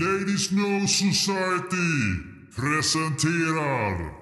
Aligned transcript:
Ladies 0.00 0.50
No 0.50 0.86
Society 0.86 1.92
presenterar 2.56 4.12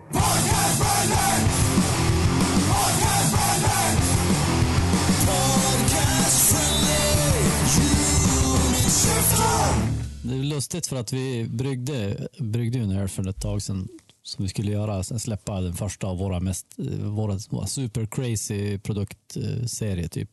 Det 10.22 10.34
är 10.34 10.42
lustigt 10.42 10.86
för 10.86 10.96
att 10.96 11.12
vi 11.12 11.48
bryggde, 11.48 12.28
bryggde 12.38 12.78
en 12.78 12.90
öl 12.90 13.08
för 13.08 13.28
ett 13.28 13.40
tag 13.40 13.62
sedan 13.62 13.88
som 14.22 14.44
vi 14.44 14.48
skulle 14.48 14.72
göra, 14.72 15.02
sen 15.02 15.20
släppa 15.20 15.60
den 15.60 15.74
första 15.74 16.06
av 16.06 16.18
våra 16.18 16.40
mest, 16.40 16.66
eh, 16.78 17.08
våra, 17.08 17.38
våra 17.50 17.66
super 17.66 18.06
crazy 18.06 18.78
produktserie 18.78 20.08
typ. 20.08 20.30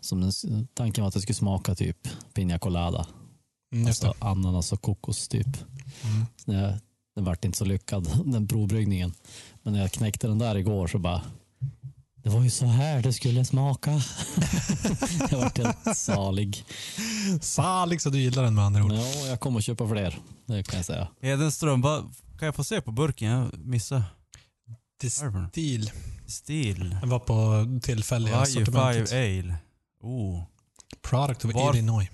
Som 0.00 0.20
den, 0.20 0.32
tanken 0.74 1.02
var 1.02 1.08
att 1.08 1.14
det 1.14 1.20
skulle 1.20 1.34
smaka 1.34 1.74
typ 1.74 2.08
Pina 2.34 2.58
Colada. 2.58 3.06
Mm. 3.72 3.86
Alltså 3.86 4.14
ananas 4.18 4.72
och 4.72 4.82
kokos 4.82 5.28
typ. 5.28 5.56
Så 6.36 6.50
det, 6.50 6.80
den 7.14 7.24
vart 7.24 7.44
inte 7.44 7.58
så 7.58 7.64
lyckad, 7.64 8.22
den 8.32 8.48
provbryggningen. 8.48 9.14
Men 9.62 9.72
när 9.72 9.80
jag 9.80 9.92
knäckte 9.92 10.26
den 10.26 10.38
där 10.38 10.56
igår 10.56 10.86
så 10.86 10.98
bara, 10.98 11.22
det 12.22 12.28
var 12.30 12.42
ju 12.42 12.50
så 12.50 12.66
här 12.66 13.02
det 13.02 13.12
skulle 13.12 13.44
smaka. 13.44 13.90
jag 15.30 15.38
vart 15.38 15.58
helt 15.58 15.96
salig. 15.96 16.64
Salig 17.40 18.00
så 18.00 18.10
du 18.10 18.20
gillar 18.20 18.42
den 18.42 18.54
med 18.54 18.64
andra 18.64 18.84
ord. 18.84 18.92
Ja, 18.92 19.26
jag 19.26 19.40
kommer 19.40 19.58
att 19.58 19.64
köpa 19.64 19.88
fler, 19.88 20.18
det 20.46 20.62
kan 20.62 20.76
jag 20.76 20.86
säga. 20.86 21.08
Hedenström, 21.20 21.80
vad 21.80 22.14
kan 22.38 22.46
jag 22.46 22.54
få 22.54 22.64
se 22.64 22.80
på 22.80 22.92
burken? 22.92 23.30
Jag 23.30 23.58
missade. 23.58 24.02
Stil. 26.26 26.96
Den 27.00 27.08
var 27.08 27.18
på 27.18 27.66
tillfälliga 27.82 28.46
sortimentet. 28.46 29.10
5 29.10 29.18
Ale. 29.18 29.54
Oh. 30.00 30.42
Product 31.02 31.44
of 31.44 31.54
Var- 31.54 31.74
Illinois. 31.74 32.08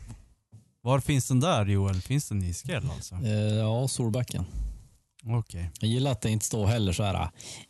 Var 0.85 1.01
finns 1.01 1.29
den 1.29 1.41
där 1.41 1.67
Joel? 1.67 1.95
Finns 2.03 2.29
den 2.29 2.43
i 2.43 2.55
Skell 2.55 2.91
alltså? 2.95 3.15
Eh, 3.15 3.31
ja, 3.55 3.89
Solbacken. 3.89 4.45
Okej. 5.27 5.71
Jag 5.81 5.91
gillar 5.91 6.13
att 6.13 6.21
det 6.21 6.31
inte 6.31 6.47
står 6.47 6.67
heller 6.67 6.93
så 6.93 7.03
här 7.03 7.15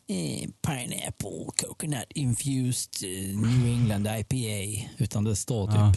eh, 0.09 0.49
pineapple 0.67 1.67
coconut 1.69 2.07
infused 2.15 2.91
eh, 3.05 3.39
New 3.39 3.67
England 3.67 4.09
IPA. 4.19 4.89
Utan 4.99 5.25
det 5.25 5.37
står 5.37 5.67
typ 5.67 5.77
Ja. 5.77 5.93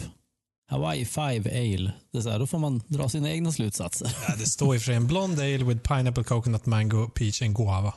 Hawaii 0.70 1.04
5 1.04 1.24
Ale. 1.46 1.92
Det 2.12 2.18
är 2.18 2.22
så 2.22 2.30
här, 2.30 2.38
då 2.38 2.46
får 2.46 2.58
man 2.58 2.82
dra 2.86 3.08
sina 3.08 3.30
egna 3.30 3.52
slutsatser. 3.52 4.16
Ja, 4.28 4.34
det 4.36 4.46
står 4.46 4.74
i 4.74 4.78
och 4.78 4.82
för 4.82 4.86
sig 4.86 4.94
en 4.94 5.06
blond 5.06 5.38
ale 5.40 5.64
with 5.64 5.80
pineapple, 5.80 6.24
coconut, 6.24 6.66
mango, 6.66 7.08
peach 7.08 7.42
and 7.42 7.56
guava. 7.56 7.94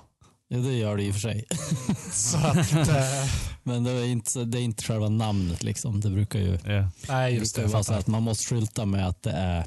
Ja, 0.53 0.57
det 0.57 0.73
gör 0.73 0.97
det 0.97 1.03
i 1.03 1.09
och 1.09 1.13
för 1.13 1.21
sig. 1.21 1.45
Så 2.11 2.38
att, 2.38 2.73
eh, 2.88 3.30
Men 3.63 3.83
det 3.83 3.91
är 3.91 4.05
inte, 4.05 4.44
det 4.45 4.59
är 4.59 4.61
inte 4.61 4.83
själva 4.83 5.09
namnet 5.09 5.63
liksom. 5.63 6.02
Det 6.02 6.09
brukar 6.09 6.39
ju, 6.39 6.57
nej 7.07 7.33
det 7.33 7.39
just 7.39 7.55
det. 7.55 7.66
vara 7.66 7.83
så 7.83 7.94
att 7.94 8.07
man 8.07 8.23
måste 8.23 8.45
skylta 8.55 8.85
med 8.85 9.07
att 9.07 9.23
det 9.23 9.31
är 9.31 9.66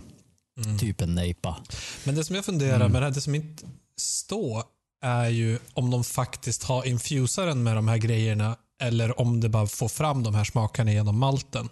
Mm. 0.65 0.79
typ 0.79 1.01
en 1.01 1.15
nejpa. 1.15 1.57
Men 2.05 2.15
det 2.15 2.25
som 2.25 2.37
jag 2.37 2.45
funderar 2.45 2.77
Mm. 2.77 2.93
med 2.93 3.03
det 3.03 3.07
här, 3.07 3.15
det 3.15 3.21
som 3.21 3.35
inte 3.35 3.67
står 3.97 4.63
är 5.05 5.29
ju 5.29 5.59
om 5.73 5.91
de 5.91 6.05
faktiskt 6.05 6.63
har 6.63 6.85
infusaren 6.85 7.63
med 7.63 7.77
de 7.77 7.89
här 7.89 7.97
grejerna 7.97 8.57
eller 8.83 9.21
om 9.21 9.41
det 9.41 9.49
bara 9.49 9.67
får 9.67 9.89
fram 9.89 10.23
de 10.23 10.35
här 10.35 10.45
smakerna 10.45 10.93
genom 10.93 11.19
malten. 11.19 11.69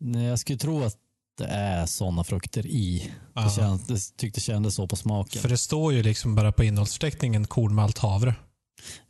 Nej, 0.00 0.24
Jag 0.24 0.38
skulle 0.38 0.58
tro 0.58 0.84
att 0.84 0.96
det 1.38 1.46
är 1.46 1.86
sådana 1.86 2.24
frukter 2.24 2.66
i. 2.66 3.12
Det, 3.34 3.40
Aha. 3.40 3.50
känns, 3.50 3.86
det 3.86 4.16
tyckte 4.16 4.40
kändes 4.40 4.74
så 4.74 4.86
på 4.86 4.96
smaken. 4.96 5.42
För 5.42 5.48
det 5.48 5.56
står 5.58 5.92
ju 5.92 6.02
liksom 6.02 6.34
bara 6.34 6.52
på 6.52 6.64
innehållsförteckningen 6.64 7.46
kornmalt 7.46 7.98
havre. 7.98 8.34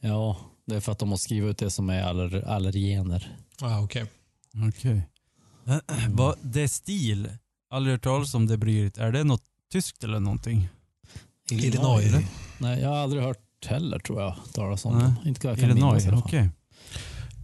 Ja, 0.01 0.37
det 0.67 0.77
är 0.77 0.81
för 0.81 0.93
att 0.93 0.99
de 0.99 1.09
måste 1.09 1.25
skriva 1.25 1.49
ut 1.49 1.59
det 1.59 1.71
som 1.71 1.91
är 1.91 2.03
aller, 2.03 2.45
allergener. 2.49 3.37
Ah, 3.61 3.81
okej. 3.81 4.05
Okej. 4.69 5.03
Vad- 6.09 6.37
Det 6.43 6.61
är 6.63 6.69
stil. 6.69 7.29
Aldrig 7.71 7.95
hört 7.95 8.03
talas 8.05 8.35
om 8.35 8.47
det 8.47 8.57
bryggeriet. 8.57 8.99
Är 8.99 9.13
det 9.13 9.25
något 9.25 9.43
tyskt 9.73 10.05
eller 10.05 10.21
någonting? 10.21 10.69
Illinois. 11.51 12.05
eller? 12.07 12.27
Nej, 12.59 12.81
jag 12.81 12.89
har 12.89 12.97
aldrig 12.97 13.23
hört 13.23 13.39
heller 13.67 13.99
tror 13.99 14.23
jag 14.23 14.35
talas 14.55 14.85
om 14.85 14.99
Nej. 14.99 15.13
det. 15.23 15.29
Inte 15.29 15.47
vad 15.47 15.53
jag 15.57 15.61
kan 15.61 15.71
Illinois, 15.71 16.07
okej. 16.25 16.41
fall. 16.41 16.49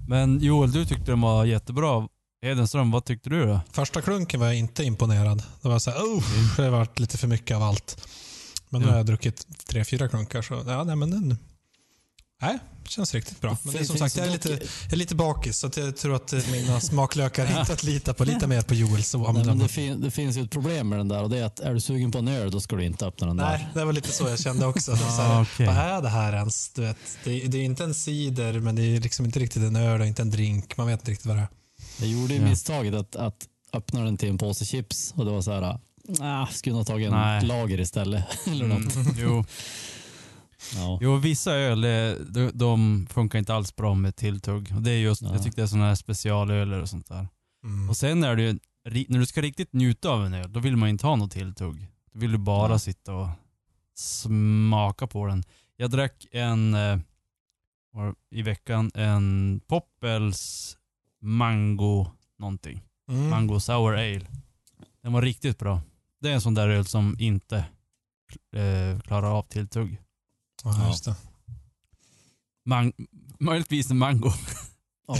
Men 0.09 0.41
Joel, 0.41 0.73
du 0.73 0.87
tyckte 0.87 1.11
den 1.13 1.21
var 1.21 1.45
jättebra. 1.45 2.09
Hedenström, 2.45 2.91
vad 2.91 3.05
tyckte 3.05 3.31
du 3.31 3.47
då? 3.47 3.61
Första 3.73 4.01
klunken 4.01 4.41
var 4.41 4.47
jag 4.47 4.57
inte 4.57 4.85
imponerad. 4.85 5.43
Det 5.63 5.69
var 5.69 5.79
så 5.79 5.91
här, 5.91 5.99
oh, 5.99 6.25
det 6.57 6.63
har 6.63 6.71
varit 6.71 6.99
lite 6.99 7.19
för 7.19 7.27
mycket 7.29 7.57
av 7.57 7.63
allt. 7.63 8.07
Men 8.69 8.81
nu 8.81 8.87
Ja. 8.87 8.91
har 8.91 8.97
jag 8.99 9.07
druckit 9.07 9.47
tre, 9.67 9.85
fyra 9.85 10.09
klunkar 10.09 10.43
så 10.43 10.63
ja, 10.67 10.85
nej 10.85 10.97
men 10.97 11.11
den... 11.11 11.39
Nej, 12.43 12.59
känns 12.89 13.15
riktigt 13.15 13.41
bra. 13.41 13.57
Men 13.63 13.73
det 13.75 13.81
är 13.81 13.85
som 13.85 13.97
sagt, 13.99 14.17
jag 14.17 14.27
är 14.27 14.31
lite, 14.31 14.49
jag 14.83 14.93
är 14.93 14.97
lite 14.97 15.15
bakis 15.15 15.59
så 15.59 15.67
att 15.67 15.77
jag 15.77 15.97
tror 15.97 16.17
att 16.17 16.33
mina 16.51 16.81
smaklökar 16.81 17.59
inte 17.61 17.73
att 17.73 17.83
lita 17.83 18.15
på. 18.15 18.25
Lite 18.25 18.47
mer 18.47 18.63
på 18.63 18.75
Joel 18.75 19.05
så 19.05 19.27
om 19.27 19.35
Nej, 19.35 19.45
men 19.45 19.59
det, 19.59 19.69
fin, 19.69 20.01
det 20.01 20.11
finns 20.11 20.37
ju 20.37 20.43
ett 20.43 20.51
problem 20.51 20.89
med 20.89 20.99
den 20.99 21.09
där 21.09 21.23
och 21.23 21.31
det 21.31 21.39
är 21.39 21.45
att 21.45 21.61
är 21.61 21.75
du 21.75 21.81
sugen 21.81 22.11
på 22.13 22.19
en 22.19 22.29
öl 22.29 22.51
då 22.51 22.61
ska 22.61 22.77
du 22.77 22.85
inte 22.85 23.07
öppna 23.07 23.27
den 23.27 23.37
Nej, 23.37 23.69
där. 23.75 23.81
det 23.81 23.85
var 23.87 23.93
lite 23.93 24.13
så 24.13 24.29
jag 24.29 24.39
kände 24.41 24.67
också. 24.67 24.97
så 24.97 25.05
Ah, 25.05 25.09
här, 25.09 25.43
okej. 25.43 25.67
Vad 25.67 25.77
är 25.77 26.03
det 26.03 26.09
här 26.09 26.33
ens? 26.33 26.69
Du 26.69 26.83
vet, 26.83 26.97
det, 27.25 27.31
det 27.47 27.59
är 27.59 27.63
inte 27.63 27.85
en 27.85 27.95
cider, 27.95 28.53
men 28.61 28.75
det 28.77 28.83
är 28.83 29.01
liksom 29.01 29.25
inte 29.27 29.39
riktigt 29.41 29.63
en 29.63 29.77
öl 29.77 30.01
och 30.01 30.07
inte 30.07 30.23
en 30.23 30.31
drink. 30.31 30.77
Man 30.77 30.87
vet 30.87 31.01
inte 31.01 31.11
riktigt 31.11 31.27
vad 31.27 31.37
det 31.37 31.43
är. 31.43 31.49
Jag 32.01 32.09
gjorde 32.09 32.35
ju 32.35 32.41
Ja. 32.41 32.49
misstaget 32.49 32.95
att, 32.95 33.17
att 33.17 33.49
öppna 33.73 34.05
den 34.05 34.17
till 34.17 34.29
en 34.29 34.39
påse 34.39 34.65
chips 34.65 35.13
och 35.17 35.25
det 35.25 35.31
var 35.31 35.43
så 35.43 35.53
här, 35.53 35.79
ah, 36.21 36.47
skulle 36.47 36.73
nog 36.77 36.81
ha 36.81 36.85
tagit 36.85 37.07
en 37.07 37.13
Nej. 37.15 37.45
lager 37.47 37.81
istället. 37.81 38.25
Eller 38.47 38.67
något. 38.67 38.95
Mm, 38.97 39.15
jo. 39.17 39.45
Ja. 40.75 40.99
jo, 41.03 41.17
vissa 41.17 41.53
öl 41.53 41.81
de, 42.33 42.51
de 42.55 43.07
funkar 43.11 43.39
inte 43.39 43.55
alls 43.55 43.77
bra 43.77 43.95
med 43.95 44.17
tilltugg. 44.17 44.73
Och 44.77 44.83
det 44.83 44.91
är 44.91 44.99
just, 44.99 45.23
Ja. 45.23 45.33
Jag 45.33 45.43
tycker 45.43 45.57
det 45.57 45.63
är 45.63 45.67
sådana 45.67 45.89
här 45.89 45.95
specialöler 45.95 46.83
och 46.83 46.89
sånt 46.89 47.09
där. 47.09 47.29
Mm. 47.65 47.89
Och 47.89 47.97
sen 47.97 48.25
är 48.25 48.37
det 48.37 48.43
ju, 48.43 48.59
när 49.09 49.19
du 49.19 49.27
ska 49.27 49.41
riktigt 49.43 49.73
njuta 49.73 50.09
av 50.09 50.27
en 50.27 50.35
öl, 50.35 50.53
då 50.53 50.61
vill 50.61 50.77
man 50.77 50.89
inte 50.89 51.07
ha 51.07 51.17
något 51.17 51.31
tilltugg. 51.31 51.87
Då 52.13 52.19
vill 52.19 52.33
du 52.33 52.39
bara 52.39 52.73
Ja. 52.73 52.79
sitta 52.79 53.15
och 53.15 53.29
smaka 53.95 55.07
på 55.07 55.27
den. 55.27 55.45
Jag 55.77 55.91
drack 55.91 56.27
en, 56.33 56.75
eh, 56.75 56.99
i 58.31 58.43
veckan, 58.43 58.91
en 58.95 59.61
Poppels 59.67 60.77
mango 61.25 62.07
någonting. 62.39 62.81
Mm. 63.11 63.31
Mango 63.31 63.61
sour 63.61 63.93
ale. 63.95 64.27
Den 65.03 65.13
var 65.13 65.23
riktigt 65.23 65.59
bra. 65.59 65.81
Det 66.21 66.31
är 66.31 66.35
en 66.35 66.41
sån 66.41 66.55
där 66.55 66.69
öl 66.69 66.87
som 66.87 67.17
inte 67.19 67.57
eh, 68.57 69.01
klarar 69.01 69.39
av 69.39 69.43
tilltugg. 69.43 69.99
Ja, 70.65 70.89
just 70.89 71.05
det. 71.05 71.17
Man, 72.67 72.93
möjligtvis 73.41 73.91
en 73.91 73.99
mango. 73.99 74.33
Oh. 75.07 75.19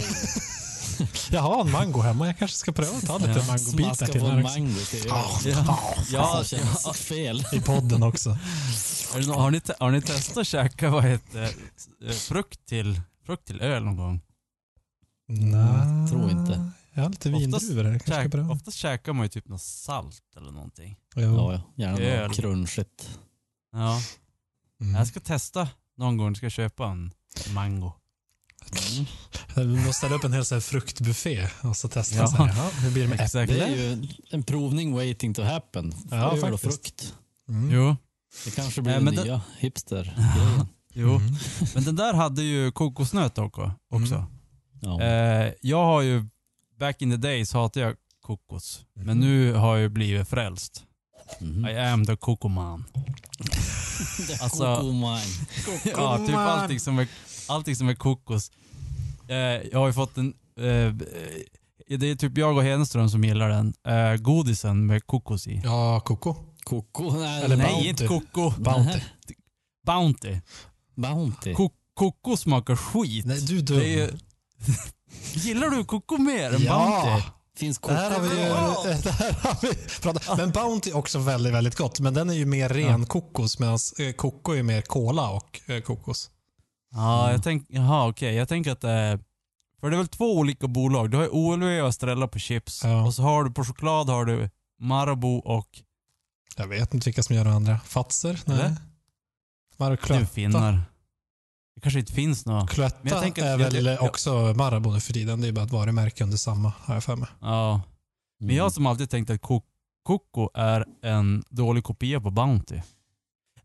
Jag 1.31 1.41
har 1.41 1.61
en 1.61 1.71
mango 1.71 2.01
hemma. 2.01 2.27
Jag 2.27 2.37
kanske 2.37 2.57
ska 2.57 2.71
pröva 2.71 2.97
att 2.97 3.07
ta 3.07 3.17
lite 3.17 3.29
Ja, 3.31 3.45
mangobitar 3.47 4.05
till 4.05 4.21
på 4.21 4.27
här 4.27 4.37
en 4.37 4.45
också. 4.45 4.59
mango 4.59 4.79
till 4.79 4.99
öl. 4.99 5.07
Ja. 5.07 5.39
Ja, 5.45 5.97
ja, 6.11 6.39
det 6.39 6.45
känns 6.45 6.97
fel. 6.97 7.45
I 7.53 7.61
podden 7.61 8.03
också. 8.03 8.29
Har, 9.13 9.51
ni 9.51 9.61
har 9.79 9.91
ni 9.91 10.01
testat 10.01 10.37
att 10.37 10.47
käka 10.47 10.89
vad 10.89 11.03
heter 11.03 11.43
eh, 12.05 12.11
frukt 12.11 12.65
till, 12.65 13.01
frukt 13.25 13.45
till 13.47 13.61
öl 13.61 13.83
någon 13.83 13.97
gång? 13.97 14.21
Nej, 15.27 16.07
tror 16.09 16.31
inte. 16.31 16.71
Jag 16.93 17.03
har 17.03 17.09
lite 17.09 17.29
vindruvor 17.29 17.83
här. 17.83 17.99
Kanske 17.99 18.31
Käk, 18.37 18.51
oftast 18.51 18.77
käkar 18.77 19.13
man 19.13 19.23
ju 19.25 19.29
typ 19.29 19.47
något 19.47 19.61
salt 19.61 20.21
eller 20.37 20.51
någonting. 20.51 20.95
Ja, 21.15 21.21
ja. 21.21 21.61
Gärna 21.75 21.97
Öl. 21.99 22.27
något 22.27 22.37
crunchigt. 22.37 23.19
Ja, 23.71 24.01
Mm. 24.81 24.95
jag 24.95 25.07
ska 25.07 25.19
testa 25.19 25.67
någon 25.97 26.17
gång. 26.17 26.35
Ska 26.35 26.45
jag 26.45 26.51
köpa 26.53 26.87
en 26.87 27.11
mango. 27.53 27.91
Mm. 29.55 29.69
Vi 29.75 29.75
måste 29.77 29.93
ställa 29.93 30.15
upp 30.15 30.23
en 30.23 30.33
hel 30.33 30.45
sån 30.45 30.55
här 30.55 30.61
fruktbuffé 30.61 31.47
och 31.63 31.77
så 31.77 31.87
testa. 31.87 32.15
Ja. 32.15 32.27
Så 32.27 32.35
här, 32.35 32.57
ja, 32.63 32.69
hur 32.81 32.91
blir 32.91 33.03
det 33.03 33.09
med 33.09 33.21
Exakt. 33.21 33.51
Det 33.51 33.59
är 33.59 33.67
äpple? 33.69 33.83
ju 33.83 34.07
en 34.29 34.43
provning 34.43 34.93
waiting 34.93 35.33
to 35.33 35.41
happen. 35.43 35.93
Ja, 36.11 36.37
öl 36.37 36.53
och 36.53 36.61
frukt. 36.61 37.13
Mm. 37.49 37.71
Jo, 37.71 37.95
Det 38.45 38.51
kanske 38.55 38.81
blir 38.81 38.99
Nej, 38.99 39.15
den 39.15 39.25
nya 39.25 39.41
hipster-grejen. 39.59 40.67
jo. 40.93 41.15
Mm. 41.15 41.35
Men 41.75 41.83
den 41.83 41.95
där 41.95 42.13
hade 42.13 42.43
ju 42.43 42.71
kokosnöt 42.71 43.37
också. 43.37 43.71
också. 43.89 44.25
Mm. 44.83 44.99
Ja. 44.99 45.01
Eh, 45.01 45.53
jag 45.61 45.85
har 45.85 46.01
ju, 46.01 46.25
back 46.79 47.01
in 47.01 47.11
the 47.11 47.17
days 47.17 47.53
hatade 47.53 47.85
jag 47.85 47.95
kokos. 48.21 48.85
Mhm. 48.95 49.05
Men 49.05 49.19
nu 49.19 49.53
har 49.53 49.75
jag 49.75 49.81
ju 49.81 49.89
blivit 49.89 50.27
frälst. 50.27 50.83
Mhm. 51.39 51.65
I 51.67 51.77
am 51.79 52.05
the 52.05 52.15
cocoman. 52.15 52.85
alltså- 54.41 54.75
Coco 54.75 54.91
mine. 54.91 55.21
Ja, 55.97 56.17
typ 56.27 56.35
allting 56.35 56.79
som 56.79 56.99
är, 56.99 57.07
allting 57.47 57.75
som 57.75 57.89
är 57.89 57.95
kokos. 57.95 58.51
Eh, 59.27 59.35
jag 59.37 59.79
har 59.79 59.87
ju 59.87 59.93
fått 59.93 60.17
en... 60.17 60.33
Eh, 60.59 60.93
det 61.97 62.07
är 62.11 62.15
typ 62.15 62.37
jag 62.37 62.57
och 62.57 62.63
Henström 62.63 63.09
som 63.09 63.23
gillar 63.23 63.49
den. 63.49 63.73
Eh, 63.87 64.15
godisen 64.17 64.85
med 64.85 65.07
kokos 65.07 65.47
i. 65.47 65.61
Ja, 65.63 65.99
Coco. 65.99 66.35
Coco? 66.63 67.11
Nej, 67.19 67.43
Eller 67.43 67.55
Nej, 67.57 67.67
Bounty. 67.73 67.89
inte 67.89 68.07
koko. 68.07 68.51
Bounty. 68.61 68.99
Bounty. 69.85 70.39
Bounty. 70.95 71.53
Ko 71.53 71.69
koko 71.93 72.37
smakar 72.37 72.75
skit. 72.75 73.25
Nej, 73.25 73.41
du 73.41 73.57
är 73.57 73.61
dum. 73.61 73.79
Det 73.79 73.85
är 73.85 73.97
ju... 73.97 74.09
Gillar 75.33 75.69
du 75.69 75.85
koko 75.85 76.17
mer 76.17 76.53
än 76.53 76.61
Ja. 76.61 77.03
Bounty? 77.03 77.29
Finns 77.57 77.77
Det 77.77 77.81
Coco 77.81 77.93
här 77.95 78.11
har 78.11 78.21
vi 78.21 78.29
ju... 78.29 78.35
Det 79.03 79.11
här 79.11 79.31
har 79.31 79.57
vi 79.61 79.75
pratat. 80.01 80.37
Men 80.37 80.51
Bounty 80.51 80.89
är 80.89 80.97
också 80.97 81.19
väldigt, 81.19 81.53
väldigt 81.53 81.75
gott. 81.75 81.99
Men 81.99 82.13
den 82.13 82.29
är 82.29 82.33
ju 82.33 82.45
mer 82.45 82.69
ren 82.69 83.05
kokos 83.05 83.59
medan 83.59 83.79
eh, 83.99 84.13
Coco 84.13 84.51
är 84.51 84.63
mer 84.63 84.81
cola 84.81 85.29
och 85.29 85.61
eh, 85.65 85.81
kokos. 85.81 86.29
Ja, 86.91 87.31
jag 87.31 87.43
tänker... 87.43 87.75
Jaha, 87.75 88.07
okej. 88.07 88.35
Jag 88.35 88.49
tänker 88.49 88.71
att 88.71 88.83
är... 88.83 89.19
För 89.79 89.89
det 89.89 89.95
är 89.95 89.97
väl 89.97 90.07
två 90.07 90.37
olika 90.37 90.67
bolag. 90.67 91.11
Du 91.11 91.17
har 91.17 91.23
ju 91.23 91.29
OLW 91.29 91.81
och 91.81 91.89
Estrella 91.89 92.27
på 92.27 92.39
chips. 92.39 92.83
Ja. 92.83 93.05
Och 93.05 93.13
så 93.13 93.21
har 93.21 93.43
du 93.43 93.51
på 93.51 93.63
choklad 93.63 94.09
har 94.09 94.25
du 94.25 94.49
Marabou 94.79 95.37
och 95.39 95.67
Jag 96.55 96.67
vet 96.67 96.93
inte 96.93 97.05
vilka 97.05 97.23
som 97.23 97.35
gör 97.35 97.45
det 97.45 97.51
andra. 97.51 97.79
Fatser? 97.79 98.41
Nej. 98.45 98.75
Är 99.77 99.95
Cloetta. 99.95 100.25
finnar. 100.25 100.83
Det 101.75 101.81
kanske 101.81 101.99
inte 101.99 102.13
finns 102.13 102.45
något. 102.45 102.57
Men 102.63 102.67
Cloetta 102.67 102.97
jag 103.03 103.21
tänker 103.21 103.43
är 103.45 103.57
väl 103.57 103.85
jag- 103.85 104.03
också 104.03 104.53
Marabou 104.57 104.93
nu 104.93 104.99
för 104.99 105.13
tiden. 105.13 105.41
Det 105.41 105.47
är 105.47 105.51
bara 105.51 105.65
ett 105.65 105.71
varumärke 105.71 106.23
under 106.23 106.37
samma, 106.37 106.73
har 106.79 106.93
jag 106.93 107.03
för 107.03 107.15
mig. 107.15 107.27
Ja. 107.41 107.81
Men 108.39 108.55
jag 108.55 108.71
som 108.71 108.85
alltid 108.85 109.09
tänkt 109.09 109.29
att 109.29 109.41
Coco 110.03 110.49
är 110.53 110.85
en 111.01 111.43
dålig 111.49 111.83
kopia 111.83 112.21
på 112.21 112.31
Bounty. 112.31 112.81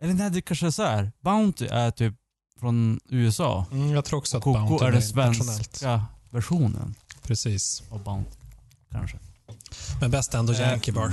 Eller 0.01 0.15
nej, 0.15 0.31
det 0.31 0.43
kanske 0.43 0.67
är 0.67 0.71
så 0.71 0.83
här. 0.83 1.13
Bounty 1.21 1.67
är 1.67 1.91
typ 1.91 2.15
från 2.61 3.01
USA. 3.09 3.67
Mm, 3.73 3.91
jag 3.91 4.05
tror 4.05 4.19
också 4.19 4.37
att 4.37 4.43
Coco 4.45 4.59
Bounty 4.69 4.85
är 4.85 4.93
den 4.93 5.03
svenska 5.03 6.05
versionen 6.31 6.95
Precis. 7.23 7.83
av 7.91 8.05
Bounty. 8.05 8.31
Kanske. 8.93 9.19
Men 10.01 10.11
bäst 10.11 10.35
ändå 10.35 10.53
Eh, 10.53 10.61
Yankee 10.61 10.93
Bar. 10.93 11.13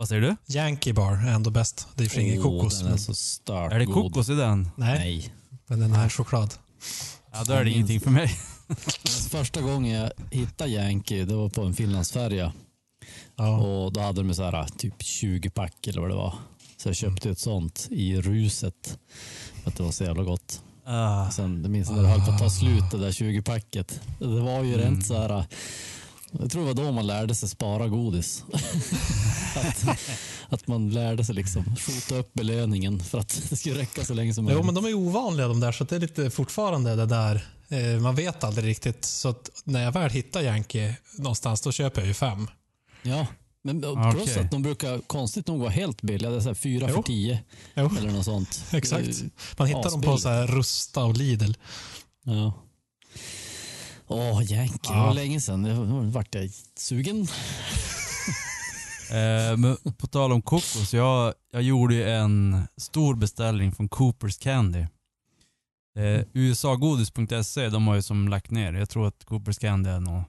Vad 0.00 0.08
säger 0.08 0.22
du? 0.22 0.36
Yankee 0.54 0.92
Bar 0.92 1.12
är 1.12 1.30
ändå 1.32 1.50
bäst. 1.50 1.88
Det 1.94 2.04
är 2.04 2.08
för 2.08 2.20
ingen 2.20 2.42
kokos. 2.42 2.78
Den 2.78 2.86
är 2.86 2.90
men- 2.90 2.98
så 2.98 3.14
stark 3.14 3.72
Är 3.72 3.78
det 3.78 3.84
god. 3.84 3.94
kokos 3.94 4.28
i 4.28 4.34
den? 4.34 4.70
Nej, 4.76 4.98
Nej. 4.98 5.34
men 5.66 5.80
den 5.80 5.92
är 5.92 6.08
choklad. 6.08 6.54
Ja, 7.32 7.44
då 7.44 7.52
är 7.52 7.64
det 7.64 7.70
ingenting 7.70 8.00
för 8.00 8.10
mig. 8.10 8.28
Första 9.30 9.60
gången 9.60 9.92
jag 10.00 10.10
hittade 10.30 10.70
Yankee, 10.70 11.24
det 11.24 11.34
var 11.34 11.48
på 11.48 11.62
en 11.62 11.74
Finlandsfärja. 11.74 12.52
Ja. 13.36 13.56
Och 13.58 13.92
då 13.92 14.00
hade 14.00 14.22
de 14.22 14.34
så 14.34 14.42
här, 14.42 14.66
typ 14.78 15.02
20 15.02 15.50
pack 15.50 15.86
eller 15.86 16.00
vad 16.00 16.10
det 16.10 16.16
var. 16.16 16.34
Så 16.76 16.88
jag 16.88 16.96
köpte 16.96 17.30
ett 17.30 17.38
sånt 17.38 17.88
i 17.90 18.20
ruset. 18.20 18.98
För 19.62 19.70
att 19.70 19.76
det 19.76 19.82
var 19.82 19.90
så 19.90 20.04
jävla 20.04 20.22
gott. 20.22 20.62
Ah. 20.84 21.30
Sen, 21.30 21.62
det 21.62 21.68
minns 21.68 21.88
jag 21.88 21.96
när 21.96 22.02
det 22.02 22.08
höll 22.08 22.24
på 22.26 22.32
att 22.32 22.38
ta 22.38 22.50
slut 22.50 22.90
det 22.90 22.98
där 22.98 23.10
20-packet. 23.10 24.00
Det 24.18 24.26
var 24.40 24.62
ju 24.64 24.76
rent 24.76 25.06
så 25.06 25.18
här. 25.20 25.44
Jag 26.38 26.50
tror 26.50 26.60
det 26.62 26.66
var 26.74 26.84
då 26.84 26.92
man 26.92 27.06
lärde 27.06 27.34
sig 27.34 27.48
spara 27.48 27.88
godis. 27.88 28.44
att, 29.56 29.84
att 30.48 30.66
man 30.66 30.90
lärde 30.90 31.24
sig 31.24 31.34
liksom 31.34 31.76
skjuta 31.76 32.14
upp 32.16 32.32
belöningen 32.32 33.00
för 33.00 33.18
att 33.18 33.42
det 33.50 33.56
skulle 33.56 33.78
räcka 33.78 34.04
så 34.04 34.14
länge 34.14 34.34
som 34.34 34.44
Jo, 34.44 34.48
möjligt. 34.48 34.66
men 34.66 34.74
de 34.74 34.84
är 34.84 34.94
ovanliga 34.94 35.48
de 35.48 35.60
där, 35.60 35.72
så 35.72 35.84
det 35.84 35.96
är 35.96 36.00
lite 36.00 36.30
fortfarande 36.30 36.96
det 36.96 37.06
där. 37.06 37.46
Eh, 37.68 38.00
man 38.00 38.14
vet 38.14 38.44
aldrig 38.44 38.66
riktigt. 38.66 39.04
Så 39.04 39.34
när 39.64 39.82
jag 39.84 39.92
väl 39.92 40.10
hittar 40.10 40.42
Yankee 40.42 40.96
någonstans, 41.18 41.60
då 41.60 41.72
köper 41.72 42.00
jag 42.00 42.08
ju 42.08 42.14
fem. 42.14 42.46
Ja, 43.02 43.26
men 43.62 43.80
plus 43.80 44.22
Okej. 44.22 44.38
att 44.44 44.50
de 44.50 44.62
brukar 44.62 44.98
konstigt 44.98 45.46
nog 45.46 45.60
vara 45.60 45.70
helt 45.70 46.02
billiga. 46.02 46.30
Det 46.30 46.36
är 46.36 46.40
så 46.40 46.48
här 46.48 46.54
fyra 46.54 46.86
Jo. 46.88 46.94
för 46.96 47.02
tio 47.02 47.42
Jo, 47.74 47.90
eller 47.98 48.10
något 48.10 48.24
sånt. 48.24 48.64
exakt. 48.72 49.08
Eh, 49.08 49.26
Man 49.58 49.68
hittar 49.68 49.90
dem 49.90 50.02
på 50.02 50.18
så 50.18 50.28
här 50.28 50.46
Rusta 50.46 51.04
och 51.04 51.16
Lidl. 51.16 51.52
Ja. 52.24 52.52
Åh, 54.10 54.42
Yankee. 54.52 54.78
Det 54.82 54.88
Ja. 54.98 55.06
var 55.06 55.14
länge 55.14 55.40
sedan. 55.40 55.62
Nu 55.62 56.10
vart 56.10 56.34
jag 56.34 56.50
sugen. 56.76 57.26
Eh, 59.10 59.56
men 59.56 59.76
på 59.98 60.06
tal 60.06 60.32
om 60.32 60.42
kokos, 60.42 60.94
jag, 60.94 61.34
jag 61.52 61.62
gjorde 61.62 61.94
ju 61.94 62.10
en 62.10 62.62
stor 62.76 63.14
beställning 63.14 63.72
från 63.72 63.88
Coopers 63.88 64.38
Candy. 64.38 64.86
Eh, 65.98 66.20
USAgodis.se, 66.32 67.68
de 67.68 67.86
har 67.86 67.94
ju 67.94 68.02
som 68.02 68.28
lagt 68.28 68.50
ner. 68.50 68.72
Jag 68.72 68.90
tror 68.90 69.06
att 69.08 69.24
Coopers 69.24 69.58
Candy 69.58 69.90
är 69.90 70.00
något 70.00 70.24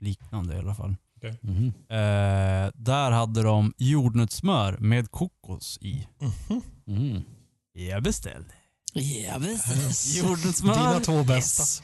liknande 0.00 0.54
i 0.54 0.58
alla 0.58 0.74
fall. 0.74 0.96
Mhm. 1.40 1.66
Eh, 1.88 2.70
där 2.74 3.10
hade 3.10 3.42
de 3.42 3.72
jordnötssmör 3.78 4.76
med 4.80 5.10
kokos 5.10 5.78
i. 5.80 6.06
Mhm. 6.20 6.62
Mm. 6.86 7.22
Jag 7.72 8.02
beställde. 8.02 8.50
Ja, 8.92 9.38
visst. 9.38 10.16
Jordnötssmör. 10.16 10.74
Dina 10.74 11.00
två 11.00 11.24
bästa. 11.24 11.62
Yes. 11.62 11.82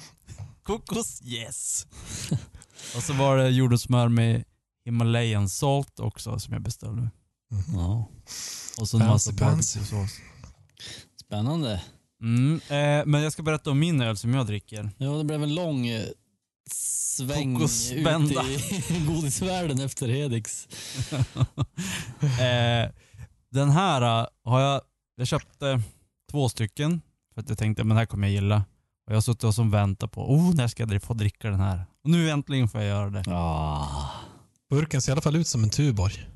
Kokos, 0.62 1.22
yes. 1.24 1.86
Och 2.96 3.02
så 3.02 3.12
var 3.12 3.36
det 3.36 3.48
jordnötssmör 3.50 4.08
med 4.08 4.44
Himalayan 4.84 5.48
salt 5.48 6.00
också 6.00 6.38
som 6.38 6.52
jag 6.52 6.62
beställde. 6.62 7.02
Mhm. 7.50 7.74
Ja. 7.74 8.08
Och 8.80 8.88
så 8.88 9.00
en 9.00 9.06
massa 9.06 9.32
barbecuesås. 9.32 10.10
Spännande. 11.20 11.82
Mm, 12.22 12.60
eh, 12.68 13.06
men 13.06 13.22
jag 13.22 13.32
ska 13.32 13.42
berätta 13.42 13.70
om 13.70 13.78
min 13.78 14.00
öl 14.00 14.16
som 14.16 14.34
jag 14.34 14.46
dricker. 14.46 14.90
Ja, 14.98 15.10
det 15.10 15.24
blev 15.24 15.42
en 15.42 15.54
lång 15.54 15.86
eh, 15.86 16.06
sväng 16.70 17.62
ut 17.62 17.70
i 17.92 19.04
godisvärlden 19.06 19.80
efter 19.80 20.08
Hedix. 20.08 20.68
eh, 22.20 22.90
den 23.50 23.70
här 23.70 24.20
eh, 24.22 24.26
har 24.44 24.60
jag, 24.60 24.80
jag 25.16 25.26
köpte 25.26 25.82
två 26.30 26.48
stycken 26.48 27.00
för 27.34 27.40
att 27.40 27.48
jag 27.48 27.58
tänkte 27.58 27.84
men 27.84 27.88
den 27.88 27.98
här 27.98 28.06
kommer 28.06 28.28
jag 28.28 28.34
gilla. 28.34 28.64
Och 29.06 29.12
jag 29.12 29.16
har 29.16 29.20
suttit 29.20 29.44
och 29.44 29.54
som 29.54 29.70
väntat 29.70 30.12
på, 30.12 30.32
oh 30.34 30.54
när 30.54 30.68
ska 30.68 30.82
jag 30.82 31.02
få 31.02 31.14
dricka 31.14 31.50
den 31.50 31.60
här? 31.60 31.86
Och 32.04 32.10
nu 32.10 32.30
äntligen 32.30 32.68
får 32.68 32.80
jag 32.80 32.88
göra 32.88 33.10
det. 33.10 33.24
Ah. 33.26 34.10
Burken 34.70 35.02
ser 35.02 35.10
i 35.10 35.12
alla 35.12 35.20
fall 35.20 35.36
ut 35.36 35.46
som 35.46 35.64
en 35.64 35.70
Tuborg. 35.70 36.28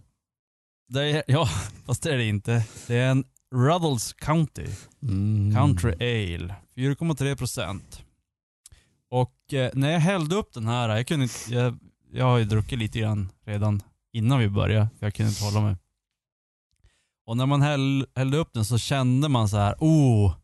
det 0.88 1.02
är, 1.02 1.22
ja, 1.26 1.48
fast 1.86 2.02
det 2.02 2.12
är 2.12 2.16
det 2.16 2.24
inte. 2.24 2.64
Det 2.86 2.96
är 2.96 3.10
en 3.10 3.24
Ruddles 3.54 4.12
County. 4.12 4.66
Mm. 5.02 5.54
Country 5.54 5.92
Ale. 5.92 6.54
4,3 6.76 7.36
procent. 7.36 8.02
Och 9.10 9.54
eh, 9.54 9.70
när 9.74 9.90
jag 9.90 10.00
hällde 10.00 10.36
upp 10.36 10.54
den 10.54 10.66
här, 10.66 10.96
jag 10.96 11.06
kunde 11.06 11.22
inte, 11.22 11.54
jag, 11.54 11.78
jag 12.12 12.24
har 12.24 12.38
ju 12.38 12.44
druckit 12.44 12.78
lite 12.78 12.98
grann 12.98 13.32
redan 13.44 13.82
innan 14.12 14.38
vi 14.38 14.48
började, 14.48 14.88
för 14.98 15.06
jag 15.06 15.14
kunde 15.14 15.30
inte 15.30 15.44
hålla 15.44 15.60
mig. 15.60 15.76
Och 17.26 17.36
när 17.36 17.46
man 17.46 17.62
häll, 17.62 18.06
hällde 18.14 18.36
upp 18.36 18.52
den 18.52 18.64
så 18.64 18.78
kände 18.78 19.28
man 19.28 19.48
så 19.48 19.56
här, 19.56 19.74
oh, 19.78 20.34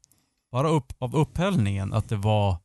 bara 0.52 0.68
upp, 0.68 0.92
av 0.98 1.16
upphällningen 1.16 1.92
att 1.92 2.08
det 2.08 2.16
var 2.16 2.56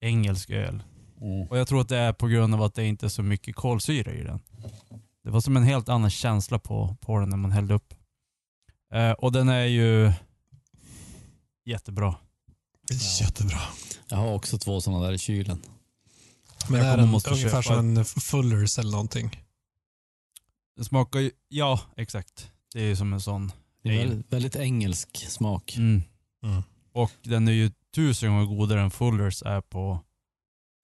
engelsk 0.00 0.50
öl. 0.50 0.82
Mm. 1.20 1.48
Och 1.48 1.58
jag 1.58 1.68
tror 1.68 1.80
att 1.80 1.88
det 1.88 1.96
är 1.96 2.12
på 2.12 2.26
grund 2.26 2.54
av 2.54 2.62
att 2.62 2.74
det 2.74 2.84
inte 2.84 3.06
är 3.06 3.10
så 3.10 3.22
mycket 3.22 3.56
kolsyra 3.56 4.12
i 4.12 4.22
den. 4.22 4.40
Det 5.24 5.30
var 5.30 5.40
som 5.40 5.56
en 5.56 5.62
helt 5.62 5.88
annan 5.88 6.10
känsla 6.10 6.58
på, 6.58 6.96
på 7.00 7.18
den 7.18 7.30
när 7.30 7.36
man 7.36 7.52
hällde 7.52 7.74
upp. 7.74 7.94
Eh, 8.92 9.10
och 9.10 9.32
den 9.32 9.48
är 9.48 9.64
ju 9.64 10.12
jättebra. 11.64 12.14
Jättebra. 13.20 13.60
Jag 14.08 14.16
har 14.16 14.34
också 14.34 14.58
två 14.58 14.80
sådana 14.80 15.04
där 15.06 15.12
i 15.12 15.18
kylen. 15.18 15.62
Men 16.68 16.78
Jag 16.78 16.86
är 16.86 16.90
kommer 16.90 17.02
den 17.02 17.12
måste 17.12 17.30
ungefär 17.30 17.62
köpa 17.62 17.76
som 17.76 17.96
en 17.96 18.04
Fullers 18.04 18.78
eller 18.78 18.90
någonting? 18.90 19.44
Den 20.76 20.84
smakar 20.84 21.20
ju, 21.20 21.30
ja 21.48 21.80
exakt. 21.96 22.50
Det 22.72 22.80
är 22.80 22.86
ju 22.86 22.96
som 22.96 23.12
en 23.12 23.20
sån. 23.20 23.52
Det 23.82 23.88
är 23.88 23.98
väldigt, 23.98 24.32
väldigt 24.32 24.56
engelsk 24.56 25.16
smak. 25.16 25.76
Mm. 25.76 26.02
Mm. 26.42 26.62
Och 26.96 27.12
den 27.22 27.48
är 27.48 27.52
ju 27.52 27.70
tusen 27.94 28.30
gånger 28.30 28.46
godare 28.46 28.80
än 28.80 28.90
Fullers 28.90 29.42
är 29.42 29.60
på, 29.60 30.00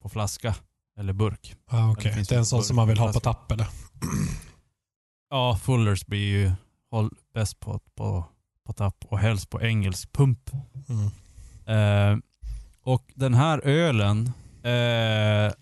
på 0.02 0.08
flaska 0.08 0.54
eller 0.98 1.12
burk. 1.12 1.56
Ah, 1.66 1.86
det 1.86 1.92
okay. 1.92 2.12
finns 2.12 2.28
Det 2.28 2.34
är 2.34 2.38
en 2.38 2.46
sån 2.46 2.64
som 2.64 2.76
man 2.76 2.88
vill 2.88 2.98
ha 2.98 3.12
på 3.12 3.20
tapp 3.20 3.52
eller? 3.52 3.66
Ja, 5.30 5.56
Fullers 5.62 6.06
blir 6.06 6.26
ju 6.26 6.52
bäst 7.34 7.60
på, 7.60 7.80
på, 7.94 8.24
på 8.66 8.72
tapp 8.72 9.04
och 9.04 9.18
helst 9.18 9.50
på 9.50 9.62
engelsk 9.62 10.12
pump. 10.12 10.50
Mm. 10.88 11.10
Eh, 11.66 12.18
och 12.82 13.12
den 13.14 13.34
här 13.34 13.58
ölen, 13.58 14.26
eh, 14.62 15.52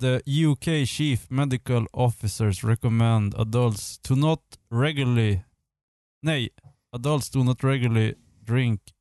the 0.00 0.44
UK 0.46 0.88
Chief 0.88 1.30
Medical 1.30 1.86
Officers 1.92 2.64
recommend 2.64 3.34
adults 3.34 3.98
to 3.98 4.14
not 4.14 4.42
regularly, 4.70 5.40
nej, 6.22 6.48
adults 6.92 7.30
do 7.30 7.44
not 7.44 7.64
regularly 7.64 8.14
drink 8.40 8.94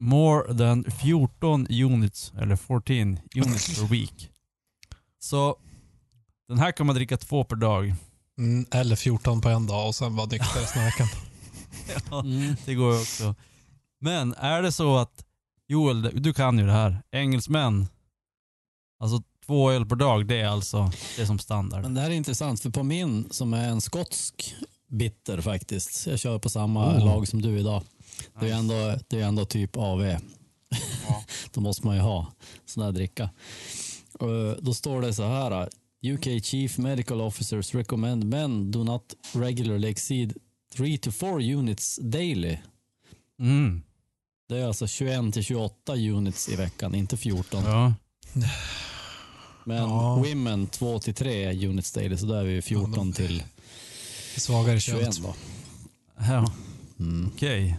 more 0.00 0.54
than 0.58 0.84
14 0.90 1.66
units, 1.70 2.32
eller 2.38 2.56
14 2.56 3.18
units 3.34 3.80
per 3.80 3.86
week. 3.86 4.30
Så 5.18 5.56
den 6.48 6.58
här 6.58 6.72
kan 6.72 6.86
man 6.86 6.94
dricka 6.96 7.16
två 7.16 7.44
per 7.44 7.56
dag. 7.56 7.94
Mm, 8.38 8.66
eller 8.70 8.96
14 8.96 9.40
på 9.40 9.48
en 9.48 9.66
dag 9.66 9.86
och 9.88 9.94
sen 9.94 10.16
vara 10.16 10.26
nykter 10.26 10.60
resten 10.60 10.82
av 10.82 10.86
veckan. 10.86 11.06
Ja, 12.10 12.20
Mm. 12.20 12.56
det 12.66 12.74
går 12.74 12.94
ju 12.94 13.00
också. 13.00 13.34
Men 14.00 14.34
är 14.34 14.62
det 14.62 14.72
så 14.72 14.96
att, 14.96 15.24
Joel, 15.68 16.10
du 16.22 16.34
kan 16.34 16.58
ju 16.58 16.66
det 16.66 16.72
här. 16.72 17.02
Engelsmän, 17.12 17.86
alltså 19.00 19.22
två 19.46 19.70
öl 19.70 19.86
per 19.86 19.96
dag, 19.96 20.26
det 20.26 20.40
är 20.40 20.48
alltså 20.48 20.90
det 21.16 21.22
är 21.22 21.26
som 21.26 21.38
standard. 21.38 21.82
Men 21.82 21.94
det 21.94 22.00
här 22.00 22.10
är 22.10 22.14
intressant, 22.14 22.60
för 22.60 22.70
på 22.70 22.82
min 22.82 23.28
som 23.30 23.54
är 23.54 23.68
en 23.68 23.80
skotsk 23.80 24.54
bitter 24.88 25.40
faktiskt. 25.40 26.06
Jag 26.06 26.18
kör 26.18 26.38
på 26.38 26.48
samma 26.50 26.96
Oh. 26.96 27.04
lag 27.04 27.28
som 27.28 27.42
du 27.42 27.58
idag. 27.58 27.82
Det 28.40 28.44
är 28.46 28.48
ju 28.48 28.54
ändå, 28.54 28.98
det 29.08 29.20
är 29.20 29.24
ändå 29.24 29.44
typ 29.44 29.76
AV. 29.76 30.16
Då 31.52 31.60
måste 31.60 31.86
man 31.86 31.96
ju 31.96 32.02
ha 32.02 32.32
sån 32.66 32.82
här 32.82 32.92
dricka. 32.92 33.30
Då 34.60 34.74
står 34.74 35.02
det 35.02 35.14
så 35.14 35.22
här. 35.22 35.68
UK 36.06 36.44
Chief 36.44 36.78
Medical 36.78 37.20
Officers 37.20 37.74
recommend 37.74 38.24
men 38.24 38.70
do 38.70 38.84
not 38.84 39.14
regularly 39.32 39.88
exceed 39.88 40.32
3 40.76 40.98
to 40.98 41.10
4 41.12 41.30
units 41.34 41.98
daily. 42.02 42.58
Mm. 43.40 43.82
Det 44.48 44.58
är 44.58 44.66
alltså 44.66 44.86
21 44.86 45.34
till 45.34 45.44
28 45.44 45.94
units 45.96 46.48
i 46.48 46.56
veckan, 46.56 46.94
inte 46.94 47.16
14. 47.16 47.64
Ja. 47.64 47.94
Men 49.64 49.76
Ja. 49.76 50.14
women 50.26 50.66
2 50.66 50.98
till 50.98 51.14
3 51.14 51.66
units 51.68 51.92
daily, 51.92 52.16
så 52.16 52.26
då 52.26 52.34
är 52.34 52.44
vi 52.44 52.62
14 52.62 52.92
Ja, 52.94 52.96
de- 52.96 53.12
till 53.12 53.42
Svagare 54.36 54.80
21 54.80 55.02
könt. 55.14 55.22
då. 55.22 55.34
ja. 56.18 56.52
Mm. 56.98 57.30
Okej. 57.34 57.76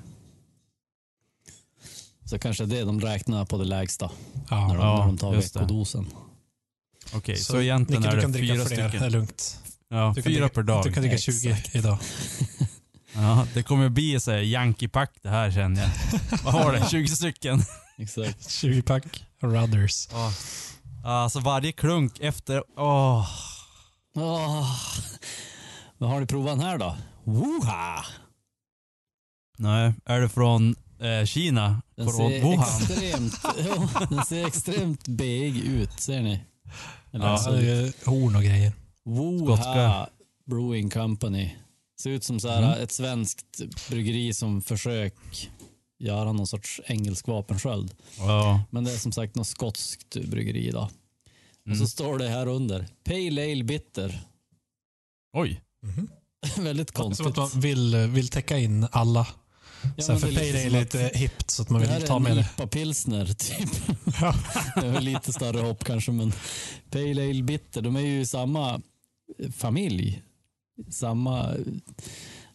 Så 2.29 2.39
kanske 2.39 2.65
det 2.65 2.83
de 2.83 3.01
räknar 3.01 3.45
på 3.45 3.57
det 3.57 3.63
lägsta 3.65 4.11
när 4.33 4.57
Ja. 4.57 4.67
de, 4.67 4.75
Ja, 4.77 4.97
när 4.99 5.05
de 5.07 5.17
tar 5.17 5.35
veckodosen. 5.35 6.07
Okej, 7.13 7.35
så, 7.37 7.43
Så 7.53 7.61
egentligen 7.61 8.01
Nicke, 8.01 8.11
är 8.11 8.15
du 8.15 8.17
det 8.17 8.21
kan 8.21 8.31
dricka 8.31 8.53
fyra 8.53 8.65
fler, 8.65 8.77
det 8.77 8.83
är 8.83 8.89
stycken, 8.89 9.11
lugnt. 9.11 9.59
Ja, 9.89 10.13
Du 10.15 10.21
fyra 10.21 10.33
dricka- 10.45 10.53
per 10.53 10.63
dag. 10.63 10.83
Du 10.83 10.91
kan 10.93 11.03
dricka 11.03 11.17
20 11.17 11.49
Exakt. 11.51 11.75
idag. 11.75 11.97
Ja, 13.13 13.47
det 13.53 13.63
kommer 13.63 13.89
bli 13.89 14.19
så 14.19 14.31
här 14.31 14.37
Yankee-pack 14.37 15.11
det 15.21 15.29
här 15.29 15.51
känner 15.51 15.81
jag. 15.81 15.89
Vad 16.43 16.53
har 16.53 16.73
det? 16.73 16.87
20 16.91 17.07
stycken? 17.07 17.61
Exakt. 17.97 18.49
20 18.59 18.81
pack 18.81 19.25
Rudders. 19.39 20.07
Ja. 20.11 20.31
Alltså 21.05 21.39
varje 21.39 21.71
klunk 21.71 22.19
efter... 22.19 22.63
Åh. 22.77 23.27
Åh. 24.15 24.75
Vad 25.97 26.09
har 26.09 26.19
ni 26.19 26.25
provat 26.25 26.59
här 26.61 26.77
då? 26.77 26.97
Woha! 27.23 28.05
Nej, 29.57 29.93
är 30.05 30.21
det 30.21 30.29
från 30.29 30.75
eh, 30.99 31.25
Kina? 31.25 31.81
Den 31.95 32.09
ser, 32.11 32.41
Wuhan? 32.41 32.59
extremt, 32.63 33.33
ja, 33.67 34.07
den 34.09 34.25
ser 34.25 34.47
extremt 34.47 35.07
big 35.07 35.57
ut, 35.57 35.99
ser 35.99 36.21
ni? 36.21 36.39
Eller 37.11 37.25
Ja, 37.25 37.31
alltså, 37.31 37.49
är 37.51 38.05
horn 38.09 38.35
och 38.35 38.43
grejer. 38.43 38.73
Skotska. 39.45 40.09
Brewing 40.45 40.89
Company. 40.89 41.55
Ser 42.01 42.09
ut 42.09 42.23
som 42.23 42.39
så 42.39 42.47
här, 42.49 42.57
Mm. 42.63 42.83
ett 42.83 42.91
svenskt 42.91 43.61
bryggeri 43.89 44.33
som 44.33 44.61
försök 44.61 45.13
göra 45.99 46.33
någon 46.33 46.47
sorts 46.47 46.81
engelsk 46.85 47.27
vapensköld. 47.27 47.93
Ja. 48.19 48.63
Men 48.69 48.83
det 48.83 48.91
är 48.93 48.97
som 48.97 49.11
sagt 49.11 49.35
något 49.35 49.47
skotskt 49.47 50.15
bryggeri 50.25 50.71
då. 50.71 50.79
Och 51.61 51.67
Mm. 51.67 51.79
så 51.79 51.87
står 51.87 52.17
det 52.17 52.29
här 52.29 52.47
under, 52.47 52.87
Pale 53.03 53.51
Ale 53.51 53.63
Bitter. 53.63 54.21
Oj. 55.33 55.61
Väldigt 56.57 56.95
Som 56.95 57.03
konstigt. 57.03 57.27
att 57.27 57.37
man 57.37 57.49
vill, 57.61 57.95
vill 57.95 58.27
täcka 58.29 58.57
in 58.57 58.87
alla. 58.91 59.27
Ja, 59.83 59.89
här, 59.97 60.07
men 60.13 60.19
för 60.19 60.31
det 60.31 60.49
är 60.65 60.69
lite 60.69 61.01
är 61.01 61.05
att- 61.05 61.15
hippt 61.15 61.51
så 61.51 61.61
att 61.61 61.69
man 61.69 61.81
Det 61.81 61.87
här 61.87 61.99
vill 61.99 62.07
ta 62.07 62.15
är 62.15 62.19
med 62.19 62.31
en 62.31 62.37
det. 62.37 62.43
IPA-pilsner 62.57 63.25
typ. 63.33 63.69
det 64.81 64.87
är 64.87 65.01
lite 65.01 65.33
större 65.33 65.61
hopp 65.61 65.83
kanske, 65.83 66.11
men 66.11 66.33
Pale 66.89 67.29
Ale 67.29 67.43
Bitter, 67.43 67.81
de 67.81 67.95
är 67.95 67.99
ju 68.01 68.25
samma 68.25 68.81
familj. 69.57 70.21
Samma, 70.91 71.53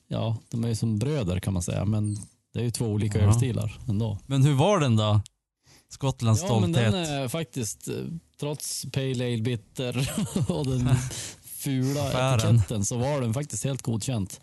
ja, 0.09 0.37
de 0.51 0.65
är 0.65 0.69
ju 0.69 0.77
som 0.77 0.99
bröder 0.99 1.41
kan 1.41 1.53
man 1.53 1.63
säga, 1.63 1.85
men 1.85 2.15
det 2.55 2.61
är 2.61 2.65
ju 2.65 2.71
två 2.71 2.87
olika 2.87 3.19
Ja. 3.19 3.25
ölstilar 3.25 3.79
ändå. 3.89 4.19
Men 4.27 4.43
hur 4.45 4.55
var 4.55 4.81
den 4.81 4.97
då? 4.97 5.21
Skottlands 5.89 6.43
Ja, 6.43 6.61
men 6.61 6.73
stolthet. 6.75 6.93
den 6.93 7.05
är 7.23 7.29
faktiskt, 7.29 7.89
eh, 7.89 7.95
trots 8.41 8.87
Pale 8.93 9.25
Ale 9.27 9.43
Bitter 9.43 10.13
och 10.49 10.67
den 10.67 10.89
fula 11.45 12.35
etiketten 12.37 12.85
så 12.85 12.97
var 12.99 13.21
den 13.21 13.35
faktiskt 13.35 13.65
helt 13.65 13.83
godkänt. 13.83 14.41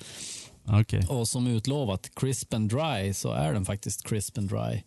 Okej. 0.70 1.06
Och 1.10 1.28
som 1.28 1.48
utlovat, 1.48 2.16
crisp 2.16 2.54
and 2.54 2.70
dry, 2.70 3.14
så 3.14 3.32
är 3.32 3.54
den 3.54 3.66
faktiskt 3.66 4.08
crisp 4.08 4.38
and 4.38 4.50
dry. 4.50 4.84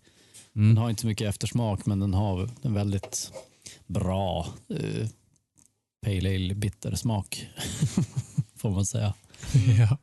Den 0.52 0.64
Mm. 0.64 0.76
har 0.76 0.90
inte 0.90 1.06
mycket 1.06 1.28
eftersmak, 1.28 1.86
men 1.86 2.00
den 2.00 2.14
har 2.14 2.50
en 2.62 2.74
väldigt 2.74 3.32
bra 3.86 4.46
eh, 4.68 5.08
Pale 6.04 6.34
Ale 6.34 6.54
bitter 6.54 6.94
smak. 6.94 7.46
Får 8.56 8.70
man 8.70 8.86
säga. 8.86 9.14
Ja. 9.78 9.98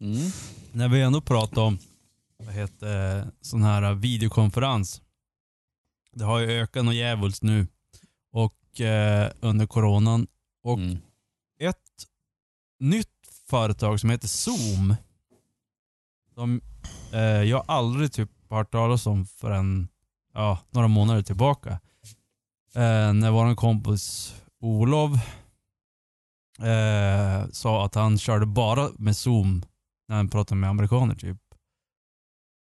Mm. 0.00 0.30
När 0.72 0.88
vi 0.88 1.00
ändå 1.02 1.20
pratar 1.20 1.62
om 1.62 1.78
vad 2.38 2.54
heter, 2.54 3.26
sån 3.40 3.62
här 3.62 3.94
videokonferens. 3.94 5.02
Det 6.12 6.24
har 6.24 6.38
ju 6.38 6.50
ökat 6.50 6.84
något 6.84 6.94
djävulskt 6.94 7.42
nu. 7.42 7.66
Och 8.32 8.80
eh, 8.80 9.32
under 9.40 9.66
coronan. 9.66 10.26
Och 10.62 10.78
Mm. 10.78 10.98
ett 11.60 11.76
nytt 12.80 13.08
företag 13.48 14.00
som 14.00 14.10
heter 14.10 14.28
Zoom. 14.28 14.94
Som 16.34 16.60
eh, 17.12 17.20
jag 17.20 17.64
aldrig 17.68 18.12
typ 18.12 18.30
hört 18.50 18.72
talas 18.72 19.06
om 19.06 19.26
förrän 19.26 19.88
ja, 20.34 20.58
några 20.70 20.88
månader 20.88 21.22
tillbaka. 21.22 21.70
Eh, 22.74 23.12
när 23.12 23.30
vår 23.30 23.54
kompis 23.54 24.34
Olof 24.60 25.12
eh, 26.58 27.48
sa 27.50 27.84
att 27.84 27.94
han 27.94 28.18
körde 28.18 28.46
bara 28.46 28.90
med 28.98 29.16
Zoom 29.16 29.64
när 30.08 30.16
han 30.16 30.28
pratade 30.28 30.60
med 30.60 30.70
amerikaner 30.70 31.14
typ. 31.14 31.38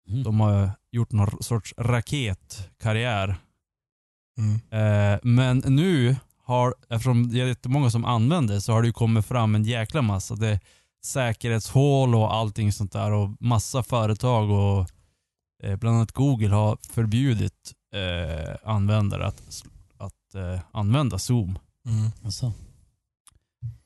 Mm. 0.08 0.22
De 0.22 0.40
har 0.40 0.70
gjort 0.90 1.12
någon 1.12 1.42
sorts 1.42 1.74
raketkarriär. 1.78 3.36
Mm. 4.38 4.54
Eh, 4.54 5.18
men 5.22 5.58
nu 5.58 6.16
har, 6.50 6.74
eftersom 6.88 7.30
det 7.30 7.40
är 7.40 7.46
jättemånga 7.46 7.90
som 7.90 8.04
använder 8.04 8.60
så 8.60 8.72
har 8.72 8.82
det 8.82 8.86
ju 8.86 8.92
kommit 8.92 9.26
fram 9.26 9.54
en 9.54 9.64
jäkla 9.64 10.02
massa. 10.02 10.34
Det 10.34 10.48
är 10.48 10.60
säkerhetshål 11.04 12.14
och 12.14 12.34
allting 12.34 12.72
sånt 12.72 12.92
där 12.92 13.12
och 13.12 13.30
massa 13.40 13.82
företag 13.82 14.50
och 14.50 14.90
eh, 15.62 15.76
bland 15.76 15.96
annat 15.96 16.12
Google 16.12 16.54
har 16.54 16.78
förbjudit 16.82 17.72
eh, 17.94 18.56
användare 18.64 19.26
att, 19.26 19.64
att 19.98 20.34
eh, 20.34 20.60
använda 20.72 21.18
Zoom. 21.18 21.58
Mm. 21.86 22.10
Alltså. 22.24 22.52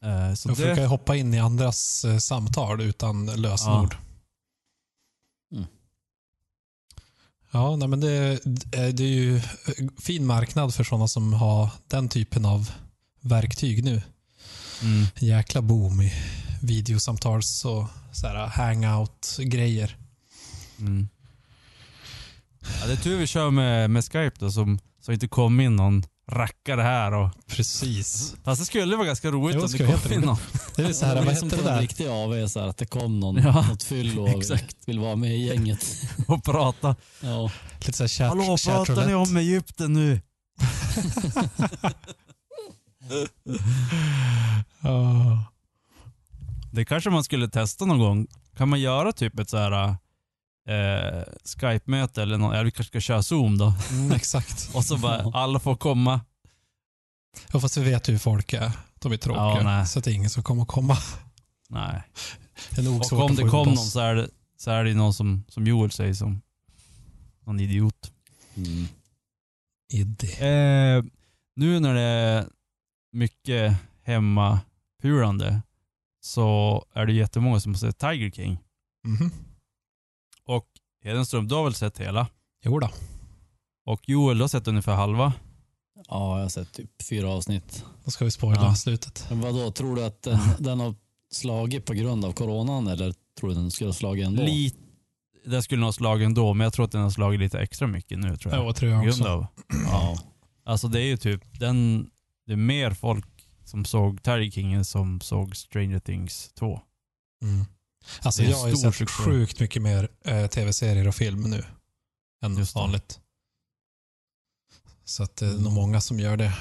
Eh, 0.05 0.35
så 0.35 0.49
De 0.49 0.57
försöker 0.57 0.83
det, 0.83 0.87
hoppa 0.87 1.17
in 1.17 1.35
i 1.35 1.39
andras 1.39 2.05
eh, 2.05 2.19
samtal 2.19 2.81
utan 2.81 3.27
lösenord. 3.27 3.97
Mm. 5.53 5.65
Ja, 7.55 7.77
nej, 7.77 7.89
men 7.89 8.01
det, 8.01 8.39
det 8.71 9.05
är 9.05 9.09
ju 9.09 9.41
fin 10.03 10.27
marknad 10.27 10.75
för 10.75 10.85
sådana 10.85 11.09
som 11.09 11.33
har 11.33 11.71
den 11.89 12.09
typen 12.09 12.45
av 12.45 12.71
verktyg 13.21 13.85
nu. 13.85 14.03
mm, 14.83 15.07
Jäkla 15.19 15.63
boom 15.63 16.01
i 16.01 16.13
videosamtals 16.63 17.65
och 17.65 17.87
så 18.13 18.27
här 18.27 18.47
hangout-grejer. 18.47 19.97
mm. 20.79 21.09
Ja, 22.81 22.87
det 22.87 22.93
är 22.93 22.97
tur 22.97 23.19
vi 23.19 23.27
kör 23.27 23.51
med, 23.51 23.91
med 23.91 24.05
Skype 24.05 24.37
då, 24.39 24.51
som, 24.51 24.79
så 25.01 25.13
inte 25.13 25.29
kom 25.29 25.61
in 25.61 25.77
någon 25.77 26.03
rackare 26.33 26.83
här. 26.83 27.13
Och, 27.15 27.31
Precis. 27.47 28.35
fast 28.45 28.61
det 28.61 28.67
skulle 28.67 28.97
vara 28.97 29.07
ganska 29.07 29.31
roligt 29.31 29.55
Jo, 29.55 29.61
det 29.61 29.65
om 29.67 29.73
det 29.73 29.79
skulle 29.79 29.93
kom 29.93 30.13
in 30.13 30.19
roligt. 30.19 30.27
någon. 30.27 30.37
Det 30.77 30.83
är 30.83 30.93
så 30.93 31.07
här, 31.07 31.15
det 31.15 31.21
vad 31.21 31.31
är 31.35 31.37
som 31.37 31.51
hette 31.51 31.63
på 31.63 31.65
det 31.65 31.71
en 31.71 31.77
där? 31.77 31.83
riktig 31.83 32.07
AV, 32.09 32.47
så 32.49 32.61
här, 32.61 32.67
att 32.69 32.77
det 32.77 32.87
kom 32.87 33.21
någon, 33.21 33.37
Ja. 33.37 33.67
något 33.69 33.83
fyllo 33.83 34.23
och 34.23 34.29
Exakt. 34.39 34.77
vill 34.87 34.99
vara 34.99 35.17
med 35.17 35.31
i 35.37 35.47
gänget. 35.47 35.87
och 36.29 36.45
prata. 36.45 36.97
Ja. 37.21 37.51
Lite 37.81 37.93
så 37.93 38.03
här 38.03 38.09
chat, 38.09 38.29
Hallå, 38.29 38.57
chat 38.57 38.87
pratar 38.87 39.07
ni 39.07 39.15
om 39.15 39.37
Egypten 39.37 39.93
nu? 39.93 40.21
Ja. 44.81 45.45
Det 46.73 46.85
kanske 46.85 47.11
man 47.11 47.25
skulle 47.25 47.49
testa 47.49 47.85
någon 47.85 47.99
gång. 47.99 48.27
Kan 48.57 48.69
man 48.69 48.81
göra 48.81 49.13
typ 49.13 49.39
ett 49.39 49.51
så 49.51 49.57
här 49.57 49.97
eh, 50.69 51.23
Skype-möte 51.45 52.23
eller 52.23 52.39
något, 52.39 52.55
eller 52.55 52.65
vi 52.65 52.71
kanske 52.71 52.91
ska 52.91 53.01
köra 53.01 53.23
Zoom 53.23 53.59
då. 53.59 53.75
Mm, 53.91 54.13
exakt. 54.13 54.71
Och 54.75 54.85
så 54.85 54.99
bara 54.99 55.31
alla 55.33 55.61
får 55.61 55.77
komma. 55.77 56.21
Ja, 57.53 57.61
fast 57.61 57.77
vi 57.77 57.83
vet 57.91 58.09
ju 58.09 58.13
hur 58.13 58.19
folk 58.19 58.53
är. 58.53 58.73
De 58.95 59.13
är 59.13 59.17
tråkiga. 59.17 59.43
Ja, 59.43 59.63
nej. 59.63 59.87
så 59.87 59.99
att 59.99 60.05
det 60.05 60.11
är 60.11 60.15
ingen 60.15 60.31
som 60.31 60.43
kommer 60.43 60.65
komma. 60.65 60.97
Nej. 61.69 62.03
Det 62.71 62.81
är 62.81 62.85
nog 62.85 63.13
Och 63.13 63.13
om 63.13 63.35
det 63.35 63.43
kom 63.43 63.69
någon 63.69 63.77
så 63.77 64.01
är 64.01 64.15
det, 64.15 64.29
så 64.57 64.71
är 64.71 64.85
det 64.85 64.95
någon 64.95 65.15
som, 65.15 65.45
som 65.49 65.67
Joel 65.67 65.91
säger 65.91 66.15
som 66.15 66.41
någon 67.47 67.61
idiot. 67.61 68.13
Mm. 68.55 68.87
Eh, 69.95 71.05
nu 71.57 71.81
när 71.81 71.95
det 71.95 72.01
är 72.01 72.47
mycket 73.13 73.77
hemmapurande 74.03 75.63
så 76.21 76.85
är 76.95 77.07
det 77.07 77.13
jättemånga 77.13 77.61
som 77.61 77.73
har 77.73 77.79
sett 77.79 77.99
Tiger 77.99 78.31
King. 78.31 78.59
Mhm. 79.05 79.27
Och 79.27 79.54
Hedenström, 81.05 81.49
du 81.49 81.55
har 81.55 81.65
väl 81.65 81.75
sett 81.75 81.99
hela? 81.99 82.27
Jo 82.65 82.79
då. 82.79 82.91
Och 83.87 84.09
Joel, 84.09 84.37
du 84.39 84.43
har 84.45 84.49
sett 84.49 84.69
ungefär 84.69 84.95
halva? 84.95 85.33
ja, 86.09 86.37
jag 86.37 86.45
har 86.45 86.49
sett 86.49 86.73
typ 86.73 87.03
fyra 87.03 87.29
avsnitt. 87.31 87.85
Då 88.05 88.11
ska 88.11 88.25
vi 88.25 88.31
spoila 88.31 88.63
Ja. 88.63 88.75
slutet. 88.75 89.27
Men 89.31 89.41
vadå, 89.41 89.71
tror 89.71 89.97
du 89.97 90.05
att 90.05 90.23
den, 90.23 90.39
den 90.59 90.81
har 90.81 90.95
slagit 91.31 91.85
på 91.85 91.95
grund 91.95 92.25
av 92.25 92.33
coronan 92.33 92.87
eller 92.87 93.15
tror 93.41 93.49
du 93.51 93.55
den 93.55 93.71
skulle 93.71 93.89
ha 93.89 93.95
slagit 93.95 94.27
ändå? 94.27 94.43
Lite, 94.43 94.77
det 95.47 95.63
skulle 95.63 95.81
nog 95.81 95.87
ha 95.89 95.93
slagit 95.93 96.27
ändå, 96.27 96.55
men 96.55 96.65
jag 96.65 96.73
tror 96.73 96.85
att 96.85 96.93
den 96.93 97.03
har 97.03 97.11
slagit 97.11 97.41
lite 97.41 97.59
extra 97.61 97.87
mycket 97.89 98.19
nu 98.19 98.37
tror 98.37 98.55
jag. 98.55 98.67
Ja, 98.67 98.73
tror 98.73 98.93
jag 98.93 99.03
grund 99.05 99.21
också. 99.21 99.29
av. 99.33 99.47
Ja. 99.91 100.19
Alltså 100.67 100.89
det 100.89 101.01
är 101.01 101.07
ju 101.07 101.17
typ, 101.17 101.61
den, 101.61 102.11
det 102.47 102.53
är 102.53 102.57
mer 102.57 102.91
folk 102.91 103.27
som 103.65 103.85
såg 103.85 104.23
Tiger 104.23 104.51
King 104.51 104.73
än 104.73 104.85
som 104.85 105.21
såg 105.21 105.57
Stranger 105.57 105.99
Things 106.01 106.53
2. 106.59 106.81
Mm. 107.43 107.65
Alltså 108.23 108.43
jag 108.43 108.57
har 108.57 108.69
ju 108.69 108.77
sett 108.77 108.95
succé. 108.95 109.23
sjukt 109.23 109.61
mycket 109.61 109.83
mer 109.83 110.09
eh, 110.25 110.47
tv-serier 110.47 111.09
och 111.09 111.15
film 111.15 111.43
nu 111.51 111.65
än 112.45 112.57
Just 112.57 112.75
vanligt. 112.75 113.21
Så 115.05 115.23
att 115.23 115.37
det 115.37 115.47
är 115.47 115.59
nog 115.59 115.73
många 115.73 116.01
som 116.01 116.21
gör 116.21 116.37
det. 116.37 116.53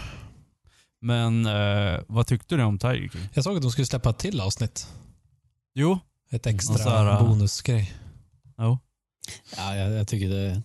Men 1.01 1.45
eh, 1.45 2.01
vad 2.07 2.27
tyckte 2.27 2.55
du 2.55 2.63
om 2.63 2.79
Tiger 2.79 3.09
King? 3.09 3.29
Jag 3.33 3.43
såg 3.43 3.55
att 3.55 3.61
de 3.61 3.71
skulle 3.71 3.85
släppa 3.85 4.09
ett 4.09 4.17
till 4.17 4.41
avsnitt. 4.41 4.87
Jo, 5.75 5.99
Ett 6.29 6.47
extra 6.47 6.77
så 6.77 6.89
här, 6.89 7.11
äh, 7.11 7.27
bonusgrej. 7.27 7.93
jo. 8.57 8.79
Ja, 9.57 9.75
jag, 9.75 9.91
jag 9.91 10.07
tycker 10.07 10.29
det 10.29 10.39
är 10.41 10.61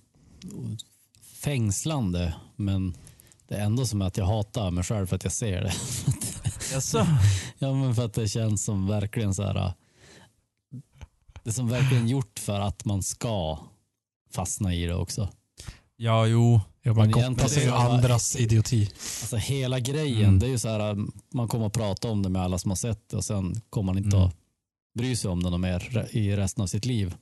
fängslande, 1.23 2.35
men 2.57 2.97
det 3.49 3.55
är 3.55 3.61
ändå 3.65 3.87
som 3.87 4.03
att 4.03 4.17
jag 4.17 4.27
hatar 4.27 4.71
mig 4.71 4.85
själv 4.85 5.07
för 5.07 5.17
att 5.17 5.25
jag 5.25 5.33
ser 5.33 5.61
det. 5.63 5.73
Jaså? 6.73 6.99
ja, 7.59 7.75
men 7.75 7.95
för 7.95 8.05
att 8.05 8.15
det 8.15 8.29
känns 8.29 8.65
som 8.65 8.87
verkligen 8.87 9.35
så 9.35 9.43
här. 9.43 9.73
Det 11.49 11.53
som 11.53 11.69
verkligen 11.69 12.09
gjort 12.09 12.39
för 12.39 12.61
att 12.61 12.85
man 12.85 13.03
ska 13.03 13.59
fastna 14.35 14.75
i 14.75 14.87
det 14.87 14.95
också. 14.95 15.29
Ja, 15.97 16.27
jo. 16.27 16.61
Ja, 16.83 16.95
man 16.95 17.13
kopplar 17.13 17.49
ju 17.63 17.71
andras 17.71 18.37
idioti. 18.37 18.91
Alltså 19.21 19.37
hela 19.37 19.81
grejen, 19.81 20.25
Mm. 20.29 20.39
det 20.39 20.47
är 20.47 20.51
ju 20.51 20.59
så 20.59 20.69
här, 20.69 20.97
man 21.35 21.49
kommer 21.49 21.67
att 21.67 21.73
prata 21.73 22.09
om 22.09 22.23
det 22.23 22.29
med 22.29 22.43
alla 22.43 22.59
som 22.59 22.71
har 22.71 22.77
sett 22.77 23.09
det 23.09 23.17
och 23.17 23.25
sen 23.25 23.61
kommer 23.71 23.93
man 23.93 24.05
inte 24.05 24.17
Mm. 24.17 24.29
att 24.29 24.35
bry 24.99 25.17
sig 25.17 25.31
om 25.31 25.43
det 25.43 25.51
något 25.51 25.61
mer 25.61 26.09
i 26.11 26.37
resten 26.37 26.63
av 26.63 26.67
sitt 26.67 26.85
liv. 26.85 27.15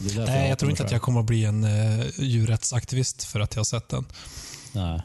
Nej, 0.00 0.14
jag 0.16 0.26
hatar 0.26 0.56
tror 0.56 0.70
inte 0.70 0.84
att 0.84 0.92
jag 0.92 1.02
kommer 1.02 1.20
att 1.20 1.26
bli 1.26 1.44
en 1.44 1.64
uh, 1.64 2.06
djurrättsaktivist 2.18 3.24
för 3.24 3.40
att 3.40 3.54
jag 3.54 3.60
har 3.60 3.64
sett 3.64 3.88
den. 3.88 4.04
Nej. 4.72 5.02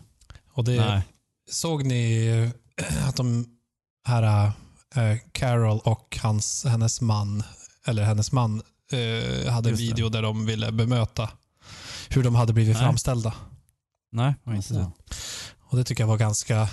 Och 0.53 0.63
det, 0.63 0.75
Nej. 0.85 1.01
Såg 1.49 1.85
ni 1.85 2.27
eh, 2.77 3.07
att 3.07 3.15
de 3.15 3.45
här 4.07 4.51
eh, 4.95 5.17
Carol 5.31 5.79
och 5.83 6.17
hans, 6.21 6.65
hennes 6.65 7.01
man, 7.01 7.43
eller 7.85 8.03
hennes 8.03 8.31
man, 8.31 8.61
eh, 8.91 9.51
hade 9.51 9.69
en 9.69 9.75
Just 9.75 9.81
det. 9.81 9.87
video 9.95 10.09
där 10.09 10.21
de 10.21 10.45
ville 10.45 10.71
bemöta 10.71 11.29
hur 12.09 12.23
de 12.23 12.35
hade 12.35 12.53
blivit 12.53 12.75
Nej. 12.75 12.83
framställda. 12.83 13.33
Nej, 14.11 14.33
har 14.43 14.53
inte 14.55 14.73
Alltså, 14.73 14.93
sett. 15.09 15.17
Och 15.59 15.77
Det 15.77 15.83
tycker 15.83 16.03
jag 16.03 16.07
var 16.07 16.17
ganska 16.17 16.69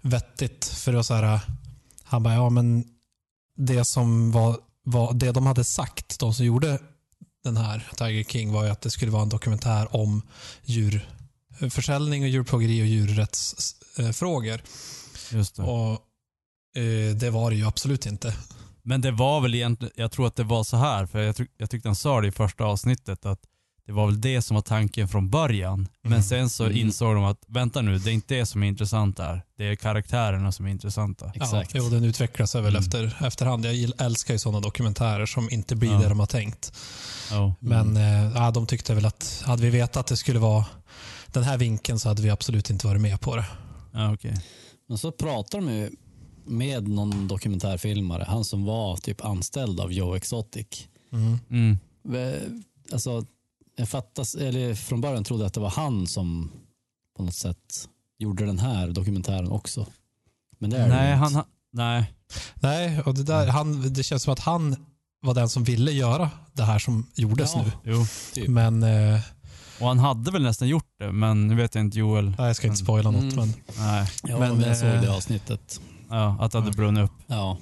vettigt. 0.00 0.64
För 0.64 0.92
det 0.92 0.96
var 0.96 1.02
så 1.02 1.14
här, 1.14 1.40
han 2.02 2.22
bara, 2.22 2.34
ja 2.34 2.50
men 2.50 2.84
det 3.56 3.84
som 3.84 4.32
var, 4.32 4.58
var, 4.82 5.12
det 5.14 5.32
de 5.32 5.46
hade 5.46 5.64
sagt, 5.64 6.18
de 6.18 6.34
som 6.34 6.46
gjorde 6.46 6.78
den 7.44 7.56
här 7.56 7.88
Tiger 7.96 8.24
King 8.24 8.52
var 8.52 8.64
ju 8.64 8.70
att 8.70 8.80
det 8.80 8.90
skulle 8.90 9.10
vara 9.10 9.22
en 9.22 9.28
dokumentär 9.28 9.96
om 9.96 10.22
djurförsäljning 10.64 12.22
och 12.22 12.28
djurplågeri 12.28 12.82
och 12.82 12.86
djurrättsfrågor. 12.86 14.60
Just 15.32 15.56
det. 15.56 15.62
Och 15.62 15.92
eh, 16.82 17.14
det 17.16 17.30
var 17.30 17.50
det 17.50 17.56
ju 17.56 17.66
absolut 17.66 18.06
inte. 18.06 18.34
Men 18.88 19.00
det 19.00 19.10
var 19.10 19.40
väl 19.40 19.54
egentligen, 19.54 19.92
jag 19.96 20.10
tror 20.12 20.26
att 20.26 20.36
det 20.36 20.44
var 20.44 20.64
så 20.64 20.76
här, 20.76 21.06
för 21.06 21.18
jag, 21.18 21.36
tyck, 21.36 21.50
jag 21.58 21.70
tyckte 21.70 21.88
han 21.88 21.96
sa 21.96 22.20
det 22.20 22.28
i 22.28 22.32
första 22.32 22.64
avsnittet, 22.64 23.26
att 23.26 23.40
det 23.86 23.92
var 23.92 24.06
väl 24.06 24.20
det 24.20 24.42
som 24.42 24.54
var 24.54 24.62
tanken 24.62 25.08
från 25.08 25.30
början. 25.30 25.88
Men 26.02 26.12
Mm. 26.12 26.22
sen 26.22 26.50
så 26.50 26.64
Mm. 26.64 26.76
insåg 26.76 27.14
de 27.14 27.24
att, 27.24 27.38
vänta 27.48 27.80
nu, 27.82 27.98
det 27.98 28.10
är 28.10 28.14
inte 28.14 28.34
det 28.34 28.46
som 28.46 28.62
är 28.62 28.66
intressant 28.66 29.16
där. 29.16 29.42
Det 29.58 29.64
är 29.64 29.74
karaktärerna 29.76 30.52
som 30.52 30.66
är 30.66 30.70
intressanta. 30.70 31.32
Exakt. 31.34 31.74
Ja, 31.74 31.80
jo, 31.84 31.88
den 31.90 32.04
utvecklas 32.04 32.54
väl 32.54 32.66
Mm. 32.66 32.76
efter, 32.80 33.16
efterhand. 33.26 33.64
Jag 33.64 33.92
älskar 34.00 34.34
ju 34.34 34.38
sådana 34.38 34.60
dokumentärer 34.60 35.26
som 35.26 35.50
inte 35.50 35.76
blir 35.76 35.92
Ja. 35.92 35.98
det 35.98 36.08
de 36.08 36.20
har 36.20 36.26
tänkt. 36.26 36.72
Ja. 37.30 37.54
Men 37.60 37.96
ja, 38.34 38.50
de 38.50 38.66
tyckte 38.66 38.94
väl 38.94 39.06
att 39.06 39.42
hade 39.46 39.62
vi 39.62 39.70
vetat 39.70 39.96
att 39.96 40.06
det 40.06 40.16
skulle 40.16 40.38
vara 40.38 40.64
den 41.26 41.42
här 41.42 41.56
vinkeln 41.58 41.98
så 41.98 42.08
hade 42.08 42.22
vi 42.22 42.30
absolut 42.30 42.70
inte 42.70 42.86
varit 42.86 43.00
med 43.00 43.20
på 43.20 43.36
det. 43.36 43.44
Ja, 43.92 44.12
okej. 44.14 44.34
Men 44.88 44.98
så 44.98 45.12
pratar 45.12 45.58
de 45.58 45.72
ju 45.72 45.90
med 46.48 46.88
någon 46.88 47.28
dokumentärfilmare, 47.28 48.24
han 48.28 48.44
som 48.44 48.64
var 48.64 48.96
typ 48.96 49.24
anställd 49.24 49.80
av 49.80 49.92
Joe 49.92 50.14
Exotic. 50.16 50.66
Mm. 51.50 51.78
Ve- 52.02 52.40
Alltså, 52.92 53.24
jag 53.76 53.88
fattas, 53.88 54.34
eller 54.34 54.74
från 54.74 55.00
början 55.00 55.24
trodde 55.24 55.42
jag 55.42 55.46
att 55.46 55.54
det 55.54 55.60
var 55.60 55.70
han 55.70 56.06
som 56.06 56.50
på 57.16 57.22
något 57.22 57.34
sätt 57.34 57.88
gjorde 58.18 58.46
den 58.46 58.58
här 58.58 58.88
dokumentären 58.88 59.48
också. 59.50 59.86
Men 60.58 60.70
det 60.70 60.76
är 60.78 60.88
det 60.88 60.94
Nej, 60.94 61.10
ju 61.10 61.14
han, 61.16 61.26
inte. 61.26 61.36
ha- 61.38 61.46
nej. 61.72 62.12
Nej, 62.54 63.00
och 63.00 63.14
det, 63.14 63.22
där, 63.22 63.46
han, 63.46 63.92
det 63.92 64.02
känns 64.02 64.22
som 64.22 64.32
att 64.32 64.38
han 64.38 64.76
var 65.22 65.34
den 65.34 65.48
som 65.48 65.64
ville 65.64 65.92
göra 65.92 66.30
det 66.52 66.62
här 66.62 66.78
som 66.78 67.06
gjordes 67.14 67.52
Ja. 67.54 67.62
nu. 67.64 67.72
Jo. 67.92 68.06
Typ. 68.34 68.48
Men 68.48 68.82
eh, 68.82 69.20
Och 69.80 69.88
han 69.88 69.98
hade 69.98 70.30
väl 70.30 70.42
nästan 70.42 70.68
gjort 70.68 70.88
det, 70.98 71.12
men 71.12 71.48
nu 71.48 71.54
vet 71.54 71.74
jag 71.74 71.84
inte 71.84 71.98
Joel. 71.98 72.24
nej, 72.38 72.46
jag 72.46 72.56
ska 72.56 72.66
inte 72.66 72.78
spoila 72.78 73.10
något. 73.10 73.22
Mm. 73.22 73.36
Men, 73.36 73.52
Nej. 73.78 74.08
Ja, 74.22 74.38
men, 74.38 74.56
men 74.58 74.68
jag 74.68 74.76
såg 74.78 74.88
eh, 74.88 75.00
det 75.02 75.12
avsnittet. 75.16 75.80
Ja, 76.10 76.36
att 76.40 76.52
det 76.52 76.58
hade 76.60 76.72
brunnit 76.72 77.04
upp. 77.04 77.12
Ja. 77.26 77.58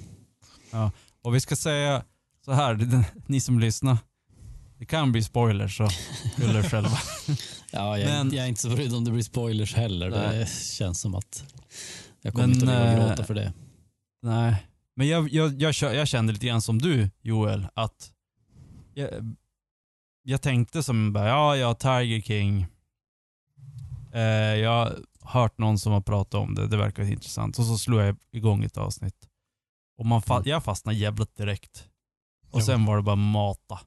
Och 1.21 1.35
vi 1.35 1.39
ska 1.39 1.55
säga 1.55 2.03
så 2.45 2.51
här, 2.51 3.03
ni 3.27 3.39
som 3.39 3.59
lyssnar. 3.59 3.97
Det 4.79 4.85
kan 4.85 5.11
bli 5.11 5.23
spoilers 5.23 5.77
så 5.77 5.87
skyll 6.35 6.55
er 6.55 6.63
själva. 6.63 6.97
Ja, 7.71 7.97
jag, 7.97 8.09
Men- 8.09 8.35
jag 8.35 8.43
är 8.45 8.49
inte 8.49 8.61
så 8.61 8.69
brydd 8.69 8.93
om 8.95 9.05
det 9.05 9.11
blir 9.11 9.23
spoilers 9.23 9.75
heller. 9.75 10.09
Nej. 10.09 10.37
Det 10.39 10.47
känns 10.49 10.99
som 11.01 11.15
att 11.15 11.43
jag 12.21 12.33
kommer 12.33 12.47
Men, 12.47 12.55
inte 12.55 12.77
att 12.77 12.99
eh, 12.99 13.07
gråta 13.07 13.23
för 13.23 13.33
det. 13.33 13.53
Nej, 14.21 14.65
men 14.95 15.07
jag, 15.07 15.29
jag, 15.29 15.61
jag, 15.61 15.73
jag 15.73 16.07
kände 16.07 16.33
lite 16.33 16.47
grann 16.47 16.61
som 16.61 16.81
du 16.81 17.09
Joel, 17.21 17.67
att 17.73 18.11
jag, 18.93 19.09
jag 20.23 20.41
tänkte 20.41 20.83
som 20.83 21.13
bara, 21.13 21.27
ja, 21.27 21.55
ja, 21.57 21.73
Tiger 21.73 22.21
King. 22.21 22.67
Eh, 24.13 24.21
jag 24.55 24.93
hört 25.27 25.57
någon 25.57 25.79
som 25.79 25.91
har 25.91 26.01
pratat 26.01 26.33
om 26.33 26.55
det, 26.55 26.67
det 26.67 26.77
verkar 26.77 27.03
intressant. 27.03 27.59
Och 27.59 27.65
så 27.65 27.77
slog 27.77 28.01
jag 28.01 28.15
igång 28.31 28.63
ett 28.63 28.77
avsnitt. 28.77 29.15
Och 29.99 30.05
man 30.05 30.21
fa- 30.21 30.41
jag 30.45 30.63
fastnade 30.63 30.97
jävligt 30.97 31.37
direkt. 31.37 31.83
Och 32.51 32.59
Ja. 32.61 32.65
sen 32.65 32.85
var 32.85 32.97
det 32.97 33.03
bara 33.03 33.15
mata. 33.15 33.79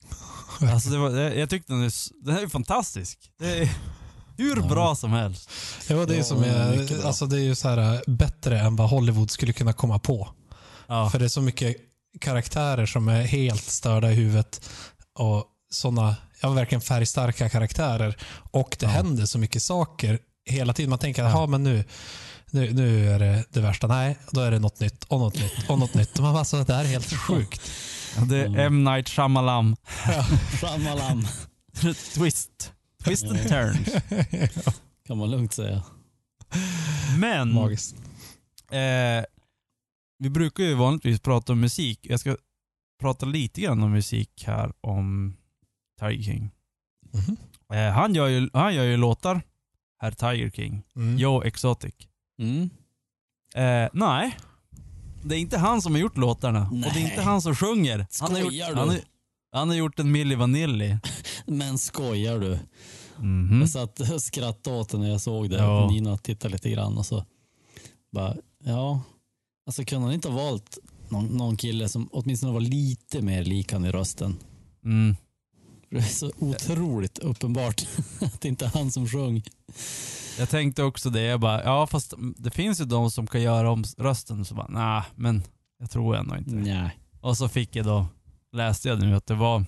Alltså 0.72 0.90
det 0.90 0.98
var, 0.98 1.10
jag, 1.10 1.50
tyckte 1.50 1.72
den 1.72 1.82
är, 1.82 2.24
den 2.24 2.34
här 2.34 2.42
är 2.42 2.48
fantastisk. 2.48 3.30
Det 3.38 3.58
är 3.58 3.68
hur 4.36 4.56
Ja. 4.56 4.68
bra 4.68 4.94
som 4.94 5.12
helst. 5.12 5.50
ja, 5.88 5.96
det 6.06 6.14
är, 6.14 6.18
Ja, 6.18 6.24
som 6.24 6.42
är 6.42 7.06
alltså, 7.06 7.26
det 7.26 7.36
är 7.36 7.40
ju 7.44 7.54
så 7.54 7.68
här, 7.68 8.02
bättre 8.06 8.60
än 8.60 8.76
vad 8.76 8.90
Hollywood 8.90 9.30
skulle 9.30 9.52
kunna 9.52 9.72
komma 9.72 9.98
på. 9.98 10.28
Ja. 10.86 11.10
För 11.10 11.18
det 11.18 11.24
är 11.24 11.28
så 11.28 11.40
mycket 11.42 11.76
karaktärer 12.20 12.86
som 12.86 13.08
är 13.08 13.22
helt 13.22 13.62
störda 13.64 14.10
i 14.12 14.14
huvudet. 14.14 14.68
Och 15.18 15.44
sådana, 15.70 16.16
ja 16.42 16.50
verkligen 16.50 16.82
färgstarka 16.82 17.48
karaktärer. 17.48 18.16
Och 18.50 18.76
det 18.80 18.86
Ja. 18.86 18.90
händer 18.92 19.26
så 19.26 19.38
mycket 19.38 19.62
saker 19.62 20.18
hela 20.48 20.72
tiden. 20.72 20.90
Man 20.90 20.98
tänker, 20.98 21.22
Ja. 21.22 21.28
jaha 21.30 21.46
men 21.46 21.62
nu, 21.62 21.84
nu, 22.50 22.72
nu 22.72 23.10
är 23.10 23.18
det 23.18 23.44
det 23.50 23.60
värsta. 23.60 23.86
Nej, 23.86 24.18
då 24.32 24.40
är 24.40 24.50
det 24.50 24.58
något 24.58 24.80
nytt 24.80 25.04
och 25.04 25.20
något 25.20 25.34
nytt 25.34 25.70
och 25.70 25.78
något 25.78 25.94
nytt. 25.94 26.18
Man 26.20 26.32
bara, 26.32 26.38
alltså, 26.38 26.64
det 26.64 26.74
här 26.74 26.84
är 26.84 26.88
helt 26.88 27.12
sjukt. 27.12 27.70
Ja, 28.16 28.22
Det 28.24 28.36
är 28.38 28.46
Mm. 28.46 28.60
M. 28.60 28.84
Night 28.84 29.08
Shyamalan. 29.08 29.76
Ramalam 30.62 31.26
Twist. 32.14 32.72
Twist 33.04 33.24
and 33.24 33.48
turns. 33.48 33.88
kan 35.06 35.18
man 35.18 35.30
lugnt 35.30 35.52
säga. 35.52 35.82
Men 37.18 37.52
Magiskt. 37.54 37.96
eh, 38.70 39.24
vi 40.18 40.30
brukar 40.30 40.64
ju 40.64 40.74
vanligtvis 40.74 41.20
prata 41.20 41.52
om 41.52 41.60
musik. 41.60 42.00
Jag 42.02 42.20
ska 42.20 42.36
prata 43.00 43.26
lite 43.26 43.60
grann 43.60 43.82
om 43.82 43.92
musik 43.92 44.44
här 44.46 44.72
om 44.80 45.36
Tiger 46.00 46.22
King. 46.22 46.50
Mhm. 47.12 47.36
Eh, 47.72 47.92
han, 47.92 48.14
gör 48.14 48.26
ju, 48.26 48.50
han 48.52 48.74
gör 48.74 48.84
ju 48.84 48.96
låtar, 48.96 49.42
herr 49.98 50.10
Tiger 50.10 50.50
King. 50.50 50.82
Mm. 50.96 51.18
Joe 51.18 51.42
Exotic. 51.42 51.94
Mm. 52.40 52.70
Eh, 53.54 53.88
nej. 53.92 54.36
Det 55.22 55.36
är 55.36 55.38
inte 55.38 55.58
han 55.58 55.82
som 55.82 55.92
har 55.92 56.00
gjort 56.00 56.16
låtarna. 56.16 56.68
Och 56.68 56.76
det 56.76 57.00
är 57.00 57.02
inte 57.02 57.16
Nej. 57.16 57.24
han 57.24 57.42
som 57.42 57.56
sjunger. 57.56 58.06
Han 58.20 58.32
har 58.32 58.40
gjort, 58.40 58.52
du? 58.52 58.74
han 58.74 58.88
har, 58.88 59.00
han 59.52 59.68
har 59.68 59.76
gjort 59.76 59.98
en 59.98 60.12
Milli 60.12 60.34
Vanilli. 60.34 60.98
Men 61.46 61.78
skojar 61.78 62.38
du? 62.38 62.58
Mhm. 63.16 63.60
Jag 63.60 63.68
satt 63.68 64.00
och 64.00 64.22
skrattade 64.22 64.76
åt 64.76 64.88
det 64.88 64.98
när 64.98 65.10
jag 65.10 65.20
såg 65.20 65.50
det. 65.50 65.56
Ja. 65.56 65.88
Nina 65.90 66.16
tittade 66.16 66.52
lite 66.52 66.70
grann 66.70 66.98
och 66.98 67.06
så 67.06 67.24
bara, 68.12 68.36
ja. 68.64 69.00
Alltså 69.66 69.84
kunde 69.84 70.06
han 70.06 70.14
inte 70.14 70.28
ha 70.28 70.36
valt 70.36 70.78
någon, 71.08 71.26
någon 71.26 71.56
kille 71.56 71.88
som 71.88 72.08
åtminstone 72.12 72.52
var 72.52 72.60
lite 72.60 73.22
mer 73.22 73.44
lik 73.44 73.72
han 73.72 73.84
i 73.84 73.90
rösten? 73.90 74.36
Mm. 74.84 75.16
Det 75.90 75.96
är 75.96 76.02
så 76.02 76.30
otroligt 76.38 77.18
uppenbart 77.18 77.82
att 78.20 78.40
det 78.40 78.48
inte 78.48 78.64
är 78.64 78.70
han 78.70 78.90
som 78.90 79.08
sjöng. 79.08 79.42
Jag 80.38 80.48
tänkte 80.48 80.82
också 80.82 81.10
det, 81.10 81.22
jag 81.22 81.40
bara, 81.40 81.64
ja 81.64 81.86
fast 81.86 82.14
det 82.36 82.50
finns 82.50 82.80
ju 82.80 82.84
de 82.84 83.10
som 83.10 83.26
kan 83.26 83.42
göra 83.42 83.70
om 83.70 83.84
rösten. 83.98 84.44
Så 84.44 84.54
bara, 84.54 84.68
nej, 84.68 85.02
men 85.16 85.42
jag 85.78 85.90
tror 85.90 86.16
ändå 86.16 86.36
inte 86.36 86.50
det. 86.50 86.74
Nej. 86.74 86.98
Och 87.20 87.36
så 87.36 87.48
fick 87.48 87.76
jag 87.76 87.86
då, 87.86 88.06
läste 88.52 88.88
jag 88.88 89.00
nu 89.00 89.14
att 89.16 89.26
det 89.26 89.34
var, 89.34 89.64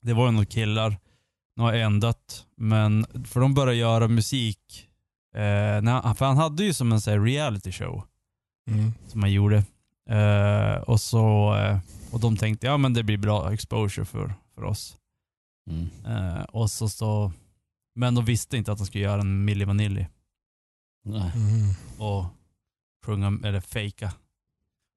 det 0.00 0.12
var 0.14 0.26
ju 0.26 0.32
några 0.32 0.46
killar, 0.46 0.96
nu 1.56 1.62
har 1.62 1.72
en 1.72 2.00
dött, 2.00 2.46
men 2.56 3.06
för 3.24 3.40
de 3.40 3.54
började 3.54 3.76
göra 3.76 4.08
musik, 4.08 4.88
eh, 5.34 5.40
när, 5.82 6.14
för 6.14 6.24
han 6.26 6.36
hade 6.36 6.64
ju 6.64 6.74
som 6.74 6.92
en 6.92 7.00
här 7.06 7.20
reality 7.20 7.72
show 7.72 8.02
Mm. 8.70 8.92
som 9.08 9.22
han 9.22 9.32
gjorde. 9.32 9.56
Eh, 10.10 10.82
och, 10.82 11.00
så, 11.00 11.54
eh, 11.56 11.78
och 12.10 12.20
de 12.20 12.36
tänkte, 12.36 12.66
ja 12.66 12.76
men 12.76 12.94
det 12.94 13.02
blir 13.02 13.18
bra 13.18 13.52
exposure 13.52 14.04
för, 14.04 14.34
för 14.54 14.64
oss. 14.64 14.96
Mm. 15.70 15.88
Eh, 16.06 16.42
och 16.42 16.70
så, 16.70 16.88
så, 16.88 17.32
men 17.94 18.14
de 18.14 18.24
visste 18.24 18.56
inte 18.56 18.72
att 18.72 18.78
de 18.78 18.86
skulle 18.86 19.04
göra 19.04 19.20
en 19.20 19.44
Milli 19.44 19.64
Vanilli 19.64 20.06
Nej. 21.04 21.32
Mm. 21.34 21.74
och 21.98 22.24
sjunga, 23.04 23.38
eller 23.44 23.60
fejka. 23.60 24.12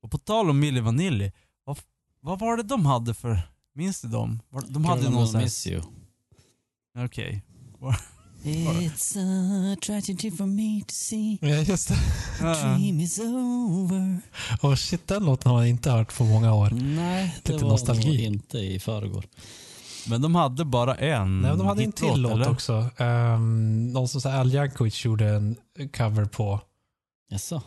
Och 0.01 0.11
på 0.11 0.17
tal 0.17 0.49
om 0.49 0.59
Milli 0.59 0.79
Vanilli, 0.79 1.31
vad, 1.63 1.77
vad 2.21 2.39
var 2.39 2.57
det 2.57 2.63
de 2.63 2.85
hade 2.85 3.13
för, 3.13 3.39
minns 3.73 4.01
du 4.01 4.07
dem? 4.07 4.39
De 4.67 4.85
hade 4.85 5.01
Girl, 5.01 5.09
I'm 5.09 5.13
någon 5.13 5.27
sån 5.27 5.41
miss 5.41 5.67
you. 5.67 5.81
okej. 6.97 7.45
It's 8.43 9.17
a 9.17 9.75
tragedy 9.81 10.31
for 10.31 10.45
me 10.45 10.81
to 10.81 10.93
see. 10.93 11.37
Ja, 11.41 11.47
just 11.49 11.87
det. 11.87 11.97
Dream 12.39 12.99
is 12.99 13.19
over. 13.19 14.21
Och 14.61 14.79
shit, 14.79 15.07
den 15.07 15.25
låten 15.25 15.51
har 15.51 15.59
jag 15.59 15.69
inte 15.69 15.91
hört 15.91 16.17
på 16.17 16.23
många 16.23 16.53
år. 16.53 16.69
Nej, 16.69 17.35
det 17.43 17.51
Lite 17.51 17.63
var 17.63 17.71
nostalgi. 17.71 18.25
inte 18.25 18.57
i 18.57 18.79
förrgår. 18.79 19.25
Men 20.09 20.21
de 20.21 20.35
hade 20.35 20.65
bara 20.65 20.95
en 20.95 21.41
Nej, 21.41 21.49
men 21.49 21.57
de 21.57 21.67
hade 21.67 21.83
en 21.83 21.91
till 21.91 22.21
låt 22.21 22.31
eller? 22.31 22.49
också. 22.49 22.89
Um, 22.97 23.87
någon 23.93 24.07
som 24.07 24.31
Al 24.31 24.53
Jankovic 24.53 25.05
gjorde 25.05 25.29
en 25.29 25.55
cover 25.97 26.25
på. 26.25 26.61
Jaså? 27.29 27.61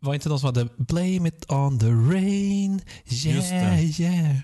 Var 0.00 0.14
inte 0.14 0.28
någon 0.28 0.40
som 0.40 0.46
hade 0.46 0.68
Blame 0.76 1.28
it 1.28 1.50
on 1.52 1.78
the 1.78 1.86
rain, 1.86 2.80
yeah, 3.06 3.36
Just 3.36 3.50
det. 3.50 4.02
yeah. 4.02 4.36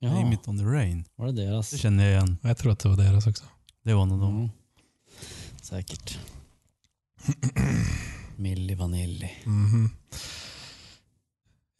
Blame 0.00 0.20
Jaha, 0.20 0.32
it 0.34 0.48
on 0.48 0.58
the 0.58 0.64
rain. 0.64 1.04
var 1.16 1.26
det 1.26 1.32
deras? 1.32 1.70
Det 1.70 1.78
känner 1.78 2.04
jag 2.04 2.12
igen. 2.12 2.38
Jag 2.42 2.58
tror 2.58 2.72
att 2.72 2.78
det 2.78 2.88
var 2.88 2.96
deras 2.96 3.26
också. 3.26 3.44
Det 3.84 3.94
var 3.94 4.06
nog 4.06 4.20
de. 4.20 4.36
Mm. 4.36 4.48
Säkert. 5.62 6.18
Milli 8.36 8.74
Vanilli. 8.74 9.30
Mhm. 9.44 9.90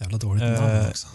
Jävla 0.00 0.18
dåligt 0.18 0.42
namn 0.42 0.86
också. 0.88 1.08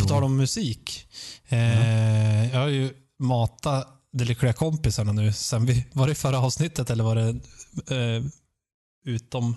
tal 0.00 0.24
om 0.24 0.36
musik. 0.36 1.08
Eh, 1.48 2.52
Jag 2.52 2.60
har 2.60 2.68
ju 2.68 2.90
matat 3.18 3.88
de 4.12 4.24
lyckliga 4.24 4.52
kompisarna 4.52 5.12
nu 5.12 5.32
sen 5.32 5.66
vi, 5.66 5.86
var 5.92 6.08
det 6.08 6.14
förra 6.14 6.38
avsnittet 6.38 6.90
eller 6.90 7.04
var 7.04 7.14
det 7.14 7.28
eh, 7.96 8.24
utom 9.04 9.56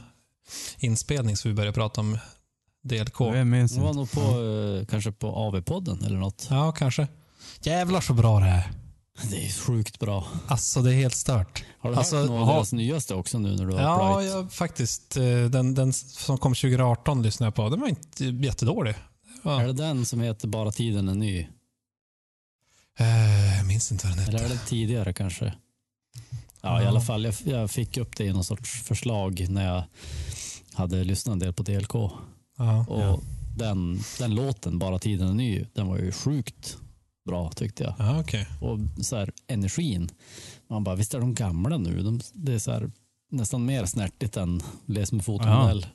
inspelning 0.78 1.38
så 1.38 1.48
vi 1.48 1.54
började 1.54 1.74
prata 1.74 2.02
om 2.02 2.18
DLK? 2.84 3.20
Jag 3.20 3.48
minns 3.48 3.72
Det 3.76 3.82
var 3.82 3.94
nog 3.94 4.12
på, 4.12 4.20
eh, 4.22 4.86
kanske 4.86 5.12
på 5.12 5.28
AV-podden 5.36 6.06
eller 6.06 6.18
något. 6.18 6.48
Ja, 6.50 6.72
kanske. 6.72 7.08
Jävlar 7.62 8.02
så 8.02 8.14
bra 8.14 8.40
det 8.40 8.46
är. 8.48 8.72
Det 9.30 9.46
är 9.46 9.52
sjukt 9.52 10.00
bra. 10.00 10.28
Alltså 10.48 10.82
det 10.82 10.90
är 10.92 10.96
helt 10.96 11.16
stört. 11.16 11.64
Har 11.80 11.92
du 11.92 11.96
Alltså, 11.98 12.16
hört 12.18 12.30
något 12.30 12.50
av 12.50 12.56
deras 12.56 12.74
nyaste 12.74 13.16
också 13.16 13.40
nu 13.40 13.56
när 13.56 13.66
du 13.66 13.74
har 13.74 13.82
Ja, 13.82 14.24
jag, 14.24 14.54
faktiskt. 14.54 15.18
eh, 15.18 15.24
Den, 15.50 15.74
den 15.74 15.94
som 15.94 16.38
kom 16.38 16.54
2018 16.56 17.24
lyssnade 17.24 17.48
jag 17.48 17.56
på. 17.56 17.70
Den 17.70 17.80
var 17.80 17.88
inte 17.88 18.26
jättedålig. 18.26 18.96
Ja. 19.44 19.62
Är 19.62 19.68
det 19.68 19.74
den 19.74 20.06
som 20.06 20.22
heter 20.22 20.48
Bara 20.48 20.72
tiden 20.72 21.10
är 21.10 21.16
ny? 21.16 21.48
Eh, 23.00 23.58
Jag 23.58 23.66
minns 23.68 23.92
inte 23.92 24.08
vad 24.08 24.18
den 24.18 24.26
Eller 24.28 24.44
är 24.46 24.50
det 24.50 24.58
tidigare 24.68 25.14
kanske? 25.14 25.46
Ja, 25.46 25.52
Ja. 26.62 26.84
i 26.84 26.86
alla 26.86 27.02
fall. 27.02 27.24
Jag, 27.26 27.34
jag 27.46 27.72
fick 27.72 27.98
upp 27.98 28.18
det 28.18 28.24
i 28.26 28.34
någon 28.34 28.44
sorts 28.44 28.84
förslag 28.84 29.46
när 29.50 29.66
jag 29.68 29.84
hade 30.74 31.04
lyssnat 31.04 31.34
en 31.34 31.40
del 31.40 31.54
på 31.54 31.64
DLK. 31.64 31.94
Ja. 32.58 32.86
Och 32.88 33.24
den, 33.58 34.00
den 34.20 34.36
låten, 34.36 34.80
Bara 34.80 35.00
tiden 35.00 35.28
är 35.30 35.34
ny, 35.34 35.66
den 35.74 35.88
var 35.88 35.98
ju 35.98 36.12
sjukt 36.12 36.78
bra 37.26 37.52
tyckte 37.52 37.84
jag. 37.84 37.94
Ja, 38.00 38.20
okej. 38.20 38.48
Och 38.62 38.80
så 39.06 39.16
här, 39.16 39.32
energin. 39.48 40.10
Man 40.70 40.84
bara, 40.84 40.96
visst 40.96 41.14
är 41.14 41.20
de 41.20 41.34
gamla 41.34 41.78
nu? 41.78 42.02
De, 42.02 42.20
det 42.34 42.54
är 42.54 42.60
så 42.60 42.72
här, 42.72 42.92
nästan 43.34 43.66
mer 43.66 43.86
snärtigt 43.86 44.38
än 44.38 44.64
Les 44.86 45.12
med 45.12 45.26
fotomodell. 45.26 45.86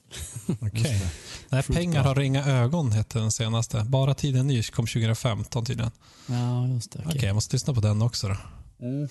Okej. 0.61 1.03
Nej, 1.49 1.63
Sjukt 1.63 1.79
Pengar 1.79 2.05
har 2.05 2.21
inga 2.21 2.45
ögon 2.47 2.93
hette 2.93 3.19
den 3.19 3.33
senaste. 3.33 3.85
Bara 3.85 4.15
tiden 4.15 4.47
ny 4.47 4.63
kom 4.63 4.87
2015 4.87 5.65
tydligen. 5.65 5.91
Ja, 6.27 6.69
just 6.69 6.93
det. 6.93 6.99
Okej, 6.99 7.13
okej. 7.17 7.27
jag 7.27 7.35
måste 7.35 7.55
lyssna 7.57 7.75
på 7.75 7.81
den 7.81 8.03
också 8.03 8.29
då. 8.29 8.37
Mm. 8.87 9.09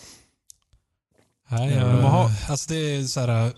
Nej, 1.50 1.74
Ja, 1.74 1.80
jag, 1.88 2.02
har- 2.02 2.32
alltså 2.50 2.70
det 2.74 2.76
är 2.96 3.04
så 3.04 3.20
här, 3.20 3.54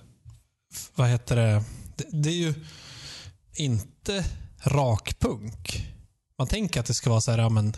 vad 0.95 1.10
heter 1.10 1.36
det? 1.36 1.63
det? 1.95 2.05
Det 2.12 2.29
är 2.29 2.34
ju 2.34 2.53
inte 3.58 4.25
rakpunk. 4.63 5.86
Man 6.38 6.47
tänker 6.47 6.79
att 6.79 6.86
det 6.86 6.93
ska 6.93 7.10
vara 7.10 7.21
så 7.21 7.32
här, 7.32 7.38
ja, 7.38 7.49
men, 7.49 7.73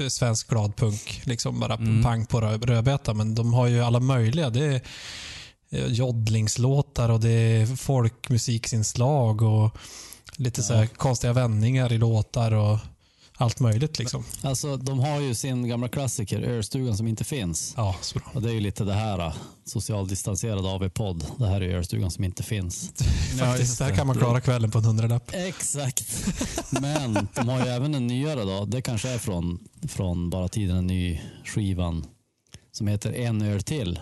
eh, 0.00 0.08
svensk 0.08 0.48
gladpunk, 0.48 1.20
liksom 1.24 1.60
bara 1.60 1.74
Mm. 1.74 2.02
pang 2.02 2.26
på 2.26 2.40
rö- 2.40 2.66
rödbeta, 2.66 3.14
men 3.14 3.34
de 3.34 3.54
har 3.54 3.66
ju 3.66 3.80
alla 3.80 4.00
möjliga. 4.00 4.50
Det 4.50 4.64
är 4.66 4.80
joddlingslåtar 5.88 7.08
och 7.08 7.20
det 7.20 7.30
är 7.30 7.66
folkmusiksinslag 7.76 9.42
och 9.42 9.76
lite 10.36 10.62
så 10.62 10.74
här 10.74 10.82
Ja. 10.82 10.88
konstiga 10.96 11.32
vändningar 11.32 11.92
i 11.92 11.98
låtar 11.98 12.52
och 12.52 12.78
allt 13.36 13.60
möjligt 13.60 13.98
liksom. 13.98 14.24
Alltså, 14.42 14.76
de 14.76 14.98
har 14.98 15.20
ju 15.20 15.34
sin 15.34 15.68
gamla 15.68 15.88
klassiker, 15.88 16.40
Ölstugan 16.40 16.96
som 16.96 17.06
inte 17.08 17.24
finns. 17.24 17.74
Ja, 17.76 17.96
så 18.00 18.18
bra. 18.18 18.30
Och 18.34 18.42
det 18.42 18.50
är 18.50 18.54
ju 18.54 18.60
lite 18.60 18.84
det 18.84 18.92
här, 18.94 19.18
äh, 19.26 19.34
socialdistanserad 19.64 20.66
AV-podd. 20.66 21.26
Det 21.38 21.46
här 21.46 21.60
är 21.60 21.68
Ölstugan 21.76 22.10
som 22.10 22.24
inte 22.24 22.42
finns. 22.42 22.92
Faktiskt, 23.38 23.78
där 23.78 23.96
kan 23.96 24.06
man 24.06 24.16
klara 24.16 24.40
kvällen 24.40 24.70
på 24.70 24.78
en 24.78 24.84
hundralapp. 24.84 25.30
Exakt. 25.32 26.26
Men 26.70 27.28
de 27.34 27.48
har 27.48 27.64
ju 27.66 27.70
även 27.72 27.94
en 27.94 28.06
nyare 28.06 28.44
då. 28.44 28.64
Det 28.64 28.82
kanske 28.82 29.08
är 29.08 29.18
från, 29.18 29.58
från 29.88 30.30
Bara 30.30 30.48
tiden 30.48 30.76
en 30.76 30.86
ny 30.86 31.20
skivan 31.44 32.06
som 32.72 32.86
heter 32.86 33.12
En 33.12 33.42
öl 33.42 33.62
till. 33.62 34.00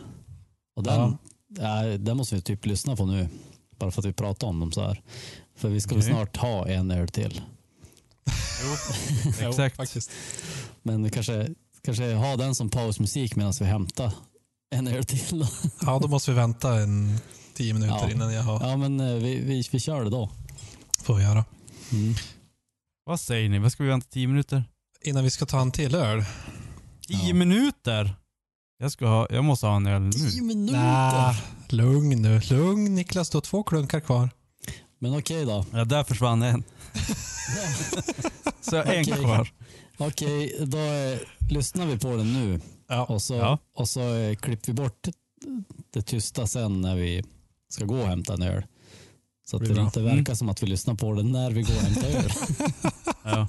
Och 0.77 0.83
den, 0.83 1.01
ja. 1.01 1.19
Den 1.99 2.17
måste 2.17 2.35
vi 2.35 2.41
typ 2.43 2.67
lyssna 2.67 2.97
på 2.97 3.07
nu. 3.07 3.29
Bara 3.79 3.91
för 3.91 4.01
att 4.03 4.07
vi 4.07 4.13
pratar 4.13 4.47
om 4.47 4.61
dem 4.61 4.73
så 4.73 4.83
här. 4.89 5.03
För 5.57 5.69
vi 5.69 5.81
ska 5.81 5.91
väl 5.95 5.99
Okej. 6.03 6.13
snart 6.13 6.37
ha 6.37 6.69
en 6.69 6.91
öl 6.91 7.09
till. 7.09 7.41
Jo, 8.65 9.49
Exakt. 9.49 9.77
faktiskt. 9.77 10.11
Men 10.83 11.03
vi 11.05 11.11
kanske, 11.11 11.49
kanske 11.85 12.15
ha 12.15 12.37
den 12.37 12.55
som 12.55 12.71
pausmusik 12.71 13.37
medan 13.37 13.53
vi 13.61 13.65
hämtar 13.65 14.13
en 14.75 14.89
öl 14.89 15.05
till. 15.05 15.39
Då. 15.41 15.49
Ja, 15.83 15.99
då 15.99 16.09
måste 16.09 16.31
vi 16.31 16.37
vänta 16.37 16.75
en 16.81 17.19
tio 17.55 17.75
minuter 17.75 17.99
Ja. 18.03 18.11
innan 18.11 18.33
jag 18.35 18.43
har, 18.43 18.69
Ja, 18.71 18.77
men 18.77 19.01
eh, 19.01 19.15
vi, 19.15 19.37
vi, 19.41 19.63
vi 19.73 19.81
kör 19.81 20.05
det 20.05 20.11
då. 20.11 20.31
får 21.03 21.15
vi 21.15 21.23
göra. 21.23 21.45
Mm. 21.93 22.15
Vad 23.05 23.21
säger 23.21 23.49
ni? 23.49 23.59
Vad 23.59 23.73
ska 23.73 23.83
vi 23.83 23.89
vänta? 23.89 24.07
10 24.11 24.27
minuter? 24.27 24.65
Innan 25.05 25.25
vi 25.25 25.31
ska 25.31 25.47
ta 25.47 25.61
en 25.61 25.73
till 25.73 25.95
öl. 25.95 26.25
10 27.09 27.19
Ja. 27.29 27.35
minuter? 27.35 28.17
Jag, 28.83 28.93
ska 28.93 29.07
ha, 29.07 29.27
jag 29.31 29.45
måste 29.45 29.67
ha 29.67 29.77
en 29.77 29.87
öl 29.87 30.03
nu. 30.03 30.13
Tio 30.13 30.43
minuter. 30.43 30.79
Nah, 30.79 31.35
lugn 31.69 32.23
nu. 32.23 32.41
Lugn 32.51 32.95
Niklas, 32.95 33.31
du 33.31 33.37
har 33.37 33.43
två 33.43 33.63
klunkar 33.63 34.01
kvar. 34.01 34.31
Men 34.99 35.19
okej 35.19 35.45
då. 35.45 35.65
Ja, 35.73 35.85
där 35.85 36.05
försvann 36.05 36.43
en. 36.43 36.65
Så 38.61 38.77
jag 38.77 38.85
har 38.87 38.93
en 38.93 39.03
Okej. 39.03 39.15
kvar. 39.25 39.49
Okej, 39.99 40.57
då 40.67 40.79
eh, 40.79 41.19
lyssnar 41.51 41.87
vi 41.87 41.99
på 41.99 42.17
den 42.17 42.33
nu. 42.33 42.61
Ja. 42.89 43.05
Och 43.05 43.23
så, 43.23 43.35
Ja. 43.35 43.59
och 43.77 43.89
så 43.89 44.15
eh, 44.15 44.35
klipper 44.37 44.67
vi 44.67 44.73
bort 44.73 45.09
det 45.93 46.03
tysta 46.03 46.47
sen 46.47 46.81
när 46.81 46.97
vi 46.97 47.23
ska 47.69 47.85
gå 47.85 48.01
och 48.01 48.07
hämta 48.09 48.35
en 48.35 48.43
öl. 48.43 48.63
Så 49.47 49.57
att 49.57 49.61
Blir 49.61 49.69
det 49.69 49.75
bra. 49.75 49.85
inte 49.85 50.01
verkar 50.03 50.35
som 50.35 50.49
att 50.49 50.63
vi 50.63 50.67
lyssnar 50.67 50.95
på 50.95 51.13
den 51.15 51.33
när 51.33 51.51
vi 51.51 51.63
går 51.63 51.75
och 51.75 51.83
hämtar 51.83 52.09
öl. 52.09 52.33
Ja. 53.25 53.49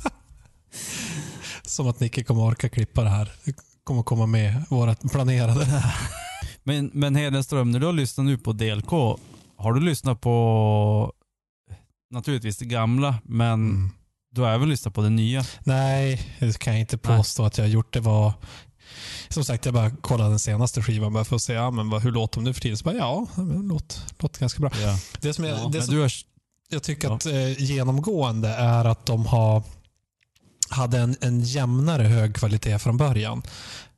Som 1.66 1.88
att 1.88 2.00
Nicke 2.00 2.24
kommer 2.24 2.42
orka 2.44 2.70
klippa 2.70 3.04
det 3.04 3.10
här. 3.10 3.32
Kommer 3.84 4.04
komma 4.04 4.26
med 4.26 4.64
vårat 4.70 5.12
planerade. 5.12 5.84
Men, 6.64 6.92
men 6.94 7.16
Hedenström, 7.16 7.72
när 7.72 7.80
du 7.80 7.86
har 7.86 7.94
lyssnat 7.94 8.26
nu 8.26 8.38
på 8.38 8.52
DLK, 8.54 8.92
har 9.58 9.74
du 9.74 9.80
lyssnat 9.82 10.22
på 10.22 11.14
naturligtvis 12.12 12.58
det 12.58 12.66
gamla, 12.66 13.16
men 13.24 13.54
Mm. 13.54 13.90
du 14.32 14.42
har 14.42 14.50
även 14.50 14.70
lyssnat 14.70 14.94
på 14.94 15.02
det 15.02 15.10
nya? 15.10 15.44
Nej, 15.64 16.22
det 16.40 16.60
kan 16.60 16.74
jag 16.74 16.80
inte 16.80 16.98
påstå 16.98 17.46
att 17.46 17.58
jag 17.58 17.66
har 17.66 17.70
gjort. 17.70 17.94
Det 17.94 18.00
var 18.00 18.34
som 19.30 19.44
sagt, 19.46 19.66
jag 19.66 19.74
bara 19.74 19.92
kollade 19.92 20.30
den 20.30 20.40
senaste 20.40 20.82
skivan 20.82 21.14
bara 21.14 21.26
för 21.26 21.36
att 21.36 21.42
se 21.42 21.54
ja, 21.54 21.72
men 21.72 21.90
vad, 21.90 22.02
hur 22.02 22.12
låter 22.12 22.36
de 22.36 22.44
nu 22.44 22.54
för 22.54 22.62
tiden. 22.62 22.78
Så 22.78 22.84
bara, 22.86 22.96
ja, 22.96 23.28
det 23.36 23.42
låter, 23.68 24.00
låter 24.20 24.40
ganska 24.40 24.60
bra. 24.60 24.72
Ja. 24.82 24.98
Det 25.22 25.34
som, 25.34 25.46
jag, 25.46 25.60
Ja, 25.60 25.68
det 25.74 25.82
som 25.82 26.00
har, 26.00 26.12
jag 26.70 26.84
tycker 26.84 27.08
Ja. 27.08 27.16
att 27.16 27.26
eh, 27.26 27.62
genomgående 27.64 28.50
är 28.50 28.86
att 28.86 29.06
de 29.06 29.26
har 29.26 29.64
hade 30.74 31.00
en, 31.00 31.16
en 31.22 31.42
jämnare 31.42 32.04
hög 32.04 32.36
kvalitet 32.36 32.80
från 32.80 32.98
början. 32.98 33.42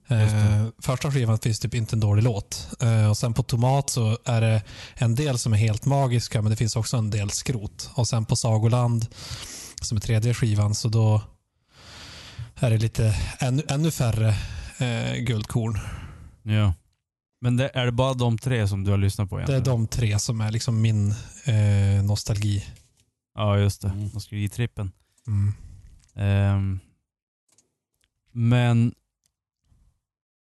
Eh, 0.07 0.67
första 0.79 1.11
skivan 1.11 1.39
finns 1.39 1.59
typ 1.59 1.73
inte 1.73 1.95
en 1.95 1.99
dålig 1.99 2.23
låt. 2.23 2.67
Eh, 2.81 3.09
och 3.09 3.17
sen 3.17 3.33
på 3.33 3.43
Tomat 3.43 3.89
så 3.89 4.17
är 4.25 4.41
det 4.41 4.61
en 4.95 5.15
del 5.15 5.37
som 5.37 5.53
är 5.53 5.57
helt 5.57 5.85
magiska 5.85 6.41
men 6.41 6.49
det 6.49 6.55
finns 6.55 6.75
också 6.75 6.97
en 6.97 7.09
del 7.09 7.29
skrot. 7.29 7.89
Och 7.93 8.07
sen 8.07 8.25
på 8.25 8.35
Sagoland 8.35 9.05
som 9.81 9.97
är 9.97 10.01
tredje 10.01 10.33
skivan 10.33 10.75
så 10.75 10.87
då 10.89 11.21
är 12.55 12.69
det 12.69 12.77
lite 12.77 13.15
ännu, 13.39 13.63
ännu 13.69 13.91
färre 13.91 14.35
eh, 14.77 15.15
guldkorn. 15.15 15.79
ja. 16.43 16.73
Men 17.41 17.57
det, 17.57 17.71
är 17.73 17.85
det 17.85 17.91
bara 17.91 18.13
de 18.13 18.37
tre 18.37 18.67
som 18.67 18.83
du 18.83 18.91
har 18.91 18.97
lyssnat 18.97 19.29
på 19.29 19.37
Det 19.37 19.43
är 19.43 19.49
egentligen? 19.49 19.79
de 19.79 19.87
tre 19.87 20.19
som 20.19 20.41
är 20.41 20.51
liksom 20.51 20.81
min 20.81 21.11
eh, 21.45 22.03
nostalgi. 22.03 22.65
Ja, 23.35 23.57
just 23.57 23.81
det. 23.81 23.87
Mm. 23.87 24.09
Nostalgitrippen. 24.13 24.91
Mm. 25.27 25.53
Ehm, 26.15 26.79
men, 28.31 28.95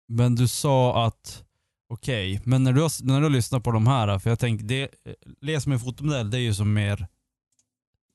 men 0.09 0.35
du 0.35 0.49
sa 0.49 1.07
att, 1.07 1.43
okej, 1.89 2.41
men 2.45 2.65
när 2.65 2.73
du, 2.73 2.83
har, 2.83 3.05
när 3.05 3.19
du 3.19 3.23
har 3.27 3.31
lyssnat 3.31 3.65
på 3.65 3.71
de 3.71 3.87
här, 3.87 4.19
för 4.19 4.31
jag 4.31 4.39
tänker, 4.39 4.65
det, 4.65 4.89
Les 5.41 5.67
med 5.67 5.81
fotomodell, 5.81 6.31
det 6.31 6.39
är 6.39 6.41
ju 6.41 6.55
som 6.55 6.73
mer 6.73 7.07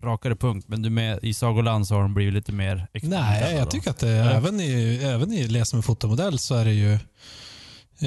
rakare 0.04 0.36
punkt, 0.36 0.68
men 0.68 0.82
du 0.82 0.90
med, 0.90 1.20
i 1.24 1.34
Sagoland 1.34 1.88
så 1.88 1.96
har 1.96 2.02
de 2.02 2.14
blivit 2.14 2.34
lite 2.34 2.52
mer 2.52 2.88
Nej, 3.04 3.56
jag 3.56 3.68
då. 3.68 3.72
tycker 3.72 3.90
att 3.90 4.00
det, 4.00 4.10
Eller? 4.10 4.32
även 4.36 4.60
i, 4.60 5.00
även 5.04 5.34
i 5.34 5.48
Läs 5.48 5.74
med 5.74 5.86
fotomodell 5.86 6.40
så 6.40 6.56
är 6.56 6.66
det 6.66 6.74
ju 6.74 6.94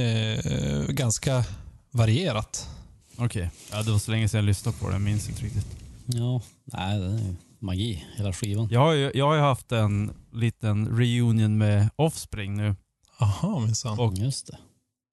eh, 0.03 0.85
ganska 0.89 1.45
varierat. 1.91 2.69
Okej, 3.17 3.51
ja, 3.73 3.83
det 3.83 3.91
var 3.91 3.99
så 3.99 4.11
länge 4.11 4.29
sedan 4.29 4.39
jag 4.39 4.45
lyssnade 4.47 4.79
på 4.79 4.87
det, 4.89 4.93
jag 4.95 5.03
minns 5.03 5.29
inte 5.29 5.43
riktigt. 5.45 5.67
Ja, 6.07 6.43
nej, 6.65 6.99
det 6.99 7.07
är 7.07 7.11
ju 7.19 7.35
magi, 7.61 8.05
hela 8.17 8.33
skivan. 8.33 8.69
Jag 8.71 8.81
har 8.81 8.93
ju, 8.93 9.11
jag 9.15 9.27
har 9.27 9.35
ju 9.35 9.41
haft 9.41 9.73
en 9.73 10.15
liten 10.33 10.87
reunion 10.99 11.59
med 11.59 11.91
Offspring 11.97 12.57
nu 12.57 12.77
Aha, 13.21 13.59
minsann. 13.61 13.99
Och- 13.99 14.15
Just 14.15 14.47
det. 14.47 14.59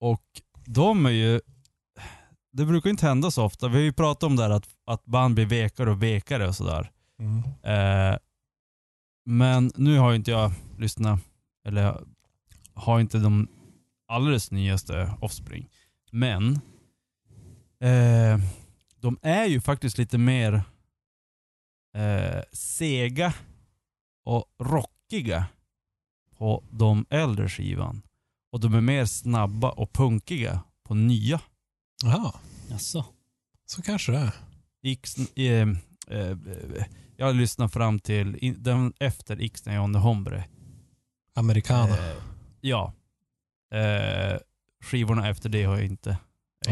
och 0.00 0.22
de 0.66 1.06
är 1.06 1.10
ju, 1.10 1.40
det 2.52 2.64
brukar 2.66 2.90
inte 2.90 3.06
hända 3.06 3.30
så 3.30 3.44
ofta. 3.44 3.68
Vi 3.68 3.74
har 3.74 3.82
ju 3.82 3.92
pratat 3.92 4.22
om 4.22 4.36
det 4.36 4.42
här 4.42 4.50
att, 4.50 4.68
att 4.86 5.04
band 5.04 5.34
blir 5.34 5.46
vekare 5.46 5.90
och 5.90 6.02
vekare 6.02 6.48
och 6.48 6.54
sådär. 6.56 6.90
Mm. 7.18 7.38
Eh, 7.62 8.18
men 9.24 9.72
nu 9.76 9.98
har 9.98 10.10
ju 10.10 10.16
inte 10.16 10.30
jag 10.30 10.52
lyssnat, 10.78 11.20
eller 11.68 12.00
har 12.74 13.00
inte 13.00 13.18
de 13.18 13.48
alldeles 14.08 14.50
nyaste 14.50 15.12
Offspring. 15.20 15.68
Men 16.12 16.52
eh, 17.80 18.40
de 19.00 19.18
är 19.22 19.44
ju 19.44 19.60
faktiskt 19.60 19.98
lite 19.98 20.18
mer 20.18 20.62
eh, 21.96 22.42
sega 22.52 23.34
och 24.24 24.44
rockiga 24.58 25.46
på 26.38 26.64
de 26.70 27.06
äldre 27.10 27.48
skivan. 27.48 28.02
Och 28.52 28.60
de 28.60 28.74
är 28.74 28.80
mer 28.80 29.04
snabba 29.04 29.70
och 29.70 29.92
punkiga 29.92 30.60
på 30.84 30.94
nya 30.94 31.40
Jaha, 32.04 32.32
Jaså? 32.70 33.04
så 33.66 33.82
kanske 33.82 34.12
det 34.12 34.18
är. 34.18 34.32
X, 34.82 35.16
eh, 35.36 35.68
eh, 36.10 36.36
jag 37.16 37.36
lyssnade 37.36 37.68
fram 37.68 38.00
till 38.00 38.36
in, 38.40 38.62
den 38.62 38.92
efter 38.98 39.40
Ixnay 39.42 39.78
on 39.78 39.92
the 39.92 39.98
Hombre. 39.98 40.44
Americana. 41.34 41.96
Eh, 41.96 42.16
ja. 42.60 42.92
Eh, 43.72 44.38
skivorna 44.80 45.28
efter 45.28 45.48
det 45.48 45.64
har 45.64 45.76
jag 45.76 45.86
inte. 45.86 46.18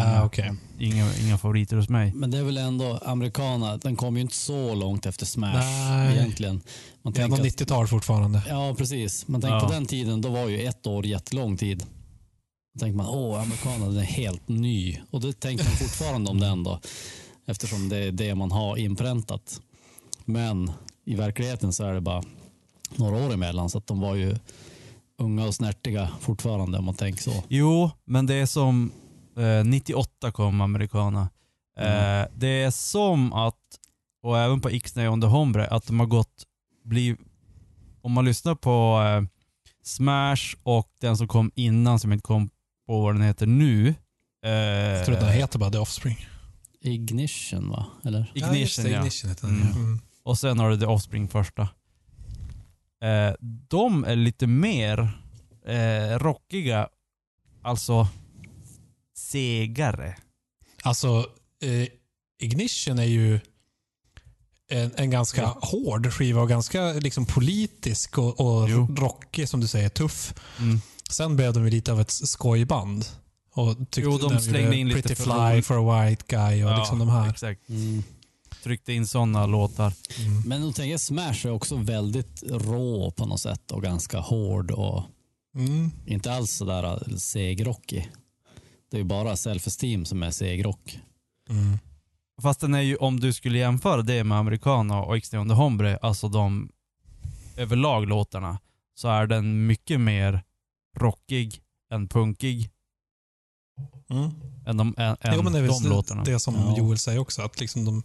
Ah, 0.02 0.24
okej. 0.24 0.52
inga, 0.78 1.14
inga 1.16 1.38
favoriter 1.38 1.76
hos 1.76 1.88
mig. 1.88 2.12
Men 2.14 2.30
det 2.30 2.38
är 2.38 2.42
väl 2.42 2.56
ändå 2.58 2.98
americana, 3.04 3.76
den 3.76 3.96
kom 3.96 4.16
ju 4.16 4.22
inte 4.22 4.34
så 4.36 4.74
långt 4.74 5.06
efter 5.06 5.26
Smash 5.26 5.54
Nej. 5.54 6.16
egentligen. 6.16 6.60
Man 7.02 7.12
Det 7.12 7.20
är 7.20 7.24
ändå 7.24 7.36
tänker 7.36 7.48
att- 7.50 7.60
90-tal 7.60 7.86
fortfarande. 7.88 8.42
Ja, 8.48 8.74
precis. 8.78 9.28
Man 9.28 9.40
tänker 9.40 9.54
Ja. 9.56 9.60
på 9.66 9.72
den 9.72 9.86
tiden, 9.86 10.20
då 10.20 10.28
var 10.28 10.48
ju 10.48 10.62
ett 10.66 10.86
år 10.86 11.06
jättelång 11.06 11.56
tid. 11.56 11.84
Då 12.74 12.80
tänker 12.80 12.96
man, 12.96 13.06
åh, 13.06 13.42
amerikanen 13.42 13.88
den 13.88 13.98
är 13.98 14.02
helt 14.06 14.48
ny. 14.48 14.98
Och 15.10 15.20
det 15.20 15.32
tänker 15.40 15.64
man 15.64 15.72
fortfarande 15.72 16.30
om 16.30 16.40
den 16.40 16.62
då. 16.64 16.80
Eftersom 17.46 17.88
det 17.88 17.96
är 17.96 18.12
det 18.12 18.34
man 18.34 18.50
har 18.52 18.76
inpräntat. 18.76 19.60
Men 20.24 20.70
i 21.06 21.14
verkligheten 21.14 21.72
så 21.72 21.84
är 21.84 21.94
det 21.94 22.00
bara 22.00 22.22
några 22.96 23.26
år 23.26 23.32
emellan. 23.34 23.70
Så 23.70 23.78
att 23.78 23.86
de 23.86 24.00
var 24.00 24.14
ju 24.14 24.36
unga 25.18 25.44
och 25.46 25.54
snärtiga 25.54 26.08
fortfarande 26.20 26.78
om 26.78 26.84
man 26.84 26.94
tänker 26.94 27.22
så. 27.22 27.44
Jo, 27.48 27.90
men 28.04 28.26
det 28.26 28.34
är 28.34 28.46
som 28.46 28.92
eh, 29.36 29.64
98 29.64 30.30
kom 30.32 30.60
Americana. 30.60 31.28
Eh, 31.78 32.24
det 32.36 32.62
är 32.62 32.70
som 32.70 33.32
att, 33.32 33.56
och 34.22 34.38
även 34.38 34.60
på 34.60 34.70
Ixnay 34.70 35.08
on 35.08 35.20
the 35.20 35.26
Hombre, 35.26 35.66
att 35.66 35.86
de 35.86 36.00
har 36.00 36.06
gått, 36.06 36.44
bli, 36.84 37.16
om 38.02 38.12
man 38.12 38.24
lyssnar 38.24 38.54
på 38.54 39.02
eh, 39.06 39.22
Smash 39.82 40.56
och 40.62 40.88
den 41.00 41.16
som 41.16 41.28
kom 41.28 41.50
innan 41.54 42.00
som 42.00 42.12
inte 42.12 42.22
kom 42.22 42.48
på 42.86 43.00
vad 43.02 43.14
den 43.14 43.22
heter 43.22 43.46
nu. 43.46 43.94
Eh, 44.44 44.50
Jag 44.52 45.04
tror 45.04 45.14
att 45.14 45.20
den 45.20 45.32
heter 45.32 45.58
bara 45.58 45.70
The 45.70 45.78
Offspring. 45.78 46.26
Ignition 46.80 47.70
va? 47.70 47.86
Eller? 48.04 48.32
Ignition 48.34 48.84
det, 48.84 48.90
ja. 48.90 48.98
Ignition 48.98 49.30
heter 49.30 49.46
den. 49.46 49.62
Mm. 49.62 49.72
Mm. 49.76 50.00
Och 50.22 50.38
sen 50.38 50.58
har 50.58 50.70
du 50.70 50.78
The 50.78 50.86
Offspring 50.86 51.28
första. 51.28 51.62
Eh, 53.02 53.34
de 53.68 54.04
är 54.04 54.16
lite 54.16 54.46
mer 54.46 54.98
eh, 55.66 56.18
rockiga, 56.18 56.88
alltså 57.62 58.08
segare. 59.14 60.16
Alltså, 60.82 61.26
eh, 61.62 61.88
Ignition 62.38 62.98
är 62.98 63.04
ju 63.04 63.40
en, 64.70 64.90
en 64.96 65.10
ganska 65.10 65.40
Ja. 65.42 65.58
hård 65.62 66.12
skiva 66.12 66.40
och 66.42 66.48
ganska 66.48 66.92
liksom 66.92 67.26
politisk 67.26 68.18
och, 68.18 68.40
och 68.40 68.68
rockig, 68.98 69.48
som 69.48 69.60
du 69.60 69.66
säger, 69.66 69.88
tuff. 69.88 70.34
Mm. 70.58 70.80
Sen 71.10 71.36
blev 71.36 71.52
de 71.52 71.64
ju 71.64 71.70
lite 71.70 71.92
av 71.92 72.00
ett 72.00 72.10
skojband. 72.10 73.04
Och 73.52 73.78
tyckte 73.78 74.00
Jo, 74.00 74.18
de 74.18 74.40
slängde 74.40 74.76
in 74.76 74.88
lite 74.88 75.02
Pretty 75.02 75.14
för 75.14 75.52
Fly 75.52 75.62
for 75.62 76.00
a 76.00 76.04
White 76.08 76.24
Guy 76.28 76.64
och 76.64 76.78
liksom 76.78 76.98
de 76.98 77.08
här. 77.08 77.30
Exakt. 77.30 77.68
Mm. 77.68 78.02
Tryckte 78.62 78.92
in 78.92 79.06
sådana 79.06 79.46
låtar. 79.46 79.92
Mm. 80.18 80.42
Men 80.46 80.62
då 80.62 80.72
tänker 80.72 80.90
jag 80.90 81.00
Smash 81.00 81.46
är 81.46 81.50
också 81.50 81.76
väldigt 81.76 82.42
rå 82.50 83.10
på 83.10 83.26
något 83.26 83.40
sätt 83.40 83.70
och 83.70 83.82
ganska 83.82 84.18
hård 84.18 84.70
och 84.70 85.02
Mm. 85.56 85.90
inte 86.06 86.32
alls 86.32 86.50
sådär 86.56 87.02
segrockig. 87.18 88.10
Det 88.94 88.98
är 88.98 89.00
ju 89.00 89.04
bara 89.08 89.34
self-esteem 89.34 90.04
som 90.04 90.22
är 90.22 90.30
segrock. 90.30 90.98
Mm. 91.50 91.78
Fast 92.42 92.60
den 92.60 92.74
är 92.74 92.80
ju, 92.80 92.96
om 92.96 93.20
du 93.20 93.32
skulle 93.32 93.58
jämföra 93.58 94.02
det 94.02 94.24
med 94.24 94.38
Americana 94.38 94.98
och 95.02 95.14
on 95.32 95.48
the 95.48 95.54
Hombre, 95.54 95.96
alltså 96.02 96.28
de 96.28 96.68
överlag 97.56 98.08
låtarna, 98.08 98.58
så 98.94 99.08
är 99.08 99.26
den 99.26 99.66
mycket 99.66 100.00
mer 100.00 100.42
rockig 100.98 101.60
än 101.92 102.08
punkig 102.08 102.70
Mm. 104.10 104.30
än 104.66 104.76
de, 104.76 104.94
än, 104.98 105.16
Jo, 105.34 105.42
men 105.42 105.52
det 105.52 105.58
är 105.58 105.62
de 105.68 105.82
väl 105.82 105.90
låtarna. 105.90 106.24
det 106.24 106.40
som 106.40 106.54
Ja. 106.54 106.74
Joel 106.78 106.98
säger 106.98 107.18
också. 107.18 107.42
Att 107.42 107.60
liksom 107.60 107.84
de, 107.84 108.02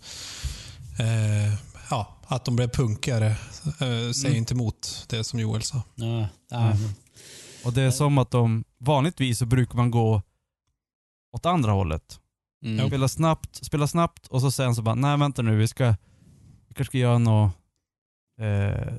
eh, 0.99 1.54
ja, 1.89 2.17
att 2.28 2.45
de 2.45 2.56
blev 2.56 2.67
punkare 2.69 3.28
eh, 3.65 4.12
säger 4.12 4.25
Mm. 4.25 4.38
inte 4.38 4.54
emot 4.54 5.06
det 5.10 5.23
som 5.23 5.39
Joel 5.39 5.62
sa. 5.62 5.82
Ja, 5.95 6.28
ja, 6.49 6.71
Mm. 6.71 6.89
Och 7.65 7.73
det 7.73 7.82
är 7.82 7.91
som 7.91 8.17
att 8.17 8.32
de, 8.32 8.63
vanligtvis 8.80 9.39
så 9.39 9.45
brukar 9.45 9.75
man 9.75 9.91
gå 9.91 10.21
åt 11.31 11.45
andra 11.45 11.71
hållet. 11.71 12.19
mm. 12.65 12.87
Spela 12.87 13.07
snabbt, 13.07 13.65
spela 13.65 13.87
snabbt 13.87 14.27
och 14.27 14.41
så 14.41 14.51
sen 14.51 14.75
så 14.75 14.81
bara, 14.81 14.95
nej 14.95 15.17
vänta 15.17 15.41
nu, 15.41 15.57
vi 15.57 15.67
ska, 15.67 15.85
vi 16.67 16.73
kanske 16.75 16.91
ska 16.91 16.97
göra 16.97 17.17
något, 17.17 17.51
eh, 18.41 18.93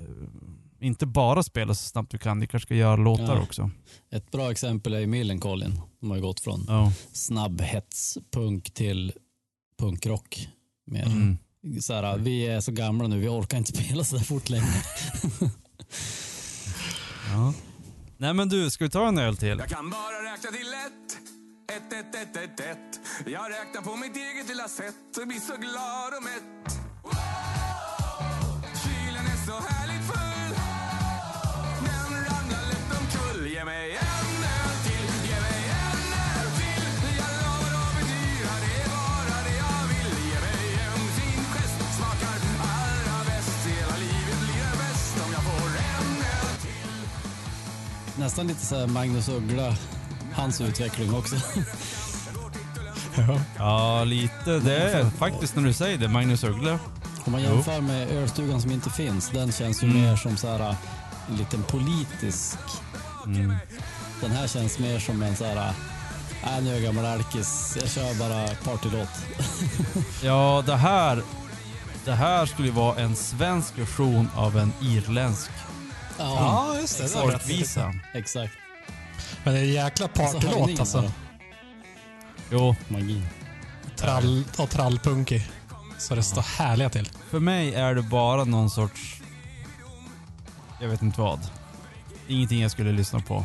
inte 0.81 1.07
bara 1.07 1.43
spela 1.43 1.75
så 1.75 1.89
snabbt 1.89 2.15
vi 2.15 2.19
kan, 2.19 2.41
vi 2.41 2.47
kanske 2.47 2.67
ska 2.67 2.75
göra 2.75 2.97
låtar 2.97 3.37
Ja. 3.37 3.43
också. 3.43 3.71
Ett 4.11 4.31
bra 4.31 4.51
exempel 4.51 4.95
är 4.95 4.99
ju 5.01 5.07
Millencolin. 5.07 5.81
De 6.01 6.11
har 6.11 6.17
ju 6.17 6.23
gått 6.23 6.41
från 6.41 6.65
Ja. 6.69 6.93
snabbhetspunk 7.13 8.71
till 8.75 9.13
punkrock. 9.79 10.49
Mer. 10.87 11.07
Mm. 11.07 11.39
Så 11.81 11.95
här, 11.95 12.19
vi 12.19 12.47
är 12.47 12.61
så 12.61 12.73
gamla 12.73 13.09
nu, 13.09 13.19
vi 13.19 13.29
orkar 13.29 13.59
inte 13.59 13.73
spela 13.77 14.05
så 14.05 14.17
där 14.17 14.25
fort 14.25 14.49
längre. 14.49 14.67
Ja. 17.33 17.55
Nej 18.17 18.35
men 18.35 18.49
du, 18.49 18.71
ska 18.71 18.85
vi 18.85 18.91
ta 18.91 19.09
en 19.09 19.19
öl 19.19 19.37
till? 19.37 19.49
Jag 19.59 19.69
kan 19.69 19.91
bara 19.91 20.33
räkna 20.35 20.51
till 20.51 20.67
ett. 20.87 21.19
Ett, 21.77 21.93
ett, 21.93 22.15
ett, 22.15 22.37
ett, 22.37 22.61
ett. 22.61 23.01
Jag 23.27 23.51
räknar 23.51 23.83
på 23.83 23.97
mitt 23.97 24.17
eget 24.17 24.49
lilla 24.49 24.69
sätt 24.69 25.17
och 25.21 25.27
blir 25.29 25.41
så 25.41 25.57
glad 25.57 26.15
och 26.17 26.23
mätt. 26.23 26.69
Kylen 28.83 29.27
är 29.35 29.41
så 29.47 29.57
härligt 29.69 30.05
full. 30.11 30.51
Den 31.87 32.11
ramlar 32.29 32.63
lätt 32.71 32.91
omkull. 32.99 33.47
Ge 33.55 33.65
mig 33.65 33.91
en 33.91 34.43
öl 34.57 34.77
till, 34.87 35.09
ge 35.31 35.39
mig 35.47 35.61
en 35.85 36.07
öl 36.27 36.49
till. 36.61 36.85
Jag 37.21 37.33
lovar 37.43 37.73
att 37.83 37.93
bedyra 37.99 38.55
det 38.65 38.75
är 38.85 38.89
bara 38.97 39.37
det 39.49 39.57
jag 39.65 39.83
vill. 39.93 40.13
Ge 40.31 40.39
mig 40.47 40.65
en 40.87 41.03
fin 41.19 41.43
gest, 41.55 41.79
smakar 41.99 42.37
allra 42.75 43.19
bäst. 43.29 43.61
Hela 43.73 43.97
livet 44.05 44.39
blir 44.45 44.63
det 44.71 44.77
bäst 44.85 45.15
om 45.25 45.31
jag 45.37 45.43
får 45.49 45.71
en 45.91 46.11
öl 46.35 46.55
till. 46.67 46.93
Nästan 48.23 48.47
lite 48.47 48.67
så 48.67 48.75
här 48.79 48.87
Magnus 48.87 49.29
Uggla, 49.29 49.77
hans 50.35 50.61
utveckling 50.61 51.15
också. 51.15 51.37
Ja, 53.59 54.05
lite. 54.05 54.59
Det 54.59 54.77
är 54.77 55.11
faktiskt 55.11 55.57
när 55.57 55.63
du 55.63 55.73
säger 55.73 55.99
det, 55.99 56.09
Magnus 56.09 56.45
Uggla. 56.45 56.79
Om 57.25 57.33
man 57.33 57.43
jämför 57.43 57.81
med 57.81 58.11
ölstugan 58.11 58.61
som 58.63 58.71
inte 58.71 58.91
finns, 58.91 59.29
den 59.31 59.53
känns 59.53 59.83
ju 59.83 59.87
Mm. 59.91 60.03
mer 60.03 60.17
som 60.17 60.37
så 60.37 60.49
här, 60.57 60.75
en 61.31 61.37
liten 61.37 61.63
politisk. 61.63 62.59
Mm. 63.27 63.55
Den 64.21 64.31
här 64.31 64.47
känns 64.47 64.79
mer 64.79 64.99
som 64.99 65.23
en 65.23 65.37
så 65.37 65.45
här, 65.45 65.57
äh, 66.43 66.63
nu 66.63 66.71
är 66.71 66.75
jag 66.75 66.83
gammal 66.83 67.05
alkis, 67.05 67.77
jag 67.81 67.91
kör 67.91 68.15
bara 68.19 68.49
partylåt. 68.65 69.09
Ja, 70.23 70.63
det 70.67 70.77
här, 70.77 71.23
det 72.05 72.13
här 72.13 72.47
skulle 72.47 72.69
ju 72.69 72.75
vara 72.75 72.97
en 73.01 73.17
svensk 73.17 73.79
version 73.79 74.29
av 74.37 74.59
en 74.59 74.73
irländsk 74.81 75.51
Ja, 76.19 76.77
just 76.81 76.99
det. 76.99 77.09
folkvisa. 77.09 77.95
Exakt. 78.15 78.53
Men 79.45 79.55
det 79.55 79.61
är 79.61 79.65
en 79.65 79.73
jäkla 79.73 80.07
Och 80.07 80.11
så 80.17 80.23
partylåt 80.41 80.81
alltså. 80.81 81.13
Jo, 82.51 82.77
Magin. 82.89 83.27
Trall 83.97 84.45
och 84.59 84.71
trallpunkig. 84.71 85.49
Så 85.99 86.15
det 86.15 86.23
står 86.23 86.43
härliga 86.43 86.91
till. 86.91 87.09
för 87.31 87.41
mig 87.41 87.75
är 87.75 87.95
det 87.95 88.03
bara 88.03 88.45
någon 88.45 88.71
sorts... 88.71 89.23
Jag 90.81 90.89
vet 90.89 91.03
inte 91.03 91.21
vad. 91.21 91.41
Ingenting 92.29 92.61
jag 92.63 92.71
skulle 92.71 92.93
lyssna 92.93 93.21
på. 93.21 93.45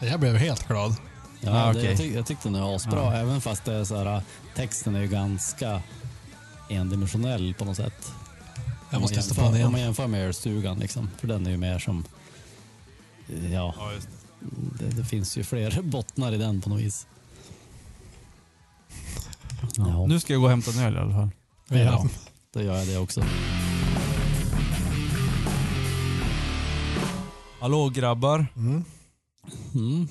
Jag 0.00 0.20
blev 0.20 0.36
helt 0.36 0.68
glad. 0.68 0.96
Ja, 1.40 1.50
Ah, 1.64 1.72
det, 1.72 1.82
jag, 1.82 1.96
tyck, 1.98 2.14
jag 2.14 2.26
tyckte 2.26 2.48
den 2.48 2.54
är 2.62 2.76
asbra, 2.76 2.98
Ja. 3.04 3.14
även 3.14 3.40
fast 3.40 3.64
det 3.64 3.74
är 3.74 3.84
så 3.84 4.04
här, 4.04 4.22
texten 4.54 4.94
är 4.94 5.00
ju 5.00 5.06
ganska 5.06 5.82
endimensionell 6.68 7.54
på 7.58 7.64
något 7.64 7.76
sätt. 7.76 8.12
Jag 8.90 9.00
måste 9.00 9.16
testa 9.16 9.34
på 9.34 9.40
den 9.40 9.48
Om 9.48 9.54
man 9.60 9.64
igen. 9.74 9.78
jämför 9.78 10.06
med 10.06 10.26
ölstugan, 10.26 10.78
liksom, 10.78 11.10
för 11.18 11.28
den 11.28 11.46
är 11.46 11.50
ju 11.50 11.56
mer 11.56 11.78
som... 11.78 12.04
Ja, 13.26 13.74
Ja, 13.78 13.92
just 13.94 14.08
det, 14.78 14.88
det 14.96 15.04
finns 15.04 15.36
ju 15.36 15.44
fler 15.44 15.82
bottnar 15.82 16.32
i 16.32 16.36
den 16.38 16.60
på 16.60 16.68
något 16.68 16.80
vis. 16.80 17.06
Ja, 19.76 20.06
Nu 20.06 20.20
ska 20.20 20.32
jag 20.32 20.40
gå 20.40 20.44
och 20.46 20.50
hämta 20.50 20.70
en 20.70 20.78
öl 20.78 20.94
i 20.94 20.98
alla 20.98 21.14
fall. 21.14 21.30
ja, 21.68 22.08
då 22.52 22.62
gör 22.62 22.76
jag 22.76 22.86
det 22.86 22.98
också. 22.98 23.24
Hallå 27.60 27.88
grabbar. 27.88 28.46
Mm. 28.56 28.84
Mm. 29.74 30.08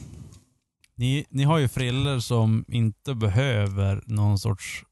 Ni, 0.95 1.25
ni 1.29 1.43
har 1.43 1.57
ju 1.57 1.67
friller 1.67 2.19
som 2.19 2.65
inte 2.67 3.13
behöver 3.15 4.03
någon 4.05 4.39
sorts, 4.39 4.83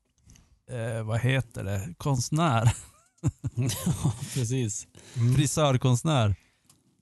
eh, 0.71 1.03
vad 1.03 1.19
heter 1.19 1.63
det, 1.63 1.93
konstnär. 1.97 2.73
ja, 3.85 4.13
precis. 4.33 4.87
Mm. 5.15 5.35
Frisörkonstnär. 5.35 6.35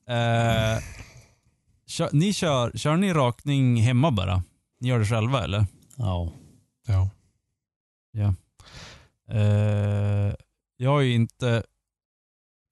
Eh, 0.08 0.82
kör, 1.86 2.10
ni 2.12 2.32
kör, 2.32 2.72
kör 2.74 2.96
ni 2.96 3.12
rakning 3.12 3.76
hemma 3.82 4.10
bara? 4.10 4.42
Ni 4.80 4.88
gör 4.88 4.98
det 4.98 5.06
själva 5.06 5.44
eller? 5.44 5.66
Ja. 5.96 6.32
Ja. 6.86 7.10
Ja. 8.12 8.34
Eh, 9.34 10.34
jag 10.76 10.90
har 10.90 11.00
ju 11.00 11.14
inte 11.14 11.62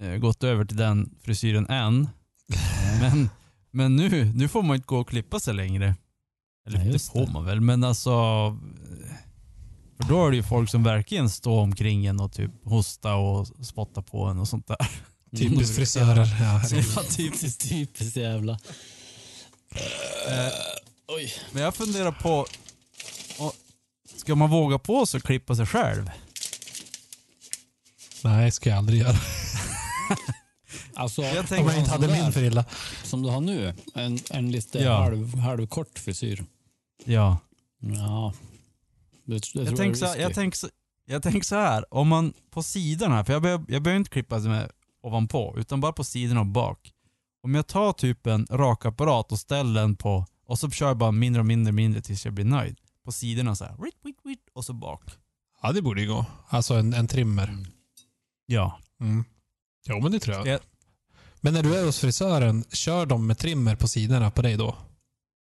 eh, 0.02 0.16
gått 0.16 0.44
över 0.44 0.64
till 0.64 0.76
den 0.76 1.14
frisyren 1.22 1.66
än. 1.68 2.08
Men, 3.00 3.30
men 3.70 3.96
nu, 3.96 4.32
nu 4.34 4.48
får 4.48 4.62
man 4.62 4.76
inte 4.76 4.86
gå 4.86 4.98
och 4.98 5.08
klippa 5.08 5.40
sig 5.40 5.54
längre. 5.54 5.94
Eller 6.68 6.84
Ja, 6.86 6.92
det 6.92 6.98
får 6.98 7.26
det. 7.26 7.32
man 7.32 7.44
väl, 7.44 7.60
men 7.60 7.84
alltså... 7.84 8.10
För 9.96 10.08
då 10.08 10.26
är 10.26 10.30
det 10.30 10.36
ju 10.36 10.42
folk 10.42 10.70
som 10.70 10.82
verkligen 10.82 11.30
står 11.30 11.60
omkring 11.60 12.06
en 12.06 12.20
och 12.20 12.32
typ 12.32 12.50
hosta 12.64 13.14
och 13.14 13.46
spotta 13.66 14.02
på 14.02 14.24
en 14.24 14.38
och 14.38 14.48
sånt 14.48 14.66
där. 14.66 14.76
Typiskt 15.36 15.76
frisörer. 15.76 16.26
Ja, 16.40 16.62
typiskt, 17.16 17.68
typiskt 17.68 18.16
jävla. 18.16 18.58
Eh, 19.74 20.52
Oj. 21.08 21.32
Men 21.52 21.62
jag 21.62 21.74
funderar 21.74 22.12
på, 22.12 22.46
och, 23.38 23.54
ska 24.16 24.34
man 24.34 24.50
våga 24.50 24.78
på 24.78 25.06
sig 25.06 25.18
att 25.18 25.24
klippa 25.24 25.56
sig 25.56 25.66
själv? 25.66 26.10
Nej, 28.22 28.50
ska 28.50 28.70
jag 28.70 28.78
aldrig 28.78 29.00
göra. 29.00 29.16
Alltså, 30.96 31.22
Jag 31.22 31.38
Om 31.40 31.46
tänker 31.46 31.70
jag 31.70 31.78
inte 31.78 31.90
hade 31.90 32.08
min 32.08 32.32
frilla. 32.32 32.64
Som 33.02 33.22
du 33.22 33.28
har 33.28 33.40
nu, 33.40 33.74
en, 33.94 34.18
en 34.30 34.52
lite 34.52 34.78
Ja. 34.78 35.02
halv, 35.02 35.34
halvkort 35.38 35.98
frisyr. 35.98 36.44
Ja. 37.04 37.38
Ja. 37.78 38.32
Det, 39.24 39.34
det 39.34 39.40
tror 39.40 39.64
Jag 39.64 39.76
tänker 39.76 39.98
så, 39.98 40.06
är 40.06 40.16
jag 40.16 40.34
tänker 40.34 40.58
så, 40.58 40.68
jag 41.06 41.22
tänker 41.22 41.40
så 41.40 41.54
här, 41.56 41.94
om 41.94 42.08
man 42.08 42.32
på 42.50 42.62
sidorna, 42.62 43.24
för 43.24 43.32
jag 43.32 43.42
behöver, 43.42 43.64
jag 43.68 43.82
behöver 43.82 43.98
inte 43.98 44.10
klippa 44.10 44.38
med 44.38 44.70
ovanpå, 45.02 45.54
utan 45.58 45.80
bara 45.80 45.92
på 45.92 46.04
sidorna 46.04 46.40
och 46.40 46.46
bak. 46.46 46.92
Om 47.44 47.54
jag 47.54 47.66
tar 47.66 47.92
typ 47.92 48.26
en 48.26 48.46
rakapparat 48.50 49.32
och 49.32 49.38
ställer 49.38 49.80
den 49.80 49.96
på, 49.96 50.26
och 50.46 50.58
så 50.58 50.70
kör 50.70 50.86
jag 50.88 50.96
bara 50.98 51.12
mindre 51.12 51.40
och 51.40 51.46
mindre 51.46 51.70
och 51.70 51.74
mindre 51.74 52.00
tills 52.00 52.24
jag 52.24 52.34
blir 52.34 52.44
nöjd. 52.44 52.76
På 53.04 53.12
sidorna 53.12 53.56
så 53.56 53.64
här, 53.64 53.76
wit, 53.84 53.94
wit, 54.04 54.16
wit, 54.24 54.48
och 54.52 54.64
så 54.64 54.72
bak. 54.72 55.02
Ja, 55.62 55.72
det 55.72 55.82
borde 55.82 56.00
ju 56.02 56.08
gå. 56.08 56.26
Alltså 56.48 56.74
en, 56.74 56.94
en 56.94 57.08
trimmer. 57.08 57.56
Ja. 58.46 58.78
Mm. 59.00 59.24
Jo, 59.88 60.00
men 60.00 60.12
det 60.12 60.18
tror 60.20 60.36
jag. 60.36 60.46
Jag- 60.46 60.60
Men 61.40 61.54
när 61.54 61.62
du 61.62 61.76
är 61.76 61.84
hos 61.84 61.98
frisören, 61.98 62.64
kör 62.72 63.06
de 63.06 63.26
med 63.26 63.38
trimmer 63.38 63.76
på 63.76 63.88
sidorna 63.88 64.30
på 64.30 64.42
dig 64.42 64.56
då? 64.56 64.76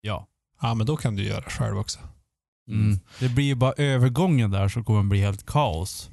Ja. 0.00 0.26
Ja, 0.60 0.74
men 0.74 0.86
då 0.86 0.96
kan 0.96 1.16
du 1.16 1.24
göra 1.24 1.42
själv 1.50 1.78
också. 1.78 1.98
Mm. 2.68 3.00
Det 3.18 3.28
blir 3.28 3.44
ju 3.44 3.54
bara 3.54 3.72
övergången 3.72 4.50
där 4.50 4.68
som 4.68 4.84
kommer 4.84 5.02
bli 5.02 5.20
helt 5.20 5.46
kaos. 5.46 6.10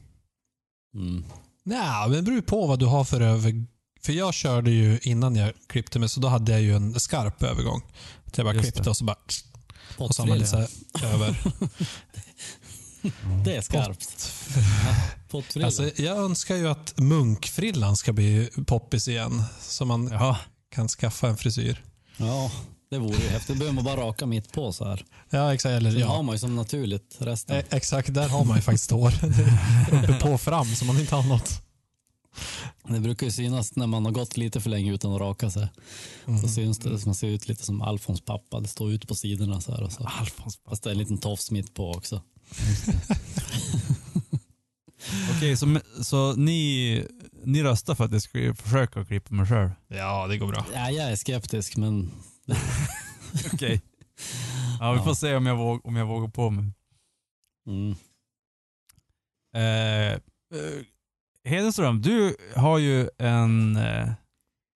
Mm. 0.95 1.23
Nej, 1.63 2.01
men 2.09 2.11
det 2.11 2.21
beror 2.21 2.35
ju 2.35 2.41
på 2.41 2.67
vad 2.67 2.79
du 2.79 2.85
har 2.85 3.03
för 3.03 3.21
över... 3.21 3.65
För 4.07 4.13
jag 4.13 4.33
körde 4.33 4.71
ju 4.71 4.99
innan 5.01 5.35
jag 5.35 5.53
klippte 5.67 5.99
mig, 5.99 6.09
så 6.09 6.19
då 6.19 6.27
hade 6.27 6.51
jag 6.51 6.61
ju 6.61 6.75
en 6.75 6.99
skarp 6.99 7.43
övergång. 7.43 7.81
Så 8.33 8.39
jag 8.39 8.45
bara 8.45 8.53
Just 8.53 8.63
klippte 8.63 8.83
det. 8.83 8.89
och 8.89 8.97
så 8.97 9.03
bara... 9.03 9.17
Och 9.97 10.15
så 10.15 10.25
har 10.27 10.45
så 10.45 10.57
här 10.57 10.67
över. 11.03 11.35
Det 13.45 13.55
är 13.55 13.61
skarpt. 13.61 14.33
Pottfrilla. 15.29 15.65
Alltså, 15.65 15.91
jag 15.95 16.17
önskar 16.17 16.55
ju 16.55 16.69
att 16.69 16.93
munkfrillan 16.97 17.97
ska 17.97 18.13
bli 18.13 18.49
poppis 18.67 19.07
igen. 19.07 19.43
Så 19.61 19.85
man 19.85 20.09
Ja. 20.11 20.37
kan 20.75 20.87
skaffa 20.87 21.27
en 21.29 21.37
frisyr. 21.37 21.83
ja, 22.17 22.51
det 22.89 22.97
vore 22.97 23.17
ju 23.17 23.27
häftigt. 23.29 23.47
Då 23.47 23.53
behöver 23.53 23.75
man 23.75 23.83
bara 23.83 23.97
raka 24.01 24.25
mitt 24.25 24.51
på 24.51 24.73
så 24.73 24.85
här. 24.85 25.05
Ja, 25.29 25.53
exakt. 25.53 25.71
Eller, 25.71 25.91
har 25.91 25.99
ja. 25.99 26.21
man 26.21 26.35
ju 26.35 26.39
som 26.39 26.55
naturligt 26.55 27.15
resten. 27.19 27.57
E- 27.57 27.63
Exakt, 27.69 28.13
där 28.13 28.29
har 28.29 28.45
man 28.45 28.55
ju 28.55 28.61
faktiskt 28.61 28.91
hår. 28.91 29.13
Uppe 30.03 30.13
på 30.13 30.37
fram, 30.37 30.75
så 30.75 30.85
man 30.85 30.99
inte 30.99 31.15
har 31.15 31.23
något. 31.23 31.61
Det 32.87 32.99
brukar 32.99 33.25
ju 33.25 33.31
synas 33.31 33.75
när 33.75 33.87
man 33.87 34.05
har 34.05 34.11
gått 34.11 34.37
lite 34.37 34.61
för 34.61 34.69
länge 34.69 34.93
utan 34.93 35.13
att 35.13 35.21
raka 35.21 35.49
sig. 35.51 35.67
Mm. 36.27 36.41
Så 36.41 36.47
syns 36.47 36.77
det, 36.79 37.05
man 37.05 37.15
ser 37.15 37.27
ut 37.27 37.47
lite 37.47 37.65
som 37.65 37.81
Alfons 37.81 38.21
pappa. 38.21 38.59
Det 38.59 38.67
står 38.67 38.91
ut 38.91 39.07
på 39.07 39.15
sidorna 39.15 39.61
så 39.61 39.71
här. 39.71 39.83
Och 39.83 39.91
så. 39.91 40.03
Alfons 40.03 40.59
Fast 40.69 40.83
det 40.83 40.89
är 40.89 40.91
en 40.91 40.97
liten 40.97 41.17
tofs 41.17 41.51
mitt 41.51 41.73
på 41.73 41.91
också. 41.91 42.21
Okej, 45.37 45.57
så, 45.57 45.79
så 46.03 46.33
ni, 46.35 47.03
ni 47.43 47.63
röstar 47.63 47.95
för 47.95 48.05
att 48.05 48.11
jag 48.11 48.21
ska 48.21 48.53
försöka 48.55 49.05
klippa 49.05 49.33
mig 49.35 49.45
själv? 49.47 49.69
Ja, 49.87 50.27
det 50.27 50.37
går 50.37 50.47
bra. 50.47 50.65
Ja, 50.73 50.91
jag 50.91 51.11
är 51.11 51.15
skeptisk 51.15 51.77
men 51.77 52.11
Okej. 53.53 53.81
Ja, 54.79 54.91
vi 54.93 54.99
får 54.99 55.07
Ja. 55.07 55.15
se 55.15 55.35
om 55.35 55.45
jag, 55.45 55.55
våg, 55.55 55.85
om 55.85 55.95
jag 55.95 56.05
vågar 56.05 56.27
på 56.27 56.49
mig. 56.49 56.65
mm. 57.67 57.95
Eh, 59.55 60.11
eh, 60.13 60.19
Hedenström, 61.47 62.01
du 62.01 62.35
har 62.55 62.77
ju 62.77 63.09
en... 63.17 63.75
Eh, 63.75 64.09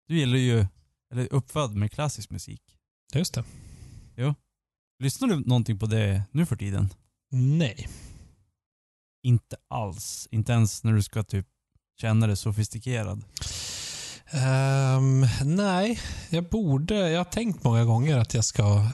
du 0.07 0.17
gillar 0.17 0.37
ju, 0.37 0.65
eller 1.11 1.23
är 1.23 1.33
uppfödd 1.33 1.75
med 1.75 1.91
klassisk 1.91 2.29
musik. 2.29 2.61
Just 3.13 3.33
det. 3.33 3.43
Lyssnar 5.01 5.27
du 5.27 5.39
någonting 5.39 5.79
på 5.79 5.85
det 5.85 6.23
nu 6.31 6.45
för 6.45 6.55
tiden? 6.55 6.89
Nej. 7.31 7.89
Inte 9.23 9.55
alls. 9.69 10.27
Inte 10.31 10.51
ens 10.51 10.83
när 10.83 10.93
du 10.93 11.03
ska 11.03 11.23
typ 11.23 11.47
känna 12.01 12.27
dig 12.27 12.37
sofistikerad. 12.37 13.23
Ehm, 14.31 15.25
nej, 15.43 15.99
jag 16.29 16.49
borde. 16.49 17.09
Jag 17.09 17.19
har 17.19 17.25
tänkt 17.25 17.63
många 17.63 17.85
gånger 17.85 18.17
att 18.17 18.33
jag 18.33 18.45
ska 18.45 18.87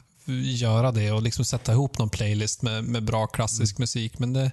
göra 0.44 0.92
det 0.92 1.12
och 1.12 1.22
liksom 1.22 1.44
sätta 1.44 1.72
ihop 1.72 1.98
någon 1.98 2.10
playlist 2.10 2.62
med, 2.62 2.84
med 2.84 3.04
bra 3.04 3.26
klassisk 3.26 3.78
musik. 3.78 4.18
Men 4.18 4.32
det, 4.32 4.52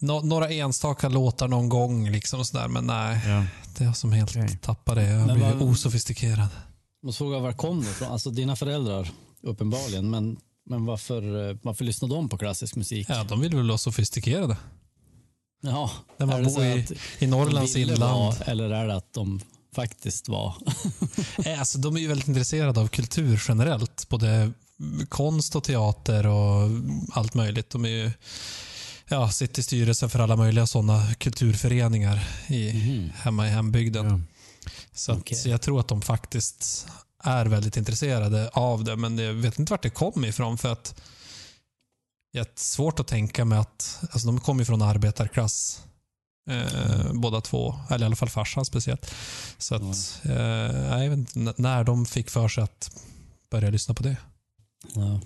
nå, 0.00 0.20
några 0.20 0.50
enstaka 0.50 1.08
låtar 1.08 1.48
någon 1.48 1.68
gång 1.68 2.10
liksom 2.10 2.40
och 2.40 2.46
sådär. 2.46 2.68
Men 2.68 2.84
nej, 2.86 3.20
Ja. 3.26 3.44
det 3.78 3.84
är 3.84 3.92
som 3.92 4.12
helt 4.12 4.30
Okej. 4.36 4.58
tappar 4.62 4.94
det. 4.94 5.02
Jag 5.10 5.24
blir 5.34 5.52
vad- 5.54 5.62
osofistikerad. 5.62 6.48
Måste 7.02 7.18
fråga 7.18 7.38
var 7.38 7.52
kom 7.52 7.80
det 7.82 7.90
ifrån? 7.90 8.08
Alltså 8.12 8.30
dina 8.30 8.56
föräldrar 8.56 9.10
uppenbarligen. 9.42 10.10
Men, 10.10 10.36
men 10.66 10.84
varför, 10.86 11.50
eh, 11.50 11.56
varför 11.62 11.84
lyssnar 11.84 12.08
de 12.08 12.28
på 12.28 12.38
klassisk 12.38 12.76
musik? 12.76 13.06
Ja, 13.10 13.24
de 13.24 13.40
vill 13.40 13.56
väl 13.56 13.68
vara 13.68 13.78
sofistikerade. 13.78 14.56
Ja, 15.62 15.90
När 16.16 16.26
man 16.26 16.44
bor 16.44 16.64
i, 16.64 16.82
att 16.82 16.92
i 17.22 17.26
Norrlands 17.26 17.76
inland. 17.76 18.00
vara, 18.00 18.34
eller 18.36 18.70
är 18.70 18.86
det 18.86 18.94
att 18.96 19.12
de 19.12 19.40
faktiskt 19.74 20.28
var? 20.28 20.54
Nej, 21.38 21.54
Alltså, 21.58 21.78
de 21.78 21.96
är 21.96 22.00
ju 22.00 22.08
väldigt 22.08 22.28
intresserade 22.28 22.80
av 22.80 22.88
kultur 22.88 23.42
generellt. 23.48 24.06
Både 24.08 24.52
konst 25.08 25.56
och 25.56 25.64
teater 25.64 26.26
och 26.26 26.68
allt 27.12 27.34
möjligt. 27.34 27.70
De 27.70 27.84
är 27.84 27.88
ju, 27.88 28.10
ja, 29.10 29.30
sitter 29.30 29.60
i 29.60 29.62
styrelsen 29.62 30.10
för 30.10 30.18
alla 30.18 30.36
möjliga 30.36 30.66
sådana 30.66 31.14
kulturföreningar 31.14 32.28
i, 32.48 32.72
Mhm. 32.72 33.10
hemma 33.14 33.46
i 33.46 33.50
hembygden. 33.50 34.06
Ja. 34.06 34.20
Så 34.92 35.12
att 35.12 35.18
Okej. 35.18 35.38
jag 35.50 35.62
tror 35.62 35.80
att 35.80 35.88
de 35.88 36.02
faktiskt 36.02 36.88
är 37.24 37.46
väldigt 37.46 37.76
intresserade 37.76 38.48
av 38.48 38.84
det, 38.84 38.96
men 38.96 39.18
jag 39.18 39.32
vet 39.34 39.58
inte 39.58 39.72
vart 39.72 39.82
det 39.82 39.90
kom 39.90 40.24
ifrån. 40.24 40.58
för 40.58 40.72
att 40.72 41.00
Det 42.32 42.38
är 42.38 42.46
svårt 42.54 43.00
att 43.00 43.06
tänka 43.08 43.44
mig 43.44 43.58
att, 43.58 43.98
alltså 44.10 44.26
de 44.26 44.40
kommer 44.40 44.60
ju 44.60 44.64
från 44.64 44.82
arbetarklass 44.82 45.82
eh, 46.50 47.12
båda 47.12 47.40
två, 47.40 47.74
eller 47.90 48.04
i 48.04 48.06
alla 48.06 48.16
fall 48.16 48.28
farsan 48.28 48.64
speciellt. 48.64 49.14
Så 49.58 49.74
att, 49.74 50.20
eh, 50.24 51.00
jag 51.02 51.08
vet 51.10 51.36
inte 51.36 51.54
när 51.62 51.84
de 51.84 52.06
fick 52.06 52.30
för 52.30 52.48
sig 52.48 52.64
att 52.64 52.90
börja 53.50 53.70
lyssna 53.70 53.94
på 53.94 54.02
det. 54.02 54.16
Ja. 54.94 55.20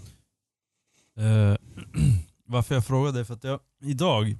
Eh, 1.22 1.56
varför 2.46 2.74
jag 2.74 2.86
frågade 2.86 3.20
är 3.20 3.24
för 3.24 3.34
att 3.34 3.44
jag 3.44 3.60
idag, 3.82 4.38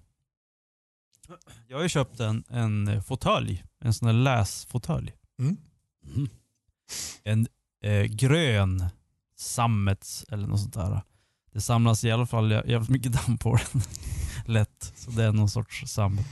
jag 1.68 1.76
har 1.76 1.82
ju 1.82 1.88
köpt 1.88 2.20
en, 2.20 2.44
en 2.48 3.02
fåtölj, 3.02 3.64
en 3.80 3.94
sån 3.94 4.06
här 4.06 4.12
läsfåtölj. 4.12 5.12
Mm. 5.38 5.56
Mhm. 6.06 6.28
En 7.24 7.46
eh, 7.84 8.02
grön 8.04 8.84
sammets 9.36 10.24
eller 10.28 10.46
något 10.46 10.60
sånt 10.60 10.74
där. 10.74 11.02
Det 11.52 11.60
samlas 11.60 12.04
i 12.04 12.10
alla 12.10 12.26
fall 12.26 12.52
jä- 12.52 12.70
jävligt 12.70 12.90
mycket 12.90 13.12
damm 13.12 13.38
på 13.38 13.56
den. 13.72 13.82
Lätt, 14.54 14.92
så 14.96 15.10
det 15.10 15.24
är 15.24 15.32
någon 15.32 15.48
sorts 15.50 15.82
sammet. 15.86 16.26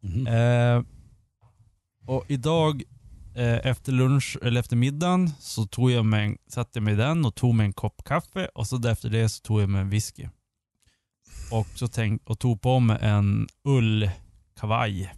Mhm. 0.00 0.26
Eh, 0.26 0.82
och 2.06 2.24
idag 2.28 2.82
eh, 3.34 3.66
efter 3.66 3.92
lunch, 3.92 4.36
eller 4.42 4.60
efter 4.60 4.76
middagen, 4.76 5.30
så 5.40 5.66
tog 5.66 5.90
jag 5.90 6.04
mig, 6.04 6.36
satte 6.48 6.70
jag 6.78 6.82
mig 6.84 6.94
i 6.94 6.96
den 6.96 7.24
och 7.24 7.34
tog 7.34 7.54
mig 7.54 7.66
en 7.66 7.72
kopp 7.72 8.04
kaffe 8.04 8.48
och 8.54 8.66
så 8.66 8.88
efter 8.88 9.10
det 9.10 9.28
så 9.28 9.42
tog 9.42 9.60
jag 9.62 9.68
mig 9.68 9.80
en 9.80 9.90
whisky. 9.90 10.28
Och, 11.50 11.66
så 11.74 11.88
tänk, 11.88 12.22
och 12.24 12.38
tog 12.38 12.60
på 12.60 12.80
mig 12.80 12.98
en 13.00 13.48
ullkavaj. 13.64 15.14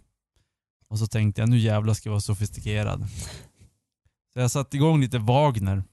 Och 0.89 0.99
så 0.99 1.07
tänkte 1.07 1.41
jag 1.41 1.49
nu 1.49 1.57
jävlar 1.57 1.93
ska 1.93 2.09
jag 2.09 2.11
vara 2.11 2.21
sofistikerad. 2.21 3.07
Så 4.33 4.39
jag 4.39 4.51
satte 4.51 4.77
igång 4.77 5.01
lite 5.01 5.19
Wagner. 5.19 5.83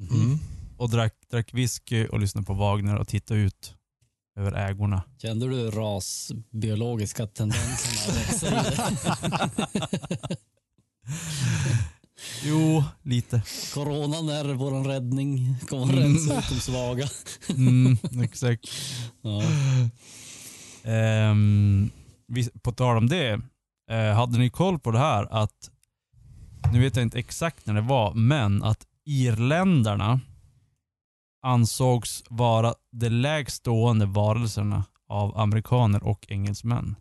Mm. 0.00 0.38
och 0.76 0.90
drack, 0.90 1.14
drack 1.30 1.54
whisky 1.54 2.06
och 2.06 2.20
lyssnade 2.20 2.46
på 2.46 2.54
Wagner 2.54 2.96
och 2.96 3.08
tittade 3.08 3.40
ut 3.40 3.74
över 4.36 4.52
ägorna. 4.52 5.02
Kände 5.18 5.48
du 5.48 5.70
rasbiologiska 5.70 7.26
tendenserna? 7.26 8.64
Jo, 12.44 12.84
lite. 13.02 13.42
Coronan 13.74 14.28
är 14.28 14.54
vår 14.54 14.84
räddning. 14.84 15.56
Kommer 15.68 15.84
att 15.84 15.90
Mm. 15.90 16.02
rensa 16.02 16.38
ut 16.38 16.48
de 16.48 16.54
svaga. 16.60 17.08
Mm, 17.50 17.98
exakt. 18.24 18.68
Ja. 19.22 19.42
Ehm, 20.90 21.90
vi, 22.28 22.50
på 22.62 22.72
tal 22.72 22.96
om 22.96 23.06
det, 23.08 23.40
eh, 23.90 24.14
hade 24.14 24.38
ni 24.38 24.50
koll 24.50 24.78
på 24.78 24.90
det 24.90 24.98
här 24.98 25.26
att, 25.42 25.70
nu 26.72 26.80
vet 26.80 26.96
jag 26.96 27.02
inte 27.02 27.18
exakt 27.18 27.66
när 27.66 27.74
det 27.74 27.80
var, 27.80 28.14
men 28.14 28.62
att 28.62 28.86
irländarna 29.04 30.20
ansågs 31.46 32.22
vara 32.30 32.74
de 32.92 33.08
lägst 33.10 33.56
stående 33.56 34.06
varelserna 34.06 34.84
av 35.08 35.38
amerikaner 35.38 36.02
och 36.04 36.26
engelsmän. 36.28 36.96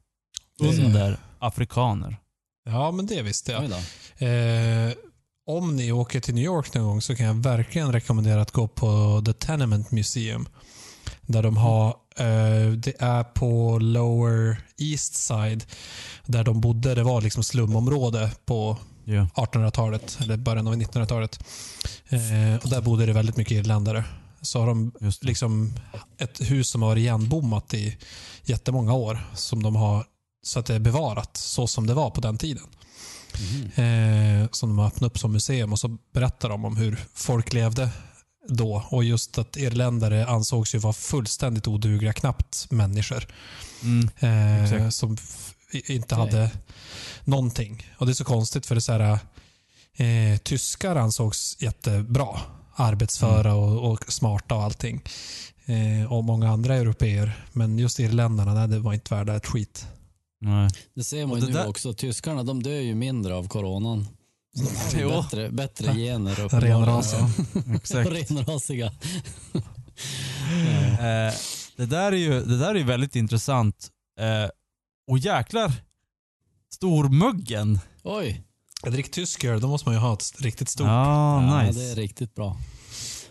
Det- 0.59 0.85
Under 0.85 1.17
afrikaner. 1.39 2.17
Ja, 2.65 2.91
men 2.91 3.05
det 3.05 3.21
visste 3.21 3.51
jag. 3.51 3.63
Eh, 4.17 4.93
om 5.47 5.75
ni 5.75 5.91
åker 5.91 6.19
till 6.19 6.35
New 6.35 6.43
York 6.43 6.73
någon 6.73 6.83
gång 6.83 7.01
så 7.01 7.15
kan 7.15 7.25
jag 7.25 7.33
verkligen 7.33 7.91
rekommendera 7.93 8.41
att 8.41 8.51
gå 8.51 8.67
på 8.67 9.21
The 9.25 9.33
Tenement 9.33 9.91
Museum. 9.91 10.47
Där 11.21 11.43
de 11.43 11.57
har, 11.57 11.87
eh, 12.17 12.71
det 12.71 12.93
är 13.01 13.23
på 13.23 13.79
Lower 13.79 14.57
East 14.77 15.15
Side. 15.15 15.65
Där 16.25 16.43
de 16.43 16.61
bodde, 16.61 16.95
det 16.95 17.03
var 17.03 17.21
liksom 17.21 17.43
slumområde 17.43 18.31
på 18.45 18.77
Ja. 19.07 19.27
1800-talet, 19.35 20.17
eller 20.21 20.37
början 20.37 20.67
av 20.67 20.75
1900-talet. 20.75 21.39
Eh, 22.09 22.63
och 22.63 22.69
där 22.69 22.81
bodde 22.81 23.05
det 23.05 23.13
väldigt 23.13 23.37
mycket 23.37 23.51
irländare. 23.57 24.03
Så 24.41 24.59
har 24.59 24.67
de 24.67 24.91
liksom 25.21 25.73
ett 26.17 26.51
hus 26.51 26.69
som 26.69 26.81
har 26.81 26.89
varit 26.89 26.99
igenbommat 27.01 27.73
i 27.73 27.97
jättemånga 28.43 28.93
år. 28.93 29.19
Som 29.35 29.63
de 29.63 29.75
har, 29.75 30.05
så 30.45 30.59
att 30.59 30.65
det 30.65 30.75
är 30.75 30.79
bevarat 30.79 31.37
så 31.37 31.67
som 31.67 31.87
det 31.87 31.93
var 31.93 32.09
på 32.09 32.21
den 32.21 32.37
tiden. 32.37 32.63
Eh, 33.75 34.49
som 34.51 34.69
de 34.69 34.79
har 34.79 34.87
öppnat 34.87 35.11
upp 35.11 35.19
som 35.19 35.31
museum 35.31 35.71
och 35.73 35.79
så 35.79 35.97
berättar 36.13 36.49
de 36.49 36.65
om 36.65 36.77
hur 36.77 37.05
folk 37.13 37.53
levde 37.53 37.89
då. 38.49 38.85
Och 38.89 39.03
just 39.03 39.37
att 39.37 39.57
irländare 39.57 40.27
ansågs 40.27 40.75
ju 40.75 40.79
vara 40.79 40.93
fullständigt 40.93 41.67
odugliga, 41.67 42.13
knappt 42.13 42.67
människor. 42.71 43.27
Mm. 43.83 44.83
Eh, 44.83 44.89
som 44.89 45.17
inte 45.87 46.15
hade 46.15 46.51
någonting. 47.23 47.91
Och 47.97 48.05
Det 48.05 48.11
är 48.11 48.13
så 48.13 48.23
konstigt 48.23 48.65
för 48.65 48.75
det 48.75 48.79
är 48.79 48.81
så 48.81 48.93
här, 48.93 49.19
eh, 49.95 50.37
tyskar 50.37 50.95
ansågs 50.95 51.57
jättebra. 51.59 52.39
Arbetsföra 52.75 53.51
Mm. 53.51 53.63
och, 53.63 53.91
och 53.91 54.13
smarta 54.13 54.55
och 54.55 54.63
allting. 54.63 55.01
Eh, 55.65 56.11
och 56.11 56.23
många 56.23 56.49
andra 56.49 56.75
europeer. 56.75 57.45
Men 57.53 57.79
just 57.79 57.99
irländarna, 57.99 58.53
nej, 58.53 58.67
det 58.67 58.79
var 58.79 58.93
inte 58.93 59.13
värda 59.15 59.35
ett 59.35 59.45
skit. 59.45 59.87
Nej. 60.45 60.69
Det 60.93 61.03
ser 61.03 61.25
man 61.25 61.39
ju 61.39 61.45
nu 61.45 61.51
där- 61.53 61.67
också. 61.67 61.93
Tyskarna 61.93 62.43
de 62.43 62.63
dör 62.63 62.71
ju 62.71 62.95
mindre 62.95 63.35
av 63.35 63.47
coronan. 63.47 64.07
Så 64.91 64.97
de 64.97 65.03
har 65.03 65.21
bättre, 65.21 65.49
bättre 65.51 65.93
gener. 65.93 66.35
Renrasiga. 66.59 67.29
Exakt. 67.75 68.09
Renrasiga. 68.09 68.91
Eh, 70.99 71.33
det, 71.75 71.85
där 71.85 72.11
är 72.11 72.15
ju, 72.17 72.43
det 72.45 72.57
där 72.57 72.69
är 72.69 72.75
ju 72.75 72.83
väldigt 72.83 73.15
intressant. 73.15 73.89
Eh, 74.19 74.49
och 75.11 75.17
jäklar, 75.17 75.71
stormuggen. 76.73 77.79
Oj, 78.03 78.43
Drick 78.83 79.11
tysk 79.11 79.43
öl, 79.43 79.61
då 79.61 79.67
måste 79.67 79.89
man 79.89 79.95
ju 79.95 80.01
ha 80.01 80.13
ett 80.13 80.41
riktigt 80.41 80.69
stort. 80.69 80.87
Ja, 80.87 81.41
ja, 81.41 81.63
nice. 81.67 81.79
det 81.79 81.85
är 81.91 81.95
riktigt 81.95 82.35
bra. 82.35 82.57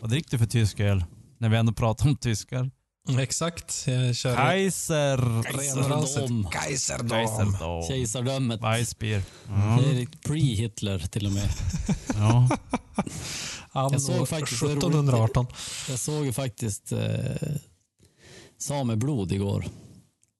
Vad 0.00 0.10
dricker 0.10 0.30
du 0.30 0.38
för 0.38 0.46
tysk 0.46 0.80
öl? 0.80 1.04
När 1.38 1.48
vi 1.48 1.56
ändå 1.56 1.72
pratar 1.72 2.08
om 2.08 2.16
tyskar. 2.16 2.70
Exakt. 3.08 3.84
Jag 3.86 4.16
kör 4.16 4.36
Kaiser... 4.36 5.42
Kaiserdom. 5.42 6.44
Kaiserdom. 6.50 7.08
Kaiserdom. 7.10 7.82
Kejsardömet. 7.88 8.60
Weissbier. 8.62 9.18
Det 9.18 9.52
Ja. 9.52 9.80
är 9.82 10.06
pre-Hitler 10.28 10.98
till 11.08 11.26
och 11.26 11.32
med. 11.32 11.48
ja. 12.14 12.48
Jag 13.72 14.02
såg 14.02 14.28
faktiskt 14.28 14.60
det 14.60 14.66
är 14.66 14.70
roligt. 14.70 14.84
1718. 14.84 15.46
Jag 15.88 15.98
såg 15.98 16.24
ju 16.26 16.32
faktiskt 16.32 16.92
eh, 16.92 16.98
Sameblod 18.58 19.32
igår. 19.32 19.66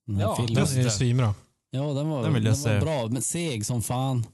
Den 0.07 0.19
Ja, 0.19 0.37
filmen. 0.37 0.67
det 0.75 0.81
är 0.81 0.89
svinbra. 0.89 1.35
Ja, 1.71 1.81
den 1.93 2.09
var, 2.09 2.17
Den 2.17 2.25
den 2.25 2.35
vill 2.35 2.45
jag 2.45 2.57
var 2.57 2.81
bra. 2.81 3.09
Men 3.09 3.23
seg 3.23 3.67
som 3.67 3.83
fan. 3.83 4.27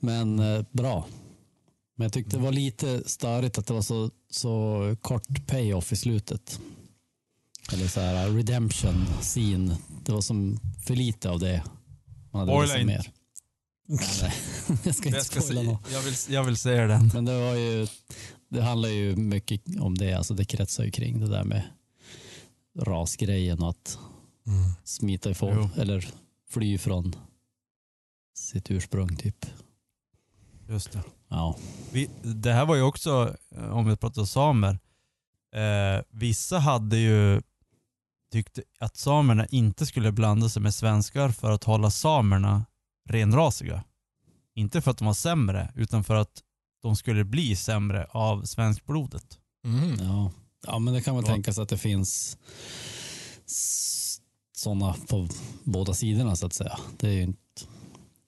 Men 0.00 0.38
eh, 0.38 0.62
bra. 0.70 1.06
Men 1.96 2.04
jag 2.04 2.12
tyckte 2.12 2.36
det 2.36 2.42
var 2.42 2.52
lite 2.52 3.02
störigt 3.08 3.58
att 3.58 3.66
det 3.66 3.74
var 3.74 3.82
så, 3.82 4.10
så 4.30 4.96
kort 5.00 5.46
payoff 5.46 5.92
i 5.92 5.96
slutet. 5.96 6.60
Eller 7.72 7.88
så 7.88 8.00
här 8.00 8.28
redemption 8.30 9.06
scene. 9.20 9.76
Det 10.04 10.12
var 10.12 10.20
som 10.20 10.60
för 10.86 10.94
lite 10.96 11.30
av 11.30 11.38
det. 11.38 11.62
Man 12.32 12.40
hade 12.48 12.52
Spoila 12.52 12.74
se 12.74 12.80
inte. 12.80 12.86
mer. 12.94 13.10
Nej, 13.88 14.32
jag 14.84 14.94
ska 14.94 15.06
inte 15.08 15.18
Jag, 15.18 15.26
ska 15.26 15.40
spoila 15.40 15.62
något. 15.62 15.92
jag, 15.92 16.02
vill, 16.02 16.14
jag 16.28 16.44
vill 16.44 16.56
se 16.56 16.86
den. 16.86 17.10
Men 17.14 17.24
det 17.24 17.38
var 17.40 17.54
ju, 17.54 17.86
det 18.48 18.62
handlar 18.62 18.88
ju 18.88 19.16
mycket 19.16 19.62
om 19.80 19.98
det. 19.98 20.12
Alltså 20.14 20.34
det 20.34 20.44
kretsar 20.44 20.84
ju 20.84 20.90
kring 20.90 21.20
det 21.20 21.28
där 21.28 21.44
med 21.44 21.62
rasgrejen 22.78 23.62
och 23.62 23.68
att 23.70 23.98
Mm. 24.46 24.70
smita 24.84 25.30
ifrån 25.30 25.70
Jo. 25.76 25.82
eller 25.82 26.08
fly 26.50 26.78
från 26.78 27.16
sitt 28.34 28.70
ursprung 28.70 29.16
typ. 29.16 29.46
Just 30.68 30.92
det. 30.92 31.02
Ja. 31.28 31.56
Vi, 31.92 32.08
det 32.22 32.52
här 32.52 32.66
var 32.66 32.74
ju 32.74 32.82
också, 32.82 33.36
eh, 33.56 33.64
om 33.76 33.86
vi 33.88 33.96
pratar 33.96 34.24
samer, 34.24 34.78
eh, 35.54 36.02
vissa 36.10 36.58
hade 36.58 36.96
ju 36.98 37.42
tyckt 38.32 38.58
att 38.80 38.96
samerna 38.96 39.46
inte 39.46 39.86
skulle 39.86 40.12
blanda 40.12 40.48
sig 40.48 40.62
med 40.62 40.74
svenskar 40.74 41.28
för 41.28 41.50
att 41.50 41.64
hålla 41.64 41.90
samerna 41.90 42.64
renrasiga. 43.08 43.84
Inte 44.54 44.80
för 44.80 44.90
att 44.90 44.98
de 44.98 45.04
var 45.06 45.14
sämre, 45.14 45.72
utan 45.76 46.04
för 46.04 46.14
att 46.14 46.42
de 46.82 46.96
skulle 46.96 47.24
bli 47.24 47.56
sämre 47.56 48.06
av 48.10 48.42
svenskblodet. 48.44 49.38
Mm. 49.64 49.94
Ja. 50.06 50.32
ja, 50.66 50.78
men 50.78 50.94
det 50.94 51.02
kan 51.02 51.16
väl 51.16 51.24
Ja. 51.26 51.32
tänkas 51.32 51.58
att 51.58 51.68
det 51.68 51.78
finns 51.78 52.36
sådana 54.56 54.94
på 55.08 55.28
båda 55.64 55.94
sidorna 55.94 56.36
så 56.36 56.46
att 56.46 56.52
säga. 56.52 56.78
Det 56.98 57.08
är 57.08 57.12
ju 57.12 57.22
inte, 57.22 57.38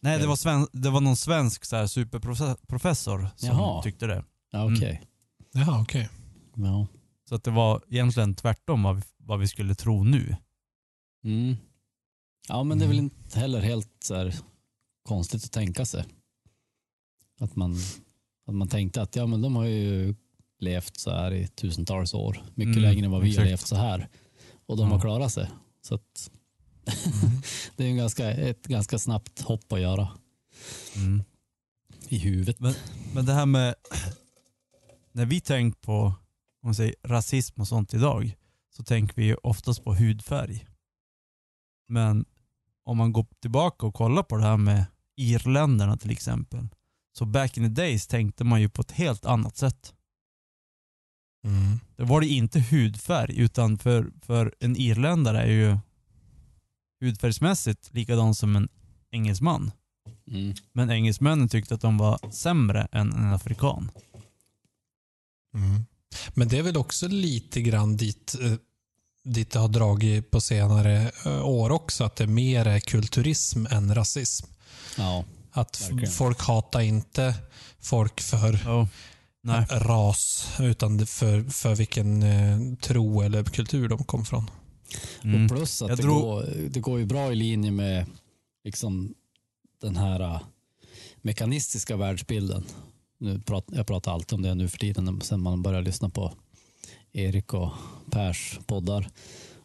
Nej, 0.03 0.17
det 0.19 0.23
Ja. 0.25 0.29
var, 0.29 0.37
sven, 0.37 0.67
det 0.73 0.91
var 0.91 1.01
någon 1.01 1.17
svensk 1.17 1.65
så 1.65 1.77
här, 1.77 1.87
superprofessor 1.87 3.29
som 3.37 3.49
Jaha. 3.49 3.83
tyckte 3.83 4.07
det. 4.07 4.25
ja 4.51 4.65
okej. 4.75 5.03
Jaha, 5.53 5.81
okej. 5.83 6.09
Ja. 6.55 6.87
Så 7.35 7.37
att 7.37 7.45
det 7.45 7.51
var 7.51 7.83
egentligen 7.91 8.35
tvärtom 8.35 8.83
vad 8.83 8.97
vi, 8.97 9.03
vad 9.17 9.41
vi 9.41 9.49
skulle 9.49 9.75
tro 9.75 10.05
nu. 10.05 10.37
Mm. 11.25 11.57
ja, 12.49 12.65
men 12.65 12.79
det 12.79 12.85
är 12.85 12.89
väl 12.89 12.99
Mm. 12.99 13.11
inte 13.25 13.39
heller 13.41 13.61
helt 13.61 13.91
så 14.05 14.15
här 14.15 14.35
konstigt 15.03 15.45
att 15.45 15.53
tänka 15.53 15.85
sig. 15.85 16.05
Att 17.41 17.57
man, 17.57 17.77
att 18.47 18.55
man 18.55 18.69
tänkte 18.69 19.03
att 19.03 19.17
ja, 19.17 19.27
men 19.27 19.43
de 19.43 19.57
har 19.57 19.65
ju 19.65 20.15
levt 20.59 20.97
så 21.01 21.11
här 21.11 21.33
i 21.33 21.47
tusentals 21.49 22.15
år. 22.15 22.43
Mycket 22.55 22.77
Mm, 22.77 22.83
längre 22.83 23.05
än 23.05 23.11
vad 23.11 23.21
vi 23.23 23.27
har 23.29 23.33
exakt. 23.33 23.49
levt 23.51 23.67
så 23.67 23.77
här. 23.77 24.09
Och 24.67 24.77
de 24.77 24.89
Ja. 24.89 24.95
har 24.95 25.01
klarat 25.01 25.33
sig. 25.33 25.51
Så 25.83 25.95
att 25.95 26.31
Mm. 26.87 27.43
det 27.77 27.85
är 27.85 27.89
en 27.89 27.97
ganska, 27.97 28.31
ett 28.31 28.67
ganska 28.67 28.99
snabbt 28.99 29.41
hopp 29.41 29.73
att 29.73 29.81
göra 29.81 30.09
Mm. 30.97 31.23
i 32.09 32.19
huvudet. 32.19 32.57
Men 33.15 33.27
det 33.27 33.33
här 33.33 33.47
med, 33.47 33.75
när 35.13 35.27
vi 35.27 35.41
tänker 35.41 35.81
på 35.81 36.15
om 36.65 36.69
man 36.69 36.75
säger, 36.75 36.95
rasism 37.03 37.61
och 37.61 37.69
sånt 37.69 37.95
idag, 37.95 38.37
så 38.77 38.83
tänker 38.83 39.17
vi 39.17 39.25
ju 39.25 39.35
oftast 39.35 39.85
på 39.85 39.95
hudfärg. 39.95 40.67
Men 41.89 42.25
om 42.85 42.97
man 42.97 43.13
går 43.13 43.27
tillbaka 43.41 43.87
och 43.87 43.95
kollar 43.95 44.23
på 44.23 44.37
det 44.37 44.43
här 44.43 44.57
med 44.57 44.85
irländarna 45.17 45.97
till 45.97 46.11
exempel, 46.11 46.69
så 47.13 47.25
back 47.25 47.57
in 47.57 47.63
the 47.63 47.83
days 47.83 48.07
tänkte 48.07 48.45
man 48.45 48.61
ju 48.61 48.69
på 48.69 48.83
ett 48.83 48.91
helt 48.91 49.25
annat 49.25 49.57
sätt. 49.57 49.95
Mm. 51.45 51.81
Det 51.97 52.05
var 52.05 52.21
det 52.21 52.27
inte 52.27 52.61
hudfärg, 52.61 53.39
utan 53.39 53.79
för, 53.79 54.13
för 54.23 54.55
en 54.61 54.77
irländare 54.77 55.43
är 55.43 55.53
ju 55.53 55.79
hudfärgsmässigt 57.01 57.95
likadan 57.95 58.35
som 58.35 58.57
en 58.57 58.69
engelsman. 59.11 59.71
Mm. 60.27 60.55
Men 60.73 60.91
engelsmännen 60.91 61.49
tyckte 61.49 61.75
att 61.75 61.81
de 61.81 61.99
var 61.99 62.31
sämre 62.31 62.89
än 62.93 63.13
en 63.13 63.33
afrikan. 63.33 63.91
Mm. 65.55 65.85
Men 66.35 66.49
det 66.49 66.59
är 66.59 66.63
väl 66.63 66.77
också 66.77 67.09
lite 67.09 67.61
grann 67.63 67.97
dit, 67.97 68.35
eh, 68.43 68.53
dit 69.25 69.51
det 69.51 69.59
har 69.59 69.69
dragit 69.69 70.31
på 70.31 70.41
senare 70.41 71.13
eh, 71.25 71.47
år 71.47 71.71
också. 71.71 72.05
Att 72.05 72.17
det 72.17 72.27
mer 72.27 72.67
är 72.67 72.81
kulturism 72.81 73.67
än 73.71 73.95
rasism. 73.95 74.47
Ja, 74.99 75.25
Att 75.53 75.83
Verkligen. 75.83 76.11
folk 76.13 76.41
hatar 76.41 76.81
inte 76.81 77.35
folk 77.81 78.21
för. 78.21 78.59
Nej. 79.47 79.67
ras, 79.71 80.49
utan 80.61 81.07
för, 81.07 81.45
för 81.51 81.75
vilken 81.75 82.23
eh, 82.23 82.59
tro 82.81 83.21
eller 83.23 83.45
kultur 83.45 83.89
de 83.89 84.05
kom 84.05 84.25
från. 84.25 84.51
Mm. 85.25 85.45
och 85.45 85.51
plus 85.51 85.83
att 85.83 85.89
Jag 85.89 85.99
det, 85.99 86.03
drog- 86.03 86.23
går, 86.23 86.47
det 86.71 86.81
går 86.81 86.99
ju 86.99 87.07
bra 87.07 87.33
i 87.33 87.35
linje 87.35 87.71
med 87.71 88.07
liksom 88.65 89.15
den 89.81 89.97
här 89.97 90.39
mekanistiska 91.23 91.97
världsbilden. 91.97 92.65
Nu 93.19 93.41
prat, 93.41 93.65
jag 93.73 93.87
pratar 93.87 94.13
alltid 94.13 94.33
om 94.37 94.43
det 94.43 94.55
nu 94.55 94.69
för 94.69 94.79
tiden 94.79 95.21
sen 95.21 95.41
man 95.41 95.63
börjar 95.63 95.83
lyssna 95.83 96.09
på 96.09 96.33
Erik 97.13 97.55
och 97.55 97.71
Pers 98.11 98.59
poddar. 98.67 99.09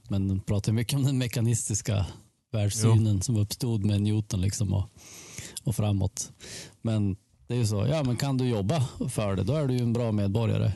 Men 0.08 0.28
de 0.28 0.40
pratar 0.40 0.72
mycket 0.72 0.94
om 0.94 1.04
den 1.04 1.18
mekanistiska 1.18 2.06
världssynen 2.52 3.22
som 3.22 3.36
uppstod 3.38 3.86
med 3.86 4.02
Newton 4.02 4.42
liksom 4.42 4.74
och, 4.74 4.90
och 5.64 5.76
framåt. 5.76 6.32
Men 6.82 7.18
det 7.48 7.54
är 7.54 7.58
ju 7.58 7.68
så, 7.68 7.88
ja 7.88 8.04
men 8.04 8.18
kan 8.18 8.38
du 8.38 8.48
jobba 8.50 8.88
för 9.10 9.36
det, 9.36 9.44
då 9.44 9.54
är 9.54 9.68
du 9.68 9.74
ju 9.74 9.80
en 9.82 9.94
bra 9.94 10.12
medborgare. 10.12 10.72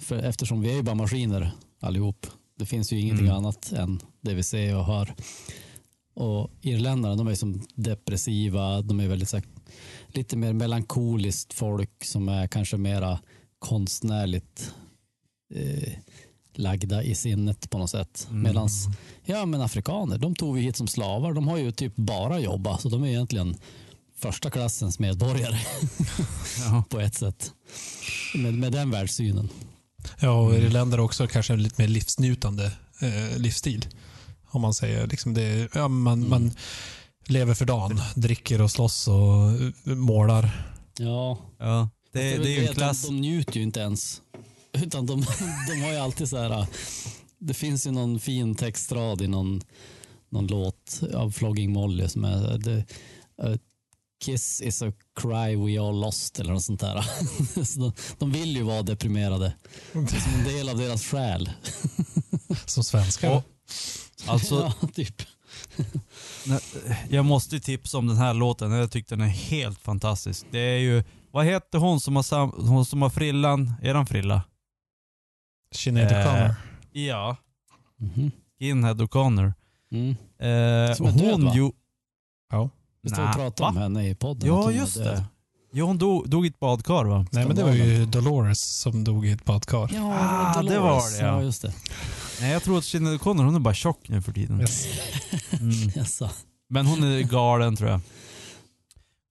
För 0.00 0.16
eftersom 0.18 0.60
vi 0.60 0.70
är 0.70 0.74
ju 0.76 0.82
bara 0.82 0.94
maskiner 0.94 1.50
allihop. 1.80 2.26
Det 2.58 2.66
finns 2.66 2.92
ju 2.92 3.00
ingenting 3.00 3.26
Mm. 3.26 3.36
annat 3.38 3.72
än 3.72 4.00
det 4.20 4.34
vi 4.34 4.42
ser 4.42 4.76
och 4.76 4.84
hör. 4.84 5.14
Och 6.14 6.50
irländarna, 6.60 7.16
de 7.16 7.28
är 7.28 7.34
som 7.34 7.62
depressiva, 7.74 8.82
de 8.82 9.00
är 9.00 9.08
väldigt 9.08 9.28
så 9.28 9.36
här, 9.36 9.46
lite 10.16 10.36
mer 10.36 10.52
melankoliskt 10.52 11.52
folk 11.52 12.04
som 12.04 12.28
är 12.28 12.46
kanske 12.46 12.76
mera 12.76 13.18
konstnärligt 13.58 14.72
eh, 15.54 15.92
lagda 16.54 17.02
i 17.02 17.14
sinnet 17.14 17.70
på 17.70 17.78
något 17.78 17.90
sätt. 17.90 18.26
Mm. 18.30 18.42
Medans, 18.42 18.86
ja 19.24 19.46
men 19.46 19.60
afrikaner, 19.60 20.18
de 20.18 20.34
tog 20.34 20.54
vi 20.54 20.60
hit 20.60 20.76
som 20.76 20.88
slavar. 20.88 21.32
De 21.32 21.48
har 21.48 21.56
ju 21.58 21.72
typ 21.72 21.96
bara 21.96 22.40
jobbat, 22.40 22.80
så 22.80 22.88
de 22.88 23.02
är 23.04 23.08
egentligen 23.08 23.56
första 24.18 24.50
klassens 24.50 24.98
medborgare 24.98 25.58
Ja. 26.68 26.84
på 26.88 27.00
ett 27.00 27.14
sätt. 27.14 27.52
Med, 28.34 28.54
med 28.54 28.72
den 28.72 28.90
världssynen. 28.90 29.48
Ja, 30.20 30.40
och 30.40 30.54
irländare 30.54 31.02
också 31.02 31.26
kanske 31.26 31.52
en 31.52 31.62
lite 31.62 31.82
mer 31.82 31.88
livsnjutande 31.88 32.72
eh, 33.00 33.38
livsstil. 33.38 33.86
Om 34.50 34.62
man 34.62 34.74
säger 34.74 35.06
liksom 35.06 35.34
det, 35.34 35.68
ja, 35.74 35.88
man, 35.88 36.28
man 36.28 36.52
lever 37.28 37.54
för 37.54 37.64
dagen, 37.64 38.00
dricker 38.14 38.60
och 38.60 38.70
slåss 38.70 39.08
och 39.08 39.14
eh, 39.86 39.94
målar. 39.94 40.72
Ja, 40.98 41.38
Ja. 41.58 41.90
Det, 42.12 42.32
väl 42.32 42.42
det 42.42 42.48
är 42.56 42.60
ju 42.60 42.66
en 42.66 42.74
klass... 42.74 43.02
De, 43.02 43.14
de 43.14 43.20
njuter 43.20 43.56
ju 43.56 43.62
inte 43.62 43.80
ens. 43.80 44.22
Utan 44.72 45.06
de, 45.06 45.24
de 45.68 45.82
har 45.82 45.92
ju 45.92 45.98
alltid 45.98 46.28
så 46.28 46.36
här. 46.36 46.66
Det 47.38 47.54
finns 47.54 47.86
ju 47.86 47.90
någon 47.90 48.20
fin 48.20 48.54
textrad 48.54 49.22
i 49.22 49.28
någon, 49.28 49.60
någon 50.30 50.46
låt 50.46 51.00
av 51.14 51.30
Flogging 51.30 51.72
Molly 51.72 52.08
som 52.08 52.24
är 52.24 52.58
det, 52.58 52.84
uh, 53.44 53.56
Kiss 54.24 54.60
is 54.60 54.82
a 54.82 54.92
cry 55.20 55.56
we 55.56 55.80
all 55.80 56.00
lost 56.00 56.40
eller 56.40 56.52
något 56.52 56.62
sånt 56.62 56.80
där. 56.80 57.02
Så 57.64 57.80
de, 57.80 57.92
de 58.18 58.32
vill 58.32 58.56
ju 58.56 58.62
vara 58.62 58.82
deprimerade. 58.82 59.52
Det 59.92 59.98
är 59.98 60.20
som 60.20 60.34
en 60.34 60.44
del 60.44 60.68
av 60.68 60.78
deras 60.78 61.04
själ. 61.04 61.50
Som 62.66 62.84
svenskar. 62.84 63.42
Alltså, 64.26 64.72
ja, 64.80 64.88
typ. 64.88 65.22
Jag 67.08 67.24
måste 67.24 67.54
ju 67.54 67.60
tipsa 67.60 67.98
om 67.98 68.06
den 68.06 68.16
här 68.16 68.34
låten. 68.34 68.70
Jag 68.72 68.90
tyckte 68.90 69.16
den 69.16 69.24
är 69.24 69.30
helt 69.30 69.78
fantastisk. 69.80 70.46
Det 70.50 70.58
är 70.58 70.78
ju, 70.78 71.04
vad 71.30 71.44
heter 71.44 71.78
hon 71.78 72.00
som 72.00 72.16
har, 72.16 72.66
hon 72.68 72.84
som 72.86 73.02
har 73.02 73.10
frillan? 73.10 73.72
Eran 73.82 74.06
frilla? 74.06 74.42
Sinead 75.74 76.12
Eh, 76.12 76.18
O'Connor. 76.18 76.54
Ja. 76.92 77.36
Mhm. 77.98 78.30
Ginhead 78.58 78.94
O'Connor. 78.94 79.52
Mm. 79.92 80.10
Eh, 80.10 80.94
Som 80.96 81.06
är 81.06 81.12
död, 81.12 81.32
hon 81.32 81.44
va? 81.44 81.54
ju, 81.54 81.70
Ja. 82.52 82.70
Vi 83.02 83.10
stod 83.10 83.24
och 83.28 83.34
pratade 83.34 83.68
om 83.70 83.76
henne 83.76 84.08
i 84.08 84.14
podden. 84.14 84.48
Ja, 84.48 84.70
just 84.72 84.94
död. 84.96 85.06
det. 85.06 85.24
Jo, 85.72 85.86
hon 85.86 85.98
dog, 85.98 86.28
dog 86.30 86.46
i 86.46 86.48
ett 86.48 86.60
badkar 86.60 87.04
va? 87.04 87.26
Nej, 87.32 87.46
men 87.46 87.56
det 87.56 87.62
var 87.64 87.72
ju 87.72 88.06
Dolores 88.06 88.60
som 88.80 89.04
dog 89.04 89.26
i 89.26 89.30
ett 89.32 89.44
badkar. 89.44 89.90
Ja, 89.94 90.16
Ah, 90.56 90.62
det 90.62 90.78
var 90.78 91.10
det, 91.18 91.26
ja. 91.26 91.26
ja. 91.26 91.42
just 91.42 91.62
det. 91.62 91.72
Nej, 92.40 92.50
jag 92.52 92.62
tror 92.62 92.78
att 92.78 92.84
Sinead 92.84 93.20
O'Connor, 93.20 93.44
hon 93.44 93.54
är 93.54 93.58
bara 93.60 93.74
tjock 93.74 94.08
nu 94.08 94.22
för 94.22 94.32
tiden. 94.32 94.60
Yes. 94.60 94.86
Mm. 95.60 95.72
Jaså, 95.94 96.30
Men 96.68 96.86
hon 96.86 97.02
är 97.02 97.20
galen 97.22 97.76
tror 97.76 97.90
jag. 97.90 98.00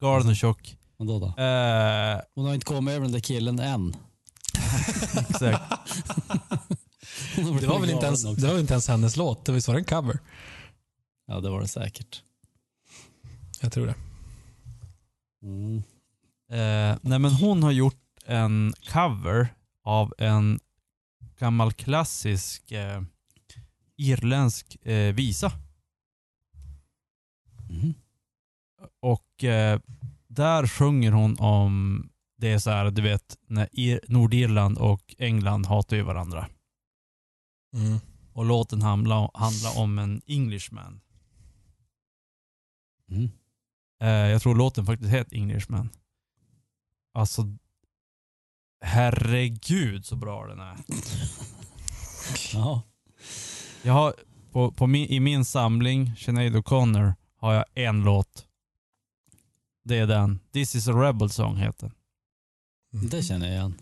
Galen 0.02 0.28
och 0.30 0.36
tjock. 0.36 0.78
och 0.98 1.06
då 1.06 1.20
då? 1.20 1.26
Eh, 1.44 2.20
Hon 2.36 2.46
har 2.46 2.54
inte 2.54 2.66
kommit 2.66 2.92
över 2.92 3.02
den 3.04 3.12
där 3.12 3.20
killen 3.20 3.60
än. 3.60 3.94
exakt. 5.30 5.42
Hon 7.36 7.46
har 7.54 7.62
Det 7.62 7.68
var 7.68 7.80
väl 7.80 7.90
inte 7.90 8.06
ens, 8.06 8.26
också. 8.26 8.42
det 8.42 8.54
var 8.54 8.60
inte 8.60 8.74
ens 8.74 8.88
hennes 8.88 9.16
låt, 9.18 9.46
det 9.46 9.52
visst 9.52 9.68
var 9.68 9.76
det 9.76 9.82
en 9.82 9.86
cover? 9.86 10.20
Ja, 11.28 11.40
det 11.40 11.50
var 11.50 11.62
det 11.62 11.68
säkert. 11.68 12.24
Jag 13.62 13.72
tror 13.72 13.86
det. 13.88 13.96
Mm. 15.44 15.78
Eh, 16.52 16.98
nej 17.02 17.20
men 17.20 17.32
hon 17.32 17.64
har 17.64 17.72
gjort 17.72 17.96
en 18.26 18.74
cover 18.92 19.54
av 19.86 20.14
en 20.18 20.60
gammal 21.40 21.74
klassisk 21.74 22.72
eh, 22.72 23.02
irländsk 23.98 24.86
eh, 24.86 25.14
visa. 25.14 25.52
Mhm. 27.70 27.94
Och 29.02 29.44
eh, 29.44 29.80
där 30.28 30.68
sjunger 30.68 31.12
hon 31.12 31.40
om, 31.40 32.04
det 32.38 32.52
är 32.52 32.60
så 32.60 32.70
här, 32.70 32.92
du 32.92 33.02
vet, 33.02 33.38
när 33.48 33.68
Ir- 33.68 34.06
Nordirland 34.08 34.78
och 34.78 35.16
England 35.18 35.66
hatar 35.66 35.96
ju 35.98 36.02
varandra. 36.04 36.50
Mm. 37.74 38.00
Och 38.34 38.46
låten 38.46 38.82
handlar, 38.82 39.32
handlar 39.34 39.78
om 39.80 40.00
en 40.00 40.22
Englishman. 40.26 41.02
Mm. 43.12 43.30
Eh, 44.02 44.08
jag 44.32 44.42
tror 44.42 44.56
låten 44.56 44.86
faktiskt 44.86 45.12
heter 45.14 45.36
Englishman. 45.36 45.90
Alltså, 47.14 47.42
herregud 48.82 50.06
så 50.06 50.16
bra 50.16 50.48
den 50.48 50.60
är. 50.60 50.78
Ja. 52.54 52.82
Jag 53.84 53.94
har, 53.94 54.14
på, 54.52 54.72
på 54.72 54.88
min, 54.88 55.08
I 55.08 55.20
min 55.20 55.46
samling, 55.46 56.16
Sinead 56.18 56.56
O'Connor, 56.56 57.14
har 57.38 57.54
jag 57.54 57.66
en 57.74 58.04
låt. 58.04 58.46
Det 59.84 59.98
är 59.98 60.08
den. 60.08 60.40
This 60.54 60.76
is 60.76 60.88
a 60.88 60.92
rebel 60.92 61.30
song 61.30 61.56
heter 61.58 61.92
den. 62.92 63.10
Det 63.10 63.24
känner 63.24 63.46
jag 63.48 63.56
igen. 63.56 63.74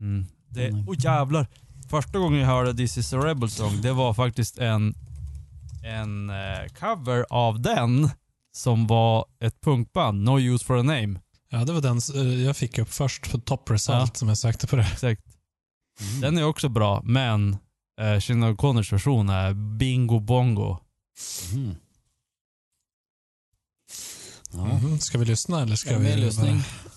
Mm. 0.00 0.26
Det, 0.48 0.68
Mm. 0.68 0.88
oh 0.88 0.94
jävlar. 0.98 1.46
Första 1.90 2.18
gången 2.18 2.40
jag 2.40 2.46
hörde 2.46 2.74
This 2.74 2.98
is 2.98 3.12
a 3.12 3.16
rebel 3.18 3.50
song, 3.50 3.80
det 3.82 3.92
var 3.92 4.14
faktiskt 4.14 4.58
en, 4.58 4.94
en 5.84 6.30
eh, 6.30 6.66
cover 6.80 7.26
av 7.30 7.60
den 7.60 8.10
som 8.52 8.86
var 8.86 9.24
ett 9.40 9.60
punkband, 9.60 10.22
No 10.24 10.38
use 10.40 10.64
for 10.64 10.78
a 10.78 10.82
name. 10.82 11.20
Ja, 11.54 11.64
det 11.64 11.72
var 11.72 11.80
den 11.80 12.00
eh, 12.14 12.44
jag 12.44 12.56
fick 12.56 12.78
upp 12.78 12.92
först 12.92 13.30
på 13.30 13.38
Top 13.40 13.70
Result 13.70 13.98
Ja. 13.98 14.14
som 14.14 14.28
jag 14.28 14.38
sökte 14.38 14.66
på 14.66 14.76
det. 14.76 14.82
Exakt. 14.92 15.22
Mm. 16.00 16.20
Den 16.20 16.38
är 16.38 16.44
också 16.44 16.68
bra, 16.68 17.02
men 17.04 17.56
eh, 18.00 18.18
Sinead 18.20 18.54
O'Connors 18.56 18.92
version 18.92 19.28
är 19.28 19.54
bingo 19.78 20.20
bongo. 20.20 20.76
Mhm. 21.52 21.76
Ja. 24.52 24.64
Mhm. 24.78 24.98
Ska 25.00 25.18
vi 25.18 25.24
lyssna 25.24 25.62
eller 25.62 25.76
ska 25.76 25.90
Ska 25.90 25.98
vi... 25.98 26.16
lyssning? 26.16 26.56
bara- 26.56 26.92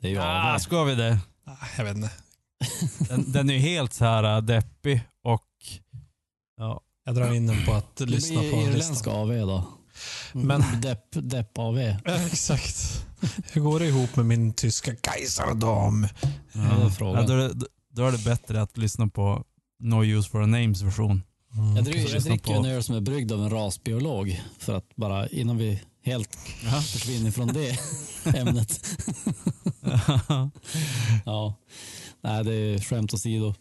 Det 0.00 0.06
är 0.08 0.10
ju 0.10 0.18
Ah, 0.18 0.54
AV. 0.54 0.58
ska 0.58 0.84
vi 0.84 0.94
det? 0.94 1.18
Ah, 1.44 1.56
Jag 1.76 1.84
vet 1.84 1.96
inte. 1.96 2.10
Den, 3.08 3.32
den 3.32 3.50
är 3.50 3.54
ju 3.54 3.60
helt 3.60 3.92
så 3.92 4.04
här 4.04 4.36
äh, 4.36 4.42
deppig 4.42 5.02
och 5.24 5.46
ja, 6.56 6.80
Jag 7.04 7.14
drar 7.14 7.34
in 7.34 7.46
den 7.46 7.66
på 7.66 7.72
att 7.72 8.00
lyssna 8.00 8.40
på 8.40 8.46
irländsk. 8.46 9.06
AV 9.06 9.28
då. 9.34 9.64
Men- 10.32 10.80
Depp, 10.80 11.04
depp 11.12 11.58
AV. 11.58 11.78
Ja, 12.04 12.14
exakt. 12.26 13.06
Hur 13.52 13.60
går 13.60 13.80
det 13.80 13.86
ihop 13.86 14.16
med 14.16 14.26
min 14.26 14.52
tyska 14.52 14.96
Kaisardam? 14.96 16.06
Ja, 16.52 16.90
ja, 17.00 17.22
då, 17.22 17.32
är 17.32 17.36
det, 17.48 17.54
då 17.92 18.06
är 18.06 18.12
det 18.12 18.24
bättre 18.24 18.62
att 18.62 18.76
lyssna 18.76 19.08
på 19.08 19.44
No 19.80 20.04
use 20.04 20.30
for 20.30 20.42
a 20.42 20.46
names 20.46 20.82
version. 20.82 21.22
Mm. 21.54 21.76
Jag, 21.76 21.84
dricker, 21.84 22.14
jag 22.14 22.22
dricker 22.22 22.54
en 22.54 22.64
öl 22.64 22.82
som 22.82 22.94
är 22.94 23.00
bryggd 23.00 23.32
av 23.32 23.42
en 23.42 23.50
rasbiolog 23.50 24.40
för 24.58 24.74
att 24.74 24.96
bara 24.96 25.28
innan 25.28 25.56
vi 25.58 25.82
helt 26.04 26.34
försvinner 26.92 27.30
från 27.30 27.46
det 27.48 27.78
ämnet. 28.38 28.80
Ja, 31.24 31.54
nej 32.22 32.44
det 32.44 32.54
är 32.54 32.78
skämt 32.78 33.14
åsido. 33.14 33.54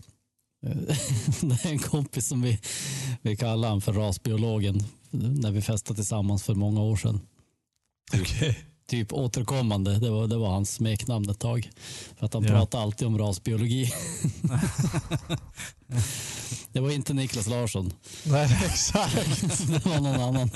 Det 1.42 1.66
är 1.66 1.70
en 1.72 1.80
kompis 1.80 2.28
som 2.28 2.42
vi, 2.42 2.60
vi 3.22 3.38
kallar 3.38 3.70
han 3.70 3.82
för 3.82 3.94
rasbiologen 3.94 4.84
när 5.12 5.52
vi 5.52 5.62
festade 5.62 5.96
tillsammans 5.96 6.44
för 6.44 6.56
många 6.56 6.82
år 6.82 6.96
sedan. 6.96 7.20
Okej. 8.22 8.60
Typ 8.88 9.14
återkommande, 9.14 10.00
det 10.00 10.10
var, 10.10 10.28
det 10.28 10.38
var 10.38 10.50
hans 10.50 10.74
smeknamn 10.74 11.30
ett 11.30 11.40
tag. 11.40 11.70
För 12.20 12.26
att 12.26 12.34
han 12.34 12.44
Ja. 12.44 12.50
pratade 12.50 12.84
alltid 12.84 13.08
om 13.08 13.18
rasbiologi. 13.18 13.92
det 16.72 16.80
var 16.80 16.92
inte 16.92 17.14
Niklas 17.14 17.48
Larsson, 17.48 17.94
Nej, 18.26 18.60
exakt. 18.66 19.42
det 19.68 19.86
var 19.86 20.00
någon 20.00 20.22
annan. 20.22 20.50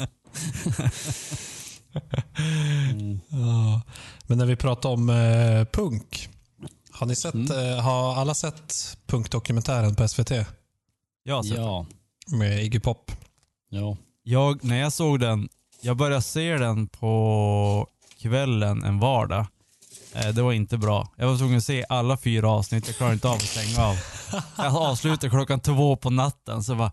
Mm. 2.91 3.19
Ja. 3.29 3.81
Men 4.27 4.37
när 4.37 4.45
vi 4.45 4.55
pratar 4.55 4.89
om 4.89 5.09
eh, 5.09 5.65
punk. 5.65 6.29
Har 6.93 7.07
ni 7.07 7.15
sett, 7.15 7.33
Mm. 7.33 7.51
eh, 7.77 7.79
har 7.83 8.15
alla 8.15 8.33
sett 8.33 8.97
punkdokumentären 9.07 9.95
på 9.95 10.07
SVT? 10.07 10.31
Jag, 11.23 11.35
har 11.35 11.43
sett 11.43 11.55
den. 11.55 11.63
Ja, 11.65 11.85
Med 12.27 12.63
Iggy 12.63 12.79
Pop? 12.79 13.11
ja. 13.69 13.97
jag, 14.23 14.63
när 14.63 14.79
jag 14.79 14.93
såg 14.93 15.19
den, 15.19 15.49
jag 15.81 15.97
började 15.97 16.21
se 16.21 16.57
den 16.57 16.87
på 16.87 17.87
kvällen 18.21 18.83
en 18.83 18.99
vardag. 18.99 19.45
Eh, 20.13 20.27
det 20.27 20.41
var 20.41 20.53
inte 20.53 20.77
bra. 20.77 21.09
Jag 21.17 21.27
var 21.27 21.37
tvungen 21.37 21.57
att 21.57 21.63
se 21.63 21.85
alla 21.89 22.17
fyra 22.17 22.49
avsnitt, 22.49 22.87
jag 22.87 22.95
klarade 22.97 23.13
inte 23.13 23.27
av 23.27 23.33
att 23.35 23.41
stänga 23.41 23.85
av. 23.85 23.95
Jag 24.57 24.75
avslutade 24.75 25.29
klockan 25.29 25.59
två 25.59 25.95
på 25.95 26.09
natten, 26.09 26.63
så 26.63 26.75
bara, 26.75 26.91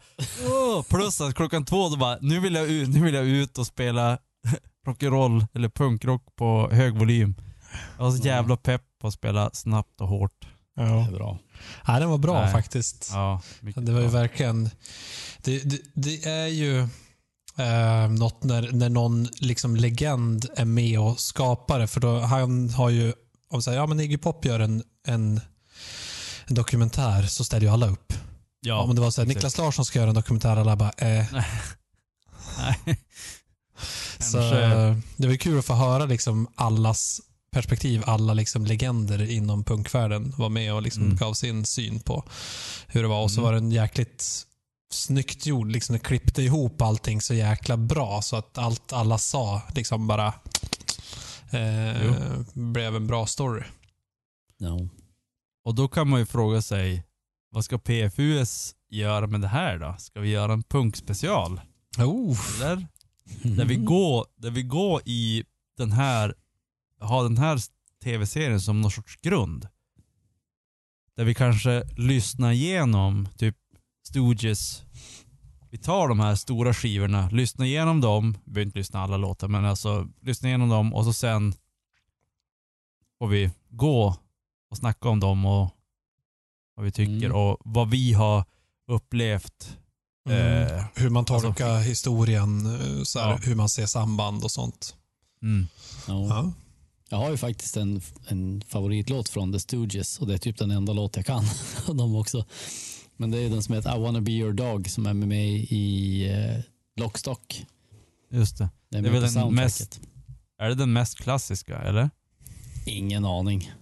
åh, 0.49 0.83
plus 0.83 1.21
att 1.21 1.35
klockan 1.35 1.65
två 1.65 1.89
då 1.89 1.97
bara, 1.97 2.19
nu 2.21 2.41
vill 2.41 2.55
jag 2.55 2.67
ut, 2.69 2.89
nu 2.89 3.01
vill 3.05 3.15
jag 3.15 3.27
ut 3.27 3.59
och 3.59 3.67
spela 3.67 4.19
rock'n'roll 4.87 5.47
eller 5.55 5.69
punkrock 5.69 6.37
på 6.37 6.69
hög 6.73 6.99
volym. 6.99 7.35
Jag 7.99 8.05
var 8.05 8.13
så 8.13 8.27
jävla 8.27 8.57
pepp 8.57 8.83
på 9.01 9.07
att 9.09 9.15
spela 9.15 9.51
snabbt 9.53 10.01
och 10.01 10.09
hårt. 10.09 10.47
Det 10.77 10.83
Ja. 10.83 11.07
är 11.07 11.11
bra. 11.13 11.39
Nej, 11.89 12.01
den 12.01 12.11
var 12.11 12.19
bra 12.19 12.41
Nej. 12.43 12.53
faktiskt. 12.53 13.11
Ja, 13.13 13.41
Det 13.61 13.93
var 13.93 14.01
ju 14.01 14.09
bra. 14.09 14.21
verkligen... 14.21 14.71
Det, 15.43 15.59
det, 15.59 15.81
det 15.95 16.25
är 16.25 16.47
ju 16.47 16.79
eh, 17.59 18.09
något 18.11 18.43
när, 18.45 18.73
när 18.73 18.89
någon 18.89 19.29
liksom 19.41 19.77
legend 19.77 20.47
är 20.57 20.65
med 20.65 21.01
och 21.01 21.21
skapar 21.21 21.79
det. 21.79 21.87
För 21.87 22.01
då, 22.01 22.21
han 22.21 22.71
har 22.71 22.89
ju... 22.91 23.13
Om 23.51 23.63
säger, 23.63 23.79
ja 23.79 23.87
men 23.87 24.01
Iggy 24.01 24.17
Pop 24.19 24.45
gör 24.45 24.61
en, 24.61 24.83
en, 25.07 25.41
en 26.47 26.55
dokumentär 26.55 27.23
så 27.23 27.45
ställer 27.45 27.67
ju 27.67 27.73
alla 27.73 27.87
upp. 27.89 28.13
Ja, 28.61 28.81
Om 28.83 28.95
det 28.95 29.01
var 29.01 29.11
så 29.11 29.21
här, 29.21 29.27
exakt. 29.27 29.37
Niklas 29.37 29.59
Larsson 29.59 29.85
ska 29.85 29.99
göra 29.99 30.09
en 30.09 30.15
dokumentär, 30.15 30.57
alla 30.57 30.77
bara 30.77 30.91
eh. 30.97 31.25
Nej. 32.59 33.01
Så 34.19 34.37
det 35.17 35.27
var 35.27 35.33
ju 35.33 35.39
kul 35.39 35.59
att 35.59 35.65
få 35.65 35.75
höra 35.75 36.05
liksom 36.05 36.47
allas 36.55 37.21
perspektiv. 37.51 38.03
Alla 38.07 38.35
liksom 38.35 38.67
legender 38.67 39.31
inom 39.31 39.65
punkvärlden 39.65 40.33
var 40.37 40.49
med 40.49 40.75
och 40.75 40.83
liksom 40.83 41.03
Mm. 41.05 41.17
gav 41.17 41.35
sin 41.35 41.65
syn 41.65 42.01
på 42.01 42.25
hur 42.89 43.03
det 43.03 43.09
var. 43.09 43.23
Och 43.23 43.31
så 43.31 43.41
Mm. 43.41 43.45
var 43.45 43.53
den 43.53 43.71
jäkligt 43.71 44.47
snyggt 44.93 45.47
gjord. 45.47 45.71
Liksom, 45.71 45.93
den 45.93 46.01
klippte 46.01 46.43
ihop 46.43 46.83
allting 46.83 47.21
så 47.21 47.35
jäkla 47.35 47.77
bra 47.77 48.23
så 48.23 48.37
att 48.37 48.59
allt 48.59 48.93
alla 48.93 49.19
sa 49.19 49.63
liksom 49.75 50.07
bara 50.07 50.33
eh, 51.51 52.13
blev 52.55 52.97
en 52.97 53.07
bra 53.07 53.27
story. 53.27 53.63
Ja. 54.59 54.79
Och 55.65 55.75
då 55.75 55.89
kan 55.89 56.09
man 56.09 56.21
ju 56.21 56.27
fråga 56.27 56.63
sig, 56.63 57.05
vad 57.51 57.65
ska 57.65 57.79
PFUS 57.79 58.75
göra 58.91 59.27
med 59.27 59.41
det 59.41 59.49
här 59.49 59.79
då? 59.79 59.95
Ska 59.99 60.21
vi 60.21 60.29
göra 60.31 60.53
en 60.53 60.63
punkspecial? 60.63 61.61
Oh, 61.99 62.39
Eller? 62.57 62.87
Där 63.43 63.65
vi 63.65 63.75
går, 63.77 64.27
där 64.37 64.51
vi 64.51 64.63
går 64.63 65.01
i 65.05 65.45
den 65.79 65.93
här, 65.93 66.35
har 67.01 67.23
den 67.23 67.39
här 67.39 67.61
tv-serien 68.05 68.61
som 68.61 68.81
någon 68.81 68.91
sorts 68.91 69.17
grund. 69.17 69.69
Där 71.17 71.25
vi 71.25 71.35
kanske 71.35 71.83
lyssnar 71.97 72.53
igenom 72.53 73.29
typ 73.37 73.57
Stooges. 74.09 74.83
Vi 75.71 75.79
tar 75.79 76.09
de 76.09 76.21
här 76.21 76.35
stora 76.35 76.75
skivorna, 76.75 77.29
lyssnar 77.31 77.67
igenom 77.67 78.01
dem, 78.01 78.33
vi 78.45 78.53
behöver 78.53 78.67
inte 78.67 78.79
lyssna 78.79 79.01
alla 79.01 79.17
låtar 79.17 79.49
men 79.49 79.65
alltså 79.65 80.09
lyssna 80.21 80.49
igenom 80.49 80.69
dem 80.69 80.95
och 80.95 81.05
så 81.05 81.13
sen 81.13 81.55
får 83.19 83.29
vi 83.29 83.51
gå 83.69 84.17
och 84.71 84.77
snacka 84.77 85.09
om 85.09 85.21
dem 85.21 85.45
och 85.47 85.71
vad 86.75 86.85
vi 86.85 86.93
tycker 86.93 87.27
Mm. 87.27 87.33
och 87.37 87.57
vad 87.65 87.91
vi 87.91 88.13
har 88.13 88.45
upplevt. 88.87 89.77
mm. 90.29 90.63
Eh, 90.77 90.85
hur 90.95 91.11
man 91.11 91.21
alltså- 91.21 91.41
tolkar 91.41 91.79
historien, 91.81 92.67
eh, 92.67 93.03
så 93.03 93.19
här, 93.21 93.31
Ja. 93.31 93.37
hur 93.37 93.55
man 93.55 93.69
ser 93.69 93.87
samband 93.87 94.45
och 94.45 94.51
sånt. 94.51 94.97
mm. 95.43 95.67
Ja. 96.09 96.27
Ja. 96.29 96.53
Jag 97.13 97.19
har 97.19 97.31
ju 97.31 97.37
faktiskt 97.37 97.77
en, 97.77 98.01
en 98.29 98.63
favoritlåt 98.69 99.29
från 99.29 99.53
The 99.53 99.61
Stooges 99.61 100.19
och 100.19 100.27
det 100.27 100.35
är 100.35 100.39
typ 100.39 100.59
den 100.59 100.71
enda 100.71 100.93
låt 100.93 101.17
jag 101.17 101.27
kan 101.27 101.45
av 101.89 101.97
dem 101.97 102.17
också. 102.17 102.45
Men 103.17 103.31
det 103.31 103.39
är 103.39 103.51
den 103.51 103.63
som 103.63 103.75
heter 103.75 103.97
I 103.97 104.01
wanna 104.01 104.21
be 104.21 104.33
your 104.33 104.53
dog 104.53 104.91
som 104.91 105.07
är 105.07 105.15
med 105.15 105.49
i 105.71 106.29
eh, 106.31 106.61
Lockstock. 106.97 107.67
Just 108.31 108.59
det. 108.59 108.69
Det 108.91 108.99
är, 108.99 109.03
Det 109.03 109.09
är 109.09 109.13
väl 109.13 109.35
den 109.35 109.55
mest- 109.55 110.01
Är 110.59 110.69
det 110.69 110.75
den 110.75 110.93
mest 110.93 111.19
klassiska 111.19 111.79
eller? 111.79 112.11
Ingen 112.87 113.25
aning. 113.25 113.73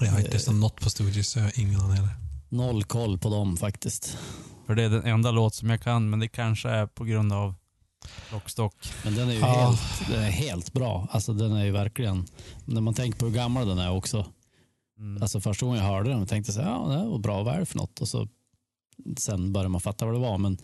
Jag 0.00 0.06
har 0.06 0.18
inte 0.18 0.32
lyssnat 0.32 0.56
något 0.56 0.80
på 0.80 0.90
Studios, 0.90 1.28
så 1.28 1.38
jag 1.38 1.44
har 1.44 1.60
ingen 1.60 1.80
aning 1.80 1.96
heller. 1.96 2.14
Noll 2.48 2.84
koll 2.84 3.18
på 3.18 3.30
dem 3.30 3.56
faktiskt. 3.56 4.18
För 4.66 4.74
det 4.74 4.82
är 4.82 4.90
den 4.90 5.04
enda 5.04 5.30
låt 5.30 5.54
som 5.54 5.70
jag 5.70 5.82
kan, 5.82 6.10
men 6.10 6.20
det 6.20 6.28
kanske 6.28 6.68
är 6.68 6.86
på 6.86 7.04
grund 7.04 7.32
av 7.32 7.54
Lockstock. 8.32 8.74
Men 9.04 9.14
den 9.14 9.28
är 9.28 9.32
ju 9.32 9.38
Ja. 9.38 9.46
helt, 9.46 10.08
den 10.10 10.22
är 10.22 10.30
helt 10.30 10.72
bra. 10.72 11.08
Alltså 11.10 11.32
den 11.32 11.52
är 11.52 11.64
ju 11.64 11.70
verkligen, 11.70 12.26
när 12.64 12.80
man 12.80 12.94
tänker 12.94 13.18
på 13.18 13.26
hur 13.26 13.32
gammal 13.32 13.68
den 13.68 13.78
är 13.78 13.90
också. 13.90 14.26
Mm. 14.98 15.22
Alltså 15.22 15.40
första 15.40 15.66
gången 15.66 15.80
jag 15.82 15.88
hörde 15.90 16.10
den 16.10 16.26
tänkte 16.26 16.52
jag 16.52 16.64
ja 16.64 16.86
det 16.88 17.08
var 17.08 17.18
bra, 17.18 17.42
vad 17.42 17.54
är 17.54 17.60
det 17.60 17.66
för 17.66 17.78
något? 17.78 18.00
Och 18.00 18.08
så 18.08 18.28
sen 19.18 19.52
började 19.52 19.68
man 19.68 19.80
fatta 19.80 20.04
vad 20.04 20.14
det 20.14 20.18
var. 20.20 20.38
Men 20.38 20.58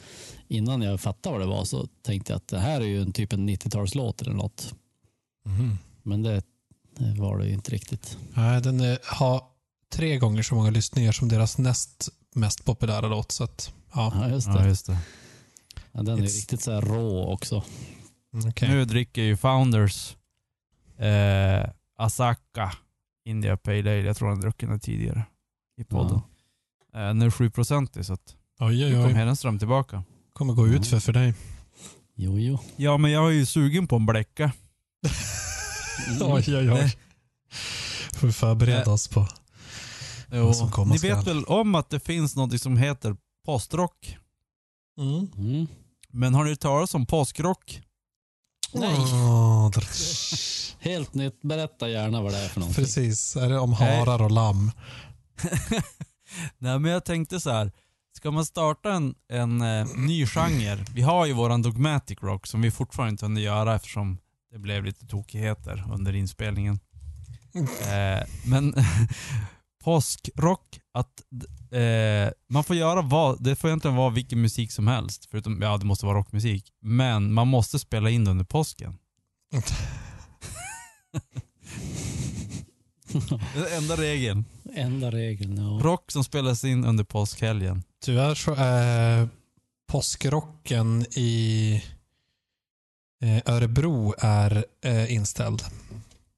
innan 0.49 0.83
jag 0.83 1.01
fattade 1.01 1.39
vad 1.39 1.47
det 1.47 1.51
var 1.51 1.65
så 1.65 1.87
tänkte 2.03 2.33
jag 2.33 2.37
att 2.37 2.49
det 2.49 2.59
här 2.59 2.81
är 2.81 2.85
ju 2.85 3.03
en 3.03 3.13
typ 3.13 3.33
en 3.33 3.49
90-talslåt 3.49 4.23
eller 4.23 4.33
något. 4.33 4.75
Mhm. 5.45 5.79
Men 6.03 6.23
det, 6.23 6.43
det 6.99 7.21
var 7.21 7.39
det 7.39 7.47
ju 7.47 7.53
inte 7.55 7.71
riktigt. 7.71 8.19
Nej, 8.35 8.61
den 8.63 8.81
är, 8.81 8.99
har 9.05 9.43
tre 9.93 10.17
gånger 10.19 10.43
så 10.43 10.55
många 10.55 10.71
lyssningar 10.71 11.13
som 11.13 11.29
deras 11.29 11.59
näst 11.59 12.09
mest 12.35 12.65
populära 12.65 13.09
låt. 13.09 13.33
Så 13.33 13.45
att, 13.45 13.73
ja, 13.95 14.13
Ja, 14.21 14.29
just 14.29 14.47
det. 14.47 14.59
Ja, 14.59 14.67
just 14.67 14.87
det. 14.87 14.99
Ja, 15.93 16.03
den 16.03 16.19
är 16.19 16.23
It's- 16.23 16.37
riktigt 16.37 16.63
så 16.63 16.73
här 16.73 16.81
rå 16.81 17.33
också. 17.33 17.65
mm, 18.35 18.49
okej. 18.49 18.69
Nu 18.69 18.85
dricker 18.85 19.23
ju 19.23 19.37
Founders 19.37 20.17
eh, 20.99 21.71
Asaka 21.99 22.73
India 23.25 23.57
Pale 23.57 23.79
Ale. 23.79 23.95
Jag 24.03 24.17
tror 24.17 24.29
han 24.29 24.41
druckit 24.41 24.69
den 24.69 24.81
tidigare 24.81 25.23
i 25.81 25.85
podden. 25.85 26.21
Eh, 26.95 27.15
nu 27.15 27.27
är 27.27 27.31
7% 27.31 28.03
så 28.03 28.13
att 28.13 28.37
Oj, 28.61 28.77
nu 28.79 28.87
oj, 28.87 28.93
kom 28.93 29.05
oj. 29.05 29.13
Hedenström 29.13 29.59
tillbaka. 29.59 30.03
kommer 30.33 30.55
gå 30.55 30.69
ut 30.69 30.87
för, 30.87 31.01
för 31.01 31.13
dig. 31.13 31.35
Jo, 32.15 32.39
jo. 32.39 32.59
Ja, 32.77 32.97
men 32.97 33.11
jag 33.11 33.27
är 33.29 33.33
ju 33.33 33.47
sugen 33.47 33.87
på 33.89 33.97
en 33.97 34.07
bläcka. 34.07 34.53
Mm. 36.09 36.23
Oj, 36.33 36.57
oj, 36.57 36.71
oj. 36.73 36.97
Får 38.13 38.27
vi 38.27 38.33
förbereda 38.33 38.91
oss 38.93 39.09
på. 39.09 39.27
Jo, 40.33 40.45
Vad 40.45 40.57
som 40.57 40.71
komma 40.71 40.93
Ni 40.93 40.99
skall. 40.99 41.17
vet 41.17 41.27
väl 41.27 41.45
om 41.45 41.75
att 41.75 41.91
det 41.91 42.01
finns 42.01 42.37
något 42.37 42.61
som 42.61 42.77
heter 42.77 43.17
postrock? 43.45 44.17
Mm. 44.99 45.31
Mm. 45.37 45.67
Men 46.13 46.35
har 46.35 46.45
ni 46.45 46.51
hört 46.51 46.61
talas 46.61 46.95
om 46.95 47.07
påskrock? 47.07 47.81
Nej. 48.75 48.95
Dr- 49.73 50.75
Helt 50.81 51.15
nytt. 51.15 51.43
Berätta 51.43 51.89
gärna 51.89 52.23
vad 52.23 52.33
det 52.33 52.39
är 52.39 52.49
för 52.49 52.61
någonting. 52.61 52.85
Precis, 52.85 53.37
är 53.37 53.49
det 53.49 53.59
om 53.59 53.73
harar 53.73 54.23
och 54.23 54.31
lamm? 54.31 54.71
Nej 56.59 56.79
men 56.79 56.85
jag 56.93 57.05
tänkte 57.05 57.41
så 57.41 57.51
här. 57.51 57.73
Ska 58.17 58.31
man 58.31 58.47
starta 58.47 58.93
en, 58.93 59.15
en 59.29 59.63
eh, 59.63 59.87
ny 59.97 60.27
genre? 60.27 60.85
Vi 60.95 61.03
har 61.03 61.27
ju 61.27 61.33
våran 61.33 61.63
dogmatic 61.63 62.19
rock 62.23 62.47
som 62.47 62.61
vi 62.63 62.71
fortfarande 62.71 63.11
inte 63.11 63.25
kunde 63.25 63.41
göra 63.41 63.75
eftersom 63.75 64.19
det 64.53 64.59
blev 64.59 64.85
lite 64.85 65.07
tokigheter 65.07 65.85
under 65.93 66.15
inspelningen. 66.15 66.79
Eh, 67.89 68.23
men 68.45 68.75
påskrock, 69.85 70.79
att 70.99 71.23
eh, 71.73 72.33
man 72.49 72.65
får 72.65 72.77
göra 72.77 73.03
vad, 73.03 73.43
det 73.43 73.57
får 73.57 73.71
egentligen 73.71 73.97
vara 73.97 74.11
vilken 74.11 74.41
musik 74.41 74.73
som 74.73 74.87
helst. 74.87 75.27
Förutom, 75.31 75.63
ja 75.63 75.77
det 75.77 75.87
måste 75.87 76.07
vara 76.07 76.19
rockmusik. 76.19 76.73
Men 76.81 77.33
man 77.33 77.49
måste 77.49 77.79
spela 77.79 78.11
in 78.11 78.25
det 78.25 78.31
under 78.31 78.45
påsken. 78.45 78.99
Det 83.13 83.61
är 83.61 83.65
den 83.65 83.83
enda 83.83 83.97
regeln. 83.97 84.45
Enda 84.75 85.11
regeln, 85.11 85.57
ja. 85.57 85.81
Rock 85.83 86.11
som 86.11 86.25
spelas 86.25 86.65
in 86.65 86.85
under 86.85 87.05
påskhelgen. 87.05 87.83
Tyvärr 88.05 88.35
så 88.35 88.55
är 88.59 89.29
påskrocken 89.87 91.07
i 91.11 91.83
eh, 93.23 93.55
Örebro 93.55 94.15
är 94.19 94.65
eh, 94.81 95.13
inställd. 95.13 95.63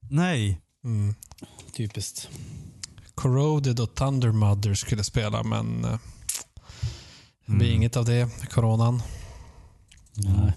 Nej. 0.09 0.61
Mm. 0.83 1.15
Typiskt. 1.73 2.29
Corroded 3.21 3.79
och 3.79 3.95
Thunder 3.95 4.31
Mother 4.31 4.73
skulle 4.73 5.03
spela, 5.03 5.43
men 5.43 5.85
eh, 5.85 5.99
det 7.45 7.51
blir 7.51 7.67
Mm. 7.67 7.75
inget 7.77 7.97
av 7.97 8.05
det. 8.05 8.29
Coronan. 8.49 9.01
Nej. 10.13 10.53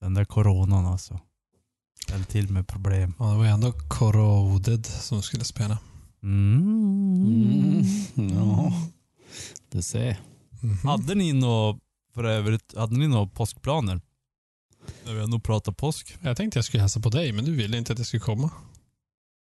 Den 0.00 0.14
där 0.14 0.24
coronan 0.24 0.86
alltså. 0.86 1.20
Ställer 2.06 2.24
till 2.24 2.48
med 2.52 2.68
problem. 2.68 3.14
Ja, 3.18 3.24
det 3.30 3.36
var 3.36 3.44
ju 3.44 3.50
ändå 3.50 3.72
Corroded 3.72 4.86
som 4.86 5.22
skulle 5.22 5.44
spela. 5.44 5.78
Mm. 6.22 7.84
Mm. 8.16 8.34
Ja, 8.36 8.72
du 9.70 9.82
ser. 9.82 10.20
Mhm. 10.62 10.78
Hade 10.88 11.14
ni 11.14 11.32
nå 11.32 11.78
för 12.14 12.24
övrigt, 12.24 12.74
hade 12.76 12.96
ni 12.96 13.08
några 13.08 13.26
påskplaner? 13.26 14.00
När 15.04 15.14
vi 15.14 15.22
ändå 15.22 15.38
pratar 15.40 15.72
påsk. 15.72 16.16
Jag 16.20 16.36
tänkte 16.36 16.58
jag 16.58 16.64
skulle 16.64 16.80
hälsa 16.80 17.00
på 17.00 17.08
dig, 17.10 17.32
men 17.32 17.44
du 17.44 17.56
ville 17.56 17.78
inte 17.78 17.92
att 17.92 17.98
jag 17.98 18.06
skulle 18.06 18.20
komma. 18.20 18.50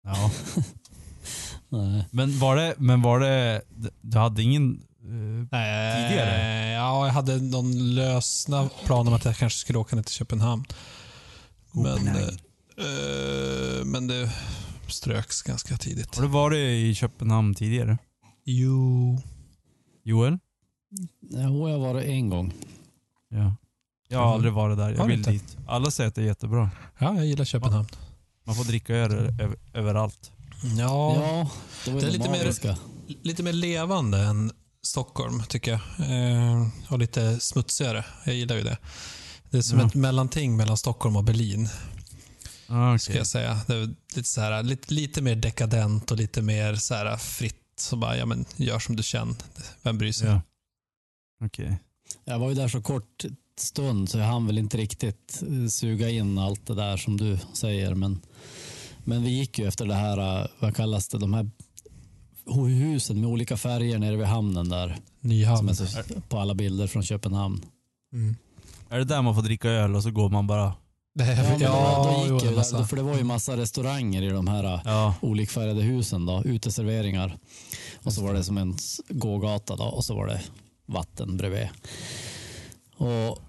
Ja. 0.04 0.32
Nej. 1.72 2.06
Men 2.12 2.40
var 2.40 2.56
det, 2.56 2.76
men 2.78 3.02
var 3.02 3.20
det, 3.20 3.62
du 4.02 4.18
hade 4.18 4.42
ingen... 4.44 4.72
eh, 4.74 5.48
Tidigare? 5.50 6.72
Ja, 6.72 7.06
jag 7.06 7.14
hade 7.14 7.38
någon 7.42 7.96
lösna 7.96 8.70
plan 8.86 9.08
om 9.08 9.14
att 9.14 9.26
jag 9.26 9.38
kanske 9.38 9.60
skulle 9.60 9.80
åka 9.80 9.96
ner 9.96 10.04
till 10.04 10.14
Köpenhamn. 10.16 10.64
Men, 11.72 12.08
eh, 12.08 12.28
eh, 12.78 13.86
men 13.86 14.08
det 14.08 14.32
ströks 14.88 15.42
ganska 15.42 15.78
tidigt. 15.78 16.16
har 16.16 16.24
du 16.24 16.30
varit 16.30 16.58
i 16.58 16.96
Köpenhamn 16.96 17.56
tidigare? 17.56 17.98
Jo. 18.46 19.22
Joel? 20.04 20.38
Jo, 21.32 21.70
jag 21.70 21.80
var 21.80 21.94
det 21.94 22.04
en 22.04 22.30
gång. 22.30 22.54
Ja. 23.30 23.56
Jag 24.08 24.20
har 24.20 24.34
aldrig 24.34 24.54
varit 24.54 24.78
där. 24.78 24.90
Jag 24.90 24.98
Har 24.98 25.04
du 25.08 25.10
vill 25.12 25.20
inte? 25.20 25.32
dit. 25.32 25.58
Alla 25.68 25.92
säger 25.92 26.08
att 26.08 26.16
det 26.16 26.22
är 26.22 26.26
jättebra. 26.26 26.70
Ja, 27.00 27.16
jag 27.16 27.26
gillar 27.26 27.46
Köpenhamn. 27.46 27.88
Man 28.44 28.56
får 28.56 28.64
dricka 28.64 28.96
öl 28.96 29.12
över, 29.14 29.56
överallt. 29.74 30.32
Ja, 30.64 31.16
Ja, 31.16 31.50
det 31.86 31.92
var 31.92 32.02
Det 32.02 32.08
är 32.08 32.12
lite 32.12 32.30
mer- 32.30 32.78
lite 33.24 33.44
mer 33.44 33.54
levande 33.54 34.18
än 34.18 34.52
Stockholm 34.84 35.44
tycker 35.50 35.72
jag. 35.72 35.82
Eh, 36.12 36.68
och 36.90 37.00
lite 37.00 37.40
smutsigare. 37.40 38.06
Jag 38.26 38.36
gillar 38.36 38.56
ju 38.56 38.64
det. 38.64 38.78
Det 39.50 39.58
är 39.58 39.62
som 39.62 39.80
Ja. 39.80 39.88
ett 39.88 39.94
mellanting 39.96 40.58
mellan 40.58 40.78
Stockholm 40.78 41.16
och 41.16 41.24
Berlin, 41.24 41.70
Ah, 42.68 42.98
ska 42.98 43.18
jag 43.18 43.28
säga. 43.28 43.60
Det 43.68 43.76
är 43.76 43.88
lite, 44.16 44.24
så 44.30 44.42
här, 44.42 44.64
lite, 44.64 44.94
lite 44.94 45.22
mer 45.22 45.36
dekadent 45.36 46.12
och 46.12 46.18
lite 46.18 46.42
mer 46.42 46.76
så 46.76 46.94
här 46.96 47.18
fritt. 47.18 47.56
Så 47.76 47.96
bara, 47.96 48.18
ja 48.18 48.26
men 48.26 48.46
gör 48.56 48.80
som 48.80 48.96
du 48.96 49.04
känner. 49.04 49.36
Vem 49.82 49.98
bryr 49.98 50.12
sig? 50.12 50.28
Ja. 50.28 50.42
Okej. 51.46 51.80
Jag 52.26 52.40
var 52.40 52.50
ju 52.50 52.56
där 52.56 52.68
så 52.68 52.82
kort 52.82 53.26
stund 53.60 54.10
så 54.10 54.18
jag 54.18 54.26
hann 54.26 54.48
väl 54.48 54.58
inte 54.58 54.78
riktigt 54.78 55.44
eh, 55.50 55.68
suga 55.70 56.10
in 56.10 56.38
allt 56.38 56.66
det 56.68 56.76
där 56.76 56.98
som 56.98 57.18
du 57.18 57.40
säger. 57.54 57.96
Men, 57.96 58.22
men 59.04 59.24
vi 59.24 59.30
gick 59.30 59.60
ju 59.60 59.68
efter 59.68 59.86
det 59.86 59.94
här, 59.96 60.42
eh, 60.42 60.48
vad 60.60 60.76
kallas 60.76 61.08
det, 61.08 61.18
de 61.18 61.34
här 61.34 61.50
husen 62.68 63.22
med 63.22 63.30
olika 63.30 63.58
färger 63.58 64.00
nere 64.00 64.16
vid 64.16 64.26
hamnen 64.28 64.70
där. 64.70 64.88
Som 65.22 65.30
Nyhamn. 65.30 65.70
är 65.70 65.74
så, 65.74 65.88
på 66.30 66.40
alla 66.40 66.54
bilder 66.56 66.88
från 66.88 67.04
Köpenhamn. 67.04 67.62
Mm. 68.14 68.36
Är 68.90 68.98
det 68.98 69.04
där 69.06 69.22
man 69.22 69.36
får 69.36 69.42
dricka 69.42 69.70
öl 69.70 69.96
och 69.96 70.04
så 70.04 70.12
går 70.12 70.30
man 70.30 70.48
bara... 70.48 70.74
Det 71.14 71.26
Ja, 71.26 71.32
är, 71.32 72.30
då, 72.30 72.38
då 72.38 72.46
gick 72.46 72.56
där, 72.56 72.84
för 72.84 72.96
det 72.96 73.02
var 73.04 73.18
ju 73.18 73.24
massa 73.24 73.58
restauranger 73.58 74.22
i 74.22 74.30
de 74.30 74.48
här 74.48 74.64
eh, 74.64 74.82
Ja. 74.86 75.16
olikfärgade 75.22 75.82
husen, 75.82 76.26
då, 76.26 76.42
uteserveringar. 76.46 77.38
Och 78.04 78.14
så 78.14 78.24
var 78.24 78.34
det 78.34 78.44
som 78.44 78.58
en 78.58 78.78
gågata 79.10 79.76
då, 79.76 79.84
och 79.84 80.06
så 80.06 80.16
var 80.16 80.28
det 80.28 80.42
vatten 80.86 81.38
bredvid. 81.38 81.68
Och 82.98 83.40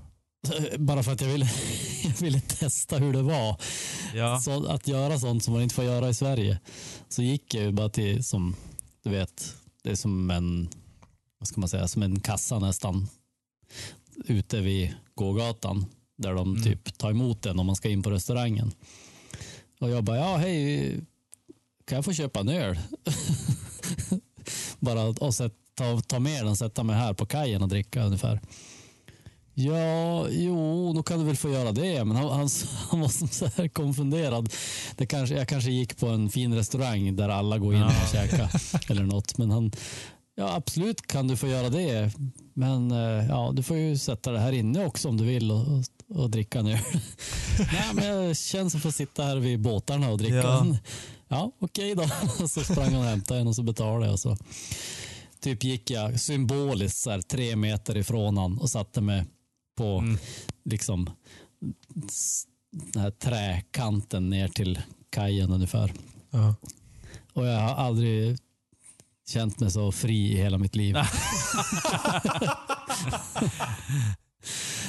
Bara 0.79 1.03
för 1.03 1.13
att 1.13 1.21
jag 1.21 1.29
ville, 1.29 1.51
jag 2.05 2.11
ville 2.21 2.41
testa 2.41 2.99
hur 2.99 3.13
det 3.13 3.23
var. 3.23 3.57
Ja. 4.15 4.41
Så 4.41 4.67
att 4.67 4.89
göra 4.89 5.19
sånt 5.19 5.45
som 5.45 5.53
man 5.55 5.63
inte 5.63 5.75
får 5.75 5.85
göra 5.85 6.09
i 6.09 6.15
Sverige. 6.15 6.61
Så 7.09 7.23
gick 7.23 7.55
jag 7.55 7.65
ju 7.65 7.73
bara 7.73 7.89
till, 7.89 8.25
som 8.25 8.57
du 9.03 9.11
vet, 9.11 9.55
det 9.83 9.91
är 9.91 9.95
som 9.97 10.31
en, 10.31 10.69
vad 11.39 11.49
ska 11.49 11.61
man 11.61 11.69
säga, 11.69 11.89
som 11.89 12.03
en 12.03 12.21
kassa 12.21 12.59
nästan. 12.59 13.09
Ute 14.25 14.61
vid 14.61 14.95
gågatan. 15.15 15.87
Där 16.19 16.35
de 16.35 16.51
Mm. 16.51 16.63
typ 16.63 16.99
tar 16.99 17.11
emot 17.11 17.47
en 17.47 17.59
om 17.59 17.67
man 17.67 17.77
ska 17.77 17.89
in 17.89 18.03
på 18.03 18.11
restaurangen. 18.11 18.73
Och 19.81 19.91
jag 19.91 20.05
bara, 20.05 20.17
ja 20.17 20.37
hej, 20.37 21.01
kan 21.85 21.97
jag 21.97 22.05
få 22.05 22.13
köpa 22.13 22.41
en 22.41 22.49
öl? 22.49 22.79
bara 24.79 25.03
och 25.05 25.35
sätt, 25.35 25.53
ta, 25.75 26.01
ta 26.01 26.19
med 26.19 26.41
den 26.45 26.49
och 26.51 26.59
sätta 26.59 26.83
mig 26.83 26.97
här 26.97 27.15
på 27.15 27.27
kajen 27.27 27.63
och 27.63 27.69
dricka 27.69 28.05
ungefär. 28.05 28.41
Ja, 29.55 30.29
jo, 30.31 30.93
då 30.93 31.03
kan 31.03 31.19
du 31.19 31.25
väl 31.25 31.37
få 31.37 31.51
göra 31.51 31.73
det. 31.73 32.05
Men 32.05 32.17
han, 32.17 32.29
han, 32.31 32.49
han 32.91 33.01
var 33.01 33.09
som 33.09 33.29
så 33.29 33.47
här 33.57 33.69
konfunderad. 33.69 34.53
Det 34.97 35.07
kanske, 35.07 35.35
jag 35.35 35.49
kanske 35.49 35.71
gick 35.71 35.97
på 35.97 36.07
en 36.07 36.31
fin 36.31 36.55
restaurang 36.55 37.17
där 37.17 37.29
alla 37.29 37.59
går 37.59 37.75
in 37.75 37.83
och 37.83 37.93
käkar 38.13 38.51
eller 38.91 39.03
något. 39.03 39.39
Men 39.39 39.51
han, 39.51 39.73
ja 40.35 40.55
absolut 40.55 41.07
kan 41.07 41.29
du 41.29 41.37
få 41.37 41.49
göra 41.49 41.69
det. 41.69 42.11
Men 42.55 42.91
eh, 42.91 43.27
ja, 43.29 43.53
du 43.55 43.63
får 43.63 43.77
ju 43.77 43.99
sätta 43.99 44.33
det 44.33 44.39
här 44.39 44.53
inne 44.53 44.87
också 44.87 45.09
om 45.09 45.17
du 45.17 45.25
vill 45.25 45.51
och, 45.51 45.85
och, 46.09 46.31
dricka 46.31 46.59
en 46.59 46.67
öl. 46.67 46.79
Nej, 47.59 47.95
men 47.95 48.05
jag 48.05 48.37
känns 48.37 48.73
som 48.73 48.79
att 48.79 48.83
få 48.83 48.93
sitta 48.93 49.25
här 49.25 49.37
vid 49.37 49.61
båtarna 49.61 50.11
och 50.11 50.19
dricka. 50.19 50.37
Ja. 50.37 50.67
Ja, 50.67 50.77
ja 51.29 51.53
okej 51.59 51.95
då. 51.95 52.03
Och 52.43 52.51
så 52.51 52.65
sprang 52.65 52.93
han 52.93 53.03
och 53.03 53.05
hämtade 53.05 53.41
en 53.41 53.47
och 53.47 53.57
så 53.57 53.63
betalade 53.63 54.07
jag. 54.07 54.19
Så 54.19 54.37
typ 55.41 55.65
gick 55.65 55.91
jag 55.91 56.21
symboliskt 56.21 56.99
så 56.99 57.11
här, 57.11 57.21
tre 57.21 57.57
meter 57.57 57.97
ifrån 57.97 58.37
han 58.37 58.59
och 58.59 58.71
satte 58.71 59.01
mig 59.01 59.25
på 59.77 59.99
Mm. 59.99 60.19
liksom 60.65 61.11
den 62.93 63.03
här 63.03 63.11
träkanten 63.11 64.31
ner 64.31 64.49
till 64.49 64.79
kajen 65.11 65.51
ungefär. 65.53 65.93
Ja. 66.31 66.55
Och 67.33 67.47
jag 67.47 67.61
har 67.61 67.75
aldrig 67.75 68.39
känt 69.29 69.61
mig 69.61 69.71
så 69.71 69.93
fri 69.93 70.33
i 70.33 70.37
hela 70.37 70.59
mitt 70.59 70.77
liv. 70.77 70.97
Ja, 70.97 71.07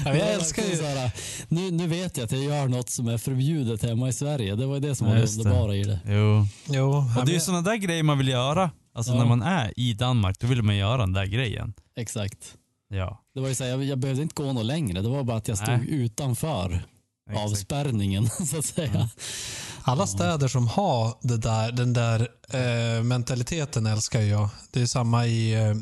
jag 0.15 0.17
älskar 0.33 0.63
ju... 0.63 0.69
verkligen 0.69 0.93
så 0.95 0.99
här, 0.99 1.11
nu, 1.47 1.71
nu 1.71 1.87
vet 1.87 2.17
jag 2.17 2.25
att 2.25 2.31
jag 2.31 2.43
gör 2.43 2.67
något 2.67 2.89
som 2.89 3.07
är 3.07 3.17
förbjudet 3.17 3.83
hemma 3.83 4.09
i 4.09 4.13
Sverige. 4.13 4.55
Det 4.55 4.65
var 4.65 4.73
ju 4.73 4.79
det 4.79 4.95
som 4.95 5.07
var 5.07 5.15
det 5.15 5.21
underbara 5.37 5.75
i 5.75 5.83
det. 5.83 5.99
Jo. 6.07 6.47
Jo, 6.69 6.91
Och 7.19 7.25
det 7.25 7.31
är 7.31 7.33
ju 7.33 7.39
sådana 7.39 7.61
där 7.61 7.75
grejer 7.75 8.03
man 8.03 8.17
vill 8.17 8.27
göra. 8.27 8.71
Alltså 8.95 9.11
Ja. 9.11 9.17
när 9.19 9.25
man 9.25 9.41
är 9.41 9.73
i 9.79 9.93
Danmark, 9.93 10.39
då 10.39 10.47
vill 10.47 10.61
man 10.61 10.75
göra 10.77 10.97
den 10.97 11.13
där 11.13 11.25
grejen. 11.25 11.73
Exakt. 11.95 12.55
Ja. 12.93 13.21
Det 13.33 13.41
var 13.41 13.49
ju 13.49 13.55
så 13.55 13.63
här, 13.63 13.71
jag, 13.71 13.83
jag 13.83 13.97
behövde 13.97 14.21
inte 14.21 14.35
gå 14.35 14.53
något 14.53 14.65
längre. 14.65 15.01
Det 15.01 15.09
var 15.09 15.23
bara 15.23 15.37
att 15.37 15.47
jag 15.47 15.57
stod 15.57 15.77
Nej. 15.77 15.87
utanför 15.89 16.85
Exakt. 17.29 17.45
avspärrningen 17.45 18.29
så 18.49 18.57
att 18.57 18.65
säga. 18.65 18.89
Mm. 18.89 19.07
Alla 19.81 20.07
städer 20.07 20.47
som 20.47 20.67
har 20.67 21.17
det 21.21 21.37
där, 21.37 21.71
den 21.71 21.93
där 21.93 22.27
eh, 22.49 23.03
mentaliteten 23.03 23.85
älskar 23.85 24.21
jag. 24.21 24.49
Det 24.71 24.81
är 24.81 24.85
samma 24.85 25.25
i 25.25 25.53
eh, 25.53 25.75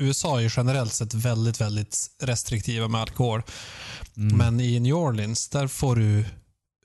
USA 0.00 0.40
är 0.40 0.52
generellt 0.56 0.92
sett 0.92 1.14
väldigt, 1.14 1.60
väldigt 1.60 1.96
restriktiva 2.22 2.88
med 2.88 3.00
alkohol. 3.00 3.42
Mm. 4.16 4.38
Men 4.38 4.60
i 4.60 4.80
New 4.80 4.94
Orleans, 4.94 5.48
där 5.48 5.66
får 5.66 5.96
du 5.96 6.20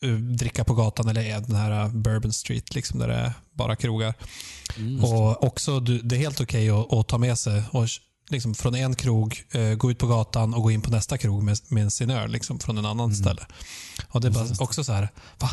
eh, 0.01 0.11
dricka 0.13 0.63
på 0.63 0.73
gatan 0.73 1.07
eller 1.07 1.39
den 1.39 1.55
här 1.55 1.87
Bourbon 1.89 2.33
Street, 2.33 2.75
liksom, 2.75 2.99
där 2.99 3.07
det 3.07 3.15
är 3.15 3.33
bara 3.51 3.75
krogar. 3.75 4.13
Mm. 4.77 5.03
Och 5.03 5.43
också, 5.43 5.79
du, 5.79 5.99
det 5.99 6.15
är 6.15 6.19
helt 6.19 6.41
okej 6.41 6.69
att, 6.69 6.93
att 6.93 7.07
ta 7.07 7.17
med 7.17 7.39
sig 7.39 7.63
och 7.71 7.87
liksom 8.29 8.55
från 8.55 8.75
en 8.75 8.95
krog 8.95 9.43
eh, 9.51 9.73
gå 9.75 9.91
ut 9.91 9.97
på 9.99 10.07
gatan 10.07 10.53
och 10.53 10.61
gå 10.63 10.71
in 10.71 10.81
på 10.81 10.91
nästa 10.91 11.17
krog 11.17 11.43
med, 11.43 11.57
med 11.67 11.93
sin 11.93 12.09
öl 12.09 12.31
liksom, 12.31 12.59
från 12.59 12.77
en 12.77 12.85
annan 12.85 13.05
Mm. 13.05 13.15
ställe. 13.15 13.45
Och 14.09 14.21
det 14.21 14.27
är 14.27 14.31
bara 14.31 14.47
också 14.59 14.83
så 14.83 14.93
här, 14.93 15.09
va? 15.39 15.49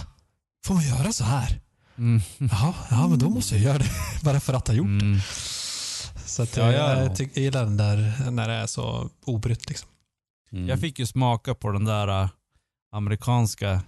Får 0.66 0.74
man 0.74 0.88
göra 0.88 1.12
så 1.12 1.24
här? 1.24 1.60
Mm. 1.98 2.20
Jaha, 2.38 2.74
ja 2.90 3.08
men 3.08 3.18
då 3.18 3.30
måste 3.30 3.54
jag 3.54 3.64
göra 3.64 3.78
det. 3.78 3.90
Bara 4.24 4.40
för 4.40 4.54
att 4.54 4.68
ha 4.68 4.74
gjort 4.74 4.86
det. 5.00 5.06
Mm. 5.06 5.18
Så 6.26 6.42
att, 6.42 6.56
Ja, 6.56 6.62
eh, 6.70 6.74
ja. 6.76 7.02
jag, 7.02 7.16
tycker, 7.16 7.40
jag 7.40 7.44
gillar 7.44 7.64
den 7.64 7.76
där 7.76 8.30
när 8.30 8.48
det 8.48 8.54
är 8.54 8.66
så 8.66 9.10
obrytt. 9.24 9.68
Liksom. 9.68 9.88
Mm. 10.52 10.68
Jag 10.68 10.80
fick 10.80 10.98
ju 10.98 11.06
smaka 11.06 11.54
på 11.54 11.70
den 11.70 11.84
där 11.84 12.22
äh, 12.22 12.28
amerikanska 12.92 13.82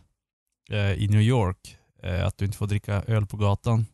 äh, 0.71 0.79
i 0.93 1.09
New 1.09 1.21
York. 1.21 1.77
äh, 2.03 2.27
att 2.27 2.39
du 2.39 2.45
inte 2.45 2.57
får 2.59 2.67
dricka 2.67 3.03
öl 3.03 3.27
på 3.27 3.37
gatan. 3.37 3.87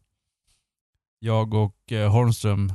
Jag 1.18 1.54
och 1.54 1.92
äh, 1.92 2.10
Holmström, 2.12 2.72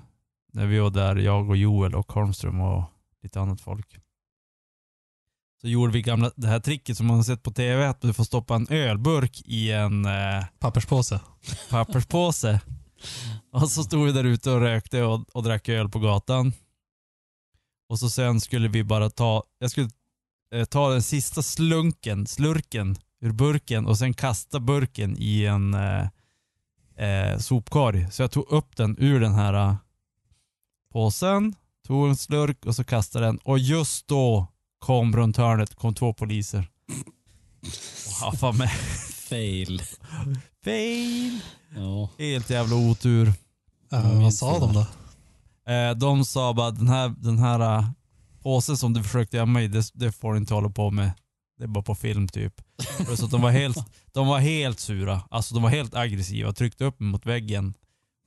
när 0.55 0.65
vi 0.65 0.79
var 0.79 0.89
där, 0.89 1.15
jag 1.15 1.49
och 1.49 1.57
Joel 1.57 1.95
och 1.95 2.11
Holmström 2.11 2.61
och 2.61 2.83
lite 3.23 3.39
annat 3.41 3.61
folk. 3.61 3.99
Så 5.61 5.67
gjorde 5.67 5.93
vi 5.93 6.01
gamla, 6.01 6.31
det 6.35 6.47
här 6.47 6.59
tricket 6.59 6.97
som 6.97 7.07
man 7.07 7.15
har 7.15 7.23
sett 7.23 7.43
på 7.43 7.51
tv, 7.51 7.87
att 7.87 8.01
du 8.01 8.13
får 8.13 8.23
stoppa 8.23 8.55
en 8.55 8.67
ölburk 8.69 9.41
i 9.45 9.71
en 9.71 10.05
äh, 10.05 10.45
Papperspåse. 10.59 11.19
papperspåse. 11.69 12.59
Och 13.51 13.69
så 13.69 13.83
stod 13.83 14.05
vi 14.05 14.11
där 14.11 14.23
ute 14.23 14.51
och 14.51 14.59
rökte 14.59 15.03
och, 15.03 15.35
och 15.35 15.43
drack 15.43 15.69
öl 15.69 15.89
på 15.89 15.99
gatan. 15.99 16.53
Och 17.89 17.99
så 17.99 18.09
sen 18.09 18.41
skulle 18.41 18.67
vi 18.67 18.83
bara 18.83 19.09
ta, 19.09 19.43
jag 19.59 19.71
skulle 19.71 19.89
eh, 20.53 20.65
ta 20.65 20.89
den 20.89 21.03
sista 21.03 21.41
slunken, 21.41 22.27
slurken 22.27 22.95
ur 23.21 23.31
burken 23.31 23.85
och 23.85 23.97
sen 23.97 24.13
kasta 24.13 24.59
burken 24.59 25.15
i 25.19 25.45
en 25.45 25.73
eh, 25.73 26.07
eh, 27.07 27.37
sopkorg. 27.37 28.11
Så 28.11 28.21
jag 28.21 28.31
tog 28.31 28.51
upp 28.51 28.75
den 28.75 28.95
ur 28.99 29.19
den 29.19 29.33
här 29.33 29.53
eh, 29.53 29.75
påsen, 30.95 31.55
tog 31.87 32.07
en 32.09 32.15
slurk 32.15 32.65
och 32.65 32.75
så 32.75 32.83
kastade 32.83 33.25
den. 33.25 33.37
Och 33.37 33.59
just 33.59 34.07
då 34.07 34.47
kom 34.79 35.15
runt 35.15 35.37
hörnet 35.37 35.75
kom 35.75 35.93
två 35.93 36.13
poliser. 36.13 36.67
Och 38.07 38.25
haffade 38.25 38.57
mig. 38.57 38.67
Fail. 39.29 39.81
Fail! 40.63 41.39
Ja. 41.75 42.09
Helt 42.17 42.49
jävla 42.49 42.75
otur. 42.75 43.33
Ja, 43.89 44.13
Jag 44.13 44.21
vad 44.21 44.33
sa 44.33 44.59
de 44.59 44.73
då? 44.73 44.85
Eh, 45.71 45.91
de 45.95 46.25
sa 46.25 46.53
bara 46.53 46.71
den 46.71 46.87
här, 46.87 47.09
den 47.17 47.39
här 47.39 47.79
uh, 47.79 47.89
påsen 48.41 48.77
som 48.77 48.93
du 48.93 49.03
försökte 49.03 49.37
gömma 49.37 49.61
i, 49.61 49.67
det, 49.67 49.91
det 49.93 50.11
får 50.11 50.33
du 50.33 50.39
inte 50.39 50.53
hålla 50.53 50.69
på 50.69 50.91
med. 50.91 51.11
Det 51.57 51.63
är 51.63 51.67
bara 51.67 51.83
på 51.83 51.95
film 51.95 52.27
typ. 52.27 52.53
Att 53.23 53.31
de 53.31 53.41
var 53.41 53.51
helt, 53.51 53.77
de 54.13 54.27
var 54.27 54.39
helt 54.39 54.79
sura. 54.79 55.21
Alltså 55.29 55.53
de 55.53 55.63
var 55.63 55.69
helt 55.69 55.95
aggressiva. 55.95 56.53
Tryckte 56.53 56.85
upp 56.85 56.99
mig 56.99 57.09
mot 57.09 57.25
väggen. 57.25 57.73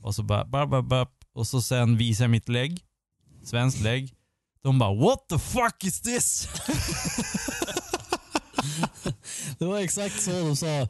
Och 0.03 0.15
så 0.15 0.23
bara, 0.23 0.45
bara, 0.45 0.67
bara, 0.67 0.83
bara. 0.83 1.07
Och 1.39 1.47
så 1.47 1.63
sen 1.63 1.97
visade 1.97 2.25
jag 2.25 2.31
mitt 2.31 2.49
lägg. 2.49 2.85
Svenskt 3.45 3.81
lägg. 3.81 4.15
De 4.63 4.79
bara 4.79 4.95
what 4.95 5.29
the 5.29 5.39
fuck 5.39 5.85
is 5.85 6.01
this? 6.01 6.49
Det 9.59 9.65
var 9.65 9.79
exakt 9.79 10.23
så 10.23 10.31
de 10.31 10.57
sa. 10.57 10.89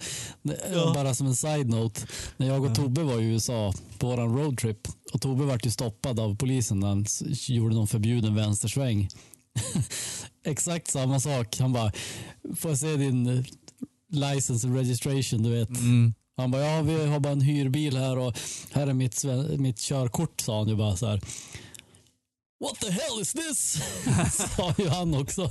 Ja. 0.73 0.93
Bara 0.95 1.15
som 1.15 1.27
en 1.27 1.37
side-note. 1.37 2.07
När 2.37 2.47
jag 2.47 2.65
och 2.65 2.75
Tobbe 2.75 3.03
var 3.03 3.21
i 3.21 3.25
USA 3.25 3.73
på 3.99 4.07
vår 4.07 4.17
roadtrip 4.17 4.89
och 5.13 5.21
Tobbe 5.21 5.45
vart 5.45 5.67
ju 5.67 5.71
stoppad 5.71 6.21
av 6.21 6.37
polisen 6.37 6.81
när 6.81 6.89
han 6.89 7.07
gjorde 7.49 7.75
någon 7.75 7.89
förbjuden 7.89 8.35
vänstersväng. 8.35 9.09
exakt 10.45 10.91
samma 10.91 11.21
sak. 11.21 11.57
Han 11.59 11.73
bara, 11.73 11.93
får 12.57 12.71
jag 12.71 12.79
se 12.79 12.97
din 12.97 13.27
eh, 13.27 13.45
license 14.11 14.67
and 14.67 14.77
registration, 14.77 15.43
du 15.43 15.51
vet. 15.51 15.71
Mm. 15.71 16.15
Han 16.39 16.51
bara, 16.51 16.63
ja 16.63 16.83
vi 16.83 17.07
har 17.07 17.21
bara 17.21 17.33
en 17.33 17.41
hyrbil 17.41 17.97
här 17.97 18.19
och 18.19 18.39
här 18.73 18.87
är 18.87 18.93
mitt, 18.93 19.25
mitt 19.59 19.79
körkort, 19.79 20.41
sa 20.41 20.59
han 20.59 20.69
ju 20.69 20.77
bara 20.77 20.97
så 20.97 21.07
här. 21.07 21.21
What 22.61 22.81
the 22.81 22.91
hell 22.91 23.21
is 23.21 23.33
this? 23.33 23.83
sa 24.57 24.75
ju 24.79 24.89
han 24.89 25.15
också. 25.15 25.51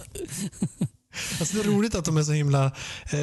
Alltså, 1.40 1.56
det 1.58 1.62
är 1.62 1.64
roligt 1.72 1.96
att 1.96 2.06
de 2.06 2.18
är 2.18 2.24
så 2.24 2.32
himla 2.32 2.66
eh, 3.12 3.20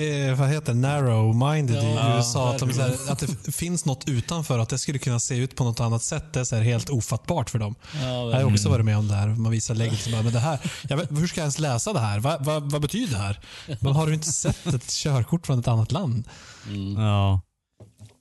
eh, 0.00 0.38
vad 0.38 0.48
heter 0.48 0.74
narrow-minded 0.74 1.82
i 1.92 1.94
Ja, 1.94 2.16
USA. 2.16 2.52
Att, 2.54 2.58
de, 2.58 2.70
här, 2.70 2.96
att 3.12 3.18
det 3.44 3.52
finns 3.52 3.84
något 3.84 4.08
utanför, 4.08 4.58
att 4.58 4.68
det 4.68 4.78
skulle 4.78 4.98
kunna 4.98 5.20
se 5.20 5.36
ut 5.36 5.56
på 5.56 5.64
något 5.64 5.80
annat 5.80 6.02
sätt. 6.02 6.32
Det 6.32 6.40
är 6.40 6.44
så 6.44 6.56
här 6.56 6.62
helt 6.62 6.90
ofattbart 6.90 7.50
för 7.50 7.58
dem. 7.58 7.74
Ja, 7.94 8.30
Jag 8.30 8.36
har 8.40 8.52
också 8.52 8.68
varit 8.68 8.84
med 8.84 8.98
om 8.98 9.08
det 9.08 9.14
här. 9.14 9.26
Man 9.28 9.52
visar 9.52 9.74
bara, 10.12 10.22
men 10.22 10.32
det 10.32 10.38
här, 10.38 10.58
jag 10.88 10.96
vet, 10.96 11.10
hur 11.10 11.26
ska 11.26 11.40
jag 11.40 11.44
ens 11.44 11.58
läsa 11.58 11.92
det 11.92 12.00
här? 12.00 12.20
Va, 12.20 12.38
va, 12.40 12.60
vad 12.60 12.80
betyder 12.82 13.12
det 13.12 13.18
här? 13.22 13.40
Men 13.80 13.92
har 13.92 14.06
du 14.06 14.14
inte 14.14 14.32
sett 14.32 14.66
ett 14.66 14.88
körkort 14.90 15.46
från 15.46 15.58
ett 15.58 15.68
annat 15.68 15.92
land? 15.92 16.28
Mm. 16.68 16.94
Ja. 17.02 17.40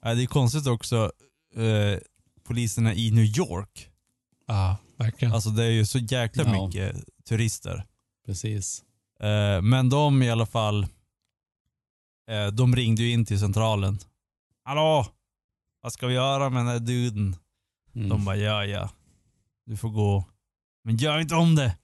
ja. 0.04 0.14
Det 0.14 0.24
är 0.24 0.26
konstigt 0.28 0.68
också, 0.68 1.12
eh, 1.56 2.00
poliserna 2.48 2.94
i 2.94 3.12
New 3.12 3.26
York. 3.26 3.88
Ja, 4.48 4.78
verkligen. 4.98 5.34
Alltså 5.34 5.50
det 5.50 5.64
är 5.64 5.70
ju 5.70 5.86
så 5.86 5.98
jäkla 6.00 6.44
Ja. 6.44 6.66
mycket 6.66 6.96
turister. 7.30 7.86
Precis. 8.26 8.84
Eh, 9.20 9.62
men 9.62 9.90
de 9.90 10.24
i 10.24 10.30
alla 10.32 10.46
fall, 10.46 10.84
eh, 12.30 12.48
de 12.48 12.76
ringde 12.76 13.04
ju 13.04 13.12
in 13.12 13.26
till 13.26 13.40
centralen. 13.40 14.00
Hallå! 14.64 15.06
Vad 15.82 15.94
ska 15.94 16.08
vi 16.08 16.14
göra 16.14 16.50
med 16.50 16.60
den 16.60 16.68
här 16.68 16.80
duden? 16.80 17.36
Mm. 17.96 18.10
De 18.10 18.26
bara, 18.26 18.36
ja 18.36 18.66
ja. 18.66 18.90
Du 19.66 19.78
får 19.78 19.90
gå. 19.90 20.26
Men 20.84 20.98
gör 20.98 21.20
inte 21.20 21.36
om 21.36 21.56
det! 21.56 21.78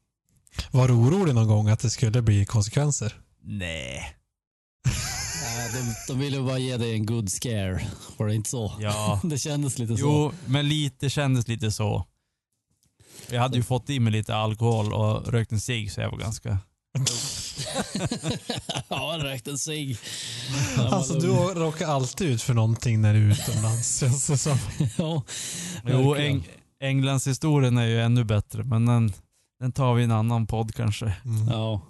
Var 0.71 0.87
du 0.87 0.93
orolig 0.93 1.35
någon 1.35 1.47
gång 1.47 1.69
att 1.69 1.79
det 1.79 1.89
skulle 1.89 2.21
bli 2.21 2.45
konsekvenser? 2.45 3.13
Nej. 3.41 4.15
Ja, 5.43 5.77
de, 5.77 6.13
de 6.13 6.19
ville 6.19 6.41
bara 6.41 6.57
ge 6.57 6.77
dig 6.77 6.93
en 6.93 7.05
good 7.05 7.31
scare. 7.31 7.81
Var 8.17 8.27
det 8.27 8.35
inte 8.35 8.49
så? 8.49 8.73
Ja. 8.79 9.21
Det 9.23 9.37
kändes 9.37 9.79
lite 9.79 9.97
så. 9.97 10.01
Jo, 10.01 10.31
men 10.45 10.69
lite 10.69 11.09
kändes 11.09 11.47
lite 11.47 11.71
så. 11.71 12.05
Jag 13.32 13.41
hade 13.41 13.57
ju 13.57 13.63
fått 13.63 13.89
i 13.89 13.99
mig 13.99 14.13
lite 14.13 14.36
alkohol 14.36 14.93
och 14.93 15.27
rökt 15.32 15.51
en 15.51 15.59
cigg 15.61 15.91
så 15.91 16.01
jag 16.01 16.11
var 16.11 16.17
ganska 16.17 16.57
ja, 18.89 19.11
han 19.11 19.21
rökte 19.21 19.51
en 19.51 19.57
cigg. 19.57 19.97
Alltså 20.91 21.13
du 21.13 21.27
råkar 21.32 21.88
alltid 21.88 22.27
ut 22.30 22.41
för 22.41 22.53
någonting 22.53 23.01
när 23.01 23.13
du 23.13 23.27
är 23.27 23.32
utomlands 23.32 23.99
känns 23.99 24.27
det 24.27 24.38
som. 24.38 24.57
Ja, 24.97 25.23
Jo. 25.86 26.15
Eng 26.15 26.47
Englands 26.82 27.27
historien 27.27 27.77
är 27.77 27.86
ju 27.86 28.01
ännu 28.01 28.23
bättre, 28.23 28.63
men 28.63 28.86
den, 28.86 29.13
den 29.59 29.71
tar 29.71 29.93
vi 29.93 30.01
i 30.01 30.05
en 30.05 30.11
annan 30.11 30.47
podd 30.47 30.75
kanske. 30.75 31.13
Mm. 31.25 31.47
Ja. 31.47 31.82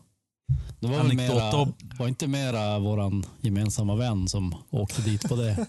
Det 0.80 0.88
var, 0.88 0.98
väl 0.98 1.14
mera, 1.16 1.68
var 2.00 2.08
inte 2.08 2.28
mera 2.28 2.80
våran 2.80 3.26
gemensamma 3.42 3.96
vän 3.96 4.28
som 4.28 4.56
åkte 4.70 5.02
dit 5.02 5.30
på 5.30 5.36
det. 5.36 5.68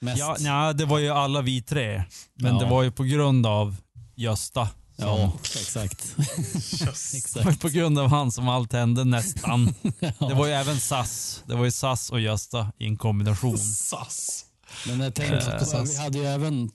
Mest. 0.00 0.18
Ja, 0.18 0.36
nja, 0.40 0.72
det 0.72 0.84
var 0.84 0.98
ju 0.98 1.08
alla 1.08 1.40
vi 1.42 1.62
tre, 1.62 2.04
men 2.34 2.54
Ja. 2.54 2.60
det 2.60 2.66
var 2.70 2.82
ju 2.82 2.90
på 2.90 3.04
grund 3.04 3.46
av 3.46 3.76
Gösta. 4.14 4.66
som- 4.96 5.06
ja 5.06 5.32
exakt. 5.44 6.16
Exakt. 7.14 7.60
på 7.60 7.68
grund 7.68 7.98
av 7.98 8.08
han 8.08 8.32
som 8.32 8.48
allt 8.48 8.72
hände 8.72 9.04
nästan. 9.04 9.74
Ja. 10.00 10.28
Det 10.28 10.34
var 10.34 10.46
ju 10.46 10.52
även 10.52 10.80
SAS. 10.80 11.42
Det 11.46 11.54
var 11.54 11.64
ju 11.64 11.70
SAS 11.70 12.10
och 12.10 12.20
Gösta 12.20 12.72
i 12.78 12.86
en 12.86 12.96
kombination. 12.96 13.58
Sass. 13.58 14.44
Men 14.86 15.00
jag 15.00 15.14
tänkte, 15.14 15.66
på, 15.72 15.82
vi 15.84 15.96
hade 15.96 16.18
ju 16.18 16.24
även 16.26 16.70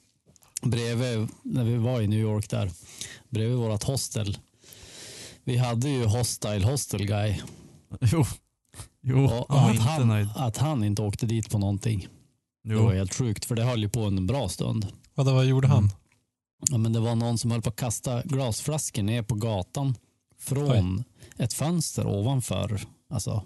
bredvid, 0.62 1.28
när 1.44 1.64
vi 1.64 1.78
var 1.78 2.02
i 2.02 2.08
New 2.08 2.20
York 2.20 2.50
där, 2.50 2.72
bredvid 3.30 3.58
vårt 3.58 3.84
hostel. 3.84 4.38
Vi 5.44 5.58
hade 5.58 5.90
ju 5.90 6.06
Hostile 6.06 6.66
Hostel 6.66 7.06
Guy. 7.06 7.40
Jo, 8.02 8.26
jo 9.02 9.26
Och 9.26 9.56
han 9.56 9.64
var 9.64 9.70
att, 9.70 9.76
inte 9.76 9.88
han, 9.90 10.08
nöjd. 10.08 10.30
att 10.36 10.58
han 10.58 10.84
inte 10.84 11.02
åkte 11.02 11.26
dit 11.26 11.50
på 11.50 11.58
någonting. 11.58 12.08
Det 12.64 12.76
var 12.76 12.92
Jo. 12.94 12.98
helt 12.98 13.16
sjukt, 13.16 13.46
för 13.46 13.56
det 13.56 13.64
höll 13.64 13.82
ju 13.82 13.90
på 13.90 14.00
en 14.04 14.28
bra 14.28 14.50
stund. 14.50 14.88
Vadå, 15.16 15.34
vad 15.34 15.46
gjorde 15.46 15.68
han? 15.68 15.92
Ja, 16.70 16.78
men 16.78 16.94
det 16.94 17.00
var 17.00 17.16
någon 17.16 17.38
som 17.38 17.52
höll 17.52 17.62
på 17.62 17.70
att 17.70 17.76
kasta 17.76 18.22
glasflaskor 18.24 19.04
ner 19.04 19.24
på 19.24 19.36
gatan 19.36 19.96
från 20.40 21.04
ett 21.38 21.54
fönster 21.54 22.08
ovanför, 22.08 22.82
alltså 23.10 23.44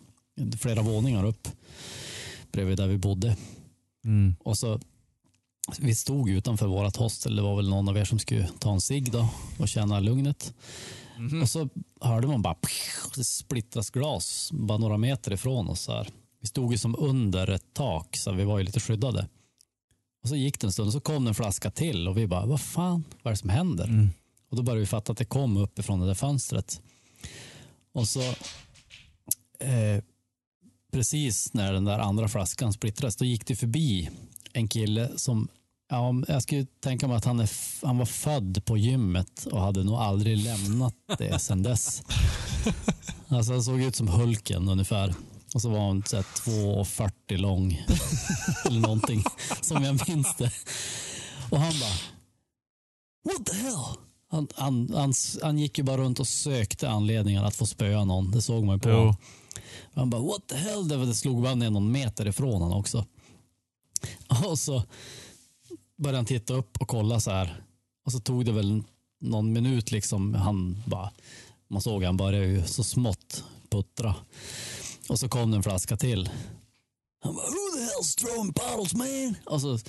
flera 0.60 0.82
våningar 0.82 1.26
upp 1.26 1.48
bredvid 2.52 2.78
där 2.78 2.88
vi 2.88 2.98
bodde. 2.98 3.38
Mm. 4.06 4.36
Och 4.40 4.58
så, 4.58 4.80
vi 5.80 5.96
stod 5.96 6.30
utanför 6.30 6.68
vårt 6.68 6.96
hostel, 6.96 7.36
det 7.36 7.42
var 7.42 7.56
väl 7.56 7.70
någon 7.70 7.90
av 7.90 7.98
er 7.98 8.06
som 8.06 8.20
skulle 8.20 8.48
ta 8.60 8.74
en 8.74 8.82
cigg 8.82 9.12
då 9.12 9.30
och 9.60 9.68
känna 9.68 10.00
lugnet. 10.00 10.54
Mhm. 11.18 11.42
Och 11.42 11.50
så 11.50 11.70
hörde 12.02 12.28
man 12.28 12.42
bara 12.42 12.56
det 13.16 13.24
splittras 13.24 13.90
glas 13.90 14.50
bara 14.54 14.78
några 14.78 14.98
meter 14.98 15.34
ifrån 15.34 15.70
oss. 15.70 15.88
Här. 15.88 16.08
Vi 16.42 16.48
stod 16.48 16.72
ju 16.72 16.78
som 16.78 16.96
under 17.00 17.50
ett 17.50 17.74
tak 17.74 18.18
så 18.18 18.32
vi 18.32 18.44
var 18.44 18.58
ju 18.58 18.64
lite 18.64 18.80
skyddade. 18.80 19.28
Och 20.22 20.30
så 20.30 20.36
gick 20.36 20.60
det 20.60 20.68
en 20.68 20.72
stund 20.72 20.88
och 20.88 20.94
så 20.94 21.00
kom 21.00 21.24
det 21.24 21.30
en 21.30 21.36
flaska 21.36 21.72
till 21.72 22.08
och 22.08 22.18
vi 22.18 22.28
bara, 22.28 22.46
vad 22.46 22.62
fan, 22.62 23.04
vad 23.24 23.32
är 23.32 23.36
det 23.36 23.40
som 23.40 23.50
händer? 23.50 23.84
Mm. 23.84 24.10
Och 24.50 24.58
då 24.58 24.64
började 24.64 24.80
vi 24.80 24.86
fatta 24.86 25.12
att 25.12 25.18
det 25.18 25.26
kom 25.26 25.58
uppifrån 25.58 26.00
det 26.00 26.08
där 26.08 26.14
fönstret. 26.14 26.82
Och 27.94 28.08
så 28.08 28.22
eh, 29.60 30.04
precis 30.92 31.54
när 31.54 31.74
den 31.74 31.86
där 31.86 32.00
andra 32.00 32.28
flaskan 32.28 32.74
splittrades, 32.74 33.16
då 33.16 33.26
gick 33.26 33.48
det 33.48 33.56
förbi 33.56 34.10
en 34.54 34.68
kille 34.68 35.10
som 35.16 35.48
Ja, 35.92 36.24
jag 36.28 36.44
skulle 36.44 36.66
tänka 36.66 37.08
mig 37.08 37.18
att 37.18 37.26
han, 37.26 37.40
är, 37.40 37.50
han 37.86 37.98
var 37.98 38.06
född 38.06 38.66
på 38.66 38.78
gymmet 38.78 39.46
och 39.52 39.62
hade 39.62 39.84
nog 39.84 39.96
aldrig 39.96 40.38
lämnat 40.38 40.96
det 41.18 41.40
sedan 41.40 41.64
dess. 41.64 42.04
Alltså 43.28 43.52
han 43.52 43.64
såg 43.64 43.82
ut 43.82 43.96
som 43.96 44.08
Hulken 44.08 44.70
ungefär. 44.70 45.14
Och 45.54 45.62
så 45.62 45.70
var 45.70 45.80
här 46.16 46.24
2,40 46.24 47.38
lång. 47.38 47.72
Eller 48.66 48.80
någonting, 48.80 49.24
som 49.62 49.84
jag 49.84 50.10
minns 50.10 50.36
det. 50.38 50.52
Och 51.52 51.60
han 51.60 51.74
bara, 51.80 51.92
what 53.36 53.46
the 53.46 53.54
hell? 53.58 53.76
Han, 54.32 54.48
han, 54.56 54.94
han, 54.96 55.14
han 55.42 55.60
gick 55.60 55.78
ju 55.78 55.84
bara 55.84 55.98
runt 55.98 56.20
och 56.20 56.28
sökte 56.28 56.90
anledningar 56.90 57.44
att 57.44 57.56
få 57.56 57.66
spöa 57.66 58.06
någon. 58.06 58.32
Det 58.32 58.42
såg 58.42 58.64
man 58.64 58.76
ju 58.76 58.80
på 58.80 58.90
Jo. 58.90 59.16
Han 59.94 60.10
bara, 60.10 60.22
what 60.22 60.48
the 60.48 60.56
hell? 60.56 60.88
Det, 60.88 60.98
var- 60.98 61.06
det 61.06 61.14
slog 61.16 61.42
bara 61.42 61.56
ner 61.56 61.70
någon 61.70 61.92
meter 61.92 62.28
ifrån 62.28 62.62
honom 62.62 62.80
också. 62.80 63.06
Och 64.50 64.60
så 64.60 64.84
började 65.98 66.18
han 66.18 66.26
titta 66.26 66.54
upp 66.54 66.78
och 66.82 66.88
kolla 66.88 67.20
så 67.20 67.32
här. 67.32 67.64
Och 68.06 68.12
så 68.12 68.20
tog 68.20 68.46
det 68.46 68.52
väl 68.52 68.84
någon 69.22 69.54
minut 69.54 69.92
liksom. 69.92 70.34
Han 70.36 70.84
bara, 70.86 71.12
man 71.68 71.82
såg 71.82 72.04
han 72.04 72.18
började 72.18 72.46
ju 72.46 72.66
så 72.68 72.84
smått 72.84 73.44
puttra. 73.70 74.16
Och 75.10 75.20
så 75.20 75.30
kom 75.30 75.52
det 75.52 75.58
en 75.58 75.64
flaska 75.64 75.98
till. 75.98 76.30
Han 77.24 77.36
bara, 77.36 77.46
who 77.46 77.78
the 77.78 77.84
hell's 77.84 78.18
throwing 78.18 78.52
bottles 78.52 78.94
man? 78.94 79.36
Och 79.46 79.62
så, 79.62 79.80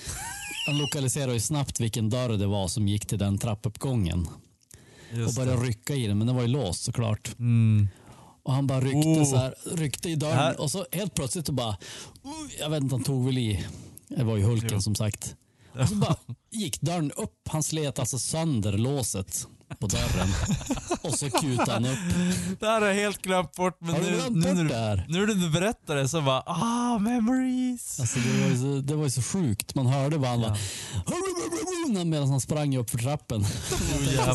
han 0.66 0.78
lokaliserade 0.78 1.32
ju 1.34 1.40
snabbt 1.40 1.80
vilken 1.80 2.10
dörr 2.10 2.28
det 2.28 2.46
var 2.46 2.68
som 2.68 2.88
gick 2.88 3.06
till 3.06 3.18
den 3.18 3.38
trappuppgången. 3.38 4.26
Och 5.12 5.18
Just 5.18 5.36
det. 5.36 5.44
började 5.44 5.66
rycka 5.66 5.94
i 5.94 6.06
den, 6.06 6.18
men 6.18 6.26
den 6.26 6.36
var 6.36 6.42
ju 6.42 6.48
låst 6.48 6.84
såklart. 6.84 7.38
Mm. 7.38 7.88
Och 8.44 8.52
han 8.52 8.66
bara 8.66 8.80
ryckte, 8.80 9.08
Oh. 9.08 9.24
så 9.24 9.36
här, 9.36 9.54
ryckte 9.72 10.10
i 10.10 10.16
dörren 10.16 10.36
Här- 10.36 10.60
och 10.60 10.70
så 10.70 10.86
helt 10.92 11.14
plötsligt 11.14 11.46
så 11.46 11.52
bara, 11.52 11.70
uh, 11.70 11.76
jag 12.60 12.70
vet 12.70 12.82
inte, 12.82 12.94
han 12.94 13.04
tog 13.04 13.24
väl 13.26 13.38
i. 13.38 13.66
Det 14.08 14.24
var 14.24 14.36
ju 14.36 14.42
Hulken 14.42 14.70
Jo. 14.72 14.80
som 14.82 14.94
sagt. 14.94 15.36
Och 15.80 15.88
så 15.88 15.94
bara 15.94 16.16
gick 16.50 16.80
dörren 16.80 17.12
upp. 17.12 17.48
Han 17.48 17.62
slet 17.62 17.98
alltså 17.98 18.18
sönder 18.18 18.72
låset 18.72 19.46
på 19.75 19.87
dörren. 19.87 20.29
Och 21.03 21.14
så 21.14 21.31
kutade 21.31 21.73
han 21.73 21.85
upp. 21.85 21.99
Det 22.61 22.66
här 22.66 22.81
har 22.81 22.89
jag 22.89 22.95
helt 22.95 23.23
glömt 23.23 23.53
bort, 23.57 23.77
men 23.81 23.91
Har 23.91 24.01
du 24.01 24.11
nu, 24.11 24.16
glömt 24.16 24.37
nu, 24.37 24.43
bort 24.43 24.57
när 24.57 24.64
det 24.64 24.75
här? 24.75 25.07
nu 25.09 25.27
när 25.27 25.35
du 25.35 25.51
berättar 25.51 25.97
det 25.97 26.09
så 26.09 26.20
bara, 26.20 26.43
ah, 26.47 26.99
memories. 26.99 28.01
Alltså 28.01 28.18
det, 28.18 28.43
var 28.43 28.49
ju 28.49 28.57
så, 28.57 28.81
det 28.87 28.95
var 28.95 29.05
ju 29.05 29.11
så 29.11 29.23
sjukt. 29.23 29.75
Man 29.75 29.87
hörde 29.87 30.18
bara 30.18 30.31
han 30.31 30.41
bara, 30.41 32.05
medan 32.05 32.29
han 32.29 32.41
sprang 32.41 32.77
upp 32.77 32.91
för 32.91 32.99
trappen. 32.99 33.45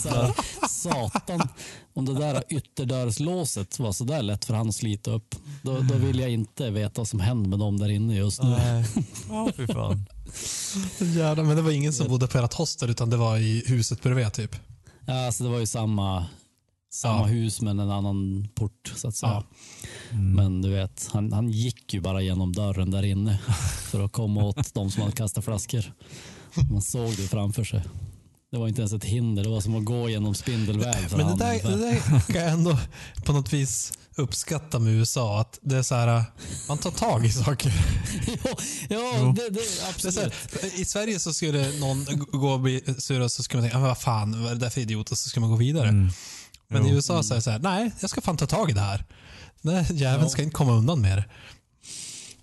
Så 0.02 0.10
här, 0.10 0.34
Satan, 0.70 1.50
om 1.94 2.06
det 2.06 2.14
där 2.14 2.44
ytterdörrslåset 2.50 3.80
var 3.80 3.92
så 3.92 4.04
där 4.04 4.22
lätt 4.22 4.46
för 4.46 4.54
han 4.54 4.70
att 4.70 4.76
slita 4.76 5.12
upp, 5.12 5.36
då, 5.62 5.80
då 5.80 5.96
vill 5.96 6.20
jag 6.20 6.30
inte 6.30 6.70
veta 6.70 7.02
vad 7.02 7.08
som 7.08 7.20
händer 7.20 7.50
med 7.50 7.60
dem 7.60 7.80
där 7.80 7.90
inne 7.90 8.16
just 8.16 8.44
nu. 8.44 8.50
Nej. 8.50 8.86
Ja, 9.30 9.50
fy 9.58 9.68
fan. 9.68 10.06
Jävlar, 11.00 11.44
men 11.44 11.56
det 11.56 11.62
var 11.62 11.72
ingen 11.72 11.94
som 11.94 12.08
bodde 12.08 12.28
på 12.28 12.38
ert 12.38 12.54
hostel 12.54 12.90
utan 12.90 13.10
det 13.10 13.18
var 13.18 13.38
i 13.38 13.64
huset 13.66 14.02
bredvid 14.02 14.34
typ. 14.34 14.56
Ja, 15.08 15.26
alltså 15.26 15.44
det 15.44 15.50
var 15.50 15.60
ju 15.60 15.66
samma, 15.66 16.26
samma 16.92 17.20
Ja. 17.20 17.26
hus 17.26 17.62
men 17.62 17.80
en 17.80 17.92
annan 17.92 18.48
port 18.56 18.94
så 18.96 19.08
att 19.08 19.16
säga. 19.16 19.32
Ja. 19.32 19.44
Mm. 20.12 20.34
Men 20.34 20.62
du 20.62 20.70
vet, 20.70 21.10
han, 21.14 21.34
han 21.34 21.50
gick 21.50 21.94
ju 21.94 22.02
bara 22.02 22.22
genom 22.22 22.54
dörren 22.54 22.92
där 22.92 23.04
inne 23.06 23.38
för 23.92 24.06
att 24.06 24.12
komma 24.12 24.44
åt 24.44 24.74
de 24.74 24.92
som 24.92 25.02
hade 25.02 25.16
kastat 25.16 25.46
flaskor. 25.46 25.94
Man 26.72 26.82
såg 26.82 27.10
det 27.10 27.28
framför 27.28 27.64
sig. 27.64 27.82
Det 28.52 28.58
var 28.58 28.68
inte 28.68 28.82
ens 28.82 28.94
ett 28.94 29.04
hinder, 29.04 29.44
det 29.44 29.50
var 29.50 29.62
som 29.62 29.76
att 29.76 29.86
gå 29.86 30.10
genom 30.10 30.36
spindelväg 30.36 31.10
för 31.10 31.18
Men 31.18 31.28
det 31.38 31.46
där, 31.46 31.70
det 31.70 31.78
där 31.78 32.20
kan 32.34 32.42
jag 32.42 32.52
ändå 32.52 32.80
på 33.26 33.34
något 33.34 33.54
vis 33.54 33.94
uppskatta 34.16 34.80
med 34.80 34.94
USA. 34.94 35.42
Att 35.42 35.60
det 35.62 35.78
är 35.78 35.82
så 35.84 35.96
här, 35.96 36.24
man 36.68 36.78
tar 36.78 36.92
tag 36.92 37.26
i 37.26 37.32
saker. 37.32 37.74
ja, 38.44 38.56
ja 38.90 39.34
det, 39.36 39.50
det, 39.50 39.50
Det 39.50 39.90
absolut. 39.90 40.34
här, 40.62 40.80
I 40.80 40.86
Sverige 40.86 41.20
så 41.20 41.34
skulle 41.34 41.80
någon 41.80 42.06
gå 42.32 42.50
och 42.50 42.60
bli 42.60 42.84
sur 42.98 43.22
och 43.22 43.32
så 43.32 43.44
skulle 43.44 43.62
man 43.62 43.70
tänka, 43.70 43.86
"Ah, 43.86 43.88
vad 43.88 43.98
fan, 43.98 44.44
vad 44.44 44.52
är 44.52 44.56
det 44.56 44.62
där 44.62 44.70
för 44.70 44.82
idiot? 44.82 45.12
Och 45.12 45.18
så 45.18 45.30
ska 45.30 45.40
man 45.40 45.50
gå 45.50 45.56
vidare. 45.56 45.90
Mm. 45.90 46.10
Men 46.68 46.86
i 46.86 46.90
Jo. 46.90 46.96
USA 46.96 47.24
så 47.24 47.34
är 47.34 47.36
det 47.36 47.42
så 47.42 47.52
här, 47.52 47.60
nej, 47.60 47.92
jag 48.02 48.10
ska 48.10 48.22
fan 48.22 48.38
ta 48.38 48.46
tag 48.48 48.70
i 48.70 48.74
det 48.74 48.82
här. 48.82 49.06
Den 49.62 49.76
här 49.76 49.94
jäveln 49.94 50.24
Ja. 50.24 50.30
ska 50.30 50.42
inte 50.44 50.54
komma 50.56 50.74
undan 50.74 51.02
med 51.02 51.18
det. 51.18 51.26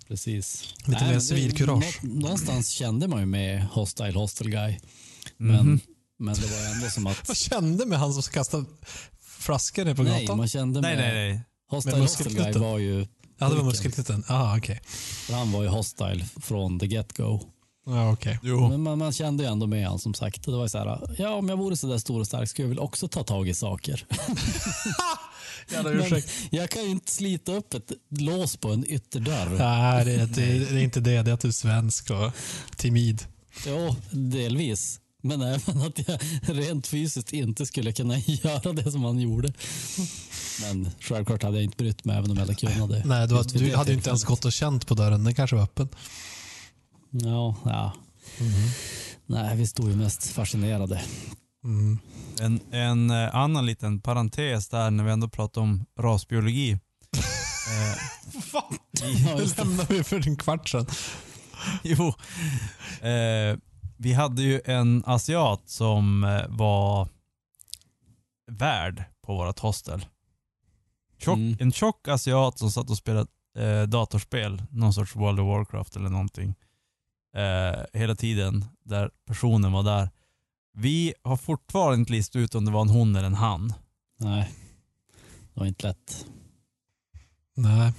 Precis. 0.07 0.63
Lite 0.77 0.91
mer 0.91 0.99
men 1.05 1.13
det- 1.13 1.21
civilkurage. 1.21 1.99
nå- 2.03 2.19
Någonstans 2.21 2.69
kände 2.69 3.07
man 3.07 3.19
ju 3.19 3.25
med 3.25 3.63
Hostile 3.71 4.11
Hostel 4.19 4.49
Guy. 4.49 4.77
Men, 5.37 5.65
Mhm. 5.65 5.79
Men 6.19 6.35
det 6.35 6.47
var 6.47 6.75
ändå 6.75 6.89
som 6.89 7.07
att... 7.07 7.27
Vad 7.27 7.37
kände 7.37 7.85
med 7.85 7.99
han 7.99 8.13
som 8.13 8.23
kastade 8.23 8.65
flaskor 9.21 9.85
ner 9.85 9.95
på 9.95 10.03
nej, 10.03 10.21
gatan? 10.21 10.37
man 10.37 10.47
kände 10.47 10.81
Nej, 10.81 10.95
med... 10.95 11.13
nej, 11.13 11.33
nej. 11.33 11.41
Hostile 11.69 11.97
Hostel 11.97 12.25
Guy 12.27 12.35
muskelknutten. 12.35 12.61
var 12.61 12.77
ju... 12.77 12.99
ja, 12.99 13.05
det 13.37 13.43
var 13.43 13.49
pojken. 13.49 13.65
muskelknutten. 13.65 14.23
Aha, 14.29 14.57
okej. 14.57 14.81
För 15.25 15.33
han 15.33 15.51
var 15.51 15.63
ju 15.63 15.69
hostile 15.69 16.25
från 16.41 16.79
the 16.79 16.85
get-go. 16.85 17.39
Ja, 17.85 18.11
okej. 18.11 18.39
Jo. 18.43 18.69
Men 18.69 18.81
man, 18.81 18.97
man 18.97 19.13
kände 19.13 19.43
ju 19.43 19.49
ändå 19.49 19.67
med 19.67 19.87
han 19.87 19.99
som 19.99 20.13
sagt. 20.13 20.45
Det 20.45 20.51
var 20.51 20.63
ju 20.63 20.69
så 20.69 20.77
här, 20.77 21.15
ja 21.17 21.29
om 21.29 21.49
jag 21.49 21.57
vore 21.57 21.77
så 21.77 21.87
där 21.87 21.97
stor 21.97 22.19
och 22.19 22.27
stark 22.27 22.49
skulle 22.49 22.63
jag 22.63 22.69
väl 22.69 22.79
också 22.79 23.07
ta 23.07 23.23
tag 23.23 23.49
i 23.49 23.53
saker. 23.53 24.05
Jävla 25.71 25.91
ursäkt. 25.91 26.31
jag 26.49 26.69
kan 26.69 26.83
ju 26.83 26.89
inte 26.89 27.11
slita 27.11 27.51
upp 27.51 27.73
ett 27.73 27.91
lås 28.09 28.57
på 28.57 28.71
en 28.71 28.85
ytterdörr. 28.87 29.49
Nej, 29.49 30.05
det 30.05 30.11
är, 30.13 30.27
det, 30.27 30.59
det 30.59 30.79
är 30.79 30.83
inte 30.83 30.99
det. 30.99 31.21
Det 31.21 31.31
är 31.31 31.33
att 31.33 31.41
du 31.41 31.47
är 31.47 31.51
svensk 31.51 32.09
och 32.09 32.31
timid. 32.77 33.23
Jo, 33.67 33.95
delvis. 34.11 34.99
Men 35.25 35.41
även 35.41 35.81
att 35.81 36.07
jag 36.07 36.19
rent 36.41 36.87
fysiskt 36.87 37.33
inte 37.33 37.65
skulle 37.65 37.91
kunna 37.91 38.17
göra 38.25 38.73
det 38.73 38.91
som 38.91 39.03
han 39.03 39.19
gjorde. 39.19 39.53
Men 40.61 40.89
självklart 40.99 41.43
hade 41.43 41.57
jag 41.57 41.63
inte 41.63 41.77
brytt 41.77 42.05
mig 42.05 42.17
även 42.17 42.31
om 42.31 42.37
jag 42.37 42.45
hade 42.45 42.55
kunnat 42.55 42.89
det. 42.89 43.03
Nej, 43.05 43.27
du, 43.27 43.43
du 43.43 43.65
det 43.65 43.77
hade 43.77 43.89
ju 43.91 43.97
inte 43.97 44.09
ens 44.09 44.23
gått 44.23 44.45
och 44.45 44.51
känt 44.53 44.87
på 44.87 44.93
dörren. 44.93 45.23
Den 45.23 45.35
kanske 45.35 45.55
var 45.55 45.63
öppen. 45.63 45.89
Ja, 47.09 47.55
ja. 47.63 47.93
Nej, 49.25 49.57
vi 49.57 49.67
stod 49.67 49.89
ju 49.89 49.95
mest 49.95 50.27
fascinerade. 50.27 51.01
Mm. 51.63 51.99
En, 52.39 52.59
en 52.71 53.09
eh, 53.09 53.35
annan 53.35 53.65
liten 53.65 54.01
parentes 54.01 54.69
där 54.69 54.91
när 54.91 55.03
vi 55.03 55.11
ändå 55.11 55.29
pratar 55.29 55.61
om 55.61 55.85
rasbiologi. 55.99 56.71
eh, 56.71 58.41
Fan, 58.41 58.77
det. 58.91 59.57
lämnade 59.57 59.93
vi 59.93 60.03
för 60.03 60.27
en 60.27 60.37
kvart 60.37 60.69
sedan. 60.69 60.85
jo. 61.83 62.13
Eh, 63.01 63.57
vi 63.97 64.13
hade 64.13 64.41
ju 64.41 64.61
en 64.65 65.03
asiat 65.05 65.61
som 65.69 66.23
eh, 66.23 66.45
var 66.49 67.07
värd 68.51 69.03
på 69.21 69.35
vårt 69.35 69.59
hostel. 69.59 70.05
tjock, 71.17 71.37
Mm. 71.37 71.57
en 71.59 71.71
tjock 71.71 72.07
asiat 72.07 72.59
som 72.59 72.71
satt 72.71 72.89
och 72.89 72.97
spelade 72.97 73.27
eh, 73.57 73.83
datorspel, 73.83 74.63
någon 74.71 74.93
sorts 74.93 75.15
World 75.15 75.39
of 75.39 75.45
Warcraft 75.47 75.95
eller 75.95 76.09
någonting, 76.09 76.55
eh, 77.35 77.83
hela 77.99 78.15
tiden, 78.15 78.65
där 78.83 79.11
personen 79.25 79.71
var 79.71 79.83
där. 79.83 80.09
Vi 80.77 81.13
har 81.23 81.37
fortfarande 81.37 81.99
inte 81.99 82.11
listat 82.11 82.35
ut 82.39 82.55
om 82.55 82.65
det 82.65 82.71
var 82.71 82.81
en 82.81 82.89
hon 82.89 83.15
eller 83.15 83.27
en 83.27 83.35
han. 83.35 83.73
Nej, 84.19 84.51
det 85.53 85.59
var 85.59 85.67
inte 85.67 85.87
lätt. 85.87 86.25
Nej. 87.55 87.93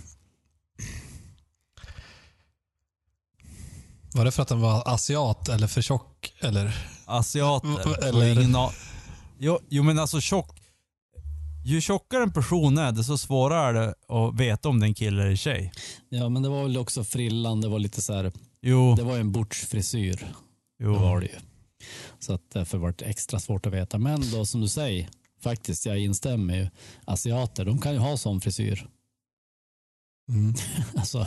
Var 4.17 4.25
det 4.25 4.31
för 4.31 4.43
att 4.43 4.49
den 4.49 4.61
var 4.61 4.83
asiat 4.95 5.49
eller 5.49 5.67
för 5.67 5.83
tjock? 5.83 6.33
Eller? 6.41 6.87
Asiater. 7.05 7.89
Och 7.89 8.03
eller- 8.05 8.41
ingen 8.41 8.57
a- 8.57 8.73
jo, 9.39 9.59
jo 9.69 9.83
men 9.83 9.99
alltså 9.99 10.21
tjock. 10.21 10.63
Ju 11.65 11.81
tjockare 11.81 12.23
en 12.23 12.33
person 12.33 12.79
är, 12.79 12.93
desto 12.93 13.19
svårare 13.19 13.69
är 13.69 13.73
det 13.73 13.95
att 14.09 14.41
veta 14.41 14.69
om 14.69 14.81
det 14.81 14.87
är 14.87 14.89
en 14.89 14.95
kille 14.95 15.23
eller 15.23 15.37
tjej. 15.37 15.73
Ja, 16.09 16.29
men 16.29 16.43
det 16.43 16.49
var 16.49 16.63
väl 16.63 16.79
också 16.79 17.05
frillan. 17.05 17.61
Det 17.61 17.69
var 17.69 17.79
lite 17.79 18.03
så 18.03 18.13
här, 18.15 18.33
Jo, 18.63 18.95
det 18.95 19.03
var 19.03 19.15
ju 19.15 19.21
en 19.21 19.33
butch-frisyr. 19.33 20.17
Det 20.79 20.85
jo. 20.85 20.95
var 20.95 21.21
det 21.21 21.27
ju. 21.27 21.39
Så 22.19 22.35
att 22.35 22.51
därför 22.53 22.79
var 22.79 22.95
det 22.99 23.05
extra 23.05 23.41
svårt 23.41 23.67
att 23.67 23.73
veta. 23.73 23.99
Men 23.99 24.31
då 24.31 24.47
som 24.47 24.61
du 24.61 24.69
säger, 24.69 25.09
faktiskt, 25.43 25.87
jag 25.87 25.99
instämmer 25.99 26.57
ju. 26.57 26.69
Asiater, 27.05 27.65
de 27.65 27.79
kan 27.81 27.93
ju 27.93 27.99
ha 27.99 28.17
sån 28.17 28.41
frisyr. 28.41 28.89
Mm. 30.29 30.55
Alltså, 30.97 31.27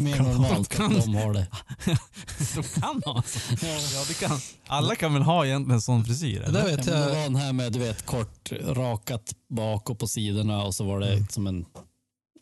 mer 0.00 0.16
kan 0.16 0.26
ha- 0.26 0.32
normalt 0.32 0.70
de 0.70 0.76
kan- 0.76 0.96
att 0.96 1.04
de 1.04 1.14
har 1.14 1.32
det. 1.32 1.46
De 2.54 2.62
kan 2.80 3.02
ha 3.04 3.16
alltså. 3.16 3.38
ja, 3.94 4.04
det 4.08 4.14
kan. 4.14 4.40
Alla 4.66 4.94
kan 4.96 5.12
väl 5.14 5.22
ha 5.22 5.46
egentligen 5.46 5.74
en 5.74 5.82
sån 5.82 6.04
frisyr? 6.04 6.40
Det 6.40 6.46
Eller? 6.46 6.60
Ja, 6.60 6.66
vet 6.76 6.86
men 6.86 6.94
det 6.94 7.00
var 7.00 7.16
jag. 7.16 7.22
den 7.24 7.36
här 7.36 7.52
med, 7.52 7.72
du 7.72 7.78
vet, 7.78 8.06
kort 8.06 8.52
rakat 8.62 9.32
bak 9.56 9.90
och 9.90 9.98
på 9.98 10.06
sidorna 10.06 10.62
och 10.62 10.74
så 10.74 10.84
var 10.84 11.00
det 11.00 11.12
Mm. 11.12 11.28
som 11.28 11.46
en 11.46 11.64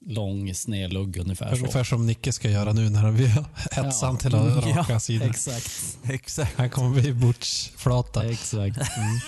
lång 0.07 0.55
snedlugg 0.55 1.17
ungefär 1.17 1.51
så. 1.51 1.57
Ungefär 1.57 1.85
som 1.85 2.07
Nicke 2.07 2.33
ska 2.33 2.51
göra 2.51 2.73
nu 2.73 2.91
när 2.91 3.11
vi 3.11 3.27
hetsar 3.71 4.07
han 4.07 4.19
till 4.19 4.35
att 4.35 4.67
Ja, 4.67 4.77
raka 4.77 5.01
sidor. 5.01 5.27
Exakt. 5.31 5.99
Exakt. 6.05 6.59
Han 6.59 6.71
kommer 6.71 7.01
bli 7.01 7.13
butchflata. 7.13 8.31
Exakt. 8.31 8.77
Mm. 8.97 9.19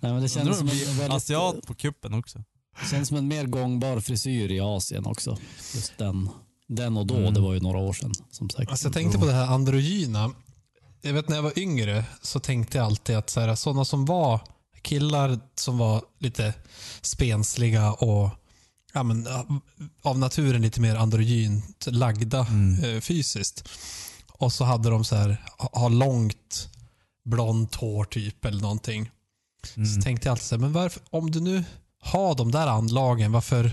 Nej, 0.00 0.12
men 0.12 0.22
det 0.22 0.28
kändes 0.28 0.60
om 0.60 0.68
som 0.68 0.78
det 0.78 0.84
en, 0.90 0.96
väldigt, 0.98 1.16
asiat 1.16 1.66
på 1.66 1.74
kuppen 1.74 2.14
också. 2.14 2.44
Känns 2.90 3.08
som 3.08 3.16
en 3.16 3.28
mer 3.28 3.46
gångbar 3.46 4.00
frisyr 4.00 4.50
i 4.50 4.60
Asien 4.60 5.06
också. 5.06 5.38
Just 5.74 5.98
den. 5.98 6.28
Den 6.68 6.96
och 6.96 7.06
då, 7.06 7.16
Mm. 7.16 7.34
det 7.34 7.40
var 7.40 7.54
ju 7.54 7.60
några 7.60 7.78
år 7.78 7.92
sedan 7.92 8.12
som 8.30 8.50
sagt. 8.50 8.70
Alltså 8.70 8.86
jag 8.86 8.94
tänkte 8.94 9.18
på 9.18 9.26
det 9.26 9.32
här 9.32 9.46
androgyna. 9.46 10.30
Jag 11.02 11.12
vet 11.12 11.28
när 11.28 11.36
jag 11.36 11.42
var 11.42 11.58
yngre 11.58 12.04
så 12.22 12.40
tänkte 12.40 12.78
jag 12.78 12.84
alltid 12.86 13.16
att 13.16 13.30
så 13.30 13.40
här, 13.40 13.54
sådana 13.54 13.84
som 13.84 14.04
var 14.04 14.40
killar 14.82 15.40
som 15.54 15.78
var 15.78 16.02
lite 16.18 16.54
spensliga 17.02 17.92
och 17.92 18.30
ja, 18.94 19.02
men, 19.02 19.28
av 20.02 20.18
naturen 20.18 20.62
lite 20.62 20.80
mer 20.80 20.96
androgynt 20.96 21.86
lagda 21.90 22.46
Mm. 22.46 22.84
eh, 22.96 23.00
fysiskt. 23.00 23.68
Och 24.32 24.52
så 24.52 24.64
hade 24.64 24.90
de 24.90 25.04
så 25.04 25.16
här, 25.16 25.44
ha, 25.58 25.88
långt 25.88 26.68
blont 27.24 27.74
hår 27.74 28.04
typ 28.04 28.44
eller 28.44 28.60
någonting. 28.60 29.10
Så 29.74 29.80
Mm. 29.80 30.00
tänkte 30.00 30.28
jag 30.28 30.32
alltid 30.32 30.46
så 30.46 30.54
här, 30.54 30.60
men 30.60 30.72
varför, 30.72 31.02
om 31.10 31.30
du 31.30 31.40
nu 31.40 31.64
har 32.00 32.34
de 32.34 32.50
där 32.50 32.66
anlagen, 32.66 33.32
varför 33.32 33.64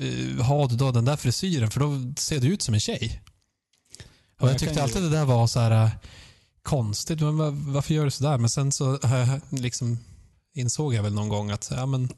eh, 0.00 0.44
har 0.44 0.68
du 0.68 0.76
då 0.76 0.90
den 0.92 1.04
där 1.04 1.16
frisyren? 1.16 1.70
För 1.70 1.80
då 1.80 2.14
ser 2.16 2.40
du 2.40 2.46
ut 2.48 2.62
som 2.62 2.74
en 2.74 2.80
tjej. 2.80 3.20
Och 4.40 4.48
Jag 4.48 4.52
jag 4.52 4.58
tyckte 4.58 4.74
kan 4.74 4.76
ju- 4.76 4.82
alltid 4.82 5.02
det 5.02 5.08
där 5.18 5.24
var 5.24 5.46
så 5.46 5.60
här 5.60 5.84
eh, 5.84 5.90
konstigt. 6.62 7.20
Men 7.20 7.36
var, 7.36 7.50
varför 7.50 7.94
gör 7.94 8.04
du 8.04 8.10
sådär? 8.10 8.38
Men 8.38 8.50
sen 8.50 8.72
så 8.72 8.94
eh, 8.94 9.34
liksom 9.50 9.98
insåg 10.54 10.94
jag 10.94 11.02
väl 11.02 11.14
någon 11.14 11.28
gång 11.28 11.50
att 11.50 11.68
ja, 11.70 11.86
men, 11.86 12.08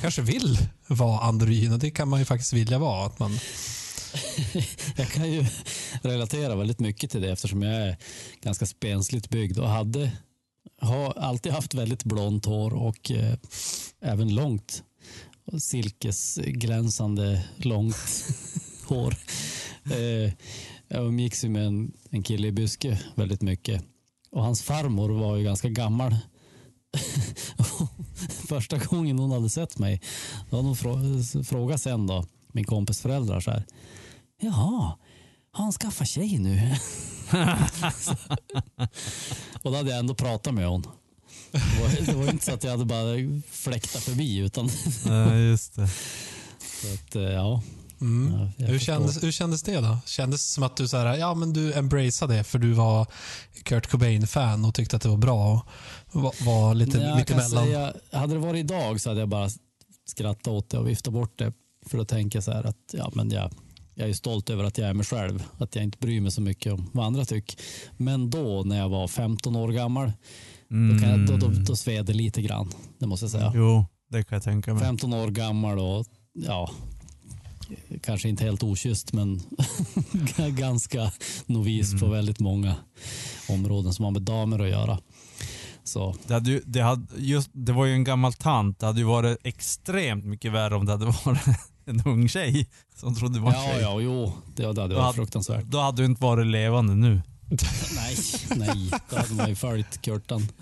kanske 0.00 0.22
vill 0.22 0.58
vara 0.86 1.20
androgyn 1.20 1.72
och 1.72 1.78
det 1.78 1.90
kan 1.90 2.08
man 2.08 2.18
ju 2.18 2.24
faktiskt 2.24 2.52
vilja 2.52 2.78
vara. 2.78 3.06
Att 3.06 3.18
man, 3.18 3.38
Jag 4.96 5.08
kan 5.08 5.32
ju 5.32 5.46
relatera 6.02 6.54
väldigt 6.56 6.80
mycket 6.80 7.10
till 7.10 7.20
det 7.22 7.30
eftersom 7.32 7.62
jag 7.62 7.74
är 7.74 7.96
ganska 8.42 8.66
spensligt 8.66 9.30
byggd 9.30 9.58
och 9.58 9.68
hade 9.68 10.10
har 10.84 11.12
alltid 11.18 11.52
haft 11.52 11.74
väldigt 11.74 12.04
blont 12.04 12.44
hår 12.44 12.74
och 12.74 13.10
eh, 13.10 13.34
även 14.00 14.34
långt 14.34 14.82
silkesglänsande 15.58 17.44
långt 17.56 17.96
hår. 18.86 19.14
Eh, 19.84 20.32
jag 20.88 21.04
umgicks 21.06 21.44
ju 21.44 21.48
med 21.48 21.66
en, 21.66 21.92
en 22.10 22.22
kille 22.22 22.48
i 22.48 22.52
Byske 22.52 23.00
väldigt 23.14 23.42
mycket 23.42 23.84
och 24.30 24.42
hans 24.42 24.62
farmor 24.62 25.08
var 25.08 25.36
ju 25.36 25.44
ganska 25.44 25.68
gammal. 25.68 26.16
Första 28.48 28.78
gången 28.78 29.18
hon 29.18 29.30
hade 29.30 29.50
sett 29.50 29.78
mig, 29.78 30.00
då 30.50 30.56
hade 30.56 30.68
hon 30.68 30.76
frå- 30.76 31.44
frågat 31.44 31.82
sen 31.82 32.06
då, 32.06 32.26
min 32.52 32.64
kompis 32.64 33.00
föräldrar 33.00 33.40
så 33.40 33.50
här. 33.50 33.64
Jaha, 34.40 34.92
han 35.62 35.72
skaffat 35.72 36.08
tjej 36.08 36.38
nu? 36.38 36.76
och 39.62 39.70
då 39.70 39.76
hade 39.76 39.90
jag 39.90 39.98
ändå 39.98 40.14
pratat 40.14 40.54
med 40.54 40.66
hon. 40.66 40.82
Det 41.52 41.80
var, 41.80 42.06
det 42.06 42.12
var 42.12 42.30
inte 42.30 42.44
så 42.44 42.52
att 42.52 42.64
jag 42.64 42.70
hade 42.70 42.84
bara 42.84 43.16
fläktat 43.50 44.02
förbi 44.02 44.38
utan 44.38 44.70
Nej, 45.06 45.40
just 45.40 45.76
det. 45.76 45.88
så 46.82 46.94
att, 46.94 47.16
eh, 47.16 47.22
ja. 47.22 47.62
mm. 48.00 48.48
ja 48.56 48.66
hur, 48.66 48.78
kändes, 48.78 49.22
hur 49.22 49.32
kändes 49.32 49.62
det 49.62 49.80
då? 49.80 49.98
Kändes 50.06 50.46
det 50.46 50.52
som 50.52 50.62
att 50.62 50.76
du, 50.76 50.88
så 50.88 50.96
här, 50.96 51.16
ja, 51.16 51.34
men 51.34 51.52
du 51.52 51.74
embraceade 51.74 52.36
det 52.36 52.44
för 52.44 52.58
du 52.58 52.72
var 52.72 53.06
Kurt 53.62 53.90
Cobain-fan 53.90 54.64
och 54.64 54.74
tyckte 54.74 54.96
att 54.96 55.02
det 55.02 55.08
var 55.08 55.16
bra 55.16 55.66
och 56.10 56.22
var, 56.22 56.44
var 56.44 56.74
lite 56.74 56.98
Nej, 56.98 57.06
jag 57.06 57.16
mitt 57.16 57.28
kan 57.28 57.38
emellan? 57.38 57.64
säga, 57.64 57.94
hade 58.12 58.34
det 58.34 58.40
varit 58.40 58.64
idag 58.64 59.00
så 59.00 59.10
hade 59.10 59.20
jag 59.20 59.28
bara 59.28 59.48
skrattat 60.06 60.48
åt 60.48 60.70
det 60.70 60.78
och 60.78 60.88
viftat 60.88 61.12
bort 61.12 61.38
det. 61.38 61.52
För 61.86 61.98
då 61.98 62.04
tänker 62.04 62.36
jag 62.36 62.44
så 62.44 62.52
här 62.52 62.64
att 62.64 62.90
ja, 62.92 63.10
men 63.14 63.30
jag, 63.30 63.52
jag 63.94 64.08
är 64.08 64.12
stolt 64.12 64.50
över 64.50 64.64
att 64.64 64.78
jag 64.78 64.88
är 64.88 64.94
mig 64.94 65.06
själv. 65.06 65.42
Att 65.58 65.74
jag 65.74 65.84
inte 65.84 65.98
bryr 65.98 66.20
mig 66.20 66.30
så 66.30 66.40
mycket 66.40 66.72
om 66.72 66.90
vad 66.92 67.06
andra 67.06 67.24
tycker. 67.24 67.56
Men 67.96 68.30
då 68.30 68.62
när 68.66 68.78
jag 68.78 68.88
var 68.88 69.08
15 69.08 69.56
år 69.56 69.68
gammal, 69.68 70.12
då, 70.68 71.00
kan 71.00 71.10
jag, 71.10 71.26
då, 71.26 71.36
då, 71.36 71.46
Mm. 71.46 71.64
då 71.64 71.76
sved 71.76 72.06
det 72.06 72.12
lite 72.12 72.42
grann. 72.42 72.70
Det 72.98 73.06
måste 73.06 73.24
jag 73.24 73.30
säga. 73.30 73.52
Jo, 73.54 73.86
det 74.10 74.22
kan 74.24 74.36
jag 74.36 74.42
tänka 74.42 74.74
mig. 74.74 74.82
15 74.84 75.12
år 75.12 75.28
gammal 75.28 75.78
och 75.78 76.06
ja, 76.32 76.70
kanske 78.02 78.28
inte 78.28 78.44
helt 78.44 78.62
okysst 78.62 79.12
men 79.12 79.40
ganska 80.56 81.12
novis 81.46 81.88
Mm. 81.88 82.00
på 82.00 82.06
väldigt 82.06 82.40
många 82.40 82.74
områden 83.48 83.92
som 83.94 84.04
har 84.04 84.12
med 84.12 84.22
damer 84.22 84.58
att 84.58 84.68
göra. 84.68 84.98
Så 85.84 86.14
Det, 86.26 86.34
hade 86.34 86.50
ju, 86.50 86.62
det, 86.66 86.80
hade, 86.80 87.06
just, 87.18 87.50
det 87.52 87.72
var 87.72 87.84
ju 87.86 87.92
en 87.92 88.04
gammal 88.04 88.32
tant. 88.32 88.78
Det 88.80 88.86
hade 88.86 88.98
ju 89.00 89.06
varit 89.06 89.38
extremt 89.44 90.24
mycket 90.24 90.52
värre 90.52 90.74
om 90.74 90.86
det 90.86 90.92
hade 90.92 91.04
varit 91.04 91.40
en 91.86 92.02
ung 92.06 92.28
tjej 92.28 92.66
som 92.96 93.14
trodde 93.14 93.34
det 93.34 93.40
var 93.40 93.52
en 93.52 93.58
ja, 93.62 93.68
tjej. 93.72 93.80
ja, 93.82 94.00
jo, 94.00 94.32
det, 94.56 94.62
det 94.62 94.66
hade 94.66 94.82
Då 94.82 94.88
varit 94.88 95.02
hade- 95.04 95.14
fruktansvärt. 95.16 95.64
Då 95.64 95.80
hade 95.80 96.02
du 96.02 96.06
inte 96.06 96.22
varit 96.22 96.46
levande 96.46 96.94
nu. 96.94 97.22
nej, 97.94 98.16
nej, 98.56 98.90
då 99.10 99.16
hade 99.16 99.34
man 99.34 99.48
ju 99.48 99.54
följt 99.54 100.02
Kurtan. 100.02 100.48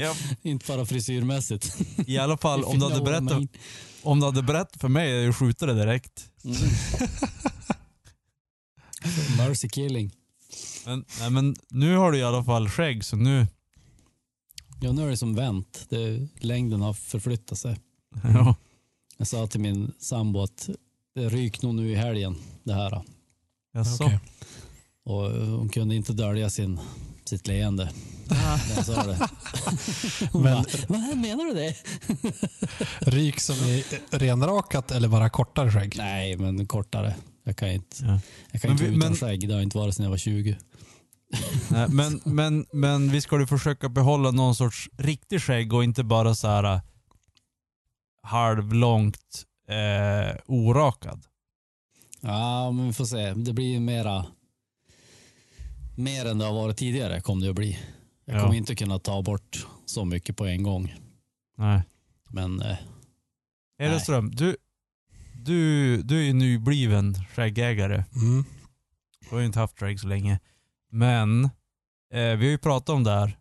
Ja. 0.00 0.14
Inte 0.42 0.72
bara 0.72 0.86
frisyrmässigt. 0.86 1.76
I 2.06 2.18
alla 2.18 2.36
fall 2.36 2.64
om 2.64 2.78
du, 2.78 2.84
hade 2.84 3.00
berättat, 3.04 3.42
om 4.02 4.20
du 4.20 4.26
hade 4.26 4.42
berättat 4.42 4.80
för 4.80 4.88
mig, 4.88 5.10
jag 5.10 5.36
skjuter 5.36 5.66
det 5.66 5.74
direkt. 5.74 6.30
Mm. 6.44 6.56
Mercy 9.38 9.68
killing. 9.68 10.10
Men, 10.86 11.04
nej, 11.20 11.30
men 11.30 11.56
nu 11.70 11.96
har 11.96 12.12
du 12.12 12.18
i 12.18 12.22
alla 12.22 12.44
fall 12.44 12.68
skägg, 12.68 13.04
så 13.04 13.16
nu... 13.16 13.46
Ja, 14.80 14.92
nu 14.92 15.06
är 15.06 15.10
det 15.10 15.16
som 15.16 15.34
vänt. 15.34 15.86
Det, 15.88 16.28
längden 16.40 16.80
har 16.80 16.92
förflyttat 16.92 17.58
sig. 17.58 17.80
Ja. 18.22 18.54
Jag 19.24 19.28
sa 19.28 19.46
till 19.46 19.60
min 19.60 19.92
sambo 19.98 20.42
att 20.42 20.68
det 21.14 21.28
ryk 21.28 21.62
nog 21.62 21.74
nu 21.74 21.90
i 21.90 21.94
helgen 21.94 22.36
det 22.64 22.74
här. 22.74 23.02
Jaså? 23.74 24.04
Okej. 24.04 24.18
Och 25.04 25.30
hon 25.30 25.68
kunde 25.68 25.94
inte 25.94 26.12
dölja 26.12 26.50
sin, 26.50 26.80
sitt 27.24 27.46
leende 27.46 27.90
jag 28.76 28.84
sa 28.86 29.02
det. 29.02 29.18
Hon 30.32 30.42
Men- 30.42 30.54
bara, 30.54 30.64
vad 30.88 31.16
menar 31.16 31.44
du 31.44 31.54
det? 31.54 31.76
Ryk 33.10 33.40
som 33.40 33.56
i 33.56 33.84
renrakat 34.10 34.90
eller 34.90 35.08
bara 35.08 35.30
kortare 35.30 35.70
skägg? 35.70 35.94
Nej, 35.98 36.36
men 36.36 36.66
kortare. 36.66 37.14
Jag 37.44 37.56
kan 37.56 37.68
inte, 37.70 37.96
Ja. 38.04 38.20
jag 38.52 38.62
kan 38.62 38.70
Men 38.70 38.78
inte 38.86 38.98
vara 38.98 39.12
utan 39.12 39.16
skägg. 39.28 39.48
Det 39.48 39.54
har 39.54 39.60
inte 39.62 39.78
varit 39.78 39.94
sedan 39.94 40.04
jag 40.04 40.10
var 40.10 40.18
20. 40.18 40.56
Nej, 41.68 41.88
men, 41.88 42.20
men, 42.24 42.66
men 42.72 43.10
vi 43.10 43.20
ska 43.20 43.40
ju 43.40 43.46
försöka 43.46 43.88
behålla 43.88 44.30
någon 44.30 44.54
sorts 44.54 44.88
riktig 44.96 45.42
skägg 45.42 45.72
och 45.72 45.84
inte 45.84 46.04
bara 46.04 46.34
så 46.34 46.48
här 46.48 46.80
halvlångt 48.24 49.44
eh, 49.68 50.36
orakad. 50.46 51.26
Ja, 52.20 52.70
men 52.70 52.86
vi 52.86 52.92
får 52.92 53.04
se. 53.04 53.34
Det 53.34 53.52
blir 53.52 53.72
ju 53.72 53.80
mera 53.80 54.26
mer 55.96 56.26
än 56.26 56.38
det 56.38 56.44
har 56.44 56.52
varit 56.54 56.76
tidigare 56.76 57.20
kommer 57.20 57.42
det 57.44 57.50
att 57.50 57.56
bli. 57.56 57.78
Jag 58.24 58.36
Ja. 58.36 58.40
kommer 58.42 58.54
inte 58.54 58.74
kunna 58.74 58.98
ta 58.98 59.22
bort 59.22 59.66
så 59.86 60.04
mycket 60.04 60.36
på 60.36 60.46
en 60.46 60.62
gång. 60.62 60.94
Nej. 61.56 61.82
Men 62.30 62.62
eh, 62.62 62.76
Ereström, 63.78 64.30
du, 64.30 64.56
du, 65.34 65.96
du 66.02 66.18
är 66.18 66.22
ju 66.22 66.32
nybliven 66.32 67.14
skäggägare. 67.34 68.04
Mm. 68.16 68.44
Du 69.20 69.28
har 69.34 69.38
ju 69.40 69.46
inte 69.46 69.58
haft 69.58 69.78
skägg 69.78 70.00
så 70.00 70.06
länge. 70.06 70.40
Men 70.90 71.44
eh, 71.44 71.50
vi 72.10 72.20
har 72.44 72.50
ju 72.50 72.58
pratat 72.58 72.88
om 72.88 73.04
det 73.04 73.10
här 73.10 73.38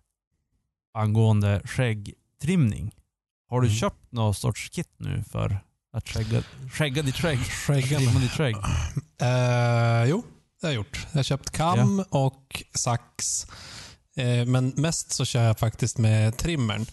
angående 0.93 1.61
skäggtrimning. 1.65 2.91
Har 3.49 3.61
du 3.61 3.67
Mm. 3.67 3.79
köpt 3.79 4.11
någon 4.11 4.33
sorts 4.35 4.69
kit 4.69 4.89
nu 4.97 5.23
för 5.31 5.59
att 5.93 6.09
skägga, 6.09 6.43
skägga 6.73 7.01
ditt 7.01 7.15
skägg? 7.15 7.39
Skägga 7.39 7.99
ditt 7.99 8.31
skägg? 8.31 8.55
Eh, 9.21 10.03
jo, 10.09 10.23
det 10.61 10.67
har 10.67 10.71
jag 10.71 10.73
gjort. 10.73 11.07
Jag 11.11 11.19
har 11.19 11.23
köpt 11.23 11.49
kam 11.51 12.03
och 12.09 12.63
sax. 12.75 13.45
Eh, 14.17 14.45
men 14.45 14.69
mest 14.69 15.11
så 15.11 15.25
kör 15.25 15.43
jag 15.43 15.59
faktiskt 15.59 15.97
med 15.97 16.37
trimmern. 16.37 16.85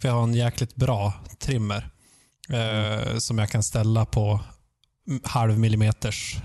För 0.00 0.08
jag 0.08 0.14
har 0.14 0.22
en 0.22 0.34
jäkligt 0.34 0.74
bra 0.74 1.12
trimmer. 1.38 1.90
Eh, 2.50 3.18
som 3.18 3.38
jag 3.38 3.50
kan 3.50 3.62
ställa 3.62 4.04
på 4.06 4.40
halv 5.24 5.58
millimeters 5.58 6.36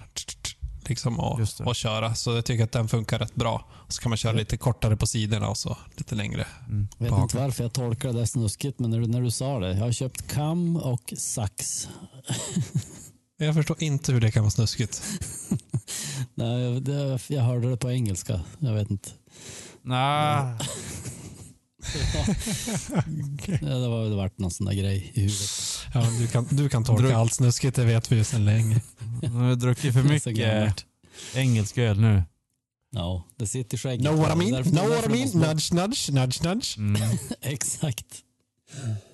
liksom 0.90 1.20
och, 1.20 1.40
det. 1.40 1.64
och 1.64 1.76
köra. 1.76 2.16
Så 2.16 2.36
jag 2.36 2.46
tycker 2.46 2.64
att 2.64 2.72
den 2.72 2.88
funkar 2.88 3.20
rätt 3.20 3.36
bra. 3.36 3.66
Så 3.88 4.02
kan 4.02 4.10
man 4.10 4.18
köra 4.18 4.34
lite 4.34 4.58
kortare 4.58 4.98
på 4.98 5.08
sidorna 5.08 5.50
och 5.50 5.58
så 5.58 5.78
lite 5.96 6.16
längre. 6.16 6.48
Mm. 6.68 6.88
Jag 6.98 7.10
vet 7.12 7.20
inte 7.22 7.38
varför 7.38 7.64
jag 7.64 7.74
tolkar 7.74 8.14
det 8.14 8.20
där 8.20 8.26
snuskigt, 8.26 8.80
men 8.80 8.90
när 8.90 9.00
du, 9.00 9.08
när 9.08 9.22
du 9.22 9.32
sa 9.32 9.60
det. 9.60 9.74
Jag 9.74 9.86
har 9.86 9.92
köpt 9.92 10.28
kam 10.32 10.76
och 10.78 11.14
sax. 11.18 11.88
Jag 13.38 13.56
förstår 13.56 13.84
inte 13.84 14.12
hur 14.12 14.22
det 14.22 14.32
kan 14.32 14.44
vara 14.44 14.52
snuskigt. 14.52 15.04
Nej, 16.36 16.62
jag- 16.62 16.84
det, 16.84 17.20
jag 17.30 17.42
hörde 17.44 17.70
det 17.70 17.78
på 17.78 17.92
engelska. 17.92 18.42
Jag 18.60 18.74
vet 18.74 18.92
inte. 18.92 19.10
Ja, 23.62 23.68
det 23.78 23.88
var 23.88 24.10
det 24.10 24.16
varit 24.16 24.38
någon 24.40 24.52
sån 24.52 24.66
där 24.66 24.74
grej 24.74 25.12
i 25.14 25.20
huvudet. 25.22 25.50
Ja, 25.94 26.08
du, 26.20 26.28
kan, 26.28 26.48
du 26.52 26.70
kan 26.70 26.84
Drog- 26.84 27.12
allt 27.12 27.34
snuskigt, 27.34 27.76
det 27.76 27.86
vet 27.86 28.12
vi 28.12 28.16
ju 28.16 28.24
sedan 28.24 28.46
länge. 28.46 28.82
nu 29.22 29.28
har 29.30 29.48
jag 29.48 29.60
druckit 29.60 29.94
för 29.94 30.04
mycket 30.04 30.86
engelsk 31.36 31.78
öl 31.78 32.00
nu. 32.02 32.24
Ja, 32.92 33.26
det 33.38 33.48
sitter 33.48 33.78
i 33.78 33.80
skägget. 33.80 34.06
Know 34.08 34.18
what 34.20 34.36
I 34.36 34.38
mean? 34.38 34.52
Därför- 34.52 34.70
Know 34.72 34.90
därför 34.90 35.10
what 35.10 35.18
I 35.20 35.26
mean? 35.40 35.50
Nudge, 35.50 35.74
nudge, 35.74 36.12
nudge, 36.12 36.44
nudge. 36.44 36.78
Mm. 36.78 37.02
Exakt. 37.42 38.06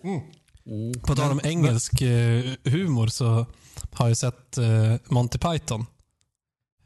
Mm. 0.04 0.22
På 1.02 1.16
tal 1.16 1.32
om 1.32 1.42
engelsk 1.44 2.02
eh, 2.02 2.44
humor 2.64 3.08
så 3.08 3.46
har 3.92 4.08
jag 4.08 4.18
sett 4.18 4.58
eh, 4.58 4.96
Monty 5.10 5.38
Python. 5.38 5.86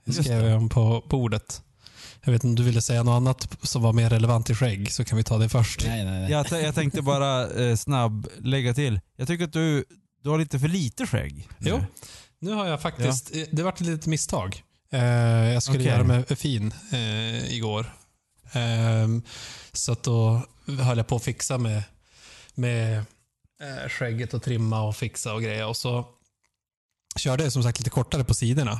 Det 0.05 0.13
skrev 0.13 0.45
jag 0.45 0.57
om 0.57 0.69
på 0.69 1.03
bordet. 1.09 1.61
Jag 2.23 2.31
vet 2.31 2.43
inte 2.43 2.47
om 2.47 2.55
du 2.55 2.63
ville 2.63 2.81
säga 2.81 3.03
något 3.03 3.17
annat 3.17 3.57
som 3.61 3.81
var 3.81 3.93
mer 3.93 4.09
relevant 4.09 4.49
i 4.49 4.55
skägg, 4.55 4.91
så 4.91 5.05
kan 5.05 5.17
vi 5.17 5.23
ta 5.23 5.37
det 5.37 5.49
först. 5.49 5.85
Nej, 5.85 6.05
nej, 6.05 6.21
nej. 6.21 6.31
Jag, 6.31 6.63
jag 6.63 6.75
tänkte 6.75 7.01
bara 7.01 7.49
eh, 7.49 7.75
snabb 7.75 8.27
lägga 8.39 8.73
till. 8.73 8.99
Jag 9.15 9.27
tycker 9.27 9.45
att 9.45 9.53
du, 9.53 9.85
du 10.23 10.29
har 10.29 10.37
lite 10.37 10.59
för 10.59 10.67
lite 10.67 11.07
skägg. 11.07 11.47
nu. 11.57 11.69
Jo. 11.69 11.79
Nu 12.39 12.51
har 12.53 12.67
jag 12.67 12.81
faktiskt, 12.81 13.35
eh, 13.35 13.43
det 13.51 13.63
vart 13.63 13.81
ett 13.81 13.87
litet 13.87 14.05
misstag. 14.05 14.63
Eh, 14.91 15.03
jag 15.53 15.63
skulle 15.63 15.79
Okej. 15.79 15.91
göra 15.91 16.03
mig 16.03 16.35
fin 16.35 16.73
eh, 16.91 17.53
igår. 17.53 17.93
Ehm, 18.53 19.23
så 19.73 19.91
att 19.91 20.03
då 20.03 20.41
höll 20.67 20.97
jag 20.97 21.07
på 21.07 21.15
att 21.15 21.23
fixa 21.23 21.57
med, 21.57 21.83
med 22.53 22.97
eh, 23.61 23.89
skägget 23.89 24.33
och 24.33 24.43
trimma 24.43 24.81
och 24.81 24.95
fixa 24.95 25.33
och 25.33 25.41
grejer. 25.41 25.67
Och 25.67 25.77
så 25.77 26.05
körde 27.15 27.43
jag 27.43 27.53
som 27.53 27.63
sagt 27.63 27.79
lite 27.79 27.89
kortare 27.89 28.23
på 28.23 28.33
sidorna. 28.33 28.79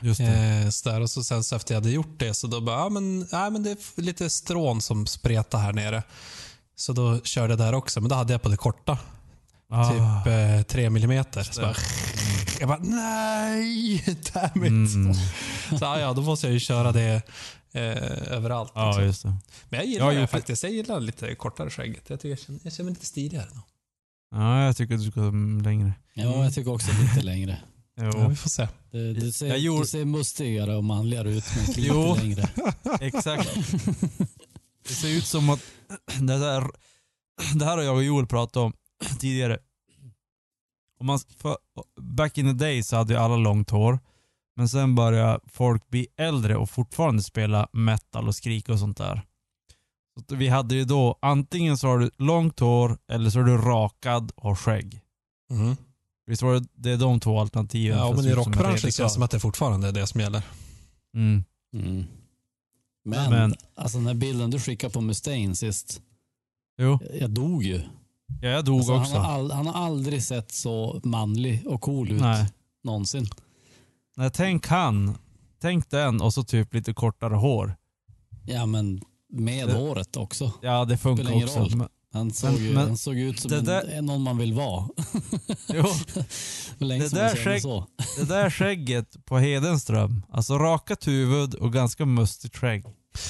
Just 0.00 0.20
det. 0.20 0.62
Eh, 0.64 0.70
så 0.70 0.88
där, 0.88 1.00
och 1.00 1.10
så 1.10 1.24
sen 1.24 1.44
så 1.44 1.56
efter 1.56 1.74
jag 1.74 1.80
hade 1.80 1.90
gjort 1.90 2.18
det 2.18 2.34
så 2.34 2.46
då 2.46 2.60
bara, 2.60 2.78
ja 2.78 2.88
men, 2.88 3.26
ja, 3.30 3.50
men 3.50 3.62
det 3.62 3.70
är 3.70 4.02
lite 4.02 4.30
strån 4.30 4.82
som 4.82 5.06
spretar 5.06 5.58
här 5.58 5.72
nere. 5.72 6.02
Så 6.76 6.92
då 6.92 7.20
körde 7.20 7.52
jag 7.52 7.58
där 7.58 7.74
också, 7.74 8.00
men 8.00 8.08
då 8.08 8.14
hade 8.14 8.32
jag 8.32 8.42
på 8.42 8.48
det 8.48 8.56
korta. 8.56 8.98
Ah. 9.68 9.90
Typ 9.90 10.26
eh, 10.26 10.62
3 10.62 10.90
millimeter. 10.90 11.42
Så 11.42 11.60
bara, 11.60 11.74
jag 12.60 12.68
bara, 12.68 12.78
nej, 12.78 14.04
damn 14.32 14.64
it. 14.64 14.94
Mm. 14.94 15.14
Så 15.14 15.78
ja, 15.80 16.00
ja, 16.00 16.12
då 16.12 16.22
måste 16.22 16.46
jag 16.46 16.54
ju 16.54 16.60
köra 16.60 16.92
det 16.92 17.22
eh, 17.72 18.32
överallt. 18.32 18.72
Ja, 18.74 18.86
liksom. 18.86 19.04
just 19.04 19.22
det. 19.22 19.34
Men 19.68 19.80
jag 19.80 19.86
gillar 19.88 20.04
har 20.04 20.14
det 20.14 20.26
faktiskt. 20.26 20.62
Jag 20.62 20.72
gillar 20.72 21.00
lite 21.00 21.34
kortare 21.34 21.70
skägget. 21.70 22.10
Jag, 22.10 22.20
tycker 22.20 22.28
jag, 22.28 22.38
känner, 22.38 22.60
jag 22.62 22.72
känner 22.72 22.84
mig 22.84 22.94
lite 22.94 23.06
stiligare. 23.06 23.48
nu. 23.54 23.60
Ja, 24.30 24.64
jag 24.64 24.76
tycker 24.76 24.94
att 24.94 25.04
du 25.04 25.10
ska 25.10 25.20
längre. 25.64 25.92
Ja, 26.14 26.44
jag 26.44 26.54
tycker 26.54 26.72
också 26.72 26.90
lite 27.02 27.22
längre. 27.22 27.58
Ja, 28.00 28.28
vi 28.28 28.36
får 28.36 28.50
se. 28.50 28.68
Det, 28.90 29.12
du, 29.12 29.32
ser, 29.32 29.46
Jag 29.46 29.58
gjorde- 29.58 29.82
du 29.82 29.86
ser 29.86 30.04
mustigare 30.04 30.76
och 30.76 30.84
manligare 30.84 31.30
ut, 31.30 31.44
men 31.56 31.64
lite 31.66 31.80
Jo. 31.80 32.14
längre. 32.14 32.48
exakt. 33.00 33.48
Det 34.88 34.94
ser 34.94 35.08
ut 35.08 35.24
som 35.26 35.50
att 35.50 35.60
det 36.20 36.38
där, 36.38 36.64
det 37.58 37.64
här 37.64 37.76
har 37.76 37.82
jag 37.84 37.94
och 37.96 38.04
Joel 38.04 38.26
pratat 38.26 38.56
om 38.56 38.72
tidigare. 39.20 39.58
Om 41.00 41.06
man, 41.06 41.18
för, 41.38 41.56
back 42.00 42.38
in 42.38 42.46
the 42.46 42.64
day 42.64 42.82
så 42.82 42.96
hade 42.96 43.12
ju 43.12 43.18
alla 43.20 43.36
långt 43.36 43.70
hår. 43.70 43.98
Men 44.56 44.68
sen 44.68 44.94
började 44.94 45.40
folk 45.46 45.88
bli 45.88 46.06
äldre 46.16 46.56
och 46.56 46.70
fortfarande 46.70 47.22
spela 47.22 47.68
metal 47.72 48.28
och 48.28 48.34
skrika 48.34 48.72
och 48.72 48.78
sånt 48.78 48.96
där. 48.98 49.22
Så 50.28 50.34
vi 50.36 50.48
hade 50.48 50.74
ju 50.74 50.84
då, 50.84 51.18
antingen 51.22 51.78
så 51.78 51.86
har 51.88 51.98
du 51.98 52.10
långt 52.18 52.60
hår 52.60 52.98
eller 53.12 53.30
så 53.30 53.40
är 53.40 53.44
du 53.44 53.56
rakad 53.56 54.32
och 54.36 54.58
skägg. 54.58 55.00
Mm. 55.50 55.76
Visst 56.30 56.42
var 56.42 56.54
det, 56.54 56.66
det 56.74 56.90
är 56.90 56.96
de 56.96 57.20
två 57.20 57.40
alternativen? 57.40 57.98
Ja, 57.98 58.12
men 58.16 58.24
i 58.24 58.32
rockbranschen 58.32 58.78
känns 58.78 58.96
det 58.96 59.10
som 59.10 59.22
att 59.22 59.30
det 59.30 59.40
fortfarande 59.40 59.88
är 59.88 59.92
det 59.92 60.06
som 60.06 60.20
gäller. 60.20 60.42
Mm. 61.14 61.44
Mm. 61.74 62.04
Men, 63.04 63.30
Men- 63.30 63.54
alltså 63.74 63.98
den 63.98 64.06
här 64.06 64.14
bilden 64.14 64.50
du 64.50 64.58
skickade 64.60 64.92
på 64.92 65.00
Mustaine 65.00 65.56
sist. 65.56 66.00
Jo, 66.78 66.98
Jag 67.20 67.30
dog 67.30 67.62
ju. 67.64 67.80
ja, 68.40 68.48
jag 68.48 68.64
dog 68.64 68.78
Alltså, 68.78 68.94
också. 68.94 69.12
han, 69.16 69.24
har 69.24 69.32
all, 69.32 69.50
han 69.50 69.66
har 69.66 69.84
aldrig 69.86 70.22
sett 70.22 70.52
så 70.52 71.00
manlig 71.04 71.62
och 71.66 71.80
cool 71.80 72.10
ut 72.12 72.20
Nej. 72.20 72.46
någonsin. 72.84 73.26
Nej, 74.16 74.30
tänk 74.30 74.66
han. 74.66 75.18
Tänk 75.60 75.90
den 75.90 76.20
och 76.20 76.34
så 76.34 76.44
typ 76.44 76.74
lite 76.74 76.94
kortare 76.94 77.34
hår. 77.34 77.74
Ja, 78.46 78.66
men 78.66 79.00
med 79.32 79.68
Det- 79.68 79.74
håret 79.74 80.16
också. 80.16 80.52
Ja, 80.62 80.84
det 80.84 80.98
funkar 80.98 81.44
också. 81.44 81.58
roll. 81.58 81.76
Men, 81.76 81.88
Han 82.12 82.32
såg, 82.32 82.52
Men- 82.52 82.62
ju, 82.64 82.72
men 82.74 82.86
han 82.86 82.96
såg 82.96 83.18
ut 83.18 83.40
som 83.40 83.50
det 83.50 83.56
en, 83.58 83.64
där- 83.64 84.02
någon 84.02 84.22
man 84.22 84.38
vill 84.38 84.54
vara. 84.54 84.88
jo, 85.68 85.84
Det 86.78 87.08
där 87.08 87.36
skägg- 87.36 87.60
så. 87.62 87.86
det 88.18 88.24
där 88.24 88.50
skägget 88.50 89.24
på 89.24 89.38
Hedenström. 89.38 90.22
Alltså 90.32 90.58
rakat 90.58 91.06
huvud 91.06 91.54
och 91.54 91.72
ganska 91.72 92.04
mustigt 92.06 92.56
skägg. 92.56 92.84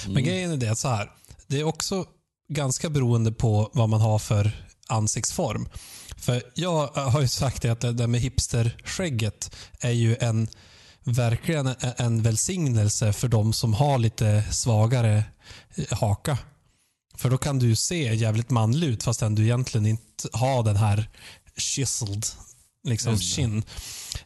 Men 0.04 0.10
Mm. 0.12 0.24
grejen 0.24 0.50
är 0.50 0.56
det 0.56 0.68
att 0.68 0.78
så 0.78 0.88
här. 0.88 1.10
Det 1.46 1.60
är 1.60 1.64
också 1.64 2.04
ganska 2.48 2.90
beroende 2.90 3.32
på 3.32 3.70
vad 3.72 3.88
man 3.88 4.00
har 4.00 4.18
för 4.18 4.64
ansiktsform. 4.88 5.68
För 6.16 6.42
jag 6.54 6.86
har 6.86 7.20
ju 7.20 7.28
sagt 7.28 7.62
det 7.62 7.68
att 7.70 7.80
det 7.80 7.92
där 7.92 8.06
med 8.06 8.20
hipsterskägget 8.20 9.56
är 9.80 9.90
ju 9.90 10.16
en 10.20 10.48
verkligen 11.04 11.74
en- 11.96 12.22
välsignelse 12.22 13.12
för 13.12 13.28
de 13.28 13.52
som 13.52 13.74
har 13.74 13.98
lite 13.98 14.44
svagare 14.50 15.24
haka. 15.90 16.38
För 17.20 17.30
då 17.30 17.38
kan 17.38 17.58
du 17.58 17.76
se 17.76 18.14
jävligt 18.14 18.50
manlig 18.50 18.86
ut 18.88 19.02
fastän 19.02 19.34
du 19.34 19.42
egentligen 19.42 19.86
inte 19.86 20.28
har 20.32 20.62
den 20.62 20.76
här 20.76 21.08
chiseled 21.56 22.26
liksom, 22.84 23.18
chin. 23.18 23.62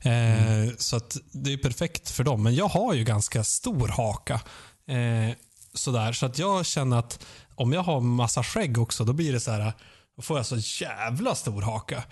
Eh, 0.01 0.75
Så 0.79 0.97
att 0.97 1.17
det 1.33 1.53
är 1.53 1.57
perfekt 1.57 2.11
för 2.11 2.25
dem. 2.25 2.43
Men 2.43 2.55
jag 2.55 2.69
har 2.69 2.95
ju 2.95 3.05
ganska 3.05 3.45
stor 3.45 3.89
haka. 3.89 4.35
Eh, 4.89 5.37
sådär. 5.75 6.13
Så 6.13 6.27
att 6.27 6.39
jag 6.39 6.67
känner 6.67 6.99
att 6.99 7.25
om 7.55 7.73
jag 7.73 7.83
har 7.83 8.01
massa 8.01 8.45
skägg 8.45 8.79
också, 8.79 9.05
då 9.05 9.13
blir 9.13 9.33
det 9.33 9.41
så 9.41 9.51
här. 9.51 9.73
Då 10.17 10.23
får 10.23 10.37
jag 10.37 10.47
så 10.47 10.85
jävla 10.85 11.35
stor 11.35 11.63
haka. 11.63 12.05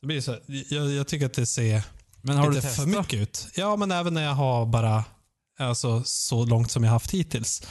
Då 0.00 0.06
blir 0.06 0.16
det 0.16 0.22
så 0.22 0.32
här, 0.32 0.42
jag, 0.46 0.90
jag 0.90 1.08
tycker 1.08 1.26
att 1.26 1.34
det 1.34 1.46
ser 1.46 1.82
Men 2.22 2.36
har 2.36 2.52
lite 2.52 2.68
för 2.68 2.86
mycket 2.86 3.14
ut. 3.20 3.48
Ja, 3.54 3.76
men 3.76 3.90
även 3.90 4.14
när 4.14 4.24
jag 4.24 4.34
har 4.34 4.66
bara 4.66 5.04
alltså, 5.58 6.02
så 6.04 6.44
långt 6.44 6.70
som 6.70 6.84
jag 6.84 6.90
haft 6.90 7.10
hittills. 7.10 7.62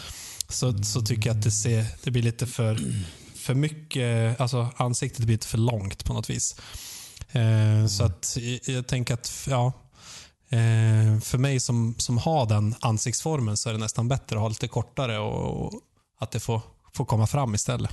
Så, 0.50 0.84
så 0.84 1.02
tycker 1.02 1.30
jag 1.30 1.38
att 1.38 1.44
det, 1.44 1.52
ser, 1.52 1.86
det 2.04 2.12
blir 2.12 2.22
lite 2.24 2.48
för, 2.48 2.80
för 3.36 3.54
mycket, 3.54 4.40
alltså 4.42 4.70
ansiktet 4.78 5.26
blir 5.26 5.36
lite 5.36 5.48
för 5.48 5.58
långt 5.58 6.06
på 6.06 6.14
något 6.14 6.30
vis. 6.30 6.56
Eh, 7.32 7.88
Så 7.88 8.04
att 8.04 8.38
jag, 8.40 8.76
jag 8.76 8.88
tänker 8.88 9.14
att, 9.14 9.48
ja, 9.50 9.74
eh, 10.50 11.20
för 11.20 11.38
mig 11.38 11.60
som, 11.60 11.96
som 11.98 12.18
har 12.18 12.46
den 12.46 12.76
ansiktsformen 12.80 13.58
så 13.58 13.70
är 13.70 13.74
det 13.74 13.80
nästan 13.80 14.08
bättre 14.08 14.36
att 14.36 14.42
ha 14.42 14.50
lite 14.50 14.68
kortare 14.68 15.20
och, 15.20 15.66
och 15.66 15.82
att 16.20 16.32
det 16.32 16.40
får, 16.40 16.62
får 16.94 17.06
komma 17.06 17.28
fram 17.28 17.56
istället. 17.56 17.92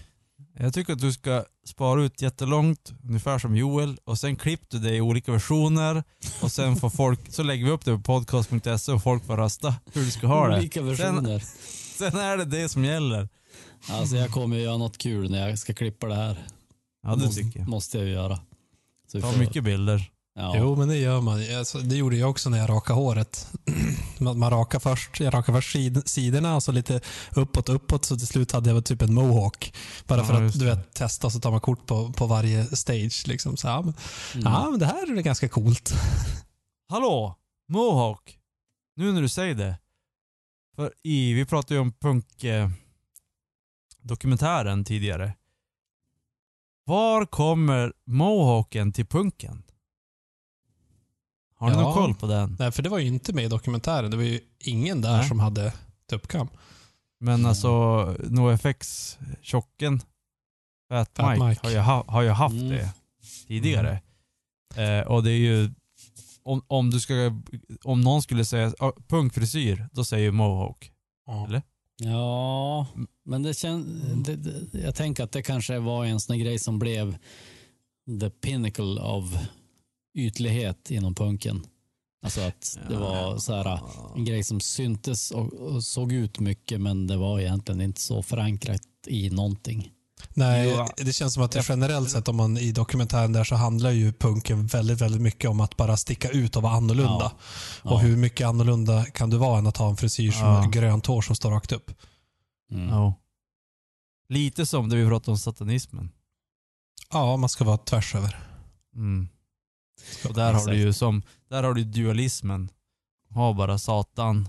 Jag 0.59 0.75
tycker 0.75 0.93
att 0.93 0.99
du 0.99 1.13
ska 1.13 1.45
spara 1.67 2.03
ut 2.03 2.23
jättelångt, 2.23 2.93
ungefär 3.05 3.39
som 3.39 3.57
Joel, 3.57 3.99
och 4.05 4.19
sen 4.19 4.37
klipper 4.37 4.67
du 4.71 4.79
det 4.79 4.95
i 4.97 5.01
olika 5.01 5.33
versioner 5.33 6.05
och 6.41 6.53
sen 6.53 6.77
får 6.77 6.91
folk, 6.91 7.21
så 7.29 7.43
lägger 7.43 7.65
vi 7.65 7.71
upp 7.71 7.85
det 7.85 7.93
på 7.97 8.03
podcast.se 8.03 8.93
och 8.93 9.03
folk 9.03 9.27
får 9.27 9.37
rösta 9.37 9.75
hur 9.93 10.05
du 10.05 10.11
ska 10.11 10.27
ha 10.27 10.49
det. 10.49 10.59
Olika 10.59 10.83
versioner. 10.83 11.39
Sen 11.39 11.49
är 12.07 12.37
det 12.37 12.45
det 12.45 12.69
som 12.69 12.85
gäller. 12.85 13.29
Alltså 13.91 14.17
jag 14.17 14.31
kommer 14.31 14.57
ju 14.57 14.63
göra 14.63 14.77
något 14.77 14.99
kul 14.99 15.31
när 15.31 15.49
jag 15.49 15.59
ska 15.59 15.75
klippa 15.75 16.07
det 16.07 16.15
här. 16.15 16.47
Ja, 17.03 17.15
det 17.17 17.25
måste, 17.25 17.43
tycker 17.43 17.61
jag. 17.61 17.69
måste 17.69 17.99
jag 17.99 18.07
ju 18.07 18.13
göra. 18.13 18.39
Så 19.13 19.21
Ta 19.21 19.33
får- 19.33 19.39
mycket 19.39 19.65
bilder. 19.65 20.09
Ja. 20.35 20.55
Jo, 20.57 20.77
men 20.77 20.89
det 20.89 20.97
gör 20.97 21.21
man. 21.21 21.39
Det 21.89 21.97
gjorde 21.97 22.17
jag 22.17 22.31
också 22.31 22.51
när 22.51 22.59
jag 22.59 22.71
rakade 22.71 22.99
håret. 23.01 23.49
man, 24.19 24.51
rakar 24.51 24.79
först, 24.79 25.21
jag 25.21 25.35
rakade 25.35 25.59
först 25.59 25.73
sid, 25.73 26.03
sidorna 26.09 26.57
och 26.57 26.63
så 26.63 26.73
lite 26.73 27.01
uppåt, 27.35 27.69
uppåt. 27.69 28.05
Så 28.05 28.17
till 28.17 28.27
slut 28.27 28.53
hade 28.53 28.71
jag 28.71 28.85
typ 28.85 29.03
en 29.03 29.15
mohawk. 29.15 29.75
Bara 30.07 30.19
Ja, 30.21 30.25
för 30.27 30.43
att 30.47 30.59
du 30.59 30.65
vet, 30.65 30.95
testa 30.95 31.31
så 31.31 31.41
tar 31.41 31.51
man 31.51 31.61
kort 31.61 31.87
på, 31.87 32.13
på 32.13 32.27
varje 32.27 32.77
stage. 32.77 33.25
Liksom. 33.27 33.57
Så, 33.57 33.67
ja, 33.67 33.81
men, 33.83 33.95
Mm. 34.35 34.53
ja, 34.53 34.71
men 34.71 34.81
det 34.81 34.87
här 34.87 35.19
är 35.19 35.23
ganska 35.23 35.49
coolt. 35.49 35.95
Hallå! 36.89 37.37
Mohawk! 37.69 38.39
Nu 38.97 39.13
när 39.13 39.23
du 39.23 39.29
säger 39.29 39.55
det. 39.55 39.75
För 40.77 40.93
i, 41.03 41.33
vi 41.35 41.45
pratade 41.47 41.75
ju 41.75 41.81
om 41.81 41.93
punk 41.93 42.45
eh, 42.45 42.71
dokumentären 44.01 44.85
tidigare. 44.85 45.35
Var 46.85 47.27
kommer 47.27 47.93
mohawken 48.05 48.93
till 48.93 49.07
punken? 49.07 49.63
Har 51.55 51.71
ni 51.71 51.75
Ja. 51.77 51.81
någon 51.83 51.95
koll 51.95 52.15
på 52.15 52.27
den? 52.27 52.57
Nej, 52.59 52.73
för 52.73 52.83
det 52.83 52.89
var 52.89 52.99
ju 52.99 53.07
inte 53.07 53.33
med 53.33 53.45
i 53.45 53.49
dokumentären. 53.49 54.11
Det 54.11 54.17
var 54.17 54.25
ju 54.25 54.41
ingen 54.59 55.01
där 55.01 55.17
Nej. 55.17 55.29
som 55.29 55.41
hade 55.41 55.73
tuppkam. 56.11 56.49
Men 57.21 57.47
alltså, 57.47 57.69
NoFX, 58.25 59.19
tjocken, 59.43 60.01
Fat, 60.89 61.11
Fat 61.17 61.31
Mike, 61.39 61.45
Mike. 61.49 61.61
Har, 61.63 61.71
ju 61.71 61.79
ha, 61.79 62.05
har 62.09 62.23
ju 62.23 62.29
haft 62.31 62.55
Mm. 62.55 62.69
det 62.69 62.93
tidigare. 63.47 64.01
Eh, 64.77 65.01
och 65.07 65.23
det 65.23 65.31
är 65.31 65.39
ju, 65.39 65.71
om, 66.45 66.65
om 66.67 66.91
du 66.91 67.01
ska, 67.01 67.15
om 67.85 68.01
någon 68.01 68.23
skulle 68.23 68.45
säga 68.45 68.75
ah, 68.79 68.93
punkfrisyr, 69.09 69.89
då 69.93 70.05
säger 70.05 70.25
ju 70.25 70.31
mohawk. 70.33 70.93
Eller? 71.47 71.63
Ja, 71.97 72.87
men 73.25 73.43
det 73.43 73.55
känns... 73.55 73.87
Det, 74.27 74.37
det, 74.37 74.79
jag 74.79 74.95
tänker 74.95 75.25
att 75.25 75.33
det 75.33 75.43
kanske 75.43 75.79
var 75.79 76.05
en 76.05 76.21
sån 76.21 76.39
grej 76.39 76.59
som 76.59 76.79
blev 76.79 77.17
the 78.21 78.31
pinnacle 78.31 79.01
av 79.01 79.39
ytlighet 80.15 80.91
inom 80.91 81.15
punken. 81.15 81.67
Alltså 82.23 82.41
att 82.41 82.79
det 82.89 82.97
var 82.97 83.39
så 83.39 83.55
här, 83.55 83.81
en 84.17 84.25
grej 84.25 84.45
som 84.45 84.61
syntes 84.61 85.31
och, 85.31 85.53
och 85.53 85.85
såg 85.85 86.13
ut 86.13 86.41
mycket 86.41 86.81
men 86.81 87.07
det 87.07 87.17
var 87.17 87.41
egentligen 87.41 87.81
inte 87.81 88.01
så 88.01 88.23
förankrat 88.23 88.83
i 89.07 89.31
någonting. 89.31 89.91
Nej, 90.35 90.75
Jo, 90.77 90.87
det 90.97 91.13
känns 91.13 91.35
som 91.35 91.43
att 91.43 91.53
det 91.53 91.65
generellt 91.69 92.11
sett 92.11 92.29
om 92.29 92.37
man 92.37 92.59
i 92.59 92.73
dokumentären 92.73 93.33
där 93.33 93.45
så 93.45 93.55
handlar 93.55 93.91
ju 93.91 94.13
punken 94.13 94.67
väldigt, 94.67 95.01
väldigt 95.01 95.21
mycket 95.21 95.51
om 95.51 95.61
att 95.61 95.77
bara 95.77 95.97
sticka 95.97 96.31
ut 96.31 96.57
och 96.57 96.63
vara 96.63 96.73
annorlunda. 96.73 97.33
Ja. 97.83 97.91
Och 97.91 98.01
hur 98.01 98.17
mycket 98.17 98.47
annorlunda 98.47 99.05
kan 99.05 99.31
du 99.31 99.37
vara 99.37 99.59
än 99.59 99.67
att 99.67 99.77
ha 99.77 99.91
en 99.91 99.97
frisyr 99.97 100.31
som 100.33 100.47
Ja. 100.47 100.71
grönt 100.73 101.07
hår 101.07 101.23
som 101.23 101.37
står 101.37 101.51
rakt 101.51 101.73
upp? 101.73 101.91
Mm. 102.71 102.89
Ja. 102.89 103.15
Lite 104.29 104.67
som 104.67 104.89
det 104.89 104.97
vi 104.97 105.09
pratade 105.09 105.31
om 105.31 105.39
satanismen. 105.39 106.11
Ja, 107.13 107.37
man 107.37 107.49
ska 107.49 107.65
vara 107.65 107.77
tvärs 107.77 108.15
över. 108.15 108.39
Mm. 108.97 109.29
Och 110.29 110.35
där 110.35 110.53
har 110.53 110.67
du 110.67 110.77
ju 110.77 110.93
som, 110.93 111.23
där 111.51 111.63
har 111.63 111.75
du 111.75 111.85
dualismen. 111.85 112.69
Ha 113.31 113.53
bara 113.53 113.79
Satan 113.79 114.49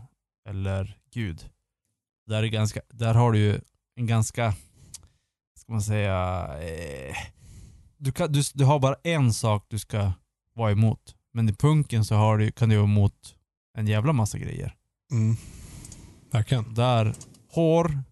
eller 0.50 0.98
Gud. 1.14 1.50
Där, 2.28 2.44
är 2.44 2.48
ganska, 2.48 2.82
där 2.90 3.14
har 3.14 3.32
du 3.32 3.40
ju 3.40 3.60
en 3.96 4.08
ganska, 4.08 4.54
ska 5.74 5.76
man 5.76 5.82
säga, 5.82 6.48
eh, 6.62 7.16
du, 7.98 8.12
kan, 8.12 8.32
du, 8.32 8.42
du 8.54 8.66
har 8.66 8.80
bara 8.80 8.96
en 9.04 9.34
sak 9.34 9.66
du 9.70 9.80
ska 9.80 10.12
vara 10.56 10.72
emot. 10.72 11.16
Men 11.34 11.50
i 11.50 11.54
punken 11.54 12.06
så 12.06 12.16
har 12.16 12.38
du, 12.38 12.52
kan 12.52 12.70
du 12.70 12.76
vara 12.76 12.86
emot 12.86 13.36
en 13.78 13.88
jävla 13.88 14.14
massa 14.14 14.38
grejer. 14.38 14.76
Mm. 15.12 15.36
Verkligen. 16.32 16.74
Där, 16.74 17.16
hår, 17.52 18.04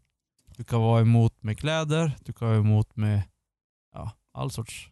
du 0.57 0.63
kan 0.63 0.81
vara 0.81 1.01
emot 1.01 1.43
med 1.43 1.57
kläder, 1.57 2.17
du 2.25 2.33
kan 2.33 2.47
vara 2.47 2.57
emot 2.57 2.95
med 2.95 3.23
ja, 3.93 4.11
all 4.33 4.51
sorts 4.51 4.89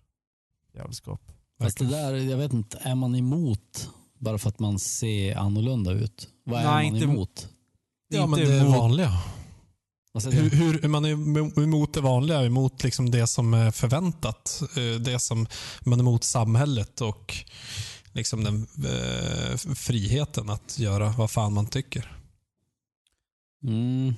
jävelskap. 0.73 1.21
Fast 1.59 1.77
det 1.77 1.85
där, 1.85 2.13
jag 2.13 2.37
vet 2.37 2.53
inte, 2.53 2.77
är 2.77 2.95
man 2.95 3.15
emot 3.15 3.89
bara 4.19 4.37
för 4.37 4.49
att 4.49 4.59
man 4.59 4.79
ser 4.79 5.35
annorlunda 5.35 5.91
ut? 5.91 6.27
Vad 6.43 6.59
är 6.59 6.63
Nej, 6.63 6.73
man 6.73 6.95
inte 6.95 7.05
emot? 7.07 7.49
Ja, 8.09 8.27
men 8.27 8.39
det 8.39 8.53
är 8.57 8.61
emot- 8.61 8.77
vanliga. 8.77 9.11
Vad 10.11 10.23
säger 10.23 10.41
Hur, 10.41 10.81
hur 10.81 10.87
man 10.87 11.05
är 11.05 11.59
emot 11.63 11.93
det 11.93 12.01
vanliga, 12.01 12.45
emot 12.45 12.83
liksom 12.83 13.11
det 13.11 13.27
som 13.27 13.53
är 13.53 13.71
förväntat. 13.71 14.61
Eh, 14.77 15.01
Det 15.01 15.19
som 15.19 15.47
man 15.83 15.99
är 15.99 16.03
emot 16.03 16.23
samhället 16.23 17.01
och 17.01 17.35
liksom 18.13 18.43
den 18.43 18.67
eh, 18.85 19.57
friheten 19.75 20.49
att 20.49 20.79
göra 20.79 21.09
vad 21.17 21.31
fan 21.31 21.53
man 21.53 21.67
tycker. 21.67 22.15
Mm. 23.63 24.13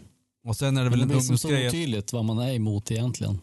Och 0.48 0.56
sen 0.58 0.78
är 0.78 0.84
det 0.84 0.90
Men 0.90 1.00
väl 1.00 1.00
det 1.00 1.04
en 1.14 1.18
blir 1.18 1.28
som 1.28 1.38
så 1.38 1.48
ungdomsgrej. 1.48 1.68
att- 1.68 1.74
otydligt 1.74 2.14
vad 2.14 2.26
man 2.26 2.40
är 2.40 2.54
emot 2.54 2.92
egentligen. 2.92 3.40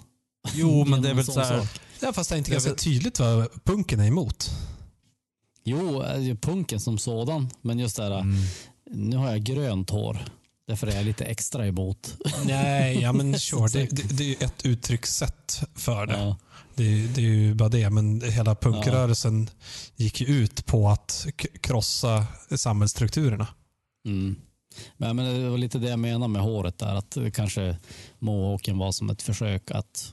Jo, 0.55 0.85
men 0.89 1.03
det 1.03 1.11
är 1.11 1.15
väl 1.15 1.25
så 1.25 1.41
här. 1.41 1.59
sak. 1.61 1.69
Ja, 2.01 2.13
fast 2.13 2.31
det 2.31 2.37
är 2.37 2.39
inte 2.39 2.51
Det 2.51 2.53
är 2.53 2.55
ganska 2.55 2.71
väl- 2.71 2.79
tydligt 2.79 3.19
vad 3.21 3.65
punken 3.65 4.01
är 4.01 4.07
emot. 4.07 4.51
Jo, 5.65 6.01
är 6.01 6.19
ju 6.19 6.37
punken 6.37 6.81
som 6.81 6.99
sådan, 6.99 7.51
men 7.63 7.79
just 7.79 7.97
det 7.97 8.03
här, 8.03 8.21
Mm. 8.21 8.35
nu 8.91 9.17
har 9.17 9.31
jag 9.31 9.43
grönt 9.43 9.91
hår. 9.91 10.25
Därför 10.69 10.87
är 10.87 10.97
jag 10.97 11.05
lite 11.05 11.25
extra 11.25 11.67
emot. 11.67 12.17
Nej, 12.47 12.99
ja 13.01 13.13
men 13.13 13.39
sure. 13.39 13.69
Det, 13.69 13.87
det, 13.91 14.17
det 14.17 14.25
är 14.25 14.29
ju 14.29 14.35
ett 14.47 14.67
uttryckssätt 14.67 15.61
för 15.75 16.07
det. 16.07 16.19
Ja. 16.19 16.37
Det, 16.75 16.85
är- 16.85 17.09
det 17.09 17.21
är 17.21 17.25
ju 17.25 17.55
bara 17.55 17.69
det. 17.69 17.91
Men 17.91 18.21
hela 18.21 18.55
punkrörelsen 18.55 19.51
gick 19.97 20.21
ju 20.21 20.27
ut 20.27 20.67
på 20.67 20.89
att 20.89 21.27
krossa 21.61 22.27
samhällsstrukturerna. 22.57 23.47
Mm. 24.07 24.37
Men, 24.97 25.17
men 25.17 25.43
det 25.43 25.51
var 25.51 25.59
lite 25.59 25.79
det 25.79 25.89
jag 25.89 25.99
menade 25.99 26.29
med 26.33 26.43
håret 26.43 26.79
där, 26.79 26.95
att 26.95 27.11
det 27.11 27.31
kanske 27.31 27.77
mohawken 28.19 28.79
var 28.79 28.93
som 28.93 29.11
ett 29.11 29.23
försök 29.23 29.71
att 29.71 30.13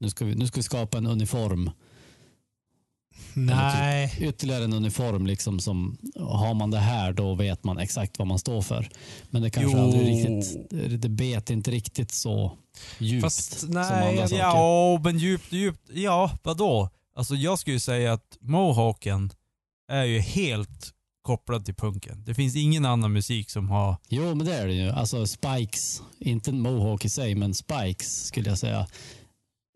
nu 0.00 0.10
ska 0.10 0.24
vi, 0.24 0.34
nu 0.34 0.46
ska 0.46 0.56
vi 0.56 0.62
skapa 0.62 0.98
en 0.98 1.06
uniform. 1.06 1.70
Nej. 3.36 4.16
Ytterligare 4.20 4.64
en 4.64 4.72
uniform, 4.72 5.26
liksom 5.26 5.60
som 5.60 5.98
har 6.20 6.54
man 6.54 6.70
det 6.70 6.78
här 6.78 7.12
då 7.12 7.34
vet 7.34 7.64
man 7.64 7.78
exakt 7.78 8.18
vad 8.18 8.28
man 8.28 8.38
står 8.38 8.62
för. 8.62 8.88
Men 9.30 9.42
det 9.42 9.50
kanske 9.50 9.78
Jo. 9.78 9.84
aldrig 9.84 10.06
riktigt, 10.06 10.70
det- 11.02 11.08
bet 11.08 11.50
inte 11.50 11.70
riktigt 11.70 12.12
så 12.12 12.52
djupt 12.98 13.24
Fast 13.24 13.58
som 13.60 13.70
nej, 13.70 14.08
andra 14.08 14.28
saker. 14.28 14.42
Ja, 14.42 15.00
men 15.04 15.18
djupt, 15.18 15.52
djupt. 15.52 15.90
Ja, 15.92 16.38
vadå? 16.42 16.90
Alltså 17.16 17.34
jag 17.34 17.58
skulle 17.58 17.80
säga 17.80 18.12
att 18.12 18.36
mohawken 18.40 19.30
är 19.92 20.04
ju 20.04 20.18
helt 20.20 20.90
kopplad 21.22 21.64
till 21.64 21.74
punken. 21.74 22.22
Det 22.26 22.34
finns 22.34 22.56
ingen 22.56 22.84
annan 22.84 23.12
musik 23.12 23.50
som 23.50 23.68
har... 23.70 23.96
Jo, 24.08 24.34
men 24.34 24.46
det 24.46 24.54
är 24.54 24.66
det 24.66 24.74
ju. 24.74 24.90
Alltså 24.90 25.26
Spikes, 25.26 26.02
inte 26.20 26.50
en 26.50 26.60
mohawk 26.60 27.04
i 27.04 27.08
sig, 27.08 27.34
men 27.34 27.54
Spikes 27.54 28.24
skulle 28.26 28.48
jag 28.48 28.58
säga 28.58 28.86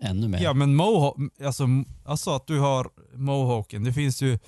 ännu 0.03 0.29
mer. 0.29 0.41
Ja 0.43 0.53
men 0.53 0.75
mohawk, 0.75 1.17
alltså, 1.45 1.67
alltså 2.05 2.31
att 2.35 2.47
du 2.47 2.59
har 2.59 2.91
mohawken. 3.15 3.85
Det 3.85 3.93
finns 3.93 4.23
ju 4.23 4.39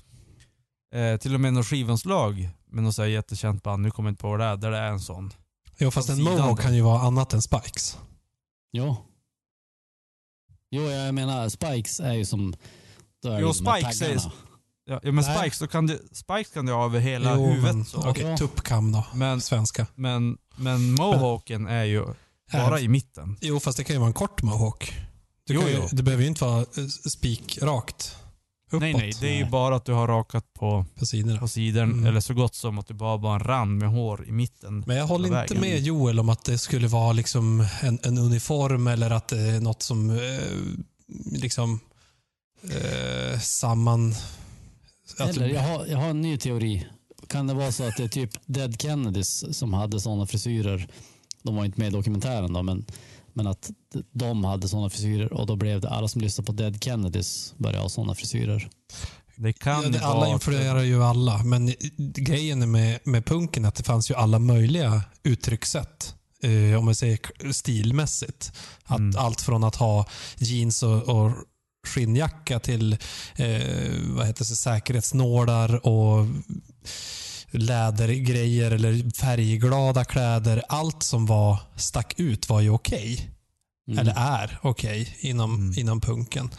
eh, 0.94 1.16
till 1.20 1.34
och 1.34 1.40
med 1.40 1.52
något 1.52 1.66
skivomslag 1.66 2.48
med 2.70 2.84
något 2.84 2.94
så 2.94 3.02
här 3.02 3.08
jättekänt 3.08 3.62
band, 3.62 3.82
nu 3.82 3.90
kommer 3.90 4.08
jag 4.08 4.12
inte 4.12 4.22
på 4.22 4.28
vad 4.30 4.38
det 4.40 4.44
är, 4.44 4.56
där 4.56 4.70
det 4.70 4.78
är 4.78 4.88
en 4.90 5.00
sån. 5.00 5.32
Jo, 5.78 5.90
fast 5.90 6.08
en 6.08 6.22
mohawk 6.22 6.56
då. 6.58 6.62
kan 6.62 6.74
ju 6.74 6.82
vara 6.82 7.00
annat 7.00 7.32
än 7.32 7.42
spikes. 7.42 7.98
Jo. 8.72 8.96
Jo, 10.70 10.82
jag 10.82 11.14
menar 11.14 11.48
Spikes 11.48 12.00
är 12.00 12.12
ju 12.12 12.24
som... 12.24 12.54
Då 13.22 13.28
är 13.30 13.40
Jo, 13.40 13.52
Spikes 13.54 14.02
är-. 14.02 14.14
Ja, 14.84 15.00
ja 15.02 15.12
men 15.12 15.14
Nej. 15.24 15.38
spikes, 15.38 15.58
då 15.58 15.66
kan 15.66 15.86
du, 15.86 16.08
spikes 16.12 16.52
kan 16.52 16.66
du 16.66 16.72
ha 16.72 16.84
över 16.84 17.00
hela 17.00 17.34
Jo, 17.36 17.44
huvudet. 17.46 17.74
men, 17.74 17.84
så. 17.84 18.10
Okej, 18.10 18.24
Ja. 18.24 18.36
tuppkam 18.36 18.92
då. 18.92 19.06
Men, 19.14 19.40
Svenska. 19.40 19.86
men, 19.94 20.38
men 20.56 20.92
mohawken 20.94 21.66
är 21.66 21.84
ju 21.84 22.04
bara 22.52 22.78
Äh, 22.78 22.84
i 22.84 22.88
mitten. 22.88 23.36
Jo, 23.40 23.60
fast 23.60 23.76
det 23.78 23.84
kan 23.84 23.94
ju 23.94 24.00
vara 24.00 24.06
en 24.08 24.12
kort 24.14 24.42
mohawk. 24.42 24.92
Du 25.50 25.56
Jo, 25.56 25.62
jo. 25.74 25.88
Det 25.92 26.02
behöver 26.02 26.22
ju 26.22 26.28
inte 26.28 26.44
vara 26.44 26.60
eh, 26.60 26.86
spikrakt 27.10 28.16
uppåt 28.70 28.80
Nej 28.80 28.94
nej, 28.94 29.12
det 29.20 29.28
är 29.28 29.36
ju 29.36 29.50
bara 29.50 29.76
att 29.76 29.84
du 29.84 29.92
har 29.92 30.08
rakat 30.08 30.52
på, 30.54 30.84
på 30.94 31.06
sidorna. 31.06 31.40
på 31.40 31.48
sidan, 31.48 31.92
Mm. 31.92 32.06
eller 32.06 32.20
så 32.20 32.34
gott 32.34 32.54
som 32.54 32.78
att 32.78 32.86
du 32.86 32.94
bara 32.94 33.18
har 33.18 33.34
en 33.34 33.44
rand 33.44 33.78
med 33.78 33.88
hår 33.88 34.24
i 34.28 34.32
mitten. 34.32 34.84
Men 34.86 34.96
jag 34.96 35.06
håller 35.06 35.24
inte 35.28 35.54
vägen. 35.54 35.60
med 35.60 35.80
Joel 35.80 36.20
om 36.20 36.28
att 36.28 36.44
det 36.44 36.58
skulle 36.58 36.88
vara 36.88 37.12
liksom 37.12 37.66
en, 37.82 37.98
en 38.02 38.18
uniform 38.18 38.86
eller 38.86 39.10
att 39.10 39.28
det 39.28 39.40
är 39.40 39.60
något 39.60 39.82
som 39.82 40.10
eh, 40.10 40.18
liksom 41.32 41.80
eh, 42.62 43.38
samman... 43.40 44.14
Eller 45.18 45.48
jag 45.48 45.60
har, 45.62 45.86
jag 45.86 45.98
har 45.98 46.08
en 46.08 46.20
ny 46.20 46.38
teori. 46.38 46.86
Kan 47.28 47.46
det 47.46 47.54
vara 47.54 47.72
så 47.72 47.88
att 47.88 47.96
det 47.96 48.04
är 48.04 48.08
typ 48.08 48.30
Dead 48.46 48.82
Kennedys 48.82 49.58
som 49.58 49.74
hade 49.74 50.00
sådana 50.00 50.26
frisyrer? 50.26 50.88
De 51.42 51.56
var 51.56 51.64
inte 51.64 51.80
med 51.80 51.88
i 51.88 51.92
dokumentären 51.92 52.52
då, 52.52 52.62
men, 52.62 52.84
men 53.34 53.46
att 53.46 53.70
de 54.12 54.44
hade 54.44 54.68
sådana 54.68 54.90
frisyrer 54.90 55.32
och 55.32 55.46
då 55.46 55.56
blev 55.56 55.80
det 55.80 55.88
alla 55.88 56.08
som 56.08 56.20
lyssnade 56.20 56.46
på 56.46 56.52
Dead 56.52 56.84
Kennedys 56.84 57.54
började 57.56 57.82
ha 57.82 57.88
sådana 57.88 58.14
frisyrer. 58.14 58.70
Det 59.36 59.52
kan 59.52 59.72
ja, 59.72 59.84
ju 59.84 59.90
det, 59.90 60.00
alla 60.00 60.20
vara... 60.20 60.28
influerar 60.28 60.82
ju 60.82 61.04
alla, 61.04 61.44
men 61.44 61.74
grejen 61.96 62.70
med, 62.70 62.98
med 63.04 63.24
punken 63.24 63.64
är 63.64 63.68
att 63.68 63.74
det 63.74 63.82
fanns 63.82 64.10
ju 64.10 64.14
alla 64.14 64.38
möjliga 64.38 65.02
uttryckssätt. 65.22 66.14
Eh, 66.42 66.78
om 66.78 66.84
man 66.84 66.94
säger 66.94 67.52
stilmässigt. 67.52 68.52
Att 68.84 68.98
Mm. 68.98 69.16
Allt 69.18 69.40
från 69.40 69.64
att 69.64 69.76
ha 69.76 70.06
jeans 70.38 70.82
och, 70.82 71.02
och 71.02 71.32
skinnjacka 71.86 72.60
till 72.60 72.92
eh, 73.36 73.92
vad 74.02 74.26
heter 74.26 74.44
det, 74.44 74.56
säkerhetsnålar 74.56 75.86
och 75.86 76.26
lädergrejer 77.50 78.70
eller 78.70 79.10
färgglada 79.16 80.04
kläder. 80.04 80.62
Allt 80.68 81.02
som 81.02 81.26
var 81.26 81.58
stack 81.76 82.14
ut 82.20 82.48
var 82.48 82.60
ju 82.60 82.70
okej. 82.70 83.30
Mm. 83.88 83.98
Eller 83.98 84.14
är 84.16 84.58
okej 84.62 85.16
inom, 85.20 85.54
Mm. 85.54 85.78
inom 85.78 86.00
punken. 86.00 86.50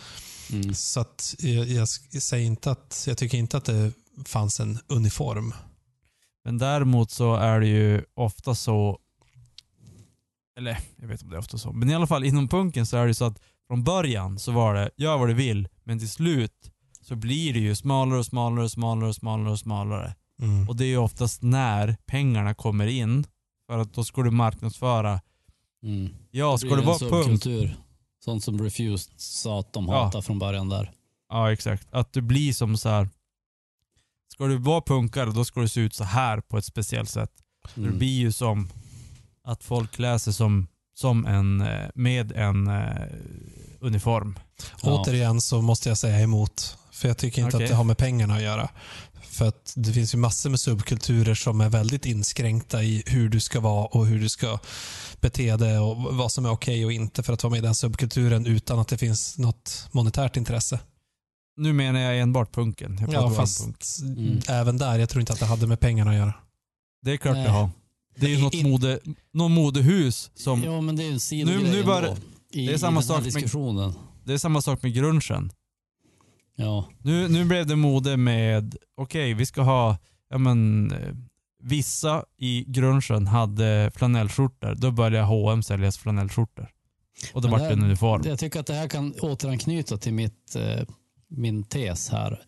Mm. 0.51 0.73
Så 0.73 0.99
att 0.99 1.35
jag, 1.39 1.67
jag 2.11 2.21
säger 2.23 2.45
inte 2.45 2.71
att, 2.71 3.03
jag 3.07 3.17
tycker 3.17 3.37
inte 3.37 3.57
att 3.57 3.65
det 3.65 3.91
fanns 4.25 4.59
en 4.59 4.79
uniform. 4.87 5.53
Men 6.45 6.57
däremot 6.57 7.11
så 7.11 7.35
är 7.35 7.59
det 7.59 7.67
ju 7.67 8.03
ofta 8.13 8.55
så, 8.55 8.99
eller 10.57 10.77
jag 10.95 11.07
vet 11.07 11.13
inte 11.13 11.25
om 11.25 11.29
det 11.31 11.35
är 11.35 11.39
ofta 11.39 11.57
så, 11.57 11.71
men 11.73 11.89
i 11.89 11.95
alla 11.95 12.07
fall 12.07 12.23
inom 12.23 12.47
punken 12.47 12.85
så 12.85 12.97
är 12.97 13.07
det 13.07 13.13
så 13.13 13.25
att 13.25 13.39
från 13.67 13.83
början 13.83 14.39
så 14.39 14.51
var 14.51 14.73
det, 14.73 14.89
gör 14.97 15.17
vad 15.17 15.27
du 15.27 15.33
vill, 15.33 15.67
men 15.83 15.99
till 15.99 16.09
slut 16.09 16.71
så 17.01 17.15
blir 17.15 17.53
det 17.53 17.59
ju 17.59 17.75
smalare 17.75 18.19
och 18.19 18.25
smalare 18.25 18.63
och 18.63 18.71
smalare 18.71 19.09
och 19.09 19.15
smalare 19.15 19.51
och 19.51 19.59
smalare. 19.59 20.15
Mm. 20.41 20.69
Och 20.69 20.75
det 20.75 20.83
är 20.85 20.87
ju 20.87 20.97
oftast 20.97 21.41
när 21.41 21.97
pengarna 22.05 22.53
kommer 22.53 22.87
in, 22.87 23.25
för 23.67 23.77
att 23.77 23.93
då 23.93 24.03
ska 24.03 24.21
du 24.21 24.31
marknadsföra, 24.31 25.21
Mm. 25.83 26.09
ja 26.31 26.51
Det 26.51 26.57
ska 26.57 26.75
det 26.75 26.81
vara 26.81 26.97
punk, 26.99 27.11
subkultur. 27.13 27.75
Sånt 28.25 28.43
som 28.43 28.63
Refused 28.63 29.13
sa 29.17 29.59
att 29.59 29.73
de 29.73 29.87
Ja. 29.87 30.03
hatar 30.03 30.21
från 30.21 30.39
början 30.39 30.69
där. 30.69 30.91
Ja, 31.29 31.51
exakt. 31.53 31.87
Att 31.91 32.13
du 32.13 32.21
blir 32.21 32.53
som 32.53 32.77
så 32.77 32.89
här. 32.89 33.09
Ska 34.33 34.45
du 34.47 34.57
vara 34.57 34.81
punkare, 34.81 35.31
då 35.31 35.45
ska 35.45 35.61
du 35.61 35.67
se 35.67 35.81
ut 35.81 35.93
så 35.93 36.03
här 36.03 36.41
på 36.41 36.57
ett 36.57 36.65
speciellt 36.65 37.09
sätt. 37.09 37.31
Det 37.75 37.81
Mm. 37.81 37.97
blir 37.97 38.19
ju 38.19 38.31
som 38.31 38.69
att 39.43 39.63
folk 39.63 39.99
läser 39.99 40.31
som, 40.31 40.67
som 40.93 41.25
en, 41.25 41.61
eh, 41.61 41.89
med 41.95 42.31
en 42.31 42.67
eh, 42.67 43.07
uniform. 43.79 44.39
Ja. 44.83 44.91
Återigen 45.01 45.41
så 45.41 45.61
måste 45.61 45.89
jag 45.89 45.97
säga 45.97 46.19
emot. 46.19 46.77
För 46.91 47.07
jag 47.07 47.17
tycker 47.17 47.41
inte 47.41 47.57
Okej. 47.57 47.65
att 47.65 47.69
det 47.71 47.75
har 47.75 47.83
med 47.83 47.97
pengarna 47.97 48.33
att 48.35 48.41
göra. 48.41 48.69
För 49.31 49.47
att 49.47 49.73
det 49.75 49.93
finns 49.93 50.13
ju 50.13 50.17
massor 50.17 50.49
med 50.49 50.59
subkulturer 50.59 51.35
som 51.35 51.61
är 51.61 51.69
väldigt 51.69 52.05
inskränkta 52.05 52.83
i 52.83 53.03
hur 53.05 53.29
du 53.29 53.39
ska 53.39 53.59
vara 53.59 53.85
och 53.85 54.05
hur 54.07 54.19
du 54.19 54.29
ska 54.29 54.59
bete 55.21 55.55
dig 55.57 55.79
och 55.79 55.97
vad 56.15 56.31
som 56.31 56.45
är 56.45 56.51
okej 56.51 56.85
och 56.85 56.91
inte 56.91 57.23
för 57.23 57.33
att 57.33 57.43
vara 57.43 57.51
med 57.51 57.57
i 57.57 57.61
den 57.61 57.75
subkulturen 57.75 58.45
utan 58.45 58.79
att 58.79 58.87
det 58.87 58.97
finns 58.97 59.37
något 59.37 59.87
monetärt 59.91 60.37
intresse. 60.37 60.79
Nu 61.57 61.73
menar 61.73 61.99
jag 61.99 62.19
enbart 62.19 62.55
punken. 62.55 62.97
Jag 63.01 63.13
Ja, 63.13 63.31
fast 63.31 63.63
punk. 63.63 63.83
Mm. 64.01 64.39
även 64.47 64.77
där, 64.77 64.99
jag 64.99 65.09
tror 65.09 65.19
inte 65.19 65.33
att 65.33 65.39
det 65.39 65.45
hade 65.45 65.67
med 65.67 65.79
pengarna 65.79 66.11
att 66.11 66.17
göra. 66.17 66.33
Det 67.01 67.11
är 67.11 67.17
klart 67.17 67.35
Nej. 67.35 67.43
det 67.43 67.49
har. 67.49 67.69
Det 68.15 68.25
är 68.25 68.29
ju 68.29 68.41
något, 68.41 68.63
mode, 68.63 68.99
något 69.33 69.51
modehus 69.51 70.31
som... 70.35 70.63
Ja, 70.63 70.81
men 70.81 70.95
det 70.95 71.03
är 71.03 71.11
en 71.11 71.19
sidogrej 71.19 71.63
Nu- 71.63 71.71
nu 71.71 71.83
bara- 71.83 72.07
ändå, 72.07 72.21
i, 72.51 72.67
det 72.67 72.73
är 72.73 72.77
samma 72.77 73.01
i 73.01 73.03
den 73.07 73.15
här 73.23 73.39
sak 73.39 73.53
med-. 73.53 73.93
Det 74.23 74.33
är 74.33 74.37
samma 74.37 74.61
sak 74.61 74.83
med 74.83 74.93
grungen. 74.93 75.51
Ja. 76.55 76.89
Nu, 76.99 77.27
nu 77.27 77.45
blev 77.45 77.67
det 77.67 77.75
mode 77.75 78.17
med, 78.17 78.75
okej 78.97 79.33
vi 79.33 79.45
ska 79.45 79.61
ha, 79.61 79.97
ja 80.29 80.37
men 80.37 80.91
eh, 80.91 81.15
vissa 81.63 82.25
i 82.37 82.65
grungen 82.67 83.27
hade 83.27 83.91
flanellskjortor. 83.95 84.75
Då 84.75 84.91
började 84.91 85.25
H&M 85.25 85.63
sälja 85.63 85.91
flanellskjortor. 85.91 86.69
Och 87.33 87.41
då 87.41 87.47
vart 87.47 87.61
det 87.61 87.73
en 87.73 87.83
uniform. 87.83 88.21
Jag 88.25 88.39
tycker 88.39 88.59
att 88.59 88.67
det 88.67 88.73
här 88.73 88.87
kan 88.87 89.13
återanknyta 89.21 89.97
till 89.97 90.13
mitt, 90.13 90.55
eh, 90.55 90.87
min 91.27 91.63
tes 91.63 92.09
här. 92.09 92.41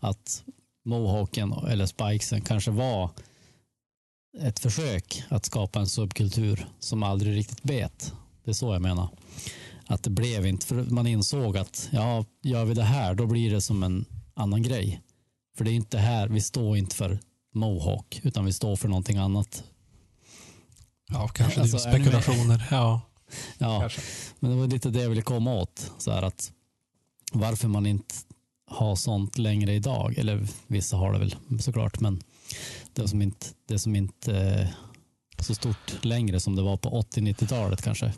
Att 0.00 0.42
mohawken 0.84 1.52
eller 1.52 1.86
spikesen 1.86 2.40
kanske 2.40 2.70
var 2.70 3.10
ett 4.40 4.58
försök 4.58 5.22
att 5.28 5.44
skapa 5.44 5.78
en 5.78 5.86
subkultur 5.86 6.66
som 6.78 7.02
aldrig 7.02 7.36
riktigt 7.36 7.62
bet. 7.62 8.12
Det 8.44 8.50
är 8.50 8.54
så 8.54 8.72
jag 8.72 8.82
menar. 8.82 9.08
Att 9.86 10.02
det 10.02 10.10
blev 10.10 10.46
inte, 10.46 10.66
för 10.66 10.74
man 10.74 11.06
insåg 11.06 11.56
att 11.56 11.88
ja, 11.92 12.24
gör 12.42 12.64
vi 12.64 12.74
det 12.74 12.82
här 12.82 13.14
då 13.14 13.26
blir 13.26 13.50
det 13.50 13.60
som 13.60 13.82
en 13.82 14.04
annan 14.34 14.62
grej. 14.62 15.00
För 15.56 15.64
det 15.64 15.70
är 15.70 15.74
inte 15.74 15.98
här, 15.98 16.28
vi 16.28 16.40
står 16.40 16.76
inte 16.76 16.96
för 16.96 17.18
mohawk 17.54 18.20
utan 18.22 18.44
vi 18.44 18.52
står 18.52 18.76
för 18.76 18.88
någonting 18.88 19.16
annat. 19.16 19.64
Ja, 21.08 21.28
kanske 21.28 21.60
Alltså, 21.60 21.78
spekulationer. 21.78 22.68
Ja, 22.70 23.00
Ja, 23.58 23.80
kanske. 23.80 24.00
Men 24.38 24.50
det 24.50 24.56
var 24.56 24.66
lite 24.66 24.90
det 24.90 25.02
jag 25.02 25.08
ville 25.08 25.22
komma 25.22 25.54
åt. 25.54 25.92
Så 25.98 26.12
här 26.12 26.22
att 26.22 26.52
varför 27.32 27.68
man 27.68 27.86
inte 27.86 28.14
har 28.66 28.96
sånt 28.96 29.38
längre 29.38 29.74
idag. 29.74 30.18
Eller 30.18 30.46
vissa 30.66 30.96
har 30.96 31.12
det 31.12 31.18
väl 31.18 31.36
såklart. 31.60 32.00
Men 32.00 32.22
det 32.92 33.08
som 33.08 33.22
inte, 33.22 33.46
det 33.66 33.78
som 33.78 33.96
inte 33.96 34.36
är 34.36 34.74
så 35.42 35.54
stort 35.54 36.04
längre 36.04 36.40
som 36.40 36.56
det 36.56 36.62
var 36.62 36.76
på 36.76 37.02
80-90-talet 37.02 37.82
kanske. 37.82 38.12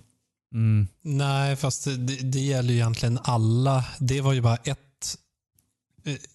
Mm. 0.54 0.88
Nej, 1.02 1.56
fast 1.56 1.84
det, 1.84 1.96
det 2.32 2.40
gäller 2.40 2.68
ju 2.70 2.74
egentligen 2.76 3.18
alla. 3.22 3.84
Det 3.98 4.20
var 4.20 4.32
ju 4.32 4.40
bara 4.40 4.56
ett, 4.56 5.18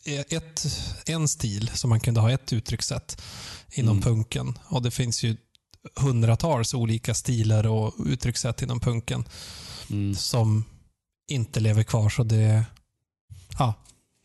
eh, 0.05 0.19
ett, 0.37 0.65
en 1.05 1.27
stil 1.27 1.71
som 1.73 1.89
man 1.89 1.99
kunde 1.99 2.19
ha 2.19 2.31
ett 2.31 2.53
uttryckssätt 2.53 3.21
inom 3.71 3.97
Mm. 3.97 4.01
punken. 4.03 4.57
Och 4.65 4.81
det 4.81 4.91
finns 4.91 5.23
ju 5.23 5.37
hundratals 5.95 6.73
olika 6.73 7.13
stilar 7.13 7.65
och 7.67 7.93
uttryckssätt 8.05 8.61
inom 8.61 8.79
punken 8.79 9.23
Mm. 9.89 10.15
som 10.15 10.63
inte 11.27 11.59
lever 11.59 11.83
kvar. 11.83 12.09
Så 12.09 12.23
det, 12.23 12.65
ja, 13.59 13.73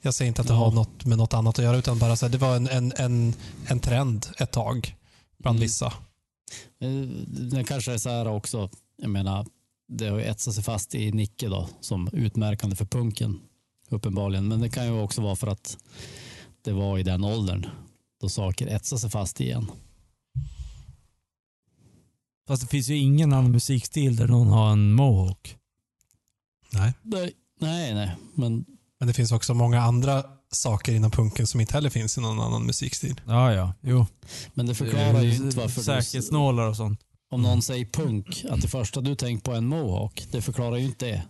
jag 0.02 0.14
säger 0.14 0.28
inte 0.28 0.40
att 0.42 0.48
det 0.48 0.54
Ja. 0.54 0.58
har 0.58 0.72
något 0.72 1.04
med 1.04 1.18
något 1.18 1.34
annat 1.34 1.58
att 1.58 1.64
göra, 1.64 1.76
utan 1.76 1.98
bara 1.98 2.16
så 2.16 2.26
här, 2.26 2.32
det 2.32 2.38
var 2.38 2.56
en, 2.56 2.68
en, 2.68 2.92
en, 2.96 3.34
en 3.66 3.80
trend 3.80 4.26
ett 4.38 4.52
tag 4.52 4.96
bland 5.38 5.56
Mm. 5.56 5.62
vissa. 5.62 5.86
Eh, 6.80 6.90
Det 7.50 7.64
kanske 7.64 7.92
är 7.92 7.98
så 7.98 8.08
här 8.10 8.28
också. 8.28 8.70
Jag 8.96 9.10
menar, 9.10 9.46
det 9.88 10.08
har 10.08 10.18
ju 10.18 10.24
etsat 10.24 10.54
sig 10.54 10.64
fast 10.64 10.94
i 10.94 11.12
Nicke 11.12 11.48
då 11.48 11.68
som 11.80 12.08
utmärkande 12.12 12.76
för 12.76 12.84
punken. 12.84 13.40
Uppenbarligen. 13.88 14.48
Men 14.48 14.60
det 14.60 14.70
kan 14.70 14.86
ju 14.86 15.00
också 15.00 15.22
vara 15.22 15.36
för 15.36 15.46
att 15.46 15.78
det 16.62 16.72
var 16.72 16.98
i 16.98 17.02
den 17.02 17.24
åldern 17.24 17.66
då 18.20 18.28
saker 18.28 18.66
etsar 18.66 18.96
sig 18.96 19.10
fast 19.10 19.40
igen. 19.40 19.70
Fast 22.48 22.62
det 22.62 22.68
finns 22.68 22.88
ju 22.88 22.96
ingen 22.96 23.32
annan 23.32 23.52
musikstil 23.52 24.16
där 24.16 24.28
någon 24.28 24.48
har 24.48 24.72
en 24.72 24.92
mohawk. 24.92 25.56
Nej. 26.72 26.92
Nej, 27.02 27.32
nej, 27.60 27.94
nej. 27.94 28.16
Men 28.34 28.64
Men 28.98 29.08
det 29.08 29.14
finns 29.14 29.32
också 29.32 29.54
många 29.54 29.80
andra 29.80 30.24
saker 30.52 30.92
inom 30.92 31.10
punken 31.10 31.46
som 31.46 31.60
inte 31.60 31.74
heller 31.74 31.90
finns 31.90 32.18
i 32.18 32.20
någon 32.20 32.40
annan 32.40 32.66
musikstil. 32.66 33.20
Ja, 33.26 33.52
ja. 33.52 33.74
Jo. 33.80 34.06
Men 34.54 34.66
det 34.66 34.74
förklarar 34.74 35.22
ju 35.22 35.34
inte 35.34 35.56
varför 35.56 35.80
Säkerhetsnålar 35.80 36.68
och 36.68 36.76
sånt. 36.76 37.00
Om 37.30 37.42
någon 37.42 37.62
säger 37.62 37.84
punk, 37.84 38.44
att 38.50 38.62
det 38.62 38.68
första 38.68 39.00
du 39.00 39.14
tänker 39.14 39.44
på 39.44 39.52
är 39.52 39.58
en 39.58 39.66
mohawk. 39.66 40.26
Det 40.32 40.42
förklarar 40.42 40.76
ju 40.76 40.84
inte 40.84 41.06
det. 41.06 41.22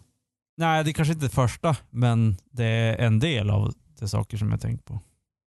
Nej, 0.56 0.84
det 0.84 0.90
är 0.90 0.92
kanske 0.92 1.12
inte 1.12 1.26
det 1.26 1.34
första, 1.34 1.76
men 1.90 2.36
det 2.50 2.64
är 2.64 2.96
en 2.96 3.18
del 3.18 3.50
av 3.50 3.74
de 3.98 4.08
saker 4.08 4.36
som 4.36 4.50
jag 4.50 4.60
tänkt 4.60 4.84
på. 4.84 5.00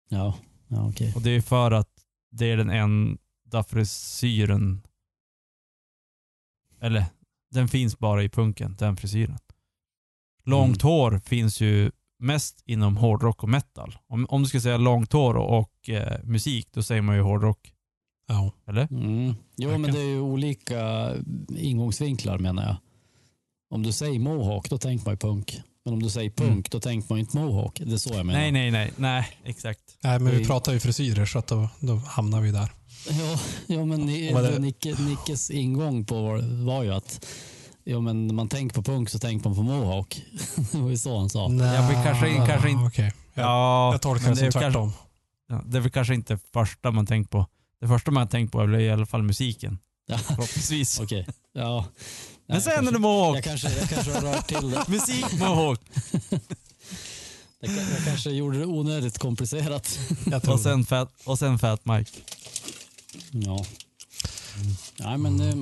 Ja, 0.09 0.35
ja 0.69 0.89
okej. 0.89 1.13
Och 1.17 1.23
det 1.23 1.31
är 1.31 1.41
för 1.41 1.71
att 1.71 1.89
det 2.31 2.47
är 2.47 2.57
den 2.57 2.71
enda 2.71 3.65
frisyren. 3.69 4.83
Eller, 6.81 7.05
den 7.51 7.69
finns 7.69 7.99
bara 7.99 8.23
i 8.23 8.29
punken, 8.29 8.77
den 8.79 8.97
frisyren. 8.97 9.39
Långt 10.45 10.83
hår 10.83 11.21
finns 11.25 11.61
ju 11.61 11.91
mest 12.19 12.63
inom 12.65 12.97
hårdrock 12.97 13.43
och 13.43 13.49
metal. 13.49 13.99
Om, 14.07 14.27
om 14.29 14.43
du 14.43 14.49
ska 14.49 14.61
säga 14.61 14.77
långt 14.77 15.13
hår 15.13 15.37
och, 15.37 15.59
och 15.59 15.89
eh, 15.89 16.25
musik, 16.25 16.69
då 16.73 16.83
säger 16.83 17.03
man 17.03 17.17
ju 17.17 17.23
hårdrock. 17.23 17.73
Ja. 18.33 18.53
Eller? 18.69 18.89
Mm. 18.93 19.35
Jo, 19.57 19.79
men 19.79 19.93
det 19.93 19.99
är 20.01 20.05
ju 20.05 20.21
olika 20.21 21.11
ingångsvinklar 21.57 22.39
menar 22.39 22.63
jag. 22.63 22.77
Om 23.75 23.83
du 23.83 23.93
säger 23.93 24.19
mohawk, 24.19 24.71
då 24.71 24.79
tänker 24.79 25.05
man 25.05 25.13
ju 25.15 25.19
punk. 25.19 25.61
Men 25.85 25.95
om 25.95 26.03
du 26.03 26.11
säger 26.11 26.31
punk, 26.31 26.71
då 26.71 26.81
tänker 26.81 27.09
man 27.09 27.19
ju 27.19 27.21
inte 27.25 27.37
mohawk. 27.37 27.81
Det 27.85 27.93
är 27.93 27.97
så 27.97 28.15
jag 28.15 28.27
menar. 28.27 28.41
Nej, 28.41 28.53
nej, 28.53 28.71
nej. 28.71 28.93
Nej, 28.97 29.27
exakt. 29.45 29.81
Nej, 30.03 30.19
men 30.19 30.37
vi 30.37 30.45
pratar 30.47 30.73
ju 30.73 30.81
frisyrer 30.81 31.27
så 31.27 31.39
att 31.39 31.47
då, 31.47 31.69
då 31.81 31.97
hamnar 31.97 32.41
vi 32.41 32.51
där. 32.51 32.73
Ja, 33.11 33.39
ja 33.67 33.85
men 33.85 34.07
det? 34.07 34.59
Nicke, 34.59 34.95
Nickes 35.01 35.51
ingång 35.51 36.05
på 36.05 36.23
var, 36.23 36.65
var 36.65 36.83
ju 36.83 36.91
att 36.95 37.27
ja, 37.85 38.01
men 38.01 38.27
när 38.27 38.35
man 38.35 38.49
tänker 38.49 38.75
på 38.75 38.83
punk 38.83 39.11
så 39.11 39.19
tänker 39.19 39.49
man 39.49 39.57
på 39.57 39.63
mohawk. 39.63 40.23
det 40.73 40.79
var 40.79 40.91
ju 40.91 40.97
så 40.99 41.19
han 41.19 41.31
sa. 41.31 41.43
Ja, 41.43 41.49
men 41.49 42.05
kanske- 42.05 42.37
kanske 42.47 42.71
inte- 42.71 42.85
Okej. 42.85 43.13
Jag, 43.35 43.45
Ja, 43.45 43.93
jag 43.93 44.03
tolkar 44.03 44.31
det 44.31 44.37
som 44.37 44.47
är 44.47 44.51
kanske- 44.51 44.61
tvärtom. 44.61 44.93
Ja, 45.49 45.63
det 45.67 45.77
är 45.77 45.81
väl 45.81 45.91
kanske 45.91 46.15
inte 46.15 46.39
första 46.53 46.91
man 46.91 47.07
tänkt 47.07 47.31
på. 47.31 47.47
Det 47.81 47.89
första 47.89 48.11
man 48.11 48.29
tänkt 48.29 48.53
på 48.53 48.61
är 48.61 48.79
i 48.81 48.91
alla 48.91 49.07
fall 49.07 49.23
musiken. 49.23 49.79
Ja, 50.07 50.19
Förhoppningsvis. 50.19 51.01
Okej. 51.03 51.27
Ja. 51.53 51.87
Men 52.47 52.55
Nej, 52.57 52.61
sen 52.63 52.73
jag 52.73 52.79
är 52.79 52.83
det 52.83 52.87
kanske, 52.87 52.99
mohawk. 53.01 53.37
jag, 53.37 53.45
kanske, 53.45 53.69
jag 53.79 53.89
kanske 53.89 54.13
har 54.13 54.21
rört 54.21 54.47
till 54.49 54.71
det. 54.71 54.85
Musik 54.89 55.39
mohawk. 55.39 55.81
Jag, 57.63 57.77
kan- 57.77 57.91
jag 57.95 58.05
kanske 58.05 58.31
gjorde 58.31 58.59
det 58.59 58.67
onödigt 58.67 59.19
komplicerat. 59.19 59.99
Och 60.49 60.61
sen 60.61 60.85
Fat, 60.87 61.13
och 61.25 61.39
sen 61.39 61.59
fat 61.59 61.85
Mike. 61.85 62.11
Ja. 63.33 63.65
Nej, 64.99 65.19
men 65.19 65.39
det, 65.39 65.55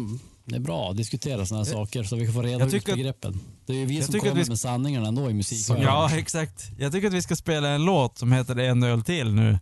det 0.45 0.57
är 0.57 0.61
bra 0.61 0.91
att 0.91 0.97
diskutera 0.97 1.47
sådana 1.47 1.65
här 1.65 1.73
saker 1.73 2.03
så 2.05 2.17
vi 2.17 2.25
kan 2.25 2.35
få 2.35 2.43
reda 2.43 2.65
ut 2.67 2.85
begreppen. 2.85 3.41
Det 3.67 3.73
är 3.73 3.77
ju 3.77 3.85
vi 3.87 4.03
som 4.03 4.21
kommer 4.21 4.35
vi 4.35 4.45
ska- 4.45 4.51
med 4.51 4.59
sanningarna 4.59 5.09
ändå 5.09 5.31
i 5.31 5.35
musik. 5.35 5.65
Så- 5.67 5.77
Ja, 5.83 6.11
exakt. 6.17 6.65
Jag 6.79 6.93
tycker 6.93 7.09
att 7.09 7.15
vi 7.15 7.23
ska 7.23 7.37
spela 7.37 7.69
en 7.69 7.85
låt 7.85 8.19
som 8.19 8.33
heter 8.33 8.57
En 8.59 8.83
öl 8.83 9.03
till 9.03 9.33
nu. 9.35 9.59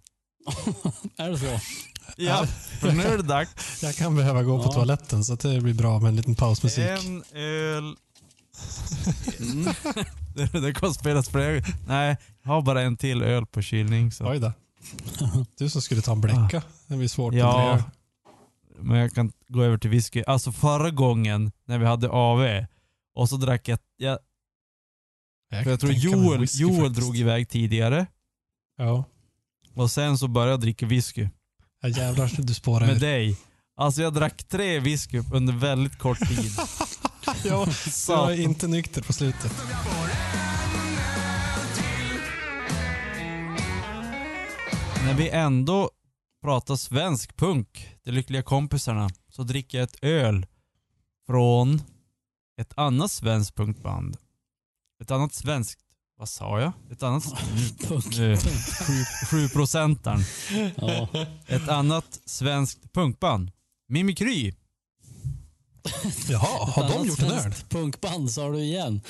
Är 1.17 1.31
det 1.31 1.39
så? 1.39 1.61
Ja, 2.17 2.47
för 2.81 2.93
nu 2.93 3.03
är 3.03 3.17
det 3.17 3.23
dags. 3.23 3.83
jag 3.83 3.95
kan 3.95 4.17
behöva 4.17 4.43
gå 4.43 4.63
på 4.63 4.73
toaletten 4.73 5.25
så 5.25 5.35
det 5.35 5.61
blir 5.61 5.75
bra 5.75 5.99
med 6.01 6.09
en 6.09 6.17
liten 6.17 6.35
pausmusik. 6.35 6.85
En 6.85 7.25
öl... 7.33 7.97
Mm. 9.41 9.75
Det, 10.35 10.47
det 10.61 10.73
kommer 10.73 10.93
spelas 10.93 11.29
flera. 11.29 11.65
Nej, 11.89 12.17
jag 12.43 12.51
har 12.51 12.63
bara 12.63 12.83
en 12.83 12.97
till 12.97 13.23
öl 13.23 13.47
på 13.47 13.63
kylning. 13.63 14.13
Så. 14.13 14.31
Oj 14.31 14.39
då. 14.39 14.53
Du 15.59 15.71
som 15.71 15.83
skulle 15.83 16.03
ta 16.03 16.13
en 16.13 16.21
bläcka. 16.21 16.63
Det 16.87 16.97
blir 16.97 17.09
svårt. 17.09 17.35
Ja, 17.35 17.83
men 18.79 18.99
jag 18.99 19.13
kan 19.13 19.33
gå 19.49 19.63
över 19.63 19.79
till 19.79 19.91
whisky. 19.91 20.23
Alltså 20.27 20.53
förra 20.53 20.91
gången 20.91 21.53
när 21.65 21.79
vi 21.79 21.87
hade 21.87 22.09
AV 22.09 22.65
och 23.15 23.29
så 23.29 23.37
drack 23.37 23.69
jag... 23.69 23.79
Jag, 23.97 24.19
Jag, 25.51 25.65
för 25.65 25.71
jag 25.71 25.81
tror 25.81 25.93
Joel, 25.93 26.47
Joel 26.53 26.77
faktiskt. 26.85 27.01
drog 27.01 27.17
iväg 27.17 27.49
tidigare 27.49 28.07
Ja. 28.79 29.05
och 29.75 29.91
sen 29.91 30.19
så 30.19 30.29
började 30.29 30.53
jag 30.53 30.61
dricka 30.61 30.87
whisky. 30.87 31.29
Ja 31.89 32.03
jävlar, 32.03 32.31
du 32.39 32.55
spårar 32.55 32.87
Med 32.87 32.97
ur. 32.97 33.01
dig. 33.01 33.37
Alltså 33.77 34.03
jag 34.03 34.15
drack 34.15 34.45
tre 34.49 34.81
whisky 34.81 35.23
under 35.33 35.53
väldigt 35.53 35.99
kort 35.99 36.19
tid. 36.29 36.51
Ja, 37.45 37.67
Så- 37.91 38.13
jag 38.13 38.33
är 38.33 38.41
inte 38.41 38.67
nykter 38.69 39.03
på 39.03 39.13
slutet. 39.13 39.53
När 45.05 45.15
vi 45.15 45.29
ändå 45.31 45.91
pratar 46.43 46.77
svensk 46.77 47.37
punk, 47.37 47.97
De 48.05 48.11
Lyckliga 48.13 48.43
Kompisarna, 48.43 49.09
så 49.29 49.43
dricker 49.43 49.79
jag 49.79 49.85
ett 49.85 50.05
öl 50.05 50.47
från 51.27 51.83
ett 52.61 52.73
annat 52.77 53.11
svenskt 53.11 53.55
punkband. 53.57 54.17
Ett 55.03 55.11
annat 55.11 55.35
svenskt, 55.35 55.81
vad 56.19 56.29
sa 56.29 56.61
jag? 56.61 56.73
Ett 56.93 57.03
annat, 57.03 57.25
Punk. 57.89 58.17
nu, 58.19 58.37
sju, 58.87 59.05
sju 59.31 59.49
procentaren. 59.49 60.21
Ja. 60.77 61.09
Ett 61.47 61.69
annat 61.69 62.21
svenskt 62.25 62.93
punkband. 62.93 63.51
Mimikry. 63.89 64.55
Jaha, 66.29 66.67
har 66.67 66.89
de 66.89 67.09
gjort 67.09 67.23
en 67.23 67.31
öl? 67.31 67.53
Punkband 67.69 68.31
sa 68.31 68.49
du 68.51 68.59
igen. 68.59 69.01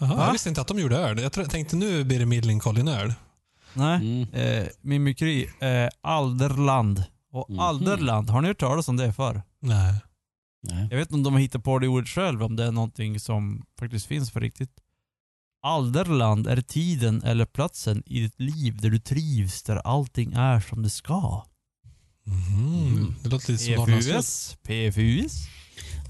Jaha, 0.00 0.14
Va? 0.16 0.24
jag 0.26 0.32
visste 0.32 0.48
inte 0.48 0.60
att 0.60 0.68
de 0.68 0.78
gjorde 0.78 0.96
öl. 0.96 1.18
Jag 1.18 1.50
tänkte 1.50 1.76
nu 1.76 2.04
blir 2.04 2.18
det 2.18 2.26
Millencolin-öl. 2.26 3.14
Nej. 3.74 3.96
Mm. 3.96 4.28
Eh, 4.62 4.68
Mimikry. 4.80 5.44
Eh, 5.60 5.88
Alderland. 6.00 7.04
Och 7.32 7.50
Mhm. 7.50 7.58
Alderland, 7.60 8.30
har 8.30 8.40
ni 8.42 8.48
hört 8.48 8.58
talas 8.60 8.88
om 8.88 8.96
det 8.96 9.12
förr? 9.12 9.42
Nej. 9.60 9.94
Nej. 10.62 10.88
Jag 10.90 10.98
vet 10.98 11.08
inte 11.08 11.14
om 11.14 11.22
de 11.22 11.32
har 11.32 11.40
hittat 11.40 11.64
på 11.64 11.78
det 11.78 11.88
ordet 11.88 12.08
själv, 12.08 12.42
om 12.42 12.56
det 12.56 12.64
är 12.64 12.72
någonting 12.72 13.20
som 13.20 13.64
faktiskt 13.78 14.06
finns 14.06 14.30
för 14.30 14.40
riktigt. 14.40 14.70
Alderland 15.66 16.46
är 16.46 16.60
tiden 16.60 17.22
eller 17.22 17.44
platsen 17.44 18.02
i 18.06 18.20
ditt 18.20 18.40
liv 18.40 18.80
där 18.80 18.90
du 18.90 18.98
trivs, 18.98 19.62
där 19.62 19.76
allting 19.76 20.32
är 20.32 20.60
som 20.60 20.82
det 20.82 20.90
ska. 20.90 21.44
Mhm. 22.24 23.14
Det 23.22 23.28
låter 23.28 23.52
lite 23.52 23.64
som 23.64 23.74
Norrlandsjord. 23.74 24.14
PFUS. 24.14 24.56
PFUS. 24.62 25.32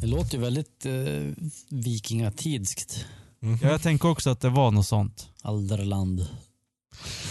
Det 0.00 0.06
låter 0.06 0.34
ju 0.34 0.40
väldigt 0.40 0.86
eh, 0.86 1.44
vikingatidskt. 1.70 3.04
Mhm. 3.42 3.58
Ja, 3.62 3.68
jag 3.68 3.82
tänker 3.82 4.08
också 4.08 4.30
att 4.30 4.40
det 4.40 4.48
var 4.48 4.70
något 4.70 4.86
sånt. 4.86 5.28
Alderland. 5.42 6.26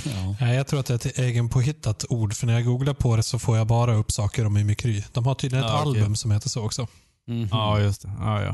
Ja. 0.06 0.36
Nej, 0.42 0.56
jag 0.56 0.68
tror 0.68 0.80
att 0.80 0.86
det 0.86 0.94
är 0.94 1.10
ett 1.10 1.20
egenpåhittat 1.20 2.06
ord, 2.10 2.34
för 2.34 2.48
när 2.48 2.54
jag 2.54 2.66
googlar 2.66 2.94
på 2.94 3.16
det 3.16 3.24
så 3.24 3.40
får 3.40 3.58
jag 3.58 3.68
bara 3.68 3.96
upp 3.96 4.12
saker 4.12 4.46
om 4.46 4.54
Mimikry. 4.54 5.04
De 5.14 5.26
har 5.26 5.36
tydligen 5.36 5.66
ett 5.66 5.72
Ja, 5.72 5.80
album 5.82 6.16
som 6.16 6.32
heter 6.32 6.50
så 6.50 6.66
också. 6.66 6.88
Mhm. 7.28 7.48
Ja, 7.52 7.80
just 7.80 8.02
det. 8.02 8.12
Ja, 8.20 8.42
ja. 8.44 8.52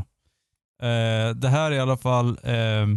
Eh, 0.88 1.36
det 1.36 1.50
här 1.50 1.72
är 1.72 1.76
i 1.76 1.80
alla 1.80 1.98
fall 1.98 2.30
eh, 2.44 2.88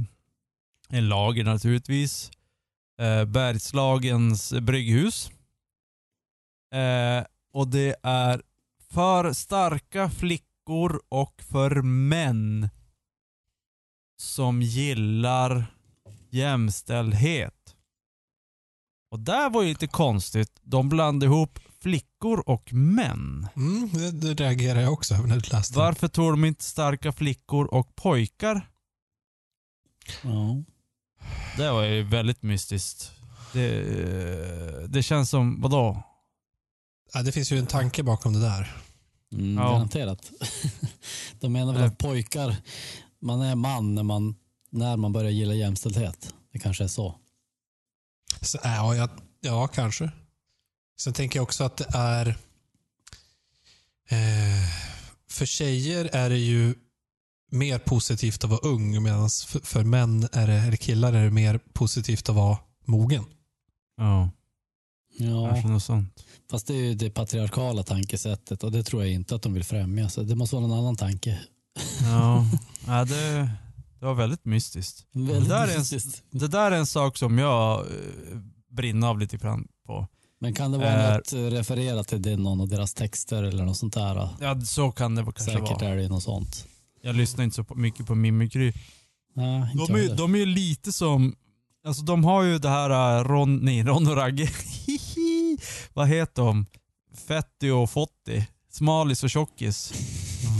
en 0.89 1.09
lager 1.09 1.45
naturligtvis. 1.45 2.31
Eh, 3.01 3.25
Bergslagens 3.25 4.53
brygghus. 4.53 5.31
Eh, 6.75 7.25
och 7.53 7.69
det 7.69 7.97
är 8.03 8.43
för 8.91 9.33
starka 9.33 10.11
flickor 10.11 11.03
och 11.09 11.43
för 11.43 11.83
män 11.83 12.69
som 14.21 14.63
gillar 14.63 15.67
jämställdhet. 16.31 17.77
Och 19.11 19.21
där 19.21 19.51
var 19.51 19.63
ju 19.63 19.69
lite 19.69 19.87
konstigt. 19.87 20.61
De 20.63 20.89
blandade 20.89 21.27
ihop 21.27 21.59
flickor 21.81 22.43
och 22.47 22.73
män. 22.73 23.49
Mm, 23.57 23.89
det, 23.93 24.11
det 24.11 24.35
reagerar 24.35 24.81
jag 24.81 24.93
också 24.93 25.15
över 25.15 25.29
när 25.29 25.41
du 25.41 25.49
läste. 25.51 25.79
Varför 25.79 26.09
tog 26.09 26.33
de 26.33 26.45
inte 26.45 26.65
starka 26.65 27.13
flickor 27.13 27.75
och 27.75 27.97
pojkar? 27.97 28.71
Ja. 30.23 30.63
Det 31.57 31.71
var 31.71 31.83
ju 31.83 32.03
väldigt 32.03 32.43
mystiskt. 32.43 33.13
Det, 33.53 34.87
det 34.89 35.03
känns 35.03 35.31
som, 35.31 35.61
vadå? 35.61 36.03
Ja, 37.13 37.23
det 37.23 37.33
finns 37.33 37.53
ju 37.53 37.59
en 37.59 37.67
tanke 37.67 38.03
bakom 38.03 38.33
det 38.33 38.41
där. 38.41 38.77
Mm, 39.33 39.59
Ja. 39.59 39.73
Garanterat. 39.73 40.31
De 41.41 41.53
menar 41.53 41.73
väl 41.73 41.83
att 41.83 41.99
pojkar, 41.99 42.57
man 43.21 43.43
är 43.43 43.55
man 43.55 43.95
när 43.95 44.03
man, 44.03 44.35
när 44.71 44.97
man 44.97 45.13
börjar 45.13 45.31
gilla 45.31 45.55
jämställdhet. 45.55 46.35
Det 46.53 46.59
kanske 46.59 46.85
är 46.85 46.89
så. 46.89 47.15
Så, 48.41 48.59
ja, 48.65 48.95
jag, 48.97 49.11
ja, 49.41 49.67
kanske. 49.69 50.11
Sen 51.01 51.13
tänker 51.13 51.39
jag 51.39 51.43
också 51.43 51.65
att 51.65 51.77
det 51.77 51.87
är... 51.95 52.27
Eh, 54.09 54.69
för 55.31 55.47
tjejer 55.47 56.11
är 56.13 56.31
det 56.31 56.39
ju 56.39 56.75
mer 57.55 57.79
positivt 57.79 58.45
att 58.45 58.51
vara 58.51 58.61
ung 58.61 59.03
medan 59.03 59.29
för, 59.47 59.61
för 59.61 59.85
män 59.85 60.29
är 60.33 60.47
det, 60.47 60.53
eller 60.55 60.77
killar 60.77 61.13
är 61.13 61.25
det 61.25 61.31
mer 61.31 61.61
positivt 61.73 62.29
att 62.29 62.35
vara 62.35 62.59
mogen. 62.87 63.25
Ja, 63.97 64.31
Ja, 65.19 65.49
kanske 65.51 65.69
något 65.69 65.83
sånt. 65.83 66.25
fast 66.51 66.67
det 66.67 66.75
är 66.75 66.83
ju 66.83 66.95
det 66.95 67.11
patriarkala 67.11 67.83
tankesättet 67.83 68.65
och 68.65 68.73
det 68.73 68.83
tror 68.83 69.03
jag 69.05 69.13
inte 69.13 69.35
att 69.35 69.43
de 69.43 69.55
vill 69.55 69.65
främja. 69.65 70.09
Så 70.09 70.23
det 70.23 70.35
måste 70.35 70.57
vara 70.57 70.67
någon 70.67 70.79
annan 70.79 70.97
tanke. 70.97 71.41
Ja, 72.03 72.45
ja 72.87 73.05
det, 73.05 73.51
det 74.01 74.07
var 74.07 74.15
väldigt 74.15 74.45
mystiskt. 74.45 75.07
Väldigt 75.13 75.49
där 75.49 75.69
är 75.69 75.73
en- 75.73 75.79
mystiskt. 75.79 76.23
Det 76.31 76.49
där 76.49 76.71
är 76.71 76.77
en 76.77 76.87
sak 76.87 77.19
som 77.19 77.39
jag 77.39 77.81
eh, 77.81 77.87
brinner 78.71 79.07
av 79.09 79.19
lite 79.19 79.37
grann 79.37 79.69
på. 79.87 80.07
Men 80.41 80.55
kan 80.55 80.73
det 80.73 80.79
vara 80.79 80.89
är- 80.91 81.17
något 81.17 81.33
eh, 81.33 81.39
refererat 81.39 82.09
till 82.09 82.23
det, 82.23 82.37
någon 82.37 82.61
av 82.61 82.69
deras 82.69 82.95
texter 82.95 83.43
eller 83.43 83.65
något 83.65 83.77
sånt 83.77 83.95
där? 83.95 84.29
Ja, 84.41 84.61
så 84.61 84.93
kan 84.93 85.15
det 85.15 85.23
kanske 85.23 85.43
Säkert 85.45 85.81
vara. 85.83 85.89
är 85.91 85.97
det 85.97 86.09
något 86.09 86.23
sånt. 86.23 86.67
Jag 87.05 87.17
lyssnar 87.17 87.45
inte 87.45 87.57
så 87.57 87.67
mycket 87.75 88.07
på 88.07 88.15
Mimikry. 88.15 88.73
Nej, 89.37 89.71
inte 89.73 89.93
De 89.93 89.95
är, 89.95 90.03
heller. 90.03 90.17
de 90.17 90.35
är 90.35 90.47
lite 90.47 90.93
som, 90.93 91.35
alltså 91.87 92.03
de 92.03 92.25
har 92.25 92.43
ju 92.43 92.59
det 92.59 92.69
här 92.69 93.19
äh, 93.19 93.25
Ron, 93.25 93.57
nej, 93.57 93.83
Ron 93.83 94.07
och 94.09 94.17
Ragge. 94.17 94.49
Vad 95.93 96.09
heter 96.09 96.43
de? 96.43 96.67
Fetti 97.29 97.71
och 97.71 97.91
Fotti. 97.91 98.47
Smalis 98.73 99.25
och 99.25 99.31
Tjockis. 99.31 99.93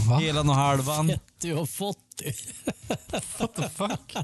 Va? 0.09 0.19
Helan 0.19 0.49
och 0.49 0.55
halvan. 0.55 1.11
Har 1.57 1.67
fått 1.67 1.99
det. 2.19 2.35
What 3.39 3.55
the 3.57 3.69
fuck? 3.69 4.15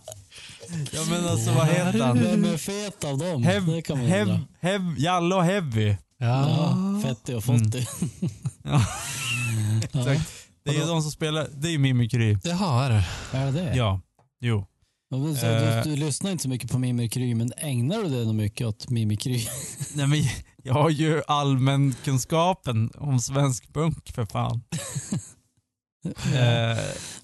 Ja 0.92 1.04
men 1.10 1.24
alltså 1.28 1.52
vad 1.52 1.66
heter 1.66 1.98
han? 2.04 2.18
Vem 2.18 2.44
är 2.44 2.56
fet 2.56 3.04
av 3.04 3.18
dem? 3.18 3.42
Hev, 3.42 3.66
det 3.66 3.82
kan 3.82 3.98
man 3.98 4.06
hev, 4.06 4.28
undra. 4.28 4.46
hev, 4.60 4.94
Jalle 4.98 5.34
och 5.34 5.44
Heavy. 5.44 5.96
Ja. 6.18 6.48
Ja, 6.48 7.00
Fetti 7.02 7.34
och 7.34 7.44
Fotti. 7.44 7.86
Ja, 8.62 8.86
Ja. 9.92 10.00
exakt. 10.00 10.30
Det 10.64 10.70
är 10.70 10.74
ju 10.74 10.86
de 10.86 11.02
som 11.02 11.10
spelar, 11.10 11.48
det 11.56 11.68
är 11.68 11.72
ju 11.72 11.78
Mimikry. 11.78 12.36
Jaha, 12.44 12.84
är 12.84 12.90
det? 12.90 13.04
Är 13.38 13.46
det 13.46 13.52
det? 13.52 13.76
Ja, 13.76 14.00
jo. 14.40 14.66
Så, 15.40 15.46
Eh. 15.46 15.84
du, 15.84 15.90
du 15.90 15.96
lyssnar 15.96 16.30
inte 16.30 16.42
så 16.42 16.48
mycket 16.48 16.70
på 16.70 16.78
Mimikry, 16.78 17.34
men 17.34 17.52
ägnar 17.56 18.02
du 18.02 18.08
dig 18.08 18.26
nog 18.26 18.34
mycket 18.34 18.66
åt 18.66 18.90
Mimikry? 18.90 19.46
Nej 19.94 20.06
men 20.06 20.18
jag 20.62 20.74
har 20.74 20.90
ju 20.90 21.22
allmänkunskapen 21.26 22.90
om 22.94 23.20
svensk 23.20 23.72
punk 23.74 24.12
för 24.12 24.24
fan. 24.26 24.62
Eh, 26.04 26.12
Men 26.32 26.76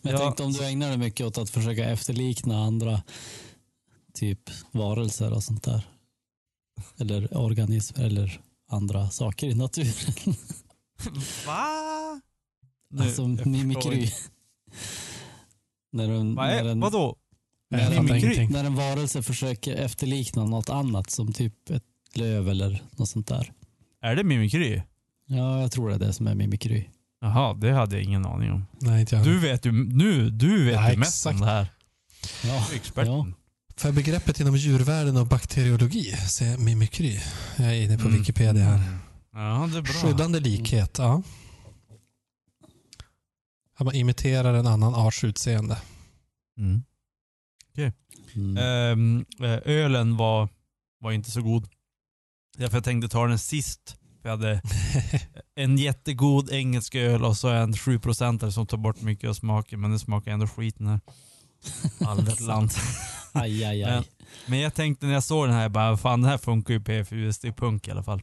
jag 0.03 0.13
ja, 0.15 0.19
tänkte 0.19 0.43
om 0.43 0.53
du 0.53 0.65
ägnar 0.65 0.89
dig 0.89 0.99
mycket 0.99 1.27
åt 1.27 1.39
att 1.39 1.51
försöka 1.51 1.85
efterlikna 1.85 2.65
andra 2.65 3.03
typ 4.15 4.41
varelser 4.73 5.33
och 5.33 5.43
sånt 5.45 5.63
där. 5.63 5.87
Eller 6.99 7.37
organismer 7.37 8.05
eller 8.05 8.41
andra 8.71 9.11
saker 9.11 9.47
i 9.47 9.55
naturen. 9.55 9.93
Va? 11.47 12.21
Nu, 12.91 13.03
alltså 13.03 13.27
mimikry. 13.29 14.11
när, 15.93 16.09
en, 16.09 16.35
Vad 16.35 16.47
när, 16.47 16.65
är, 16.65 16.69
en, 16.69 16.81
vadå? 16.81 17.17
Jag 17.69 17.79
när, 17.81 18.03
Mimikry? 18.03 18.49
när 18.49 18.65
en 18.65 18.75
varelse 18.75 19.23
försöker 19.23 19.75
efterlikna 19.77 20.45
något 20.45 20.71
annat 20.71 21.11
som 21.11 21.33
typ 21.33 21.71
ett 21.71 21.83
löv 22.15 22.49
eller 22.49 22.83
något 22.91 23.09
sånt 23.09 23.27
där. 23.29 23.53
Är 24.03 24.17
det 24.17 24.25
Mimikry? 24.25 24.83
Ja, 25.27 25.61
jag 25.61 25.73
tror 25.73 25.89
det 25.89 25.95
är 25.95 25.99
det 25.99 26.13
som 26.13 26.27
är 26.27 26.35
mimikry. 26.35 26.85
Jaha, 27.21 27.55
det 27.55 27.73
hade 27.73 27.97
jag 27.97 28.05
ingen 28.05 28.27
aning 28.27 28.53
om. 28.53 28.67
Nej, 28.81 29.01
inte 29.01 29.17
jag. 29.17 29.25
Du 29.25 29.39
vet 29.39 29.67
ju, 29.67 29.73
nu, 29.73 30.31
du 30.31 30.65
vet 30.65 30.75
Ja, 30.75 30.91
ju 30.91 30.97
mest 30.97 31.27
exakt. 31.27 31.35
om 31.35 31.41
det 31.41 31.47
här. 31.53 31.67
Ja, 32.45 32.55
är 32.73 32.75
experten. 32.77 33.13
ja. 33.13 33.27
För 33.77 33.93
begreppet 33.93 34.41
inom 34.41 34.57
djurvärlden 34.57 35.17
och 35.17 35.27
bakteriologi 35.27 36.05
säger 36.13 36.59
mimikry. 36.59 37.21
Jag 37.57 37.67
är 37.67 37.83
inne 37.83 37.99
på 37.99 38.05
Mm. 38.09 38.19
Wikipedia 38.19 38.65
här. 38.65 38.99
Ja, 39.33 39.69
det 39.73 39.79
är 39.79 39.83
bra. 39.83 39.93
Skyddande 39.93 40.41
likhet, 40.41 40.99
ja. 40.99 41.23
Att 43.77 43.86
man 43.86 43.94
imiterar 43.94 44.55
en 44.55 44.66
annan 44.66 44.94
arts 44.94 45.24
utseende. 45.24 45.78
Mm. 46.59 46.82
Mm. 48.35 48.57
Ehm, 48.57 49.24
eh, 49.40 49.59
ölen 49.65 50.16
var, 50.16 50.48
var 51.01 51.12
inte 51.12 51.31
så 51.31 51.43
god. 51.43 51.69
Därför 52.57 52.77
jag 52.77 52.85
tänkte 52.85 53.09
ta 53.09 53.27
den 53.27 53.39
sist. 53.39 53.97
För 54.23 54.28
jag 54.28 54.36
hade 54.36 54.62
en 55.55 55.78
jättegod 55.78 56.51
engelsk 56.53 56.94
öl 56.94 57.24
och 57.24 57.36
så 57.36 57.48
en 57.48 57.73
7% 57.74 58.51
som 58.51 58.66
tar 58.66 58.78
bort 58.78 59.01
mycket 59.01 59.31
av 59.31 59.35
smaken. 59.35 59.81
Men 59.81 59.90
det 59.90 59.98
smakar 59.98 60.32
ändå 60.32 60.47
skit 60.47 60.78
den 60.78 60.86
här. 60.86 61.01
Alderland. 62.07 62.70
Aj, 63.32 63.65
aj, 63.65 63.85
aj. 63.85 63.90
Men, 63.90 64.05
men 64.47 64.59
jag 64.59 64.74
tänkte 64.74 65.07
när 65.07 65.15
jag 65.15 65.24
såg 65.24 65.47
den 65.48 65.55
här, 65.55 65.69
bara, 65.69 65.97
fan 65.97 66.23
den 66.23 66.31
här 66.31 66.39
funkar 66.39 66.74
ju 66.74 66.81
PFUS, 66.81 67.39
det 67.39 67.48
är 67.48 67.53
punk 67.53 67.89
i 67.89 67.90
alla 67.90 68.03
fall. 68.03 68.23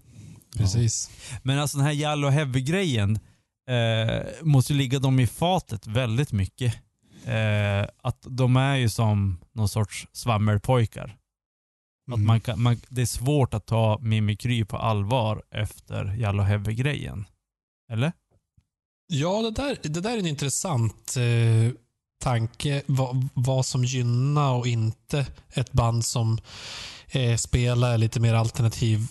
Precis. 0.57 1.09
Men 1.43 1.59
alltså 1.59 1.77
den 1.77 1.85
här 1.85 1.93
Jallo 1.93 2.29
Heavy-grejen 2.29 3.19
eh, 3.69 4.25
måste 4.41 4.73
ligga 4.73 4.99
dem 4.99 5.19
i 5.19 5.27
fatet 5.27 5.87
väldigt 5.87 6.31
mycket. 6.31 6.73
Eh, 7.25 7.87
att 8.01 8.25
de 8.29 8.57
är 8.57 8.75
ju 8.75 8.89
som 8.89 9.39
någon 9.53 9.69
sorts 9.69 10.07
svammelpojkar. 10.11 11.03
Att 12.11 12.15
Mm. 12.15 12.27
man 12.27 12.41
kan, 12.41 12.61
man, 12.61 12.81
det 12.89 13.01
är 13.01 13.05
svårt 13.05 13.53
att 13.53 13.65
ta 13.65 13.97
Mimikry 14.01 14.65
på 14.65 14.77
allvar 14.77 15.43
efter 15.51 16.15
Jallo 16.15 16.43
Heavy-grejen. 16.43 17.25
Eller? 17.91 18.11
Ja, 19.07 19.41
det 19.41 19.51
där, 19.51 19.77
det 19.83 19.99
där 20.01 20.13
är 20.13 20.17
en 20.17 20.25
intressant 20.27 21.15
eh, 21.17 21.73
tanke. 22.23 22.81
Vad, 22.85 23.29
vad 23.33 23.65
som 23.65 23.83
gynnar 23.83 24.53
och 24.53 24.67
inte 24.67 25.27
ett 25.53 25.71
band 25.71 26.05
som 26.05 26.37
eh, 27.11 27.35
spelar 27.37 27.97
lite 27.97 28.19
mer 28.19 28.33
alternativ 28.33 29.07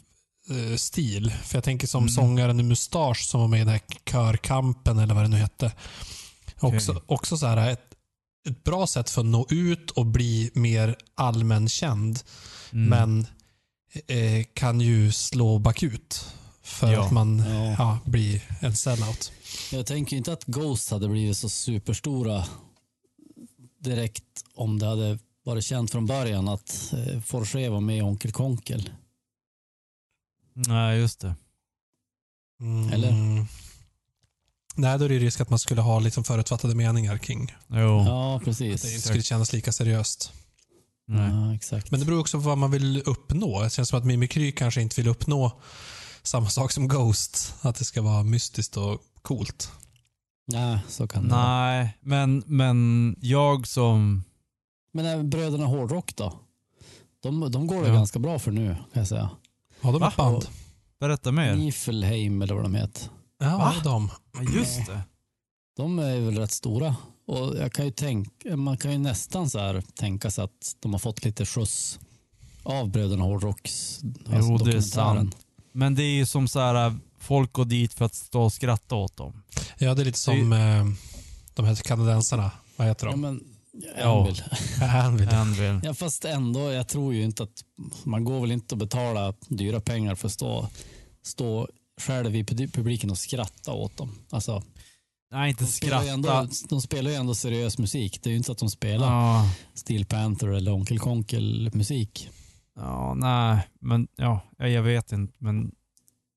eh, 0.50 0.76
stil. 0.76 1.32
För 1.44 1.56
jag 1.56 1.64
tänker 1.64 1.86
som 1.86 2.02
Mm. 2.02 2.08
sångaren 2.14 2.60
i 2.60 2.62
Mustasch 2.62 3.26
som 3.30 3.40
var 3.40 3.48
med 3.48 3.56
i 3.56 3.64
den 3.64 3.68
här 3.72 3.80
körkampen 4.10 4.98
eller 4.98 5.14
vad 5.14 5.24
det 5.24 5.28
nu 5.28 5.36
hette. 5.36 5.72
Också, 6.60 6.92
Okej. 6.92 7.02
också 7.06 7.38
så 7.38 7.46
här 7.46 7.70
ett, 7.70 7.94
ett 8.48 8.64
bra 8.64 8.86
sätt 8.86 9.10
för 9.10 9.20
att 9.20 9.26
nå 9.26 9.46
ut 9.50 9.90
och 9.90 10.06
bli 10.06 10.50
mer 10.54 10.96
allmänkänd. 11.14 12.20
Mm. 12.72 12.88
Men 12.88 13.26
eh, 14.06 14.44
kan 14.54 14.80
ju 14.80 15.12
slå 15.12 15.58
bakut. 15.58 16.24
För 16.64 16.92
Ja. 16.92 17.04
att 17.04 17.12
man 17.12 17.38
Ja. 17.38 17.74
ja, 17.78 17.98
blir 18.04 18.42
en 18.60 18.76
sellout. 18.76 19.32
Jag 19.72 19.86
tänker 19.86 20.16
inte 20.16 20.32
att 20.32 20.44
Ghost 20.44 20.90
hade 20.90 21.08
blivit 21.08 21.36
så 21.36 21.48
superstora 21.48 22.44
direkt 23.80 24.44
om 24.54 24.78
det 24.78 24.86
hade 24.86 25.18
varit 25.44 25.64
känt 25.64 25.90
från 25.90 26.06
början 26.06 26.48
att 26.48 26.92
eh, 26.92 27.20
Forge 27.20 27.68
var 27.70 27.80
med 27.80 27.98
i 27.98 28.02
Onkel 28.02 28.32
Konkel. 28.32 28.90
Nej, 30.54 30.98
just 30.98 31.20
det. 31.20 31.34
Mm. 32.60 32.92
Eller? 32.92 33.12
Nej, 34.74 34.98
då 34.98 35.04
är 35.04 35.08
det 35.08 35.18
risk 35.18 35.40
att 35.40 35.50
man 35.50 35.58
skulle 35.58 35.80
ha 35.80 35.98
liksom 35.98 36.24
förutfattade 36.24 36.74
meningar 36.74 37.18
kring. 37.18 37.54
Jo. 37.68 37.76
Ja, 38.06 38.36
Att 38.36 38.44
precis. 38.44 38.82
det 38.82 38.88
inte 38.94 39.06
skulle 39.08 39.22
kännas 39.22 39.52
lika 39.52 39.72
seriöst. 39.72 40.32
Nej. 41.06 41.30
Ja, 41.30 41.54
exakt. 41.54 41.90
Men 41.90 42.00
det 42.00 42.06
beror 42.06 42.20
också 42.20 42.36
på 42.38 42.42
vad 42.44 42.58
man 42.58 42.70
vill 42.70 43.02
uppnå. 43.06 43.62
Det 43.62 43.70
känns 43.70 43.88
som 43.88 43.98
att 43.98 44.04
Mimikry 44.04 44.52
kanske 44.52 44.82
inte 44.82 45.00
vill 45.00 45.08
uppnå 45.08 45.60
samma 46.22 46.48
sak 46.48 46.72
som 46.72 46.88
Ghost. 46.88 47.54
Att 47.60 47.76
det 47.76 47.84
ska 47.84 48.02
vara 48.02 48.22
mystiskt 48.22 48.76
och 48.76 49.00
coolt. 49.22 49.70
Nej, 50.46 50.78
så 50.88 51.08
kan 51.08 51.22
det 51.24 51.28
vara. 51.34 51.42
Nej, 51.60 51.98
men, 52.00 52.42
men 52.46 53.16
jag 53.20 53.66
som... 53.66 54.24
Men 54.92 55.06
även 55.06 55.30
bröderna 55.30 55.66
Hårdrock 55.66 56.16
då? 56.16 56.38
De, 57.22 57.50
de 57.52 57.66
går 57.66 57.82
det 57.82 57.88
Ja. 57.88 57.94
ganska 57.94 58.18
bra 58.18 58.38
för 58.38 58.50
nu, 58.50 58.74
kan 58.74 59.00
jag 59.00 59.08
säga. 59.08 59.30
Ja, 59.82 59.92
de 59.92 60.02
ett 60.02 60.16
band. 60.16 60.46
Berätta 61.00 61.32
mer. 61.32 61.54
Nifelheim 61.56 62.42
eller 62.42 62.54
vad 62.54 62.64
de 62.64 62.74
heter. 62.74 63.08
Ja, 63.38 63.58
Va? 63.58 63.72
det 63.74 63.80
är 63.80 63.84
de. 63.84 64.10
Ja, 64.34 64.42
just 64.42 64.86
det. 64.86 65.00
De 65.76 65.98
är 65.98 66.20
väl 66.20 66.38
rätt 66.38 66.50
stora. 66.50 66.96
Och 67.26 67.56
jag 67.58 67.72
kan 67.72 67.84
ju 67.84 67.90
tänka, 67.90 68.56
man 68.56 68.76
kan 68.76 68.92
ju 68.92 68.98
nästan 68.98 69.50
så 69.50 69.58
här 69.58 69.82
tänka 69.94 70.30
sig 70.30 70.44
att 70.44 70.76
de 70.80 70.92
har 70.92 70.98
fått 70.98 71.24
lite 71.24 71.46
skjuts 71.46 71.98
av 72.62 72.88
bröderna 72.90 73.24
Hårdrocks 73.24 73.98
Jo, 74.02 74.10
det 74.22 74.36
är 74.36 74.40
dokumentären. 74.40 74.82
sant. 74.82 75.36
Men 75.72 75.94
det 75.94 76.02
är 76.02 76.14
ju 76.14 76.26
som 76.26 76.48
så 76.48 76.60
här, 76.60 76.96
folk 77.18 77.52
går 77.52 77.64
dit 77.64 77.94
för 77.94 78.04
att 78.04 78.14
stå 78.14 78.42
och 78.42 78.52
skratta 78.52 78.94
åt 78.94 79.16
dem. 79.16 79.42
Ja, 79.78 79.94
det 79.94 80.02
är 80.02 80.04
lite 80.04 80.18
som 80.18 80.52
eh, 80.52 80.84
de 81.54 81.64
här 81.66 81.74
kanadensarna. 81.74 82.50
Vad 82.76 82.86
heter 82.88 83.06
Ja, 83.06 83.12
de? 83.12 83.40
Men, 83.72 83.82
Ja. 83.98 84.20
Anvil. 84.20 84.42
Anvil. 84.92 85.28
Anvil. 85.28 85.80
Ja, 85.84 85.94
fast 85.94 86.24
ändå, 86.24 86.70
jag 86.72 86.88
tror 86.88 87.14
ju 87.14 87.22
inte 87.24 87.42
att 87.42 87.64
man 88.04 88.24
går 88.24 88.40
väl 88.40 88.52
inte 88.52 88.74
att 88.74 88.78
betala 88.78 89.34
dyra 89.48 89.80
pengar 89.80 90.14
för 90.14 90.26
att 90.28 90.32
stå, 90.32 90.68
stå 91.22 91.68
själv 92.00 92.36
i 92.36 92.42
pub- 92.42 92.72
publiken 92.72 93.10
och 93.10 93.18
skratta 93.18 93.72
åt 93.72 93.96
dem. 93.96 94.14
Alltså, 94.30 94.62
Nej, 95.32 95.50
inte 95.50 95.64
de, 95.64 95.68
spelar 95.70 96.02
ju 96.02 96.08
skratta. 96.22 96.38
ändå, 96.40 96.48
de 96.68 96.80
spelar 96.82 97.10
ju 97.10 97.16
ändå 97.16 97.34
seriös 97.34 97.78
musik. 97.78 98.22
Det 98.22 98.28
är 98.28 98.30
ju 98.30 98.36
inte 98.36 98.46
så 98.46 98.52
att 98.52 98.58
de 98.58 98.70
spelar 98.70 99.06
Ja, 99.06 99.50
Steel 99.74 100.04
Panther 100.04 100.48
eller 100.48 100.72
Onkel 100.72 100.98
Konkel 100.98 101.70
musik. 101.74 102.28
ja, 102.76 103.14
nej, 103.14 103.68
men 103.80 104.08
ja, 104.16 104.40
ja, 104.58 104.68
jag 104.68 104.82
vet 104.82 105.12
inte, 105.12 105.34
men 105.38 105.72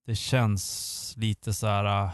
det 0.08 0.16
känns 0.16 1.14
lite 1.18 1.54
så 1.54 1.68
här... 1.68 2.10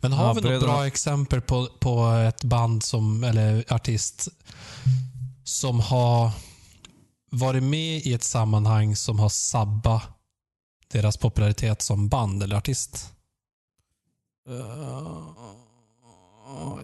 Men 0.00 0.12
har 0.12 0.24
Ja, 0.24 0.32
vi 0.32 0.40
något 0.40 0.44
bröderna- 0.50 0.72
bra 0.72 0.86
exempel 0.86 1.40
på, 1.40 1.68
på 1.80 2.06
ett 2.06 2.44
band 2.44 2.82
som, 2.82 3.24
eller 3.24 3.72
artist 3.72 4.28
som 5.44 5.80
har 5.80 6.30
varit 7.30 7.62
med 7.62 7.98
i 8.06 8.12
ett 8.14 8.24
sammanhang 8.24 8.96
som 8.96 9.18
har 9.18 9.28
sabbat 9.28 10.02
deras 10.92 11.16
popularitet 11.16 11.82
som 11.82 12.08
band 12.08 12.42
eller 12.42 12.56
artist? 12.56 13.12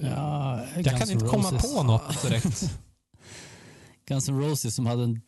Ja, 0.02 0.60
Jag 0.74 0.84
Guns 0.84 0.98
kan 0.98 1.10
inte 1.10 1.26
komma 1.26 1.50
Roses. 1.50 1.74
på 1.74 1.82
något 1.82 2.22
direkt. 2.22 2.70
Guns 4.08 4.28
N' 4.28 4.40
Roses 4.40 4.74
som 4.74 4.86
hade 4.86 5.02
en, 5.04 5.20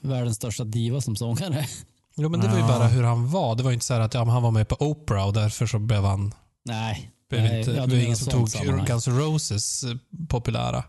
världens 0.00 0.36
största 0.36 0.64
diva 0.64 1.00
som 1.00 1.16
sångare. 1.16 1.66
Jo, 2.16 2.28
men 2.28 2.40
det 2.40 2.48
var 2.48 2.56
ju 2.56 2.62
bara 2.62 2.86
hur 2.88 3.02
han 3.02 3.30
var. 3.30 3.54
Det 3.56 3.62
var 3.62 3.70
ju 3.70 3.74
inte 3.74 3.86
så 3.86 3.94
här 3.94 4.00
att 4.00 4.14
ja, 4.14 4.24
men 4.24 4.32
han 4.34 4.42
var 4.42 4.50
med 4.50 4.68
på 4.68 4.76
Oprah 4.80 5.26
och 5.26 5.32
därför 5.32 5.66
så 5.66 5.78
blev 5.78 6.04
han... 6.04 6.34
Nej. 6.64 7.10
Blev 7.30 7.42
Nej, 7.42 7.58
inte, 7.58 7.72
det 7.72 7.80
var 7.80 7.94
ingen 7.94 8.16
som 8.16 8.32
tog 8.32 8.48
sammanhang. 8.50 8.86
Guns 8.86 9.08
N' 9.08 9.18
Roses 9.18 9.84
eh, 9.84 9.96
populära. 10.28 10.84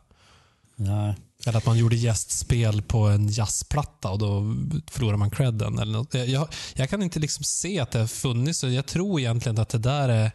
Nej. 0.76 1.16
Eller 1.46 1.58
att 1.58 1.66
man 1.66 1.78
gjorde 1.78 1.96
gästspel 1.96 2.82
på 2.82 3.08
en 3.08 3.28
jazzplatta 3.28 4.10
och 4.10 4.20
då 4.20 4.56
förlorar 4.92 5.18
man 5.18 5.30
credden. 5.30 5.80
Eller 5.80 5.94
något. 5.94 6.14
Jag, 6.14 6.48
jag, 6.74 6.90
kan 6.90 7.04
inte 7.04 7.20
liksom 7.20 7.44
se 7.44 7.80
att 7.80 7.92
det 7.92 8.00
har 8.00 8.08
funnits 8.08 8.60
så 8.60 8.70
jag 8.70 8.86
tror 8.86 9.20
egentligen 9.20 9.60
att 9.60 9.70
det 9.70 9.78
där 9.78 10.10
är... 10.10 10.32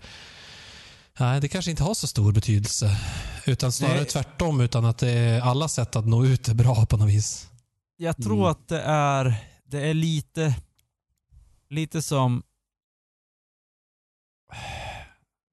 Nej, 1.21 1.41
det 1.41 1.49
kanske 1.49 1.71
inte 1.71 1.83
har 1.83 1.95
så 1.95 2.07
stor 2.07 2.33
betydelse. 2.33 3.01
Utan 3.47 3.73
snarare 3.73 3.97
Nej. 3.97 4.05
tvärtom, 4.05 4.61
utan 4.61 4.85
att 4.85 4.99
det 4.99 5.11
är 5.11 5.41
alla 5.41 5.69
sätt 5.69 5.97
att 5.97 6.07
nå 6.07 6.25
ut 6.25 6.49
är 6.49 6.55
bra 6.55 6.87
på 6.87 6.97
något 6.97 7.09
vis. 7.09 7.49
Jag 7.97 8.17
tror 8.17 8.37
Mm. 8.37 8.47
att 8.51 8.69
det 8.69 8.81
är, 8.81 9.35
det 9.65 9.81
är 9.81 9.95
lite, 9.95 10.55
lite 11.71 12.03
som... 12.03 12.43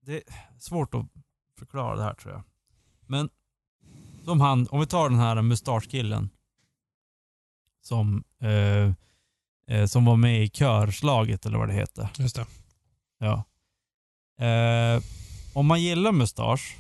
Det 0.06 0.15
är 0.15 0.23
svårt 0.60 0.95
att 0.95 1.06
förklara 1.60 1.95
det 1.95 2.03
här 2.03 2.14
tror 2.14 2.34
jag. 2.34 2.44
Men 3.07 3.30
som 4.26 4.41
han, 4.41 4.68
om 4.68 4.80
vi 4.80 4.86
tar 4.86 5.10
den 5.10 5.19
här 5.19 5.41
mustaschkillen 5.41 6.30
som, 7.82 8.23
eh, 8.41 8.94
eh, 9.68 9.86
som 9.86 10.06
var 10.06 10.15
med 10.15 10.44
i 10.44 10.49
körslaget 10.49 11.45
eller 11.45 11.57
vad 11.57 11.68
det 11.68 11.73
heter. 11.73 12.10
Just 12.18 12.36
det. 12.36 12.45
Ja. 13.18 13.44
Eh, 14.45 15.03
om 15.53 15.65
man 15.65 15.82
gillar 15.82 16.11
mustasch 16.11 16.77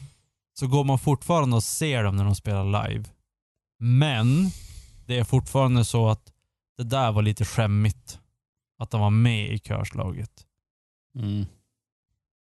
så 0.53 0.67
går 0.67 0.83
man 0.83 0.99
fortfarande 0.99 1.55
och 1.55 1.63
ser 1.63 2.03
dem 2.03 2.15
när 2.15 2.23
de 2.23 2.35
spelar 2.35 2.87
live. 2.87 3.05
Men 3.79 4.51
det 5.05 5.17
är 5.17 5.23
fortfarande 5.23 5.85
så 5.85 6.09
att 6.09 6.33
det 6.77 6.83
där 6.83 7.11
var 7.11 7.21
lite 7.21 7.45
skämmigt. 7.45 8.19
Att 8.77 8.91
de 8.91 9.01
var 9.01 9.09
med 9.09 9.53
i 9.53 9.59
körslaget. 9.59 10.45
Mm. 11.15 11.45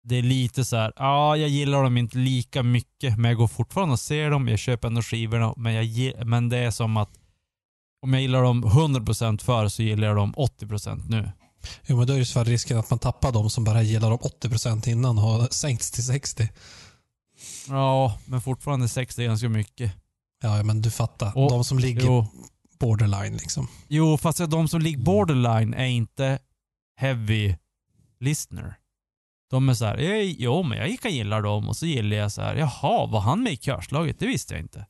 Det 0.08 0.16
är 0.16 0.22
lite 0.22 0.64
så 0.64 0.76
här, 0.76 0.92
ja 0.96 1.36
jag 1.36 1.48
gillar 1.48 1.82
dem 1.82 1.96
inte 1.96 2.18
lika 2.18 2.62
mycket 2.62 3.18
men 3.18 3.28
jag 3.28 3.38
går 3.38 3.48
fortfarande 3.48 3.92
och 3.92 4.00
ser 4.00 4.30
dem, 4.30 4.48
jag 4.48 4.58
köper 4.58 4.88
ändå 4.88 5.02
skivorna 5.02 5.54
men, 5.56 5.74
jag, 5.74 6.26
men 6.26 6.48
det 6.48 6.58
är 6.58 6.70
som 6.70 6.96
att 6.96 7.10
om 8.02 8.12
jag 8.12 8.22
gillar 8.22 8.42
dem 8.42 8.64
100% 8.64 9.42
förr 9.44 9.68
så 9.68 9.82
gillar 9.82 10.08
jag 10.08 10.16
dem 10.16 10.34
80% 10.34 11.08
nu. 11.08 11.30
Jo, 11.86 11.96
men 11.96 12.06
då 12.06 12.12
är 12.12 12.18
det 12.18 12.24
så 12.24 12.44
risken 12.44 12.78
att 12.78 12.90
man 12.90 12.98
tappar 12.98 13.32
de 13.32 13.50
som 13.50 13.64
bara 13.64 13.82
gillar 13.82 14.10
dem 14.10 14.18
80% 14.18 14.88
innan 14.88 15.18
har 15.18 15.48
sänkts 15.50 15.90
till 15.90 16.04
60. 16.04 16.48
Ja, 17.68 18.18
men 18.26 18.40
fortfarande 18.40 18.88
60 18.88 19.22
är 19.22 19.26
ganska 19.26 19.48
mycket. 19.48 19.92
Ja, 20.42 20.62
men 20.62 20.82
du 20.82 20.90
fattar. 20.90 21.36
Och- 21.38 21.50
de 21.50 21.64
som 21.64 21.78
ligger 21.78 22.00
Jo. 22.06 22.26
borderline 22.78 23.36
liksom. 23.36 23.68
Jo, 23.88 24.18
fast 24.18 24.50
de 24.50 24.68
som 24.68 24.80
ligger 24.80 24.98
borderline 25.04 25.74
är 25.74 25.86
inte 25.86 26.38
heavy 26.96 27.54
listener. 28.20 28.74
De 29.50 29.68
är 29.68 29.74
så 29.74 29.84
här, 29.84 29.98
"Eh, 29.98 30.20
jo 30.22 30.62
men 30.62 30.78
jag 30.78 31.00
kan 31.00 31.14
gilla 31.14 31.40
dem 31.40 31.68
och 31.68 31.76
så 31.76 31.86
gillar 31.86 32.16
jag 32.16 32.32
så 32.32 32.42
här, 32.42 32.54
jaha, 32.56 33.06
var 33.06 33.20
han 33.20 33.42
med 33.42 33.52
i 33.52 33.56
körslaget? 33.56 34.18
Det 34.18 34.26
visste 34.26 34.54
jag 34.54 34.60
inte. 34.62 34.86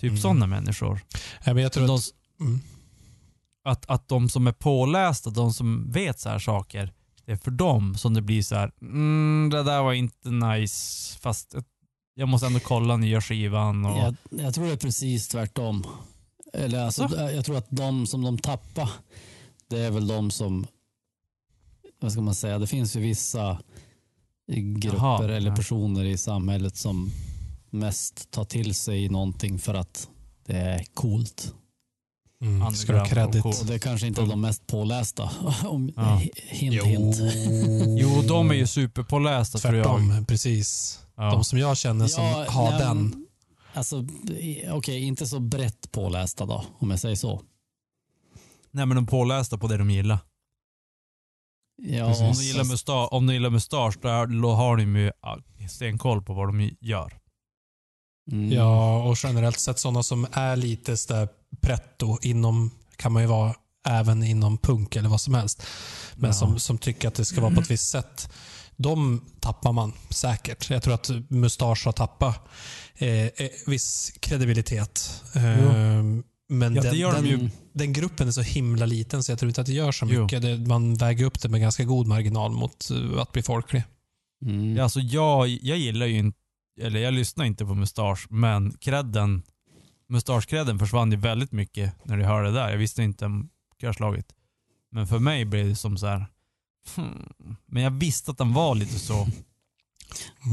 Typ 0.00 0.08
Mm. 0.10 0.20
sådana 0.20 0.46
människor. 0.46 1.00
Ja, 1.44 1.54
men 1.54 1.62
jag 1.62 1.72
tror 1.72 1.86
De, 1.86 1.94
att, 1.96 2.02
mm. 2.40 2.60
att, 3.64 3.90
att 3.90 4.08
de 4.08 4.28
som 4.28 4.46
är 4.46 4.52
pålästa, 4.52 5.30
de 5.30 5.52
som 5.52 5.90
vet 5.90 6.20
så 6.20 6.28
här 6.28 6.38
saker, 6.38 6.92
det 7.24 7.32
är 7.32 7.36
för 7.36 7.50
dem 7.50 7.94
som 7.94 8.14
det 8.14 8.22
blir 8.22 8.42
så 8.42 8.54
här, 8.54 8.72
mm, 8.82 9.50
det 9.52 9.62
där 9.62 9.82
var 9.82 9.92
inte 9.92 10.30
nice, 10.30 11.18
fast 11.18 11.54
jag 12.14 12.28
måste 12.28 12.46
ändå 12.46 12.60
kolla 12.60 12.96
nya 12.96 13.20
skivan 13.20 13.84
och... 13.86 13.98
Jag, 13.98 14.14
jag 14.30 14.54
tror 14.54 14.66
det 14.66 14.72
är 14.72 14.76
precis 14.76 15.28
tvärtom. 15.28 15.84
Eller 16.52 16.84
alltså, 16.84 17.02
Alltså? 17.02 17.20
Jag 17.30 17.44
tror 17.44 17.56
att 17.58 17.66
de 17.70 18.06
som 18.06 18.22
de 18.22 18.38
tappar, 18.38 18.90
det 19.68 19.78
är 19.78 19.90
väl 19.90 20.06
de 20.06 20.30
som, 20.30 20.66
vad 22.04 22.12
ska 22.12 22.20
man 22.20 22.34
säga, 22.34 22.58
det 22.58 22.66
finns 22.66 22.96
ju 22.96 23.00
vissa 23.00 23.58
grupper 24.76 24.98
Jaha, 24.98 25.36
eller 25.36 25.50
ja. 25.50 25.56
personer 25.56 26.04
i 26.04 26.18
samhället 26.18 26.76
som 26.76 27.10
mest 27.70 28.30
tar 28.30 28.44
till 28.44 28.74
sig 28.74 29.08
någonting 29.08 29.58
för 29.58 29.74
att 29.74 30.08
det 30.46 30.56
är 30.56 30.84
coolt. 30.94 31.54
Mm, 32.42 32.74
ska 32.74 32.92
ha 32.92 33.00
Underground 33.00 33.02
och 33.02 33.32
credit. 33.32 33.42
cool. 33.42 33.54
Och 33.60 33.66
det 33.66 33.74
är 33.74 33.78
kanske 33.78 34.06
inte 34.06 34.22
är 34.22 34.26
de 34.26 34.40
mest 34.40 34.66
pålästa. 34.66 35.30
Om, 35.64 35.92
Ja. 35.96 36.20
Hint, 36.34 36.84
hint. 36.84 37.16
Jo, 37.98 38.22
de 38.28 38.50
är 38.50 38.54
ju 38.54 38.66
superpålästa 38.66 39.58
tror 39.58 39.74
jag. 39.74 39.84
Tvärtom, 39.84 40.24
precis. 40.26 40.98
Ja. 41.16 41.30
De 41.30 41.44
som 41.44 41.58
jag 41.58 41.76
känner 41.76 42.06
som 42.06 42.24
Ja, 42.24 42.46
har 42.48 42.70
nej, 42.70 42.78
den. 42.80 43.26
Alltså, 43.74 44.06
okej, 44.70 45.02
inte 45.02 45.26
så 45.26 45.40
brett 45.40 45.92
pålästa 45.92 46.46
då, 46.46 46.64
om 46.78 46.90
jag 46.90 47.00
säger 47.00 47.16
så. 47.16 47.40
Nej 48.70 48.86
men 48.86 48.96
de 48.96 49.06
pålästa 49.06 49.58
på 49.58 49.66
det 49.66 49.76
de 49.76 49.90
gillar. 49.90 50.18
Ja, 51.82 52.06
Precis. 52.06 52.22
Om 52.22 52.32
de 52.34 52.42
gillar, 52.42 52.64
musta- 52.64 53.06
om 53.06 53.26
de 53.26 53.32
gillar 53.32 53.50
mustasch, 53.50 53.94
då 54.42 54.52
har 54.52 54.76
de 54.76 54.96
ju 54.96 55.10
stenkoll 55.68 56.22
på 56.22 56.34
vad 56.34 56.48
de 56.48 56.70
gör. 56.80 57.18
Mm. 58.32 58.52
Ja, 58.52 59.02
och 59.02 59.16
generellt 59.22 59.58
sett 59.58 59.78
sådana 59.78 60.02
som 60.02 60.26
är 60.32 60.56
lite 60.56 60.96
sådär 60.96 61.28
pretto 61.62 62.18
inom, 62.22 62.70
kan 62.96 63.12
man 63.12 63.22
ju 63.22 63.28
vara 63.28 63.54
även 63.88 64.22
inom 64.22 64.58
punk 64.58 64.96
eller 64.96 65.08
vad 65.08 65.20
som 65.20 65.34
helst. 65.34 65.62
Men 66.16 66.28
Ja. 66.30 66.34
som, 66.34 66.58
som 66.58 66.78
tycker 66.78 67.08
att 67.08 67.14
det 67.14 67.24
ska 67.24 67.40
vara 67.40 67.54
på 67.54 67.60
ett 67.60 67.70
visst 67.70 67.90
sätt. 67.90 68.32
de 68.76 69.20
tappar 69.40 69.72
man 69.72 69.92
säkert. 70.10 70.70
Jag 70.70 70.82
tror 70.82 70.94
att 70.94 71.10
Mustasch 71.28 71.84
har 71.86 71.92
tappat 71.92 72.40
eh, 72.94 73.08
eh, 73.10 73.30
viss 73.66 74.12
kredibilitet. 74.20 75.22
Eh, 75.34 75.42
men 76.48 76.74
Ja, 76.74 76.82
den, 76.82 76.98
den, 76.98 77.26
ju. 77.26 77.50
den 77.72 77.92
gruppen 77.92 78.28
är 78.28 78.32
så 78.32 78.42
himla 78.42 78.86
liten 78.86 79.22
så 79.22 79.32
jag 79.32 79.38
tror 79.38 79.48
inte 79.48 79.60
att 79.60 79.66
det 79.66 79.72
gör 79.72 79.92
så 79.92 80.06
mycket. 80.06 80.42
Det, 80.42 80.58
man 80.58 80.94
väger 80.94 81.24
upp 81.24 81.40
det 81.40 81.48
med 81.48 81.60
ganska 81.60 81.84
god 81.84 82.06
marginal 82.06 82.52
mot 82.52 82.90
eh, 82.90 83.20
att 83.20 83.32
bli 83.32 83.42
folklig. 83.42 83.82
Mm. 84.44 84.76
Ja, 84.76 84.82
alltså 84.82 85.00
jag, 85.00 85.48
jag 85.48 85.78
gillar 85.78 86.06
ju 86.06 86.18
inte, 86.18 86.38
eller 86.80 87.00
jag 87.00 87.14
lyssnar 87.14 87.44
inte 87.44 87.66
på 87.66 87.74
Mustasch, 87.74 88.26
men 88.30 88.72
credden, 88.72 89.42
Mustasch-credden 90.08 90.78
försvann 90.78 91.10
ju 91.10 91.16
väldigt 91.16 91.52
mycket 91.52 92.04
när 92.04 92.18
jag 92.18 92.28
hörde 92.28 92.48
det 92.48 92.54
där. 92.54 92.70
Jag 92.70 92.78
visste 92.78 93.02
inte 93.02 93.26
om 93.26 93.50
körslaget. 93.80 94.26
Men 94.90 95.06
för 95.06 95.18
mig 95.18 95.44
blev 95.44 95.68
det 95.68 95.76
som 95.76 95.96
så 95.96 96.06
här. 96.06 96.26
Hmm. 96.96 97.56
Men 97.66 97.82
jag 97.82 97.90
visste 97.90 98.30
att 98.30 98.38
den 98.38 98.52
var 98.52 98.74
lite 98.74 98.98
så. 98.98 99.26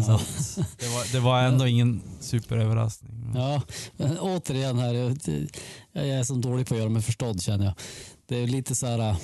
Ja. 0.08 0.22
det, 0.80 0.88
var, 0.88 1.12
det 1.12 1.20
var 1.20 1.42
ändå 1.42 1.68
ingen 1.68 2.02
superöverraskning. 2.20 3.32
Ja, 3.36 3.62
men 3.98 4.20
återigen 4.20 4.80
här. 4.80 4.94
Jag, 4.94 6.08
är 6.08 6.24
så 6.24 6.34
dålig 6.34 6.68
på 6.68 6.74
att 6.74 6.80
göra 6.80 6.90
mig 6.90 7.02
förstådd 7.02 7.42
känner 7.42 7.66
jag. 7.66 7.74
Det 8.26 8.36
är 8.38 8.48
lite 8.48 8.76
så 8.76 8.88
här. 8.88 9.16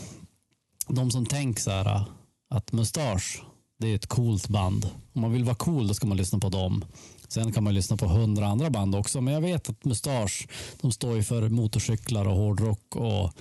De 0.87 1.11
som 1.11 1.25
tänker 1.25 1.61
så 1.61 1.71
här 1.71 2.03
att 2.49 2.71
Mustasch, 2.71 3.43
det 3.79 3.87
är 3.87 3.95
ett 3.95 4.07
coolt 4.07 4.47
band. 4.47 4.89
Om 5.13 5.21
man 5.21 5.31
vill 5.31 5.43
vara 5.43 5.55
cool 5.55 5.87
då 5.87 5.93
ska 5.93 6.07
man 6.07 6.17
lyssna 6.17 6.39
på 6.39 6.49
dem. 6.49 6.85
Sen 7.27 7.51
kan 7.51 7.63
man 7.63 7.73
lyssna 7.73 7.97
på 7.97 8.07
hundra 8.07 8.47
andra 8.47 8.69
band 8.69 8.95
också. 8.95 9.21
Men 9.21 9.33
jag 9.33 9.41
vet 9.41 9.69
att 9.69 9.85
Mustasch, 9.85 10.47
de 10.81 10.91
står 10.91 11.15
ju 11.15 11.23
för 11.23 11.49
motorcyklar 11.49 12.27
och 12.27 12.35
hårdrock 12.35 12.95
och 12.95 13.33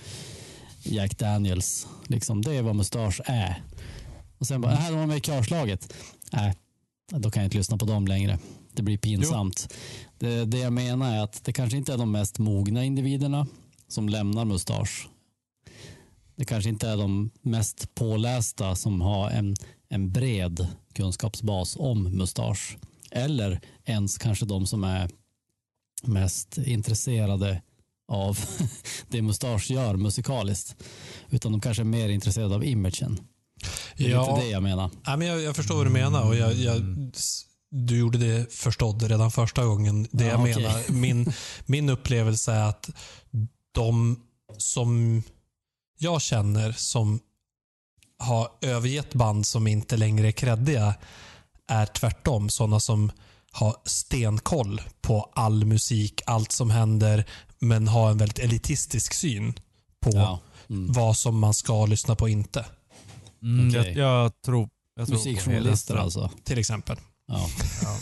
Jack 0.83 1.17
Daniels. 1.17 1.87
Liksom, 2.07 2.41
det 2.41 2.55
är 2.55 2.61
vad 2.61 2.75
Mustasch 2.75 3.21
är. 3.25 3.63
Och 4.37 4.47
sen 4.47 4.61
bara, 4.61 4.75
här 4.75 4.91
de 4.91 4.99
var 4.99 5.07
med 5.07 5.17
i 5.17 5.21
körslaget. 5.21 5.93
Nej, 6.31 6.55
då 7.11 7.31
kan 7.31 7.43
jag 7.43 7.47
inte 7.47 7.57
lyssna 7.57 7.77
på 7.77 7.85
dem 7.85 8.07
längre. 8.07 8.39
Det 8.73 8.81
blir 8.81 8.97
pinsamt. 8.97 9.73
Det, 10.17 10.45
det 10.45 10.57
jag 10.57 10.73
menar 10.73 11.15
är 11.15 11.23
att 11.23 11.43
det 11.43 11.53
kanske 11.53 11.77
inte 11.77 11.93
är 11.93 11.97
de 11.97 12.11
mest 12.11 12.39
mogna 12.39 12.83
individerna 12.83 13.47
som 13.87 14.09
lämnar 14.09 14.45
mustasch. 14.45 15.07
Det 16.35 16.45
kanske 16.45 16.69
inte 16.69 16.89
är 16.89 16.97
de 16.97 17.29
mest 17.41 17.95
pålästa 17.95 18.75
som 18.75 19.01
har 19.01 19.29
en, 19.29 19.55
en 19.89 20.11
bred 20.11 20.67
kunskapsbas 20.93 21.75
om 21.79 22.03
mustasch. 22.03 22.77
Eller 23.11 23.61
ens 23.85 24.17
kanske 24.17 24.45
de 24.45 24.67
som 24.67 24.83
är 24.83 25.09
mest 26.03 26.57
intresserade 26.57 27.61
av 28.07 28.39
det 29.07 29.21
mustasch 29.21 29.71
gör 29.71 29.95
musikaliskt. 29.95 30.75
Utan 31.29 31.51
de 31.51 31.61
kanske 31.61 31.83
är 31.83 31.85
mer 31.85 32.09
intresserade 32.09 32.55
av 32.55 32.65
imagen. 32.65 33.19
Det 33.97 34.05
är 34.05 34.09
Ja. 34.09 34.29
inte 34.29 34.45
det 34.45 34.51
jag 34.51 34.63
menar. 34.63 34.89
Ja, 35.05 35.17
men 35.17 35.27
jag, 35.27 35.41
jag 35.41 35.55
förstår 35.55 35.75
vad 35.75 35.85
du 35.85 35.89
menar 35.89 36.23
och 36.27 36.35
jag, 36.35 36.53
jag, 36.53 36.81
du 37.71 37.97
gjorde 37.99 38.17
det 38.17 38.53
förstådd 38.53 39.03
redan 39.03 39.31
första 39.31 39.65
gången. 39.65 40.07
Det 40.11 40.23
Ja, 40.25 40.31
jag 40.31 40.39
okej. 40.41 40.55
menar, 40.55 40.91
min, 40.91 41.33
min 41.65 41.89
upplevelse 41.89 42.51
är 42.53 42.63
att 42.69 42.89
de 43.71 44.19
som 44.57 45.23
jag 45.99 46.21
känner 46.21 46.71
som 46.71 47.19
har 48.19 48.49
övergett 48.61 49.13
band 49.13 49.45
som 49.45 49.67
inte 49.67 49.97
längre 49.97 50.27
är 50.27 50.31
kreddiga 50.31 50.95
är 51.67 51.85
tvärtom 51.85 52.49
sådana 52.49 52.79
som 52.79 53.11
har 53.51 53.75
stenkoll 53.85 54.81
på 55.01 55.31
all 55.35 55.65
musik, 55.65 56.21
allt 56.25 56.51
som 56.51 56.69
händer, 56.69 57.25
men 57.59 57.87
har 57.87 58.11
en 58.11 58.17
väldigt 58.17 58.39
elitistisk 58.39 59.13
syn 59.13 59.53
på 59.99 60.11
Ja. 60.13 60.39
Mm. 60.69 60.91
vad 60.93 61.17
som 61.17 61.39
man 61.39 61.53
ska 61.53 61.85
lyssna 61.85 62.15
på 62.15 62.23
och 62.23 62.29
inte. 62.29 62.65
Mm, 63.41 63.69
Okej. 63.69 63.93
jag, 63.97 64.23
jag 64.23 64.41
tror... 64.41 64.69
Jag 64.95 65.07
tror 65.07 65.17
Musikjournalister 65.17 65.95
alltså. 65.95 66.29
Till 66.43 66.57
exempel. 66.57 66.97
Ja. 67.27 67.49
Ja. 67.83 67.97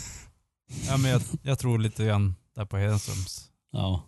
ja, 0.86 0.96
men 0.96 1.10
jag, 1.10 1.22
jag 1.42 1.58
tror 1.58 1.78
lite 1.78 2.04
grann 2.04 2.34
där 2.56 2.64
på 2.64 2.76
Hedenströms 2.76 3.44
ja. 3.72 4.02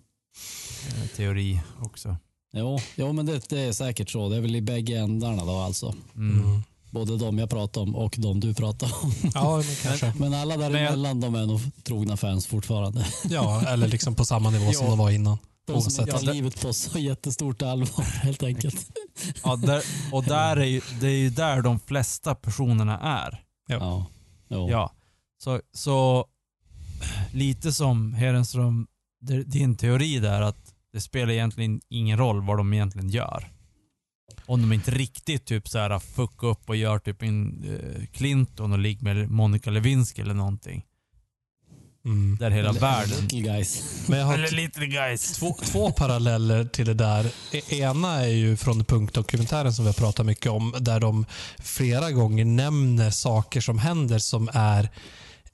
eh, 0.89 1.07
teori 1.17 1.61
också. 1.81 2.17
Jo, 2.53 2.79
jo 2.97 3.13
men 3.13 3.27
det, 3.27 3.49
det 3.49 3.61
är 3.61 3.73
säkert 3.73 4.11
så. 4.11 4.29
Det 4.29 4.37
är 4.37 4.41
väl 4.41 4.57
i 4.57 4.61
bägge 4.61 4.99
ändarna 4.99 5.45
då 5.45 5.57
alltså. 5.59 5.95
Mm. 6.17 6.45
Mm. 6.45 6.63
Både 6.91 7.17
de 7.17 7.39
jag 7.39 7.51
pratar 7.51 7.81
om 7.81 7.95
och 7.97 8.15
de 8.19 8.41
du 8.41 8.55
pratar 8.55 8.91
om. 9.03 9.13
Ja, 9.35 9.57
men 9.57 9.75
kanske. 9.83 10.13
Men 10.17 10.35
alla 10.35 10.57
Men 10.57 10.65
jag- 10.65 10.73
däremellan 10.73 11.21
de 11.21 11.35
är 11.35 11.47
nog 11.47 11.61
trogna 11.83 12.17
fans 12.17 12.47
fortfarande. 12.47 13.07
Ja, 13.31 13.63
eller 13.69 13.89
liksom 13.89 14.15
på 14.15 14.25
samma 14.25 14.51
nivå 14.51 14.73
som 14.73 14.87
de 14.87 14.99
var 14.99 15.11
innan. 15.11 15.39
De 15.75 15.83
som 15.83 16.03
inte 16.03 16.13
tar 16.13 16.33
livet 16.33 16.61
på 16.63 16.73
så 16.73 16.99
jättestort 16.99 17.63
allvar 17.63 18.05
helt 18.05 18.43
enkelt. 18.43 18.91
Ja, 19.45 19.57
där, 19.57 19.83
och 20.13 20.25
där 20.25 20.57
är 20.57 20.65
ju, 20.65 20.81
det 21.01 21.07
är 21.07 21.19
ju 21.19 21.31
där 21.31 21.63
de 21.63 21.81
flesta 21.81 22.35
personerna 22.35 22.99
är. 22.99 23.45
Ja. 23.67 24.07
Ja. 24.49 24.93
Så, 25.39 25.61
så 25.73 26.27
lite 27.33 27.73
som 27.73 28.15
Hedenström, 28.15 28.87
din 29.47 29.77
teori 29.77 30.19
där 30.19 30.41
att 30.41 30.75
det 30.93 31.01
spelar 31.01 31.33
egentligen 31.33 31.81
ingen 31.89 32.19
roll 32.19 32.47
vad 32.47 32.57
de 32.57 32.73
egentligen 32.73 33.09
gör. 33.09 33.53
Om 34.47 34.61
de 34.61 34.73
inte 34.73 34.91
riktigt 34.91 35.47
typ 35.47 35.69
så 35.69 35.79
här 35.79 35.99
fuck 35.99 36.43
upp 36.43 36.69
och 36.69 36.77
gör 36.77 36.99
typ 36.99 37.23
en 37.23 37.65
eh, 37.65 38.07
Clinton 38.07 38.73
och 38.73 38.79
ligger 38.79 39.03
med 39.05 39.31
Monica 39.31 39.71
Lewinsky 39.71 40.23
eller 40.23 40.35
någonting. 40.35 40.85
Mm. 42.09 42.37
Där 42.41 42.51
hela 42.51 42.69
Eller- 42.71 42.81
världen... 42.81 43.21
Little 43.21 43.41
guys. 43.41 43.83
Men 44.07 44.19
jag 44.19 44.27
har 44.27 44.35
Eller 44.35 44.51
lite 44.51 44.87
guys. 44.87 45.33
två, 45.33 45.57
två 45.65 45.91
paralleller 45.93 46.65
till 46.65 46.87
det 46.87 46.95
där. 46.95 47.31
E- 47.53 47.63
Ena 47.69 48.21
är 48.25 48.29
ju 48.29 48.57
från 48.57 48.85
punkdokumentären 48.85 49.73
som 49.73 49.85
vi 49.85 49.89
har 49.89 49.95
pratat 49.95 50.27
mycket 50.27 50.47
om, 50.53 50.75
där 50.81 51.01
de 51.01 51.27
flera 51.59 52.11
gånger 52.11 52.45
nämner 52.45 53.11
saker 53.11 53.61
som 53.61 53.79
händer 53.79 54.19
som 54.19 54.49
är 54.53 54.89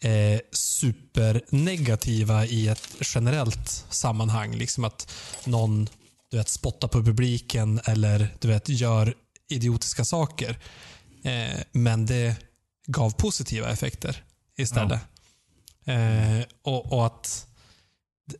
eh, 0.00 0.40
supernegativa 0.52 2.46
i 2.46 2.68
ett 2.68 2.88
generellt 3.14 3.84
sammanhang. 3.90 4.56
Liksom 4.56 4.84
att 4.84 5.12
någon 5.44 5.88
du 6.30 6.36
vet, 6.36 6.48
spottar 6.48 6.88
på 6.88 7.02
publiken 7.02 7.80
eller 7.84 8.28
du 8.40 8.48
vet, 8.48 8.68
gör 8.68 9.14
idiotiska 9.48 10.04
saker. 10.04 10.58
Eh, 11.24 11.60
men 11.72 12.06
det 12.06 12.36
gav 12.86 13.10
positiva 13.10 13.68
effekter 13.70 14.22
istället. 14.56 15.00
Eh, 15.84 16.44
och, 16.62 16.92
och 16.92 17.06
att 17.06 17.46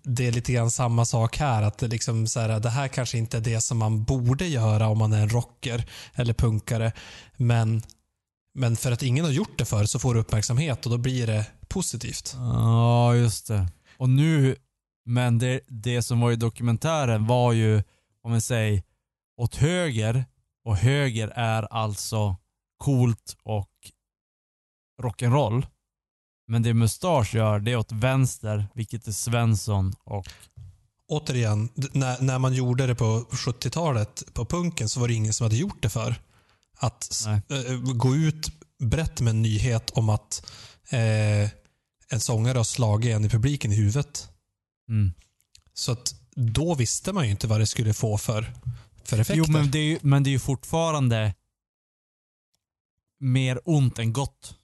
det 0.03 0.27
är 0.27 0.33
lite 0.33 0.53
grann 0.53 0.71
samma 0.71 1.05
sak 1.05 1.37
här. 1.37 1.62
Att 1.62 1.79
det, 1.79 1.89
liksom 1.89 2.27
så 2.27 2.41
här, 2.41 2.61
det 2.61 2.71
här 2.71 2.89
kanske 2.89 3.19
inte 3.19 3.37
är 3.37 3.41
det 3.41 3.61
som 3.61 3.79
man 3.79 4.05
borde 4.05 4.47
göra 4.47 4.89
om 4.89 4.99
man 4.99 5.12
är 5.12 5.23
en 5.23 5.29
rocker 5.29 5.85
eller 6.15 6.35
punkare. 6.35 6.93
Men, 7.37 7.83
men 8.55 8.77
för 8.77 8.93
att 8.93 9.03
ingen 9.03 9.25
har 9.25 9.33
gjort 9.33 9.59
det 9.59 9.65
förr 9.65 9.85
så 9.85 9.99
får 9.99 10.15
du 10.15 10.21
uppmärksamhet 10.21 10.87
och 10.87 10.93
då 10.93 10.99
blir 10.99 11.27
det 11.27 11.47
positivt. 11.69 12.35
Ja, 12.37 13.15
just 13.15 13.47
det. 13.47 13.69
Och 13.97 14.09
nu, 14.09 14.57
men 15.05 15.39
det, 15.39 15.61
det 15.69 16.03
som 16.03 16.21
var 16.21 16.33
i 16.33 16.37
dokumentären 16.37 17.27
var 17.27 17.53
ju, 17.53 17.83
om 18.23 18.33
vi 18.33 18.41
säger, 18.41 18.83
åt 19.37 19.57
höger. 19.57 20.25
Och 20.65 20.77
höger 20.77 21.29
är 21.29 21.62
alltså 21.62 22.37
coolt 22.79 23.37
och 23.43 23.71
rock'n'roll. 25.03 25.66
Men 26.47 26.62
det 26.62 26.75
Mustasch 26.75 27.35
gör, 27.35 27.61
det 27.61 27.73
är 27.73 27.77
åt 27.77 27.93
vänster, 27.93 28.66
vilket 28.75 29.07
är 29.07 29.12
Svensson 29.12 29.95
och... 30.05 30.29
Återigen, 31.09 31.69
när, 31.75 32.21
när 32.21 32.39
man 32.39 32.55
gjorde 32.55 32.87
det 32.87 32.95
på 32.95 33.27
70-talet 33.31 34.23
på 34.33 34.45
punken 34.45 34.89
så 34.89 35.01
var 35.01 35.09
det 35.09 35.15
ingen 35.15 35.33
som 35.33 35.45
hade 35.45 35.57
gjort 35.57 35.83
det 35.83 35.89
för. 35.89 36.15
Att 36.79 37.27
eh, 37.27 37.77
gå 37.95 38.16
ut 38.16 38.51
brett 38.79 39.21
med 39.21 39.31
en 39.31 39.43
nyhet 39.43 39.91
om 39.91 40.09
att 40.09 40.53
eh, 40.89 41.51
en 42.09 42.21
sångare 42.21 42.59
har 42.59 42.65
slagit 42.65 43.16
en 43.16 43.25
i 43.25 43.29
publiken 43.29 43.73
i 43.73 43.75
huvudet. 43.75 44.29
Mm. 44.89 45.12
Så 45.75 45.93
att 45.93 46.15
då 46.35 46.75
visste 46.75 47.12
man 47.12 47.25
ju 47.25 47.31
inte 47.31 47.47
vad 47.47 47.61
det 47.61 47.66
skulle 47.66 47.95
få 47.95 48.19
för, 48.19 48.53
för 49.05 49.19
effekter. 49.19 49.45
Jo, 49.47 49.53
men 49.53 49.71
det, 49.71 49.79
är 49.79 49.83
ju, 49.83 49.99
men 50.03 50.23
det 50.23 50.31
är 50.31 50.33
ju 50.33 50.39
fortfarande 50.39 51.35
mer 53.21 53.61
ont 53.65 53.99
än 53.99 54.12
gott. 54.12 54.55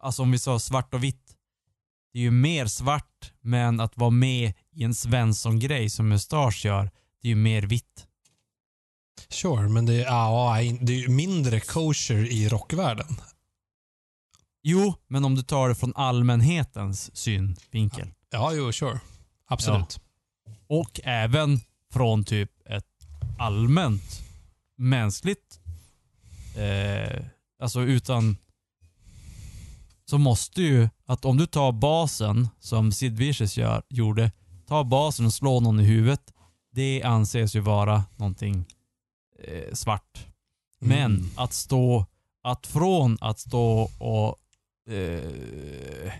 Alltså 0.00 0.22
om 0.22 0.30
vi 0.30 0.38
sa 0.38 0.58
svart 0.58 0.94
och 0.94 1.04
vitt. 1.04 1.36
Det 2.12 2.18
är 2.18 2.22
ju 2.22 2.30
mer 2.30 2.66
svart, 2.66 3.32
men 3.40 3.80
att 3.80 3.96
vara 3.96 4.10
med 4.10 4.52
i 4.72 4.84
en 4.84 4.94
Svensson-grej 4.94 5.90
som 5.90 6.08
Mustasch 6.08 6.64
gör, 6.64 6.90
det 7.22 7.28
är 7.28 7.30
ju 7.30 7.36
mer 7.36 7.62
vitt. 7.62 8.06
Sure, 9.28 9.68
men 9.68 9.86
det 9.86 9.94
är, 9.94 10.04
ja, 10.04 10.56
det 10.80 10.92
är 10.92 10.98
ju 10.98 11.08
mindre 11.08 11.60
kosher 11.60 12.32
i 12.32 12.48
rockvärlden. 12.48 13.16
Jo, 14.62 14.94
men 15.08 15.24
om 15.24 15.34
du 15.34 15.42
tar 15.42 15.68
det 15.68 15.74
från 15.74 15.92
allmänhetens 15.96 17.16
synvinkel. 17.16 18.08
Ja, 18.30 18.52
jo, 18.52 18.72
sure. 18.72 19.00
Absolut. 19.46 20.00
Och 20.66 21.00
även 21.04 21.60
från 21.92 22.24
typ 22.24 22.50
ett 22.66 22.84
allmänt 23.38 24.22
mänskligt, 24.76 25.60
eh, 26.56 27.24
alltså 27.62 27.80
utan, 27.80 28.36
så 30.10 30.18
måste 30.18 30.62
ju, 30.62 30.88
att 31.06 31.24
om 31.24 31.36
du 31.36 31.46
tar 31.46 31.72
basen 31.72 32.48
som 32.60 32.92
Sid 32.92 33.16
Vicious 33.16 33.56
gör, 33.56 33.82
gjorde, 33.88 34.32
ta 34.66 34.84
basen 34.84 35.26
och 35.26 35.34
slå 35.34 35.60
någon 35.60 35.80
i 35.80 35.82
huvudet, 35.84 36.34
det 36.72 37.02
anses 37.02 37.54
ju 37.56 37.60
vara 37.60 38.04
någonting 38.16 38.64
eh, 39.38 39.74
svart. 39.74 40.26
Men 40.80 41.16
Mm. 41.16 41.30
att 41.36 41.52
stå 41.52 42.06
att 42.42 42.66
från 42.66 43.18
att 43.20 43.38
stå 43.38 43.90
och 43.98 44.38
eh, 44.92 46.12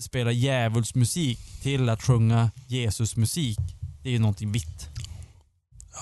spela 0.00 0.32
djävulsmusik 0.32 1.62
till 1.62 1.88
att 1.88 2.02
sjunga 2.02 2.50
Jesusmusik, 2.66 3.58
det 4.02 4.08
är 4.08 4.12
ju 4.12 4.18
någonting 4.18 4.52
vitt. 4.52 4.88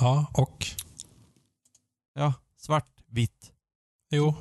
Ja, 0.00 0.26
och? 0.32 0.66
Ja, 2.14 2.32
svart, 2.56 2.88
vitt. 3.10 3.52
Jo. 4.10 4.34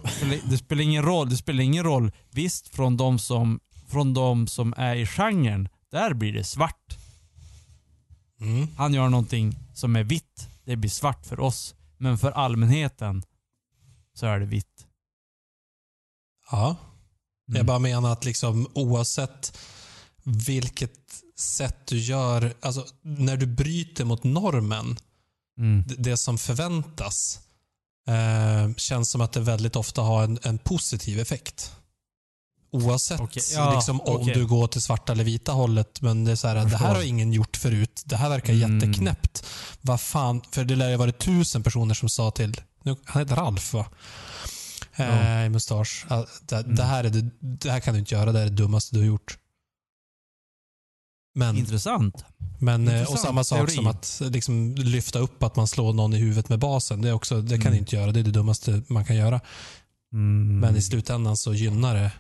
Det 0.50 0.58
spelar, 0.58 0.82
ingen 0.84 1.04
roll. 1.04 1.30
Det 1.30 1.38
spelar 1.38 1.64
ingen 1.64 1.84
roll. 1.84 2.12
Visst, 2.30 2.68
från 2.68 2.98
de 2.98 3.20
som, 3.20 3.60
från 3.88 4.14
de 4.14 4.48
som 4.48 4.74
är 4.78 4.96
i 4.96 5.06
genren, 5.06 5.70
där 5.92 6.14
blir 6.14 6.34
det 6.34 6.44
svart. 6.44 6.98
Mm. 8.42 8.68
Han 8.78 8.94
gör 8.94 9.10
någonting 9.10 9.56
som 9.74 9.96
är 9.96 10.04
vitt, 10.04 10.48
det 10.66 10.76
blir 10.76 10.90
svart 10.90 11.26
för 11.26 11.40
oss. 11.40 11.76
Men 11.98 12.18
för 12.18 12.32
allmänheten 12.32 13.24
så 14.14 14.26
är 14.26 14.40
det 14.40 14.46
vitt. 14.46 14.86
Ja. 16.52 16.76
Mm. 17.48 17.58
Jag 17.58 17.66
bara 17.66 17.80
menar 17.80 18.12
att 18.14 18.26
liksom 18.26 18.68
oavsett 18.74 19.58
vilket 20.24 21.24
sätt 21.40 21.88
du 21.88 22.00
gör, 22.00 22.54
alltså 22.62 22.86
när 23.02 23.38
du 23.38 23.46
bryter 23.46 24.06
mot 24.06 24.24
normen, 24.24 24.98
Mm. 25.60 25.84
det 25.98 26.18
som 26.18 26.38
förväntas, 26.38 27.40
eh, 28.08 28.74
känns 28.78 29.12
som 29.12 29.22
att 29.22 29.32
det 29.34 29.40
väldigt 29.40 29.76
ofta 29.76 30.02
har 30.02 30.24
en, 30.24 30.40
en 30.44 30.58
positiv 30.58 31.20
effekt. 31.20 31.72
Oavsett 32.72 33.20
Okej, 33.20 33.44
ja, 33.56 33.74
liksom, 33.76 34.02
om 34.02 34.22
okej. 34.22 34.34
du 34.34 34.46
går 34.48 34.68
till 34.68 34.82
svarta 34.82 35.12
eller 35.14 35.24
vita 35.24 35.52
hållet, 35.52 36.02
men 36.02 36.26
det 36.26 36.32
är 36.32 36.36
så 36.36 36.48
här, 36.48 36.56
det 36.56 36.78
här 36.78 36.96
har 36.96 37.02
ingen 37.02 37.34
gjort 37.34 37.58
förut. 37.58 38.02
Det 38.06 38.16
här 38.16 38.30
verkar 38.30 38.54
Mm. 38.54 38.80
jätteknäppt. 38.80 39.46
Vad 39.82 40.02
fan, 40.02 40.42
för 40.52 40.64
det 40.64 40.76
lär 40.76 40.90
ju 40.90 40.96
varit 40.96 41.20
tusen 41.20 41.64
personer 41.64 41.94
som 41.94 42.10
sa 42.10 42.32
till, 42.32 42.62
nu, 42.84 42.96
han 43.06 43.22
heter 43.22 43.36
Ralf 43.36 43.74
va? 43.74 43.86
Eh, 44.96 45.46
I 45.46 45.50
mustasch. 45.50 46.06
Ah, 46.10 46.24
Det, 46.42 46.56
Mm. 46.56 46.76
det, 46.76 46.84
här 46.84 47.04
är 47.04 47.10
det, 47.10 47.30
det 47.40 47.72
här 47.72 47.80
kan 47.80 47.94
du 47.94 48.00
inte 48.00 48.16
göra, 48.16 48.32
det 48.32 48.40
är 48.40 48.44
det 48.46 48.50
dummaste 48.52 48.96
du 48.96 49.00
har 49.00 49.08
gjort. 49.08 49.38
Men, 51.38 51.58
Intressant. 51.58 52.26
men, 52.60 52.88
eh, 52.88 52.94
och 52.94 53.00
intressant 53.00 53.20
samma 53.20 53.44
sak 53.44 53.58
teori. 53.58 53.72
som 53.76 53.88
att 53.88 54.22
liksom, 54.32 54.76
lyfta 54.76 55.20
upp 55.20 55.44
att 55.44 55.56
man 55.56 55.68
slår 55.68 55.94
någon 55.94 56.14
i 56.14 56.18
huvudet 56.18 56.50
med 56.50 56.60
basen. 56.60 57.02
Det, 57.02 57.10
är 57.10 57.14
också, 57.14 57.42
det 57.42 57.56
kan 57.58 57.62
Mm. 57.62 57.72
du 57.74 57.78
inte 57.80 57.96
göra, 57.96 58.12
det 58.12 58.20
är 58.20 58.24
det 58.24 58.32
dummaste 58.32 58.82
man 58.88 59.06
kan 59.06 59.16
göra. 59.16 59.42
Mm. 60.14 60.60
Men 60.60 60.76
i 60.76 60.82
slutändan 60.82 61.38
så 61.38 61.54
gynnar 61.54 61.96
det 61.96 62.12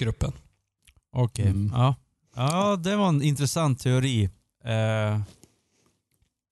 gruppen. 0.00 0.32
Okej. 1.12 1.46
Mm. 1.46 1.70
Ja. 1.74 1.94
ja, 2.36 2.76
det 2.76 2.96
var 2.96 3.08
en 3.08 3.22
intressant 3.22 3.80
teori. 3.80 4.24
Eh, 4.64 5.20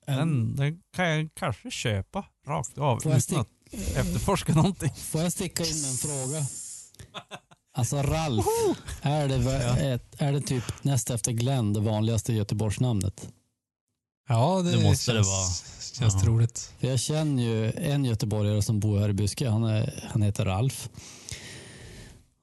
den, 0.06 0.56
den 0.56 0.80
kan 0.96 1.08
jag 1.08 1.28
kanske 1.34 1.70
köpa 1.70 2.24
rakt 2.46 2.78
av 2.78 2.98
utan 2.98 3.40
att 3.40 3.48
efterforska 3.96 4.54
någonting. 4.54 4.90
Får 4.94 5.20
jag 5.22 5.32
sticka 5.32 5.62
in 5.64 5.84
en 5.84 5.96
fråga? 5.96 6.46
Alltså 7.76 7.96
Ralf, 8.02 8.46
är 9.02 9.28
det, 9.28 9.92
ett, 9.94 10.14
är 10.18 10.32
det 10.32 10.40
typ 10.40 10.64
näst 10.82 11.10
efter 11.10 11.32
Glenn 11.32 11.72
det 11.72 11.80
vanligaste 11.80 12.32
Göteborgsnamnet? 12.32 13.28
Ja, 14.28 14.62
det, 14.62 14.70
Det 14.70 14.82
måste 14.82 15.12
det 15.12 15.16
känns, 15.16 15.28
vara. 15.28 15.46
känns 15.98 16.14
Ja. 16.14 16.20
troligt. 16.20 16.72
För 16.78 16.86
jag 16.88 17.00
känner 17.00 17.42
ju 17.42 17.72
en 17.72 18.04
göteborgare 18.04 18.62
som 18.62 18.80
bor 18.80 18.98
här 18.98 19.08
i 19.08 19.12
Byske. 19.12 19.48
Han, 19.50 19.64
är, 19.64 20.08
han 20.12 20.22
heter 20.22 20.44
Ralf. 20.44 20.88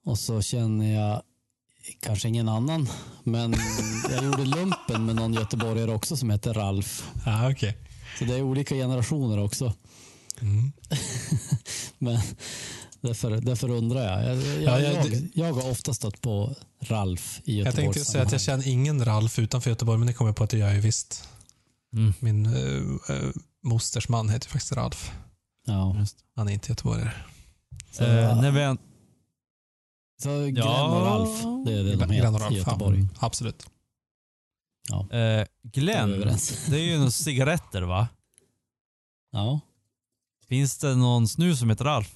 Och 0.06 0.20
så 0.20 0.42
känner 0.42 0.94
jag 1.02 1.22
kanske 2.00 2.28
ingen 2.28 2.50
annan, 2.50 2.90
men 3.24 3.56
jag 4.12 4.24
gjorde 4.26 4.46
lumpen 4.46 5.06
med 5.06 5.16
någon 5.16 5.34
göteborgare 5.34 5.92
också 5.92 6.18
som 6.18 6.30
heter 6.30 6.54
Ralf. 6.54 7.10
Ja, 7.26 7.52
okej. 7.52 7.78
Så 8.20 8.26
det 8.26 8.36
är 8.36 8.42
olika 8.42 8.76
generationer 8.76 9.40
också. 9.40 9.74
Mm. 10.42 10.72
Men 11.98 12.20
därför, 13.02 13.42
därför 13.42 13.70
undrar 13.70 14.02
jag. 14.04 14.24
Jag, 14.38 14.38
jag, 14.44 14.62
Ja, 14.64 14.80
jag- 14.80 15.06
jag, 15.14 15.30
jag 15.34 15.54
har 15.54 15.72
ofta 15.72 15.94
stött 15.94 16.22
på 16.22 16.56
Ralf 16.80 17.42
i 17.44 17.58
Jag 17.58 17.66
Göteborg. 17.66 17.94
tänkte 17.94 18.12
säga 18.12 18.24
att 18.24 18.32
jag 18.32 18.42
känner 18.42 18.68
ingen 18.68 19.06
Ralf 19.06 19.40
utanför 19.40 19.70
Göteborg, 19.70 19.98
men 19.98 20.08
det 20.08 20.14
kommer 20.14 20.30
jag 20.30 20.36
på 20.36 20.44
att 20.44 20.50
det 20.50 20.58
gör 20.58 20.68
jag 20.68 20.76
ju 20.76 20.82
visst. 20.82 21.30
Mm. 21.94 22.14
Min 22.20 22.46
uh, 22.46 22.82
uh, 23.10 23.32
mosters 23.64 24.10
man 24.10 24.30
heter 24.30 24.50
faktiskt 24.50 24.72
Ralf. 24.72 25.12
Ja. 25.68 25.96
Han 26.36 26.50
är 26.50 26.54
inte 26.54 26.72
göteborgare. 26.72 27.12
Så, 27.92 28.04
Eh, 28.04 28.42
när 28.42 28.52
vi, 28.52 28.78
så 30.24 30.30
Glenn 30.46 30.56
Ja. 30.56 30.96
och 31.00 31.06
Ralf, 31.06 31.66
det 31.66 31.74
är 31.74 31.84
det 31.84 31.96
de 31.96 32.10
heter 32.10 32.32
Ralf, 32.32 32.52
i 32.52 32.56
ja. 32.56 32.60
Göteborg. 32.60 33.08
Absolut. 33.20 33.66
Ja, 34.90 35.08
det 35.10 35.18
är 35.18 35.48
vi 35.64 35.70
Glenn, 35.70 36.12
det 36.70 36.76
är 36.80 36.84
ju 36.84 36.98
några 36.98 37.12
cigaretter 37.12 37.82
va? 37.82 38.08
Ja. 39.32 39.60
Finns 40.48 40.78
det 40.78 40.96
någon 40.96 41.28
snus 41.28 41.60
som 41.60 41.70
heter 41.70 41.86
Ralf? 41.86 42.16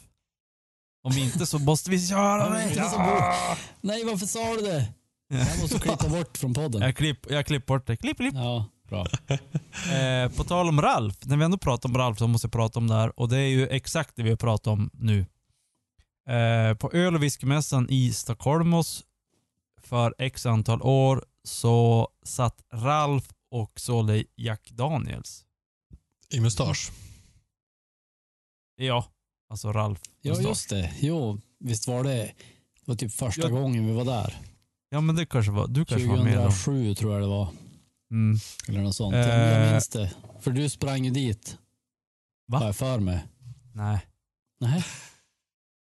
Om 1.06 1.18
inte 1.18 1.46
så 1.46 1.60
måste 1.60 1.90
vi 1.90 2.08
köra 2.08 2.50
det. 2.50 2.74
Ja. 2.76 3.58
Nej, 3.82 4.04
varför 4.06 4.26
sa 4.26 4.56
du 4.56 4.62
det? 4.62 4.94
Jag 5.28 5.60
måste 5.62 5.80
klippa 5.80 6.10
bort 6.10 6.38
från 6.38 6.54
podden. 6.54 6.82
Jag 6.82 6.96
klipp, 6.96 7.32
jag 7.32 7.46
klipp 7.46 7.66
bort 7.66 7.88
det. 7.88 7.98
Klipp, 7.98 8.18
klipp. 8.18 8.34
Ja, 8.36 8.66
bra. 8.90 9.08
Eh, 9.94 10.32
på 10.32 10.44
tal 10.44 10.70
om 10.70 10.82
Ralf, 10.82 11.26
när 11.26 11.38
vi 11.38 11.46
ändå 11.46 11.58
pratar 11.58 11.90
om 11.90 11.98
Ralf 11.98 12.18
så 12.18 12.28
måste 12.28 12.46
jag 12.46 12.52
prata 12.52 12.80
om 12.80 12.88
det 12.88 12.94
här 12.94 13.20
och 13.20 13.30
det 13.30 13.38
är 13.38 13.48
ju 13.48 13.68
exakt 13.68 14.16
det 14.16 14.24
vi 14.24 14.30
har 14.30 14.38
pratat 14.38 14.68
om 14.68 14.90
nu. 14.94 15.26
Eh, 16.30 16.74
på 16.78 16.92
öl 16.92 17.16
och 17.16 17.24
whiskymässan 17.24 17.88
i 17.90 18.14
Stockholmos 18.14 19.04
för 19.82 20.16
x 20.18 20.46
antal 20.46 20.82
år 20.82 21.26
så 21.44 22.10
satt 22.24 22.62
Ralf 22.74 23.28
och 23.52 23.80
sålde 23.80 24.24
Jack 24.36 24.70
Daniels. 24.72 25.46
I 26.30 26.40
mustasch. 26.40 26.92
Ja, 28.76 29.06
alltså 29.56 29.72
Ralf. 29.72 30.00
Ja, 30.22 30.36
just 30.42 30.70
det. 30.70 30.92
Jo, 31.00 31.40
visst 31.60 31.88
var 31.88 32.04
det. 32.04 32.12
Det 32.16 32.34
var 32.86 32.96
typ 32.96 33.12
första 33.14 33.42
Ja. 33.42 33.48
gången 33.50 33.88
vi 33.88 33.94
var 33.94 34.06
där. 34.06 34.38
Ja 34.90 35.02
men 35.02 35.16
det 35.16 35.26
kanske 35.26 35.52
var, 35.52 35.68
du 35.68 35.86
kanske 35.86 36.08
var 36.08 36.24
med 36.24 36.38
då. 36.38 36.42
2007 36.44 36.96
tror 36.96 37.14
jag 37.14 37.22
det 37.22 37.28
var. 37.28 37.48
Mm. 38.12 38.38
Eller 38.68 38.82
något 38.82 38.96
sånt. 38.96 39.16
Eh. 39.16 39.22
Jag 39.30 39.72
minns 39.72 39.90
det. 39.90 40.12
För 40.40 40.52
du 40.52 40.70
sprang 40.70 41.06
ju 41.06 41.12
dit. 41.12 41.58
Va? 42.48 42.58
Har 42.58 42.66
jag 42.66 42.76
för 42.76 43.00
mig. 43.00 43.20
Nej. 43.74 44.00
Nej, 44.60 44.84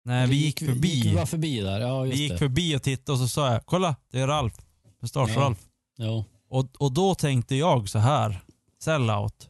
Nej, 0.06 0.28
vi 0.28 0.36
gick 0.36 0.62
Gick 0.62 0.70
vi 0.70 0.74
förbi. 0.74 1.14
bara 1.16 1.26
förbi 1.26 1.60
där? 1.62 1.80
Ja, 1.80 2.06
just 2.06 2.18
Vi 2.18 2.22
gick 2.22 2.32
det. 2.32 2.38
förbi 2.38 2.76
och 2.76 2.84
tittade 2.84 3.12
och 3.12 3.20
så 3.20 3.28
sa 3.28 3.54
jag, 3.54 3.66
kolla 3.66 3.96
det 4.12 4.20
är 4.20 4.28
Ralf. 4.28 4.54
Mustasch-Ralf. 5.02 5.58
Ja. 5.98 6.26
Och, 6.50 6.68
och 6.82 6.92
då 6.92 7.16
tänkte 7.16 7.56
jag 7.56 7.90
så 7.90 8.00
här, 8.00 8.40
sellout. 8.84 9.50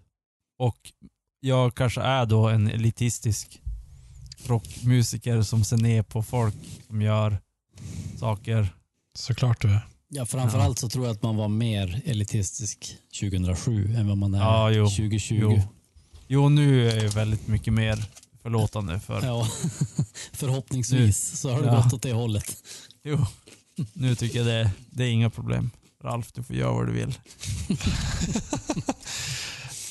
Och 0.59 0.77
jag 1.39 1.75
kanske 1.75 2.01
är 2.01 2.25
då 2.25 2.47
en 2.49 2.67
elitistisk 2.67 3.61
rockmusiker 4.45 5.41
som 5.41 5.63
ser 5.63 5.77
ner 5.77 6.03
på 6.03 6.23
folk 6.23 6.55
som 6.87 7.01
gör 7.01 7.37
saker. 8.19 8.73
Såklart 9.15 9.61
du 9.61 9.69
är. 9.69 9.87
ja, 10.09 10.25
framförallt 10.25 10.79
så 10.79 10.89
tror 10.89 11.05
jag 11.05 11.13
att 11.15 11.23
man 11.23 11.35
var 11.35 11.47
mer 11.47 12.01
elitistisk 12.05 12.95
2007 13.19 13.95
än 13.95 14.07
vad 14.07 14.17
man 14.17 14.33
är 14.33 14.39
Ja, 14.39 14.71
jo. 14.71 14.85
2020. 14.85 15.35
Jo. 15.41 15.61
Jo, 16.27 16.49
nu 16.49 16.89
är 16.89 17.03
jag 17.03 17.11
väldigt 17.11 17.47
mycket 17.47 17.73
mer 17.73 18.05
förlåtande 18.41 18.99
för... 18.99 19.25
Ja, 19.25 19.47
förhoppningsvis 20.33 21.39
så 21.39 21.51
har 21.51 21.61
det 21.61 21.67
Ja. 21.67 21.81
gått 21.83 21.93
åt 21.93 22.01
det 22.01 22.11
hållet. 22.13 22.55
Jo, 23.03 23.25
nu 23.93 24.15
tycker 24.15 24.37
jag 24.37 24.47
det, 24.47 24.71
det 24.89 25.03
är 25.03 25.09
inga 25.09 25.29
problem. 25.29 25.69
Ralf, 26.03 26.31
du 26.33 26.43
får 26.43 26.55
göra 26.55 26.71
vad 26.71 26.87
du 26.87 26.91
vill. 26.93 27.17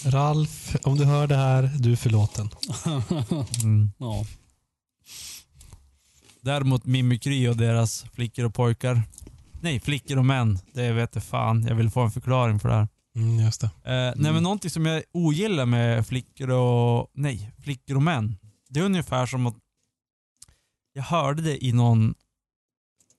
Ralf, 0.04 0.76
om 0.82 0.98
du 0.98 1.04
hör 1.04 1.26
det 1.26 1.36
här, 1.36 1.70
du 1.78 1.92
är 1.92 1.96
förlåten. 1.96 2.50
Mm. 3.62 3.90
ja. 3.98 4.24
Däremot 6.40 6.86
Mimikry 6.86 7.48
och 7.48 7.56
deras 7.56 8.04
flickor 8.12 8.44
och 8.44 8.54
pojkar. 8.54 9.02
Nej, 9.60 9.80
flickor 9.80 10.18
och 10.18 10.26
män. 10.26 10.58
Det 10.72 10.92
vet 10.92 11.14
jag 11.14 11.24
fan. 11.24 11.66
Jag 11.66 11.74
vill 11.74 11.90
få 11.90 12.00
en 12.00 12.10
förklaring 12.10 12.60
för 12.60 12.68
det 12.68 12.74
här. 12.74 12.88
Mm, 13.16 13.44
just 13.44 13.60
det. 13.60 13.66
Eh, 13.66 14.12
Nej 14.16 14.32
men 14.32 14.42
någonting 14.42 14.70
som 14.70 14.86
jag 14.86 15.02
ogillar 15.12 15.66
med 15.66 16.06
flickor 16.06 16.50
och, 16.50 17.10
nej, 17.12 17.52
flickor 17.62 17.96
och 17.96 18.02
män. 18.02 18.36
Det 18.68 18.80
är 18.80 18.84
ungefär 18.84 19.26
som 19.26 19.46
att 19.46 19.56
jag 20.92 21.02
hörde 21.02 21.42
det 21.42 21.64
i 21.64 21.72
någon, 21.72 22.14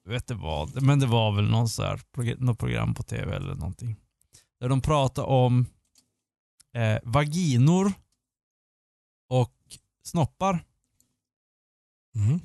vet 0.06 0.27
du 0.27 0.34
vad, 0.34 0.81
men 0.81 0.99
det 0.99 1.06
var 1.06 1.31
väl 1.31 1.49
någon 1.49 1.69
så 1.69 1.84
här, 1.84 2.01
något 2.38 2.60
program 2.60 2.93
på 2.93 3.03
tv 3.03 3.35
eller 3.35 3.56
någonting. 3.56 3.95
Där 4.60 4.69
de 4.69 4.81
pratade 4.81 5.27
om 5.27 5.65
eh, 6.81 6.99
vaginor 7.03 7.93
och 9.30 9.53
snoppar. 10.03 10.65
Mm. 12.15 12.39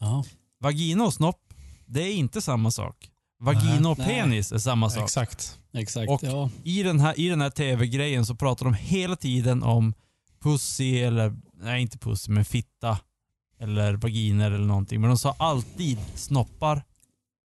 Ja. 0.00 0.24
Vagina 0.58 1.04
och 1.04 1.14
snopp, 1.14 1.54
det 1.86 2.02
är 2.02 2.12
inte 2.14 2.42
samma 2.42 2.70
sak. 2.70 3.10
Vagina 3.38 3.88
och 3.88 3.96
penis 3.98 4.52
är 4.52 4.58
samma 4.58 4.90
sak. 4.90 5.02
Exakt. 5.04 5.58
Exakt. 5.72 6.10
Och- 6.10 6.22
ja. 6.22 6.50
i 6.64 6.82
den 6.82 7.00
här, 7.00 7.20
i 7.20 7.28
den 7.28 7.40
här 7.40 7.50
tv-grejen 7.50 8.26
så 8.26 8.34
pratar 8.34 8.64
de 8.64 8.74
hela 8.74 9.16
tiden 9.16 9.62
om 9.62 9.94
pussy 10.40 10.98
eller, 10.98 11.36
nej 11.54 11.82
inte 11.82 11.98
pussy, 11.98 12.32
men 12.32 12.44
fitta. 12.44 12.98
Eller 13.58 13.94
vaginer 13.94 14.50
eller 14.50 14.66
någonting. 14.66 15.00
Men 15.00 15.10
de 15.10 15.18
sa 15.18 15.34
alltid 15.38 15.98
snoppar. 16.14 16.82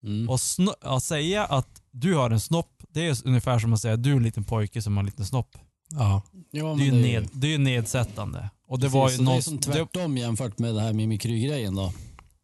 Mm. 0.04 0.28
Och 0.28 0.36
sno- 0.36 0.74
att 0.80 1.02
säga 1.02 1.44
att 1.44 1.82
du 1.90 2.14
har 2.14 2.30
en 2.30 2.40
snopp, 2.40 2.82
det 2.88 3.06
är 3.08 3.26
ungefär 3.28 3.58
som 3.58 3.72
att 3.72 3.80
säga 3.80 3.94
att 3.94 4.02
du 4.02 4.12
är 4.12 4.16
en 4.16 4.22
liten 4.22 4.44
pojke 4.44 4.82
som 4.82 4.96
har 4.96 5.02
en 5.02 5.06
liten 5.06 5.26
snopp. 5.26 5.56
Ja. 5.90 6.22
ja, 6.50 6.74
Det 6.78 6.82
är 6.82 6.84
ju, 6.84 6.90
det 6.90 6.98
är 6.98 7.20
ned, 7.20 7.28
det 7.32 7.46
är 7.46 7.50
ju 7.50 7.58
nedsättande. 7.58 8.50
Och 8.66 8.78
det 8.78 8.88
var 8.88 9.10
ju 9.10 9.16
så 9.16 9.22
det 9.22 9.32
är 9.36 9.40
som 9.40 9.58
tvärtom 9.58 10.16
jämfört 10.18 10.58
med 10.58 10.74
det 10.74 10.80
här 10.80 10.92
mimikry-grejen 10.92 11.74
då. 11.74 11.92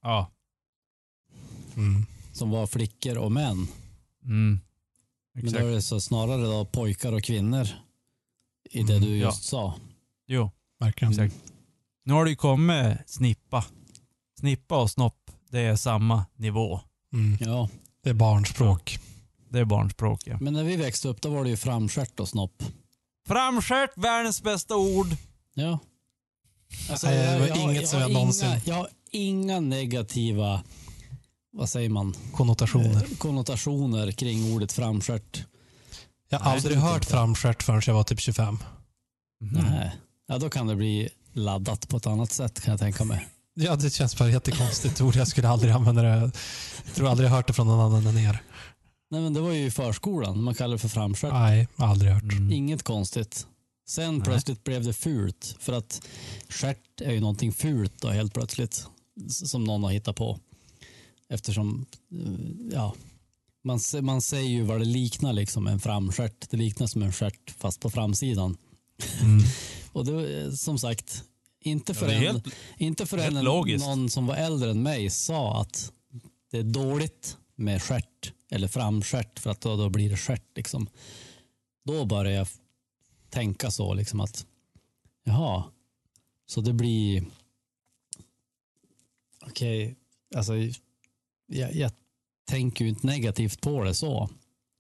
ja. 0.03 0.31
Mm. 1.77 2.07
Som 2.33 2.51
var 2.51 2.67
flickor 2.67 3.19
och 3.19 3.33
män. 3.33 3.67
Mm. 4.25 4.61
Men 5.33 5.43
då 5.45 5.49
Exakt. 5.49 5.65
är 5.65 5.71
det 5.71 5.83
så 5.83 6.01
snarare 6.01 6.43
då 6.43 6.65
pojkar 6.65 7.13
och 7.13 7.23
kvinnor 7.23 7.69
i 8.71 8.83
det 8.83 8.97
Mm, 8.97 9.09
du 9.09 9.17
ja. 9.17 9.27
just 9.27 9.45
sa. 9.45 9.75
Jo, 10.27 10.51
Verkligen. 10.81 11.13
exakt. 11.13 11.35
Nu 12.05 12.13
har 12.13 12.25
det 12.25 12.31
ju 12.31 12.37
kommit 12.37 12.97
snippa. 13.07 13.65
Snippa 14.41 14.83
och 14.83 14.91
snopp, 14.91 15.31
det 15.51 15.61
är 15.61 15.77
samma 15.77 16.27
nivå. 16.37 16.81
Mm. 17.13 17.39
Ja, 17.41 17.69
Det 18.03 18.11
är 18.11 18.15
barnspråk. 18.15 18.99
Det 19.49 19.59
är 19.59 19.65
barnspråk 19.65 20.23
ja. 20.27 20.39
men 20.41 20.53
när 20.53 20.65
vi 20.65 20.77
växte 20.77 21.09
upp 21.09 21.21
då 21.23 21.31
var 21.31 21.45
det 21.45 21.51
ju 21.51 21.57
framstjärt 21.57 22.21
och 22.21 22.29
snopp. 22.29 22.63
Framstjärt, 23.31 23.91
världens 23.97 24.43
bästa 24.43 24.77
ord. 24.77 25.07
Ja. 25.55 25.79
Alltså, 26.91 27.07
Nej, 27.07 27.41
det 27.41 27.51
var 27.51 27.57
inget 27.71 27.89
som 27.89 28.01
jag 28.01 28.11
någonsin- 28.11 28.47
Inga, 28.47 28.61
jag 28.65 28.75
har 28.75 28.89
inga 29.11 29.61
negativa, 29.61 30.63
vad 31.53 31.69
säger 31.69 31.89
man, 31.89 32.15
Konnotationer. 32.35 32.95
Eh, 33.11 33.17
konnotationer 33.19 34.13
kring 34.13 34.55
ordet 34.55 34.73
framstjärt. 34.73 35.45
Jag 36.29 36.39
har 36.39 36.53
aldrig 36.53 36.77
hört 36.77 36.95
inte. 36.97 37.07
framstjärt 37.09 37.63
förrän 37.63 37.83
jag 37.87 37.95
var 37.95 38.03
typ 38.05 38.21
25. 38.21 38.59
Mhm. 39.41 39.65
Nej. 39.71 39.97
Ja, 40.27 40.39
då 40.39 40.51
kan 40.51 40.67
det 40.67 40.77
bli 40.77 41.09
laddat 41.33 41.89
på 41.89 41.97
ett 41.97 42.07
annat 42.07 42.33
sätt 42.33 42.61
kan 42.61 42.71
jag 42.73 42.81
tänka 42.81 43.05
mig. 43.05 43.29
Ja, 43.55 43.77
det 43.77 43.91
känns 43.91 44.17
bara 44.19 44.31
jättekonstigt 44.31 45.01
ord. 45.01 45.17
Jag 45.17 45.29
skulle 45.29 45.49
aldrig 45.49 45.73
använda 45.73 46.03
det. 46.03 46.09
Jag 46.87 46.95
tror 46.95 47.09
aldrig 47.09 47.27
jag 47.29 47.35
hört 47.35 47.47
det 47.47 47.53
från 47.53 47.67
någon 47.67 47.81
annan 47.95 48.07
än 48.07 48.19
er. 48.19 48.43
Nej, 49.11 49.21
men 49.21 49.35
det 49.35 49.41
var 49.41 49.53
ju 49.53 49.65
i 49.67 49.71
förskolan, 49.71 50.43
man 50.43 50.55
kallar 50.55 50.73
det 50.73 50.79
för 50.79 50.89
framstjärt. 50.89 51.33
Nej, 51.33 51.69
aldrig 51.77 52.13
hört. 52.13 52.23
Mm. 52.23 52.53
Inget 52.53 52.83
konstigt. 52.83 53.47
Sen 53.89 54.15
Nej. 54.15 54.25
plötsligt 54.25 54.65
blev 54.65 54.85
det 54.85 54.93
fult. 54.93 55.57
För 55.59 55.73
att 55.73 56.07
stjärt 56.49 57.01
är 57.01 57.13
ju 57.13 57.21
någonting 57.21 57.53
fult 57.53 58.01
då 58.01 58.09
helt 58.09 58.35
plötsligt. 58.35 58.87
Som 59.29 59.65
någon 59.65 59.83
har 59.83 59.91
hittat 59.91 60.17
på. 60.17 60.39
Eftersom, 61.29 61.87
eh, 62.13 62.73
ja, 62.73 62.95
man, 63.65 63.81
man 64.01 64.23
säger 64.23 64.51
ju 64.51 64.63
vad 64.63 64.81
det 64.81 64.85
liknar 64.85 65.33
liksom 65.33 65.67
en 65.67 65.81
framstjärt. 65.81 66.51
Det 66.51 66.57
liknar 66.57 66.87
som 66.87 67.03
en 67.03 67.13
stjärt 67.13 67.51
fast 67.59 67.81
på 67.81 67.91
framsidan. 67.91 68.57
Mm. 69.21 69.43
Och 69.93 70.05
det, 70.07 70.43
eh, 70.43 70.51
som 70.51 70.79
sagt, 70.79 71.25
inte 71.61 71.93
Ja, 71.93 71.95
för 71.95 72.07
det 72.07 72.13
är 72.13 72.17
en, 72.17 72.23
helt, 72.23 72.47
inte 72.79 73.07
förrän 73.07 73.35
någon 73.35 74.11
som 74.11 74.27
var 74.27 74.35
äldre 74.35 74.71
än 74.71 74.83
mig 74.83 75.11
sa 75.11 75.61
att 75.61 75.93
det 76.51 76.59
är 76.59 76.63
dåligt 76.63 77.37
med 77.57 77.83
stjärt 77.83 78.33
eller 78.51 78.69
framstjärt 78.69 79.39
för 79.39 79.51
att 79.51 79.61
då, 79.61 79.77
då 79.77 79.89
blir 79.89 80.11
det 80.11 80.17
stjärt. 80.17 80.57
Liksom. 80.57 80.89
Då 81.85 82.05
började 82.05 82.37
jag 82.37 82.49
tänka 83.31 83.71
så 83.71 83.95
liksom 83.95 84.21
att 84.21 84.47
jaha, 85.25 85.65
så 86.47 86.61
det 86.61 86.73
blir 86.73 87.25
okej, 89.41 89.97
alltså 90.37 90.53
jag, 91.47 91.75
jag 91.75 91.93
tänker 92.45 92.85
ju 92.85 92.89
inte 92.89 93.07
negativt 93.07 93.61
på 93.61 93.85
det 93.85 93.95
så. 93.95 94.31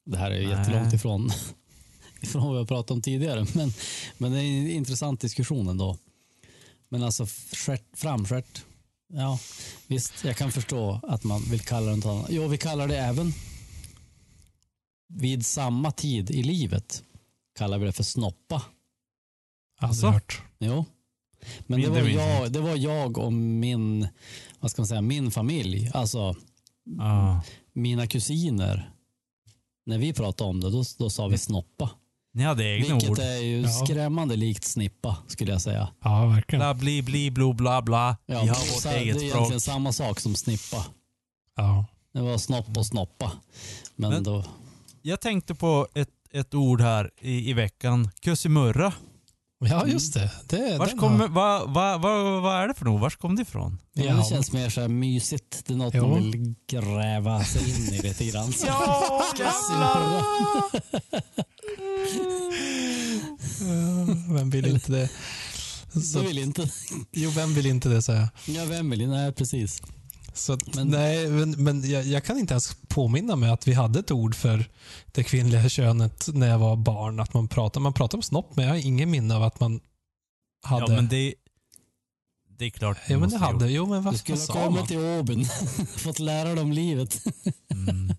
Det 0.05 0.19
här 0.19 0.31
är 0.31 0.39
ju 0.39 0.49
Nej. 0.49 0.59
jättelångt 0.59 0.95
ifrån, 0.95 1.31
ifrån 2.21 2.43
vad 2.43 2.53
vi 2.53 2.59
har 2.59 2.67
pratat 2.67 2.91
om 2.91 3.03
tidigare, 3.03 3.47
men, 3.55 3.73
men 4.19 4.33
det 4.33 4.39
är 4.39 4.43
en 4.43 4.71
intressant 4.71 5.21
diskussion 5.21 5.69
ändå. 5.69 5.99
Men 6.89 7.03
alltså 7.03 7.27
stjärt, 7.53 7.85
framstjärt, 7.93 8.65
ja 9.13 9.39
visst, 9.87 10.25
jag 10.25 10.37
kan 10.37 10.53
förstå 10.53 11.01
att 11.03 11.25
man 11.25 11.43
vill 11.43 11.61
kalla 11.61 11.91
det 11.91 11.97
något 11.97 12.07
annat. 12.07 12.27
Jo, 12.31 12.49
vi 12.49 12.59
kallar 12.59 12.89
det 12.89 12.99
även 12.99 13.33
vid 15.11 15.47
samma 15.47 15.91
tid 15.91 16.31
i 16.31 16.43
livet 16.43 17.03
kallar 17.59 17.79
vi 17.79 17.87
det 17.87 17.93
för 17.93 18.03
snoppa. 18.05 18.63
Alltså? 19.81 20.07
hört. 20.07 20.43
Jo. 20.59 20.85
Men 21.67 21.81
det 21.81 21.89
var, 21.89 21.99
jag 22.01 22.53
det 22.53 22.61
var 22.61 22.77
jag 22.77 23.19
och 23.19 23.33
min, 23.33 24.09
vad 24.61 24.71
ska 24.71 24.83
man 24.83 24.87
säga, 24.87 25.01
min 25.01 25.31
familj. 25.31 25.91
Alltså 25.95 26.37
Ja. 26.99 27.43
mina 27.73 28.07
kusiner. 28.07 28.91
När 29.87 29.99
vi 29.99 30.13
pratade 30.13 30.51
om 30.51 30.61
det, 30.61 30.71
då, 30.71 30.85
då 30.99 31.11
sa 31.11 31.27
vi 31.29 31.39
snoppa. 31.39 31.91
Ni 32.33 32.43
hade 32.43 32.65
egna 32.65 32.95
Vilket 32.95 33.11
ord. 33.11 33.19
är 33.19 33.37
ju 33.43 33.61
Ja. 33.61 33.69
skrämmande 33.69 34.37
likt 34.37 34.65
snippa, 34.65 35.17
skulle 35.27 35.53
jag 35.53 35.61
säga. 35.63 35.89
Ja, 36.05 36.27
verkligen. 36.27 36.61
Bla, 36.61 36.75
bli, 36.75 37.03
bli, 37.03 37.31
blo, 37.31 37.53
bla, 37.53 37.83
bla. 37.83 38.17
Ja, 38.27 38.43
Vi 38.43 38.49
har 38.49 38.55
det 38.57 38.67
är 38.69 38.73
vårt 38.73 38.83
så- 38.83 38.89
Det 38.89 38.95
är 38.95 38.99
eget 39.01 39.17
språk. 39.17 39.35
egentligen 39.35 39.61
samma 39.61 39.93
sak 39.93 40.21
som 40.21 40.35
snippa. 40.35 40.87
Ja. 41.57 41.85
Det 42.13 42.21
var 42.21 42.39
snopp 42.39 42.77
och 42.77 42.87
snoppa. 42.87 43.33
Men, 43.97 44.11
Men- 44.11 44.23
då, 44.23 44.45
Jag 45.03 45.21
tänkte 45.21 45.55
på 45.55 45.89
ett, 45.95 46.09
ett 46.33 46.55
ord 46.55 46.81
här 46.81 47.11
i, 47.21 47.51
i 47.51 47.53
veckan. 47.53 48.11
Kussimurra. 48.21 48.93
ja, 49.59 49.87
just 49.87 50.15
det. 50.15 50.31
det 50.49 50.79
Vars 50.79 50.95
kommer, 50.95 51.19
har- 51.19 51.29
vad 51.29 51.71
va, 51.75 51.99
va, 51.99 52.41
vad 52.41 52.55
är 52.63 52.69
det 52.69 52.75
för 52.75 52.85
något? 52.85 53.01
Vars 53.01 53.17
kom 53.17 53.37
det 53.37 53.43
ifrån? 53.43 53.79
ja. 53.93 54.15
Det 54.15 54.25
känns 54.25 54.53
mer 54.53 54.69
så 54.71 54.81
här 54.81 54.89
mysigt. 54.89 55.63
Det 55.67 55.73
är 55.73 55.77
något 55.77 55.95
Jo. 55.95 56.09
man 56.09 56.31
vill 56.31 56.55
gräva 56.71 57.45
sig 57.45 57.71
in 57.71 57.95
i 57.95 58.03
lite 58.03 58.25
grann. 58.27 58.53
Så. 58.53 58.67
Ja. 58.67 59.23
Ja, 59.39 60.65
Vem 64.35 64.51
vill 64.51 64.67
inte 64.67 64.93
det? 64.93 65.09
Så, 66.03 66.21
vill 66.21 66.39
inte? 66.39 66.69
jo, 67.13 67.31
vem 67.31 67.55
vill 67.55 67.67
inte 67.67 67.89
det 67.89 68.03
säga. 68.03 68.29
Ja, 68.47 68.65
vem 68.65 68.91
vill? 68.91 69.09
Nej, 69.09 69.33
precis. 69.33 69.83
Så 70.35 70.53
att, 70.53 70.75
Men- 70.75 70.89
nej, 70.89 71.29
men, 71.29 71.51
men 71.51 71.91
jag, 71.91 72.05
jag 72.05 72.25
kan 72.25 72.39
inte 72.39 72.55
ens 72.55 72.77
påminna 72.89 73.37
mig 73.37 73.51
att 73.51 73.69
vi 73.69 73.73
hade 73.73 73.99
ett 73.99 74.11
ord 74.11 74.35
för 74.35 74.65
det 75.13 75.25
kvinnliga 75.25 75.69
könet 75.69 76.29
när 76.33 76.49
jag 76.49 76.59
var 76.59 76.77
barn. 76.77 77.21
Att 77.21 77.35
man 77.35 77.49
pratar, 77.49 77.81
man 77.81 77.93
pratar 77.93 78.19
om 78.19 78.23
snopp, 78.23 78.57
men 78.57 78.65
jag 78.65 78.73
har 78.73 78.79
ingen 78.79 79.11
minne 79.11 79.37
av 79.37 79.43
att 79.43 79.61
man 79.61 79.81
hade. 80.63 80.93
Ja, 80.93 80.97
men 80.97 81.09
det, 81.09 81.35
det 82.59 82.65
är 82.65 82.71
klart 82.71 82.99
Ja, 83.09 83.19
men 83.19 83.31
det 83.31 83.37
hade. 83.37 83.71
Jo, 83.71 83.87
men 83.87 84.03
vad, 84.03 84.15
Du 84.15 84.19
skulle 84.19 84.39
vad 84.39 84.57
ha 84.57 84.67
kommit 84.67 84.87
till 84.89 84.99
Åbyn. 84.99 85.45
Fått 85.97 86.19
lära 86.19 86.55
dig 86.55 86.63
om 86.63 86.73
livet. 86.73 87.23
Mm. 87.71 88.15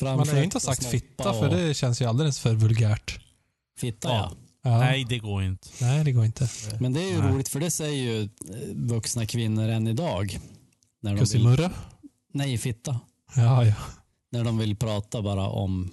Man 0.00 0.28
har 0.28 0.36
ju 0.36 0.44
inte 0.44 0.60
sagt 0.60 0.86
fitta, 0.86 1.32
för 1.32 1.48
det 1.48 1.74
känns 1.74 2.00
ju 2.02 2.04
alldeles 2.04 2.38
för 2.38 2.54
vulgärt. 2.54 3.20
Fitta, 3.78 4.08
ja. 4.08 4.32
Ja. 4.62 4.78
Nej, 4.78 5.04
det 5.04 5.18
går 5.18 5.42
inte. 5.42 5.68
Nej, 5.80 6.04
det 6.04 6.12
går 6.12 6.24
inte. 6.24 6.48
Men 6.80 6.92
det 6.92 7.00
är 7.02 7.08
ju 7.08 7.18
Nej. 7.22 7.32
roligt 7.32 7.48
för 7.48 7.60
det 7.60 7.70
säger 7.70 8.02
ju 8.02 8.28
vuxna 8.74 9.26
kvinnor 9.26 9.68
än 9.68 9.86
idag. 9.86 10.38
När 11.06 11.16
de 11.16 11.56
vill, 11.56 11.68
nej, 12.32 12.58
fitta. 12.58 13.00
Ja, 13.36 13.64
ja. 13.64 13.74
När 14.32 14.44
de 14.44 14.58
vill 14.58 14.76
prata 14.76 15.22
bara 15.22 15.48
om 15.48 15.90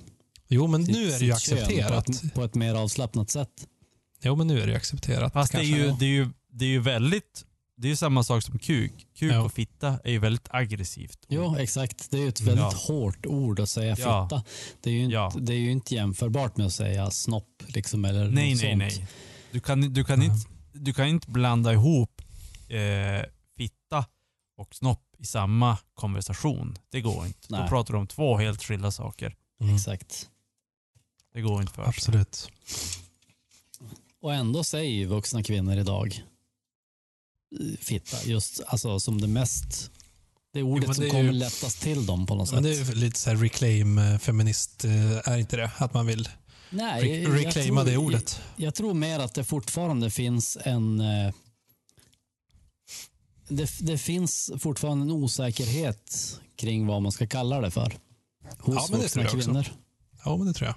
Jo, 0.47 0.67
men 0.67 0.85
sitt, 0.85 0.95
nu 0.95 1.11
är 1.11 1.19
det 1.19 1.25
ju 1.25 1.31
accepterat. 1.31 2.05
På 2.05 2.11
ett, 2.11 2.33
på 2.33 2.43
ett 2.43 2.55
mer 2.55 2.75
avslappnat 2.75 3.29
sätt. 3.29 3.67
Jo, 4.23 4.35
men 4.35 4.47
nu 4.47 4.61
är 4.61 4.65
det 4.65 4.71
ju 4.71 4.77
accepterat. 4.77 5.33
Fast 5.33 5.51
det 5.51 5.57
är, 5.57 5.63
ju, 5.63 5.85
ja. 5.85 5.95
det, 5.99 6.05
är 6.05 6.09
ju, 6.09 6.29
det 6.51 6.65
är 6.65 6.69
ju 6.69 6.79
väldigt... 6.79 7.45
Det 7.77 7.87
är 7.87 7.89
ju 7.89 7.95
samma 7.95 8.23
sak 8.23 8.43
som 8.43 8.59
kuk. 8.59 9.07
Kuk 9.17 9.31
Ja. 9.31 9.41
och 9.41 9.53
fitta 9.53 9.99
är 10.03 10.11
ju 10.11 10.19
väldigt 10.19 10.47
aggressivt. 10.49 11.17
Jo, 11.29 11.55
exakt. 11.59 12.11
Det 12.11 12.17
är 12.17 12.21
ju 12.21 12.27
ett 12.29 12.41
väldigt 12.41 12.59
Ja. 12.61 12.73
hårt 12.87 13.25
ord 13.25 13.59
att 13.59 13.69
säga 13.69 13.95
Ja. 13.99 14.27
fitta. 14.29 14.43
Det 14.81 14.89
är, 14.89 14.93
ju 14.93 15.03
inte, 15.03 15.13
Ja. 15.13 15.33
det 15.39 15.53
är 15.53 15.57
ju 15.57 15.71
inte 15.71 15.95
jämförbart 15.95 16.57
med 16.57 16.65
att 16.65 16.73
säga 16.73 17.11
snopp. 17.11 17.63
Liksom, 17.67 18.05
eller 18.05 18.19
Nej, 18.19 18.29
något 18.53 18.61
nej, 18.61 18.69
sånt. 18.71 18.77
nej. 18.77 19.07
Du 19.51 19.59
kan, 19.59 19.93
du 19.93 20.03
kan, 20.03 20.21
Ja. 20.21 20.25
inte, 20.33 20.47
du 20.73 20.93
kan 20.93 21.07
inte 21.07 21.29
blanda 21.31 21.73
ihop 21.73 22.21
eh, 22.69 22.77
och 24.63 24.75
snopp 24.75 25.15
i 25.17 25.25
samma 25.25 25.77
konversation. 25.93 26.77
Det 26.89 27.01
går 27.01 27.25
inte. 27.25 27.39
Då 27.47 27.55
Nej. 27.57 27.69
pratar 27.69 27.93
du 27.93 27.99
om 27.99 28.07
två 28.07 28.37
helt 28.37 28.63
skilda 28.63 28.91
saker. 28.91 29.35
Mm, 29.61 29.75
Exakt. 29.75 30.29
Det 31.33 31.41
går 31.41 31.61
inte 31.61 31.73
för 31.73 31.83
sig. 31.83 31.89
absolut. 31.89 32.49
Och 34.21 34.33
ändå 34.33 34.63
säger 34.63 34.91
ju 34.91 35.05
vuxna 35.05 35.43
kvinnor 35.43 35.77
idag 35.77 36.23
fitta, 37.79 38.17
just 38.23 38.61
alltså 38.67 38.99
som 38.99 39.21
det 39.21 39.27
mest, 39.27 39.91
det 40.53 40.59
är 40.59 40.63
ordet 40.63 40.87
men 40.87 40.95
som 40.95 41.01
det 41.03 41.07
är 41.07 41.11
kommer 41.11 41.23
ju- 41.23 41.31
lättast 41.31 41.81
till 41.81 42.05
dem 42.05 42.25
på 42.25 42.35
något 42.35 42.51
Men 42.51 42.63
sätt. 42.63 42.71
det 42.85 42.91
är 42.91 42.95
ju 42.95 43.01
lite 43.01 43.19
så 43.19 43.29
här 43.29 43.37
reclaim 43.37 43.97
eh, 43.97 44.17
feminist, 44.17 44.85
är 45.25 45.37
inte 45.37 45.55
det? 45.57 45.71
Att 45.77 45.93
man 45.93 46.05
vill 46.05 46.29
Nej, 46.69 47.03
re- 47.03 47.31
reclaima 47.31 47.81
tror- 47.81 47.91
det 47.91 47.97
ordet. 47.97 48.41
Jag, 48.55 48.65
jag 48.67 48.75
tror 48.75 48.93
mer 48.93 49.19
att 49.19 49.33
det 49.33 49.43
fortfarande 49.43 50.11
finns 50.11 50.57
en 50.63 50.99
eh, 50.99 51.33
det, 53.47 53.69
det 53.79 53.97
finns 53.97 54.51
fortfarande 54.59 55.03
en 55.03 55.11
osäkerhet 55.11 56.39
kring 56.55 56.87
vad 56.87 57.01
man 57.01 57.11
ska 57.11 57.27
kalla 57.27 57.61
det 57.61 57.71
för. 57.71 57.93
Hos 58.59 58.75
Ja, 58.75 58.87
men 58.89 58.99
det 58.99 59.03
vuxna 59.03 59.09
tror 59.09 59.25
jag 59.25 59.35
också. 59.39 59.49
kvinnor. 59.51 59.65
Ja, 60.25 60.37
men 60.37 60.47
det 60.47 60.53
tror 60.53 60.67
jag. 60.67 60.75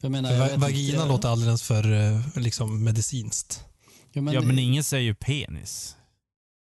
Jag 0.00 0.10
menar, 0.12 0.32
jag 0.32 0.58
vagina 0.58 0.96
inte- 0.96 1.08
låter 1.08 1.28
alldeles 1.28 1.62
för 1.62 1.92
eh, 1.92 2.20
liksom 2.36 2.84
medicinskt. 2.84 3.64
Ja, 4.12 4.22
men, 4.22 4.34
ja, 4.34 4.40
men 4.40 4.58
ingen 4.58 4.84
säger 4.84 5.04
ju 5.04 5.14
penis. 5.14 5.94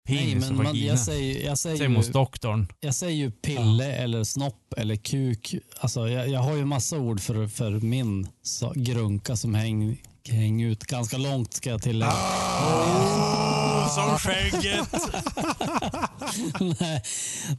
Penis 0.07 0.23
nej, 0.25 0.35
och 0.35 0.41
men 0.41 0.55
man, 0.55 0.65
vagina. 0.65 0.87
jag 0.87 0.99
säger, 0.99 1.45
jag 1.45 1.57
säger, 1.57 1.77
Säger 1.77 1.95
hos 1.95 2.07
ju, 2.07 2.11
doktorn. 2.11 2.67
jag 2.79 2.95
säger 2.95 3.15
ju 3.15 3.31
pille 3.31 3.93
eller 3.93 4.23
snopp 4.23 4.73
eller 4.77 4.95
kuk. 4.95 5.55
Alltså, 5.79 6.09
jag, 6.09 6.29
jag 6.29 6.39
har 6.39 6.55
ju 6.55 6.65
massa 6.65 6.97
ord 6.97 7.19
för, 7.21 7.47
för 7.47 7.71
min 7.71 8.27
så, 8.41 8.73
grunka 8.75 9.35
som 9.35 9.53
hänger 9.55 9.97
häng 10.29 10.61
ut 10.61 10.83
ganska 10.83 11.17
långt 11.17 11.53
ska 11.53 11.69
jag 11.69 11.81
tillägga. 11.81 12.11
Oh, 12.11 13.58
som 13.89 14.17
skägget! 14.19 14.93
nej, 16.79 17.03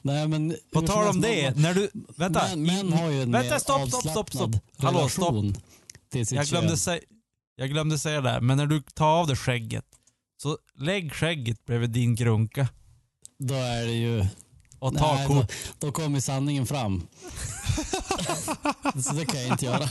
nej, 0.03 0.29
men 0.29 0.57
På 0.73 0.83
tal 0.83 1.09
om 1.09 1.21
det, 1.21 1.53
man- 1.55 1.63
när 1.63 1.75
du... 1.75 1.91
Vänta. 2.17 2.49
Män, 2.57 2.63
män 2.63 2.93
har 2.93 3.11
ju 3.11 3.23
en 3.23 3.33
Vänta, 3.33 3.59
stopp, 3.61 3.89
stopp, 3.89 4.11
stopp, 4.11 4.31
stopp. 4.31 4.51
Hallå, 4.79 5.09
stopp. 5.09 5.45
Jag 6.31 6.47
glömde, 6.47 6.77
säga, 6.77 7.01
jag 7.57 7.71
glömde 7.71 7.99
säga 7.99 8.21
det, 8.21 8.31
här, 8.31 8.41
men 8.41 8.57
när 8.57 8.67
du 8.67 8.83
tar 8.83 9.07
av 9.07 9.27
dig 9.27 9.37
skägget, 9.37 9.85
så 10.43 10.59
lägg 10.79 11.13
skägget 11.13 11.65
bredvid 11.67 11.91
din 11.91 12.15
grunka 12.15 12.69
Då 13.39 13.55
är 13.55 13.87
det 13.87 13.93
ju... 13.93 14.27
och 14.81 14.99
ta 14.99 15.15
Nej, 15.15 15.27
då, 15.29 15.35
kort. 15.35 15.53
då 15.79 15.93
kommer 15.93 16.21
sanningen 16.21 16.67
fram. 16.67 17.07
så 19.05 19.13
det 19.13 19.27
kan 19.27 19.41
jag 19.41 19.51
inte 19.51 19.65
göra. 19.65 19.91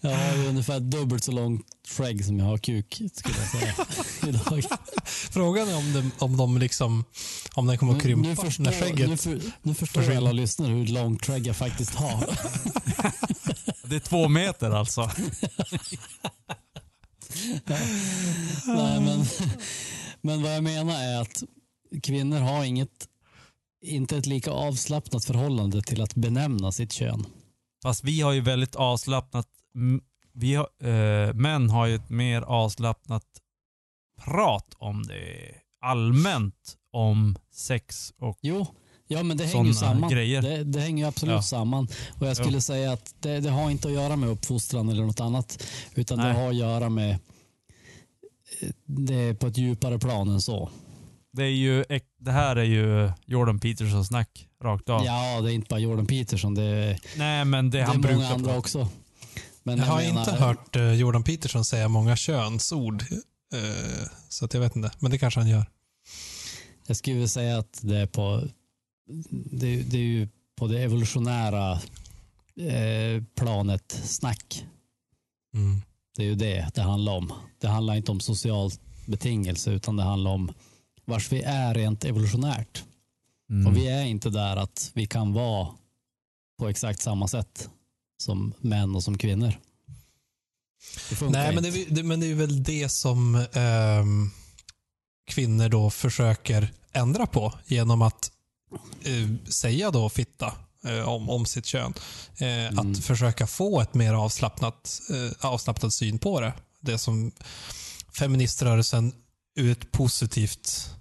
jag 0.00 0.16
har 0.16 0.36
ju 0.36 0.48
ungefär 0.48 0.80
dubbelt 0.80 1.24
så 1.24 1.32
långt 1.32 1.66
skägg 1.88 2.24
som 2.24 2.38
jag 2.38 2.46
har 2.46 2.58
kuk, 2.58 3.02
skulle 3.14 3.34
jag 3.38 3.48
säga. 3.48 3.74
Idag. 4.28 4.64
Frågan 5.04 5.68
är 5.68 5.76
om, 5.76 5.92
det, 5.92 6.10
om 6.24 6.36
de 6.36 6.58
liksom, 6.58 7.04
om 7.54 7.66
den 7.66 7.78
kommer 7.78 7.96
att 7.96 8.02
krympa 8.02 8.28
nu 8.28 8.36
förstår, 8.36 8.64
när 8.64 8.72
skägget... 8.72 9.08
nu, 9.08 9.16
för, 9.16 9.40
nu 9.62 9.74
förstår 9.74 10.00
försvinner. 10.00 10.20
alla 10.20 10.32
lyssnare 10.32 10.72
hur 10.72 10.86
långt 10.86 11.26
skägg 11.26 11.46
jag 11.46 11.56
faktiskt 11.56 11.94
har. 11.94 12.24
Det 13.82 13.96
är 13.96 14.00
två 14.00 14.28
meter 14.28 14.70
alltså. 14.70 15.10
Nej, 18.66 19.00
men, 19.00 19.24
men 20.20 20.42
vad 20.42 20.56
jag 20.56 20.64
menar 20.64 21.02
är 21.02 21.20
att 21.20 21.42
kvinnor 22.02 22.38
har 22.38 22.64
inget, 22.64 23.08
inte 23.82 24.16
ett 24.16 24.26
lika 24.26 24.50
avslappnat 24.50 25.24
förhållande 25.24 25.82
till 25.82 26.02
att 26.02 26.14
benämna 26.14 26.72
sitt 26.72 26.92
kön. 26.92 27.26
Fast 27.82 28.04
vi 28.04 28.20
har 28.20 28.32
ju 28.32 28.40
väldigt 28.40 28.74
avslappnat, 28.76 29.46
vi 30.32 30.54
har, 30.54 30.68
eh, 30.82 31.34
män 31.34 31.70
har 31.70 31.86
ju 31.86 31.94
ett 31.94 32.10
mer 32.10 32.42
avslappnat 32.42 33.24
prat 34.24 34.74
om 34.78 35.02
det 35.02 35.54
allmänt 35.80 36.76
om 36.92 37.36
sex 37.52 38.12
och 38.18 38.38
Jo, 38.42 38.66
ja 39.06 39.22
men 39.22 39.36
det 39.36 39.44
hänger 39.46 39.64
ju 39.66 39.74
samman. 39.74 40.10
grejer. 40.10 40.42
Det, 40.42 40.64
det 40.64 40.80
hänger 40.80 41.04
ju 41.04 41.08
absolut 41.08 41.34
Ja. 41.34 41.42
samman. 41.42 41.88
Och 42.20 42.26
jag 42.26 42.36
skulle 42.36 42.60
säga 42.60 42.92
att 42.92 43.14
det, 43.20 43.40
det 43.40 43.50
har 43.50 43.70
inte 43.70 43.88
att 43.88 43.94
göra 43.94 44.16
med 44.16 44.28
uppfostran 44.28 44.88
eller 44.88 45.02
något 45.04 45.20
annat. 45.20 45.64
Utan 45.94 46.18
det 46.18 46.24
Nej. 46.24 46.42
har 46.42 46.48
att 46.48 46.56
göra 46.56 46.88
med 46.88 47.10
eh, 48.60 48.68
det 48.84 49.34
på 49.34 49.46
ett 49.46 49.58
djupare 49.58 49.98
plan 49.98 50.28
än 50.28 50.40
så. 50.40 50.70
Det 51.32 51.42
är 51.42 51.48
ju, 51.48 51.84
det 52.18 52.32
här 52.32 52.56
är 52.56 52.64
ju 52.64 53.12
Jordan 53.26 53.60
Peterson 53.60 54.04
snack 54.04 54.48
rakt 54.64 54.88
av. 54.88 55.04
Ja, 55.04 55.40
det 55.40 55.52
är 55.52 55.54
inte 55.54 55.66
bara 55.68 55.80
Jordan 55.80 56.06
Peterson. 56.06 56.54
Det 56.54 56.62
är, 56.62 57.00
Nej 57.16 57.44
men 57.44 57.70
det, 57.70 57.78
det 57.78 57.82
är 57.82 57.86
han 57.86 57.96
många 58.00 58.08
brukar 58.08 58.34
andra 58.34 58.58
också. 58.58 58.88
Men 59.62 59.78
Jag 59.78 59.84
har 59.84 60.02
menar- 60.02 60.20
inte 60.20 60.32
hört 60.32 60.76
eh, 60.76 60.92
Jordan 60.92 61.22
Peterson 61.24 61.64
säga 61.64 61.88
många 61.88 62.16
könsord. 62.16 63.02
eh, 63.54 64.06
Så 64.28 64.44
att 64.44 64.54
jag 64.54 64.60
vet 64.60 64.76
inte. 64.76 64.90
Men 64.98 65.10
det 65.10 65.18
kanske 65.18 65.40
han 65.40 65.48
gör. 65.48 65.66
Jag 66.86 66.96
skulle 66.96 67.14
vilja 67.14 67.28
säga 67.28 67.58
att 67.58 67.78
det 67.82 67.96
är 67.96 68.06
på 68.06 68.42
det, 69.50 69.76
det 69.82 69.96
är 69.96 70.02
ju 70.02 70.28
på 70.56 70.66
det 70.66 70.82
evolutionära 70.82 71.72
eh, 72.60 73.22
planet 73.36 74.00
snack. 74.04 74.64
Mm. 75.54 75.82
Det 76.16 76.22
är 76.22 76.26
ju 76.26 76.34
det 76.34 76.70
det 76.74 76.82
handlar 76.82 77.12
om. 77.12 77.32
Det 77.60 77.68
handlar 77.68 77.94
inte 77.94 78.10
om 78.12 78.20
social 78.20 78.70
betingelse 79.06 79.70
utan 79.70 79.96
det 79.96 80.02
handlar 80.02 80.30
om 80.30 80.52
vars 81.10 81.32
vi 81.32 81.42
är 81.42 81.74
rent 81.74 82.04
evolutionärt. 82.04 82.84
Mm. 83.50 83.66
Och 83.66 83.76
vi 83.76 83.88
är 83.88 84.04
inte 84.04 84.30
där 84.30 84.56
att 84.56 84.90
vi 84.94 85.06
kan 85.06 85.32
vara 85.32 85.68
på 86.58 86.68
exakt 86.68 87.00
samma 87.00 87.28
sätt 87.28 87.68
som 88.22 88.54
män 88.60 88.96
och 88.96 89.02
som 89.02 89.18
kvinnor. 89.18 89.52
Nej, 91.30 91.54
men 91.54 91.62
det, 91.62 91.84
det, 91.84 92.02
men 92.02 92.20
det 92.20 92.30
är 92.30 92.34
väl 92.34 92.62
det 92.62 92.88
som 92.88 93.46
ehm, 93.52 94.30
kvinnor 95.26 95.68
då 95.68 95.90
försöker 95.90 96.72
ändra 96.92 97.26
på 97.26 97.52
genom 97.66 98.02
att 98.02 98.30
eh, 99.02 99.48
säga 99.48 99.90
då 99.90 100.08
fitta 100.08 100.54
eh, 100.84 101.08
om, 101.08 101.30
om 101.30 101.46
sitt 101.46 101.66
kön. 101.66 101.94
Eh, 102.38 102.60
Mm. 102.70 102.78
Att 102.78 103.04
försöka 103.04 103.46
få 103.46 103.80
ett 103.80 103.94
mer 103.94 104.14
avslappnat, 104.14 105.00
eh, 105.10 105.46
avslappnad 105.50 105.94
syn 105.94 106.18
på 106.18 106.40
det. 106.40 106.52
Det 106.80 106.98
som 106.98 107.32
feministrörelsen 108.18 109.12
ur 109.56 109.72
ett 109.72 109.92
positivt 109.92 110.90
eh, 110.94 110.99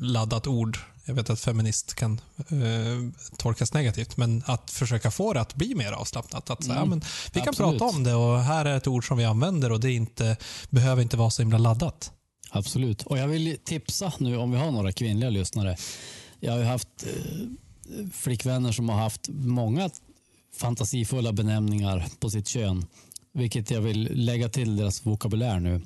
laddat 0.00 0.46
ord. 0.46 0.78
Jag 1.04 1.14
vet 1.14 1.30
att 1.30 1.40
feminist 1.40 1.94
kan 1.94 2.20
eh, 2.38 3.26
tolkas 3.36 3.72
negativt, 3.74 4.16
men 4.16 4.42
att 4.46 4.70
försöka 4.70 5.10
få 5.10 5.32
det 5.32 5.40
att 5.40 5.54
bli 5.54 5.74
mer 5.74 5.92
avslappnat. 5.92 6.50
Att 6.50 6.64
säga, 6.64 6.74
Mm. 6.76 6.84
ja, 6.84 6.90
men 6.90 7.00
vi 7.32 7.40
kan 7.40 7.48
Absolut. 7.48 7.78
prata 7.80 7.96
om 7.96 8.04
det 8.04 8.14
och 8.14 8.40
här 8.40 8.64
är 8.64 8.76
ett 8.76 8.86
ord 8.86 9.08
som 9.08 9.18
vi 9.18 9.24
använder 9.24 9.72
och 9.72 9.80
det 9.80 9.92
inte, 9.92 10.36
behöver 10.70 11.02
inte 11.02 11.16
vara 11.16 11.30
så 11.30 11.42
himla 11.42 11.58
laddat. 11.58 12.12
Absolut. 12.50 13.02
Och 13.02 13.18
jag 13.18 13.28
vill 13.28 13.56
tipsa 13.64 14.12
nu 14.18 14.36
om 14.36 14.50
vi 14.50 14.58
har 14.58 14.70
några 14.70 14.92
kvinnliga 14.92 15.30
lyssnare. 15.30 15.76
Jag 16.40 16.52
har 16.52 16.62
haft 16.64 16.88
eh, 17.06 18.06
flickvänner 18.12 18.72
som 18.72 18.88
har 18.88 18.96
haft 18.96 19.28
många 19.28 19.90
fantasifulla 20.56 21.32
benämningar 21.32 22.06
på 22.20 22.30
sitt 22.30 22.48
kön. 22.48 22.86
Vilket 23.32 23.70
jag 23.70 23.80
vill 23.80 24.24
lägga 24.24 24.48
till 24.48 24.76
deras 24.76 25.06
vokabulär 25.06 25.60
nu. 25.60 25.80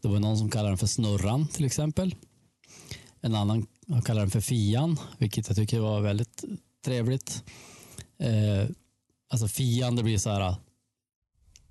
Det 0.00 0.08
var 0.08 0.20
någon 0.20 0.38
som 0.38 0.50
kallar 0.50 0.68
den 0.68 0.78
för 0.78 0.86
snurran 0.86 1.48
till 1.48 1.64
exempel. 1.64 2.14
En 3.20 3.34
annan 3.34 3.66
kallar 4.04 4.20
den 4.20 4.30
för 4.30 4.40
fian, 4.40 4.98
vilket 5.18 5.48
jag 5.48 5.56
tycker 5.56 5.80
var 5.80 6.00
väldigt 6.00 6.44
trevligt. 6.84 7.44
Eh, 8.18 8.68
alltså 9.28 9.48
fian, 9.48 9.96
det 9.96 10.02
blir 10.02 10.18
så 10.18 10.30
här 10.30 10.54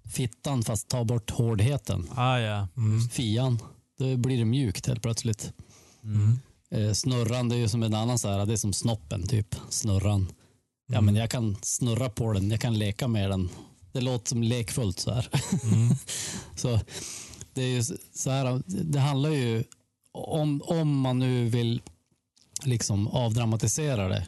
fittan 0.10 0.64
fast 0.64 0.88
ta 0.88 1.04
bort 1.04 1.32
hårdheten. 1.32 2.10
Ah, 2.16 2.38
ja. 2.40 2.68
Mm. 2.78 3.10
Fian, 3.10 3.60
då 3.98 4.18
blir 4.18 4.38
det 4.38 4.46
mjukt 4.46 4.88
helt 4.88 5.02
plötsligt. 5.02 5.54
Mm. 6.04 6.40
Eh, 6.72 6.94
snurran, 6.94 7.50
det 7.50 7.56
är 7.56 7.60
ju 7.60 7.70
som 7.70 7.84
en 7.84 7.94
annan 7.94 8.20
så 8.20 8.30
här, 8.30 8.46
det 8.46 8.54
är 8.54 8.58
som 8.58 8.74
snoppen 8.74 9.28
typ. 9.28 9.56
Snurran. 9.70 10.32
Ja, 10.92 11.02
men 11.02 11.16
jag 11.16 11.30
kan 11.30 11.58
snurra 11.62 12.10
på 12.10 12.34
den, 12.34 12.52
jag 12.52 12.62
kan 12.62 12.80
leka 12.80 13.08
med 13.08 13.30
den. 13.30 13.50
Det 13.92 14.02
låter 14.02 14.28
som 14.28 14.44
lekfullt 14.44 15.00
så 15.00 15.12
här. 15.12 15.30
Mm. 15.64 15.96
så 16.56 16.80
det 17.54 17.62
är 17.62 17.68
ju 17.68 17.84
så 18.14 18.30
här, 18.30 18.62
det 18.66 19.00
handlar 19.00 19.30
ju 19.30 19.64
om, 20.28 20.62
om 20.66 21.00
man 21.00 21.20
nu 21.20 21.50
vill 21.50 21.82
liksom 22.64 23.08
avdramatisera 23.08 24.08
det 24.08 24.28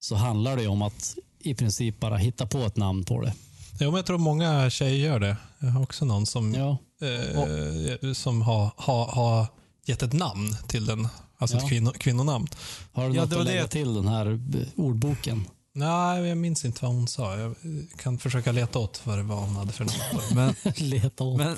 så 0.00 0.14
handlar 0.14 0.56
det 0.56 0.62
ju 0.62 0.68
om 0.68 0.82
att 0.82 1.16
i 1.38 1.54
princip 1.54 2.00
bara 2.00 2.16
hitta 2.16 2.46
på 2.46 2.58
ett 2.58 2.76
namn 2.76 3.04
på 3.04 3.20
det. 3.20 3.32
Ja, 3.80 3.86
men 3.86 3.94
jag 3.94 4.06
tror 4.06 4.18
många 4.18 4.70
tjejer 4.70 5.06
gör 5.08 5.20
det. 5.20 5.36
Jag 5.58 5.68
har 5.68 5.82
också 5.82 6.04
någon 6.04 6.26
som, 6.26 6.54
Ja, 6.54 6.78
eh, 7.06 8.12
som 8.12 8.42
har, 8.42 8.70
har, 8.76 9.06
har 9.06 9.46
gett 9.86 10.02
ett 10.02 10.12
namn 10.12 10.56
till 10.68 10.86
den. 10.86 11.08
Alltså 11.38 11.56
Ja. 11.56 11.62
ett 11.62 11.68
kvinno, 11.68 11.92
kvinnonamn. 11.92 12.46
har 12.92 13.08
du 13.08 13.14
Ja, 13.14 13.24
något 13.24 13.32
att 13.32 13.44
lägga 13.44 13.62
det. 13.62 13.68
till 13.68 13.94
den 13.94 14.08
här 14.08 14.40
ordboken? 14.76 15.44
Nej, 15.76 16.26
jag 16.28 16.38
minns 16.38 16.64
inte 16.64 16.84
vad 16.84 16.94
hon 16.94 17.08
sa. 17.08 17.36
Jag 17.38 17.54
kan 17.96 18.18
försöka 18.18 18.52
leta 18.52 18.78
åt 18.78 19.06
vad 19.06 19.18
det 19.18 19.22
var 19.22 19.40
hon 19.40 19.56
hade 19.56 19.72
för 19.72 19.84
namn. 19.84 20.24
Men, 20.34 20.72
Leta 20.90 21.24
åt. 21.24 21.38
men, 21.38 21.56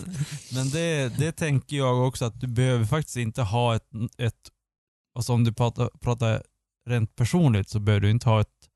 men 0.55 0.71
det, 0.71 1.09
det 1.19 1.33
tänker 1.33 1.77
jag 1.77 2.09
också 2.09 2.25
att 2.25 2.41
du 2.41 2.47
behöver 2.47 2.85
faktiskt 2.85 3.17
inte 3.17 3.43
ha 3.43 3.77
ett, 3.77 3.89
ett 4.19 4.35
alltså 5.15 5.33
om 5.33 5.45
du 5.45 5.53
pratar, 5.53 5.91
pratar 6.01 6.43
rent 6.89 7.17
personligt 7.17 7.69
så 7.69 7.79
behöver 7.81 8.01
du 8.01 8.11
inte 8.11 8.29
ha 8.29 8.41
ett 8.41 8.69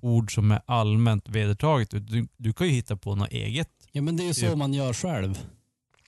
ord 0.00 0.34
som 0.34 0.50
är 0.50 0.62
allmänt 0.66 1.28
vedertaget. 1.28 1.90
Du, 1.90 2.28
du 2.36 2.52
kan 2.52 2.66
ju 2.66 2.72
hitta 2.72 2.96
på 2.96 3.14
något 3.14 3.28
eget. 3.32 3.70
Ja, 3.92 4.02
men 4.02 4.16
det 4.16 4.22
är 4.22 4.26
ju 4.28 4.34
så 4.34 4.56
man 4.56 4.74
gör 4.74 4.92
själv. 4.92 5.38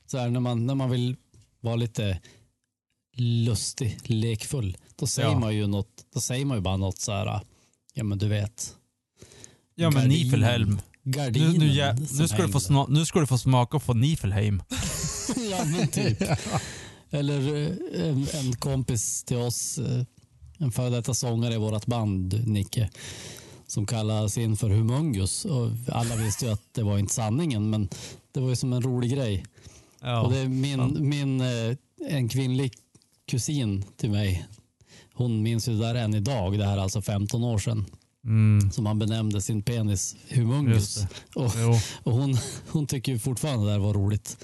Så 0.06 0.19
här, 0.19 0.31
när, 0.31 0.40
man, 0.40 0.66
när 0.66 0.74
man 0.74 0.90
vill 0.90 1.16
vara 1.60 1.77
lite 1.77 2.20
lustig, 3.16 3.98
lekfull, 4.05 4.77
då 4.97 5.06
säger 5.06 5.28
Ja. 5.31 5.39
man 5.39 5.55
ju 5.55 5.66
något, 5.66 6.06
då 6.14 6.20
säger 6.20 6.44
man 6.44 6.56
ju 6.56 6.60
bara 6.60 6.77
något 6.77 6.98
så 6.98 7.12
här, 7.12 7.40
ja 7.94 8.05
men 8.05 8.19
du 8.19 8.28
vet, 8.28 8.77
Ja 9.74 9.90
men 9.90 10.03
Gardinen. 10.03 10.09
Nifelhelm. 10.24 10.81
Nu, 11.03 11.12
gardinen 11.12 11.53
nu, 11.53 11.69
jä- 11.70 12.07
som 12.07 12.16
nu, 12.19 12.28
ska 12.28 12.43
du 12.43 12.49
få 12.53 12.61
sma, 12.61 12.86
nu 12.89 13.05
ska 13.07 13.20
du 13.20 13.27
få 13.27 13.39
smaka 13.39 13.78
på 13.78 13.94
Nifelheim. 13.94 14.62
ja 15.51 15.65
men 15.65 15.89
typ. 15.89 16.23
Eller 17.11 17.55
eh, 17.57 18.09
en, 18.09 18.27
en 18.35 18.53
kompis 18.57 19.24
till 19.24 19.36
oss, 19.36 19.78
eh, 19.78 20.05
en 20.59 20.73
före 20.73 20.90
detta 20.90 21.15
sångare 21.15 21.55
i 21.55 21.59
vårt 21.59 21.86
band, 21.86 22.47
Nicke, 22.49 22.90
som 23.66 23.86
kallas 23.86 24.39
in 24.39 24.57
för 24.57 24.69
Humungus. 24.70 25.44
Och 25.44 25.70
alla 25.89 26.16
visste 26.16 26.44
ju 26.47 26.53
att 26.53 26.62
det 26.74 26.82
var 26.82 26.99
inte 26.99 27.15
sanningen, 27.15 27.70
men 27.70 27.89
det 28.32 28.40
var 28.40 28.49
ju 28.49 28.57
som 28.57 28.73
en 28.73 28.82
rolig 28.82 29.11
grej. 29.11 29.44
Ja. 30.01 30.20
Och 30.20 30.32
det 30.32 30.39
är 30.39 30.49
min, 30.49 31.09
min, 31.09 31.40
eh, 31.40 31.77
en 32.09 32.28
kvinnlig 32.28 32.73
kusin 33.27 33.85
till 33.97 34.11
mig. 34.11 34.47
Hon 35.15 35.43
minns 35.43 35.69
ju 35.69 35.73
det 35.73 35.78
där 35.86 35.94
än 35.94 36.15
idag. 36.15 36.59
Det 36.59 36.65
här 36.65 36.77
är 36.77 36.82
alltså 36.82 37.03
15 37.03 37.44
år 37.44 37.59
sedan. 37.59 37.86
Mm, 38.27 38.70
Som 38.70 38.86
han 38.86 38.99
benämnde 38.99 39.40
sin 39.43 39.62
penis 39.62 40.16
humungus. 40.31 41.05
Och, 41.35 41.44
och 42.03 42.12
hon, 42.12 42.36
hon 42.69 42.86
tycker 42.86 43.12
ju 43.12 43.19
fortfarande 43.19 43.66
det 43.66 43.73
där 43.73 43.78
var 43.78 43.94
roligt. 43.94 44.36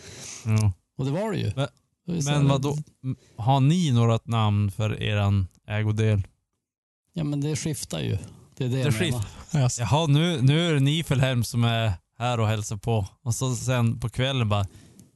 jo. 0.44 0.72
Och 0.98 1.04
det 1.04 1.10
var 1.10 1.32
det 1.32 1.38
ju. 1.38 1.52
Men- 1.56 1.68
Men 2.24 2.48
vad 2.48 2.62
då? 2.62 2.76
Har 3.36 3.60
ni 3.60 3.90
något 3.92 4.26
namn 4.26 4.70
för 4.70 5.02
eran 5.02 5.46
ägodel? 5.68 6.22
Ja 7.12 7.24
men 7.24 7.40
det 7.40 7.56
skiftar 7.56 8.00
ju. 8.00 8.18
Det 8.56 8.64
är 8.64 8.68
det, 8.68 8.76
Det 8.76 8.82
jag 8.82 8.94
skiftar. 8.94 9.24
menar. 9.52 9.64
Alltså, 9.64 9.80
Jaha, 9.80 10.06
nu, 10.06 10.42
nu 10.42 10.68
är 10.68 10.74
det 10.74 10.80
Nifelheim 10.80 11.44
som 11.44 11.64
är 11.64 11.92
här 12.18 12.40
och 12.40 12.46
hälsar 12.48 12.76
på. 12.76 13.06
Och 13.22 13.34
så 13.34 13.56
sen 13.56 14.00
på 14.00 14.08
kvällen 14.08 14.48
bara, 14.48 14.66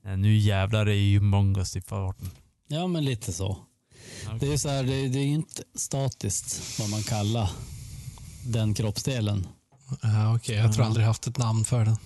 "Nej, 0.05 0.17
nu 0.17 0.37
jävlar 0.37 0.87
är 0.87 0.93
ju 0.93 1.21
Mongus 1.21 1.77
i 1.77 1.81
farten. 1.81 2.31
Ja 2.69 2.87
men 2.87 3.05
lite 3.05 3.33
så. 3.33 3.57
Det 4.41 4.47
är 4.47 4.51
ju 4.51 4.59
så 4.59 4.69
här, 4.69 4.83
det, 4.83 5.09
det 5.09 5.19
är 5.19 5.25
ju 5.25 5.35
inte 5.35 5.63
statiskt 5.75 6.79
vad 6.81 6.91
man 6.91 7.03
kallar 7.03 7.51
den 8.45 8.75
kroppsdelen. 8.75 9.47
ja, 10.03 10.35
okej, 10.37 10.57
jag 10.57 10.73
tror 10.75 10.85
aldrig 10.85 11.07
haft 11.07 11.27
ett 11.27 11.39
namn 11.39 11.65
för 11.65 11.85
den. 11.85 11.97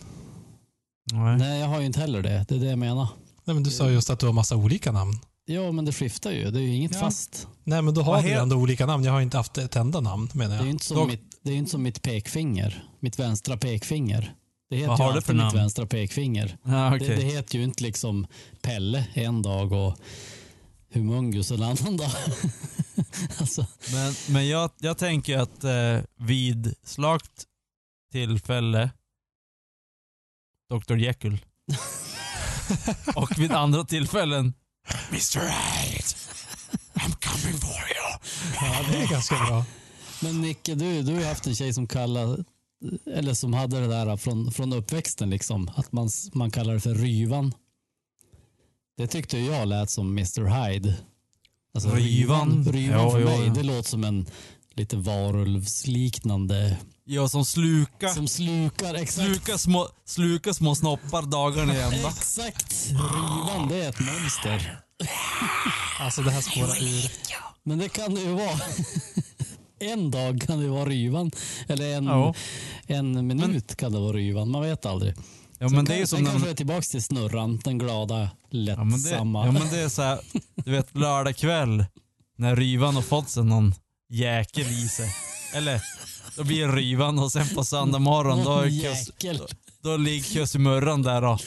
Nej. 1.13 1.37
Nej, 1.39 1.61
jag 1.61 1.67
har 1.67 1.81
ju 1.81 1.87
inte 1.87 2.01
heller 2.01 2.23
det. 2.23 2.45
Det 2.49 2.55
är 2.55 2.59
det 2.59 2.67
jag 2.67 2.79
menar. 2.79 3.09
Nej, 3.45 3.55
men 3.55 3.63
du 3.63 3.71
sa 3.71 3.91
just 3.91 4.11
att 4.11 4.19
du 4.19 4.27
har 4.27 4.33
massa 4.33 4.57
olika 4.57 4.93
namn. 4.93 5.19
Ja, 5.45 5.73
men 5.73 5.85
det 5.85 5.93
skiftar 5.93 6.31
ju. 6.31 6.51
Det 6.51 6.59
är 6.59 6.63
ju 6.63 6.75
inget 6.75 6.95
Ja. 6.95 7.01
fast. 7.01 7.47
Nej, 7.65 7.83
men 7.83 7.95
då 7.95 8.03
har 8.03 8.23
du 8.23 8.33
ändå 8.33 8.57
olika 8.57 8.87
namn. 8.87 9.05
Jag 9.05 9.13
har 9.13 9.21
inte 9.21 9.37
haft 9.37 9.59
ett 9.59 9.77
enda 9.77 10.01
namn 10.01 10.29
menar 10.33 10.49
Det 10.51 10.55
är 10.55 10.57
jag. 10.59 10.65
ju 10.65 10.71
inte 10.71 10.85
som, 10.85 10.97
Dock- 10.97 11.07
mitt, 11.09 11.39
det 11.43 11.51
är 11.53 11.57
inte 11.57 11.71
som 11.71 11.83
mitt 11.83 12.03
pekfinger. 12.03 12.85
Mitt 13.01 13.19
vänstra 13.19 13.57
pekfinger. 13.57 14.35
Det 14.71 14.77
heter 14.77 14.89
Vad 14.89 14.99
ju 14.99 15.03
har 15.05 15.09
du 15.11 15.17
alltid 15.17 15.27
för 15.27 15.35
mitt 15.35 15.43
namn? 15.43 15.57
vänstra 15.57 15.87
pekfinger. 15.87 16.57
Ja, 16.65 16.95
okej. 16.97 17.09
Det, 17.09 17.15
det 17.17 17.23
heter 17.23 17.59
ju 17.59 17.65
inte 17.65 17.83
liksom 17.83 18.27
Pelle 18.63 19.07
en 19.15 19.43
dag 19.43 19.73
och 19.73 19.99
Humungus 20.97 21.51
en 21.51 21.63
annan 21.63 21.97
dag. 21.97 22.11
alltså, 23.41 23.67
Men, 23.93 24.15
men 24.29 24.49
jag, 24.49 24.71
jag 24.79 24.99
tänker 24.99 25.39
att 25.39 25.65
eh, 25.65 26.01
vid 26.17 26.75
slakt 26.83 27.45
tillfälle 28.13 28.91
Dr. 30.71 30.97
Jekyll. 30.97 31.39
och 33.17 33.39
vid 33.39 33.53
andra 33.53 33.85
tillfällen 33.85 34.55
Mr. 35.11 35.41
Hyde, 35.41 36.05
I'm 36.95 37.17
coming 37.21 37.61
for 37.61 37.71
you. 37.71 38.19
Ja, 38.55 38.85
det 38.91 38.99
är 38.99 39.09
ganska 39.09 39.35
bra. 39.37 39.65
men 40.23 40.41
Nicke, 40.41 40.75
du, 40.75 41.03
du 41.03 41.15
har 41.15 41.25
haft 41.25 41.47
en 41.47 41.55
tjej 41.55 41.75
som 41.75 41.87
kallar 41.87 42.45
eller 43.07 43.35
som 43.35 43.53
hade 43.53 43.81
det 43.81 43.87
där 43.87 44.17
från, 44.17 44.53
från 44.53 44.73
uppväxten, 44.73 45.31
liksom, 45.31 45.71
att 45.77 45.93
man, 45.93 46.09
man 46.33 46.51
kallar 46.51 46.75
det 46.75 46.81
för 46.81 46.95
Ryvan. 46.95 47.53
Det 48.97 49.07
tyckte 49.07 49.39
jag 49.39 49.69
lät 49.69 49.91
som 49.91 50.09
Mr 50.11 50.45
Hyde. 50.71 50.95
Alltså, 51.75 51.91
Ryvan? 51.91 52.65
Ryvan 52.73 53.01
Ja, 53.01 53.11
för 53.11 53.21
ja, 53.21 53.27
mig, 53.27 53.47
ja. 53.47 53.53
det 53.55 53.63
låter 53.63 53.89
som 53.91 54.05
en 54.05 54.27
lite 54.75 54.97
varulvsliknande, 54.97 56.77
Ja, 57.05 57.29
som 57.29 57.45
sluka, 57.45 58.09
som 58.09 58.29
slukar, 58.29 58.95
exakt. 58.95 59.27
sluka, 59.29 59.59
små, 59.59 59.89
sluka 60.05 60.55
små 60.55 60.75
snoppar 60.75 61.23
dagarna 61.23 61.75
i 61.77 61.81
ända. 61.83 62.09
Exakt! 62.09 62.87
Ryvan, 62.91 63.69
det 63.69 63.85
är 63.85 63.89
ett 63.89 64.01
monster. 64.01 64.81
Alltså 66.01 66.23
det 66.23 66.31
här 66.31 66.41
spårar 66.41 66.83
ur. 66.83 67.11
Men 67.63 67.79
det 67.79 67.89
kan 67.89 68.15
det 68.15 68.21
ju 68.21 68.33
vara. 68.33 68.61
En 69.79 70.11
dag 70.11 70.41
kan 70.41 70.61
det 70.61 70.69
vara 70.69 70.85
Ryvan. 70.89 71.31
Eller 71.69 71.95
en, 71.97 72.05
Ja. 72.05 72.35
en 72.87 73.27
minut 73.27 73.77
kan 73.77 73.93
det 73.93 73.99
vara 73.99 74.13
Ryvan. 74.17 74.51
Man 74.51 74.63
vet 74.63 74.87
aldrig. 74.87 75.15
Ja, 75.59 75.69
men 75.69 75.85
det 75.85 75.95
är 75.95 75.99
ju 75.99 76.07
som 76.07 76.23
när 76.23 76.31
kanske 76.31 76.51
är 76.51 76.55
tillbaka 76.55 76.81
till 76.83 77.03
snurran, 77.03 77.61
den 77.65 77.79
glada, 77.79 78.21
ja, 78.21 78.29
men 78.51 78.61
det, 78.91 78.97
lättsamma. 78.97 79.47
ja, 79.47 79.53
men 79.53 79.69
det 79.71 79.79
är 79.79 79.89
så 79.89 80.03
här, 80.03 80.19
du 80.55 80.71
vet 80.71 80.97
lördag 80.97 81.37
kväll 81.37 81.85
när 82.39 82.57
Ryvan 82.57 82.95
har 82.95 83.03
fått 83.03 83.31
sig 83.31 83.45
någon 83.45 83.75
jäkel 84.11 84.67
i 84.67 84.89
sig. 84.89 85.11
Eller, 85.55 85.83
då 86.37 86.45
blir 86.45 86.67
det 86.67 86.73
Ryvan 86.73 87.19
och 87.19 87.33
sen 87.33 87.49
på 87.55 87.65
söndag 87.65 87.99
morgon 87.99 88.45
då, 88.45 88.59
är 88.59 88.69
kus, 88.69 89.09
Jäkel. 89.09 89.43
då 89.83 89.97
ligger 89.97 90.35
kussimurran 90.35 91.03
där 91.03 91.25
och 91.25 91.41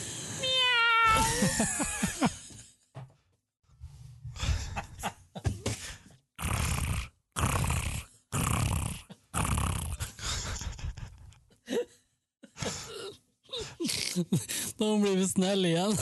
Då 14.78 14.86
har 14.86 14.92
hon 14.92 15.02
blivit 15.02 15.32
snäll 15.32 15.66
igen. 15.66 15.98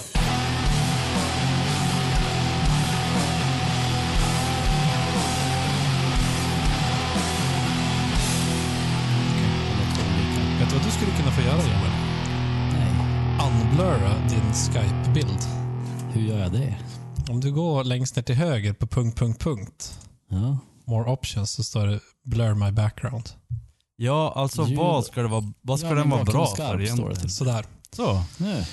Vet 10.59 10.69
du 10.69 10.75
vad 10.75 10.85
du 10.85 10.91
skulle 10.91 11.11
kunna 11.11 11.31
få 11.31 11.41
göra 11.41 11.57
Joel? 11.57 11.91
Nej, 12.73 12.93
Unblurra 13.47 14.13
din 14.29 14.53
Skype-bild. 14.53 15.39
hur 16.13 16.21
gör 16.21 16.39
jag 16.39 16.51
det? 16.51 16.77
Om 17.29 17.39
du 17.39 17.51
går 17.53 17.83
längst 17.83 18.15
ner 18.15 18.23
till 18.23 18.35
höger 18.35 18.73
på 18.73 18.87
punkt, 18.87 19.17
punkt, 19.19 19.41
punkt. 19.41 19.99
Ja. 20.29 20.57
More 20.87 21.11
options 21.11 21.51
så 21.51 21.63
står 21.63 21.87
det 21.87 21.99
blur 22.25 22.53
my 22.53 22.71
background. 22.71 23.29
Ja, 23.95 24.33
alltså 24.35 24.65
Jo. 24.67 24.77
vad 24.83 25.05
ska 25.05 25.21
det 25.21 25.27
vara, 25.27 25.53
vad 25.61 25.79
ska 25.79 25.87
Ja, 25.89 25.95
den 25.95 26.09
vara 26.09 26.23
bra 26.23 26.45
för 26.55 26.81
egentligen? 26.81 27.15
till. 27.15 27.29
Sådär. 27.33 27.65
Så, 27.97 28.23
Nu. 28.37 28.63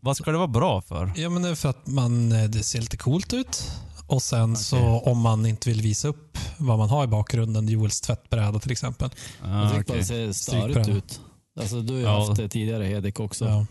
vad 0.00 0.16
ska 0.16 0.30
det 0.30 0.36
vara 0.38 0.48
bra 0.48 0.80
för? 0.82 1.12
Ja, 1.16 1.28
men 1.30 1.42
det 1.42 1.48
är 1.48 1.54
för 1.54 1.68
att 1.68 1.86
man, 1.86 2.32
eh, 2.32 2.44
det 2.44 2.62
ser 2.62 2.80
lite 2.80 2.96
coolt 2.96 3.32
ut. 3.32 3.70
Och 4.06 4.22
sen 4.22 4.56
så 4.56 4.78
om 4.78 5.18
man 5.20 5.46
inte 5.46 5.68
vill 5.68 5.80
visa 5.82 6.08
upp 6.08 6.38
vad 6.58 6.78
man 6.78 6.88
har 6.88 7.04
i 7.04 7.06
bakgrunden, 7.06 7.68
Joels 7.68 8.00
tvättbräda 8.00 8.58
till 8.58 8.72
exempel. 8.72 9.10
Jag 9.42 9.50
Ah, 9.50 9.70
tycker 9.70 9.74
bara 9.74 9.82
okej. 9.82 9.98
det 9.98 10.04
ser 10.04 10.32
störigt 10.32 10.88
ut. 10.88 11.20
Alltså, 11.60 11.80
du 11.80 11.92
har 11.92 12.00
ju 12.00 12.04
Ja. 12.06 12.26
haft 12.26 12.36
det 12.40 12.48
tidigare 12.48 12.84
Hedik 12.84 13.20
också. 13.20 13.44
Ja. 13.44 13.66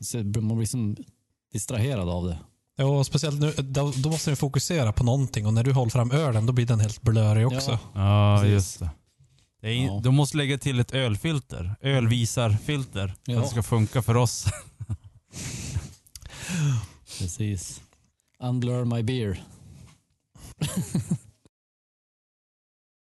Så 0.00 0.18
Man 0.18 0.56
blir 0.56 0.66
som 0.66 0.96
distraherad 1.52 2.08
av 2.08 2.26
det. 2.26 2.38
Ja, 2.76 2.84
och 2.84 3.06
speciellt 3.06 3.40
nu, 3.40 3.52
då, 3.58 3.92
då 3.96 4.08
måste 4.10 4.30
den 4.30 4.36
fokusera 4.36 4.92
på 4.92 5.04
någonting 5.04 5.46
och 5.46 5.54
när 5.54 5.64
du 5.64 5.72
håller 5.72 5.90
fram 5.90 6.10
ölen 6.10 6.46
då 6.46 6.52
blir 6.52 6.66
den 6.66 6.80
helt 6.80 7.02
blurrig 7.02 7.46
också. 7.46 7.78
Ja. 7.94 8.38
Ja, 8.40 8.46
just 8.46 8.78
det. 8.78 8.90
In- 9.62 9.86
Ja. 9.86 10.00
Du 10.04 10.10
måste 10.10 10.36
lägga 10.36 10.58
till 10.58 10.80
ett 10.80 10.92
ölfilter. 10.94 11.76
Ölvisarfilter. 11.80 13.08
För 13.24 13.32
Ja. 13.32 13.38
att 13.38 13.44
det 13.44 13.50
ska 13.50 13.62
funka 13.62 14.02
för 14.02 14.16
oss. 14.16 14.46
Precis. 17.18 17.80
Unblur 18.38 18.84
my 18.84 19.02
beer. 19.02 19.44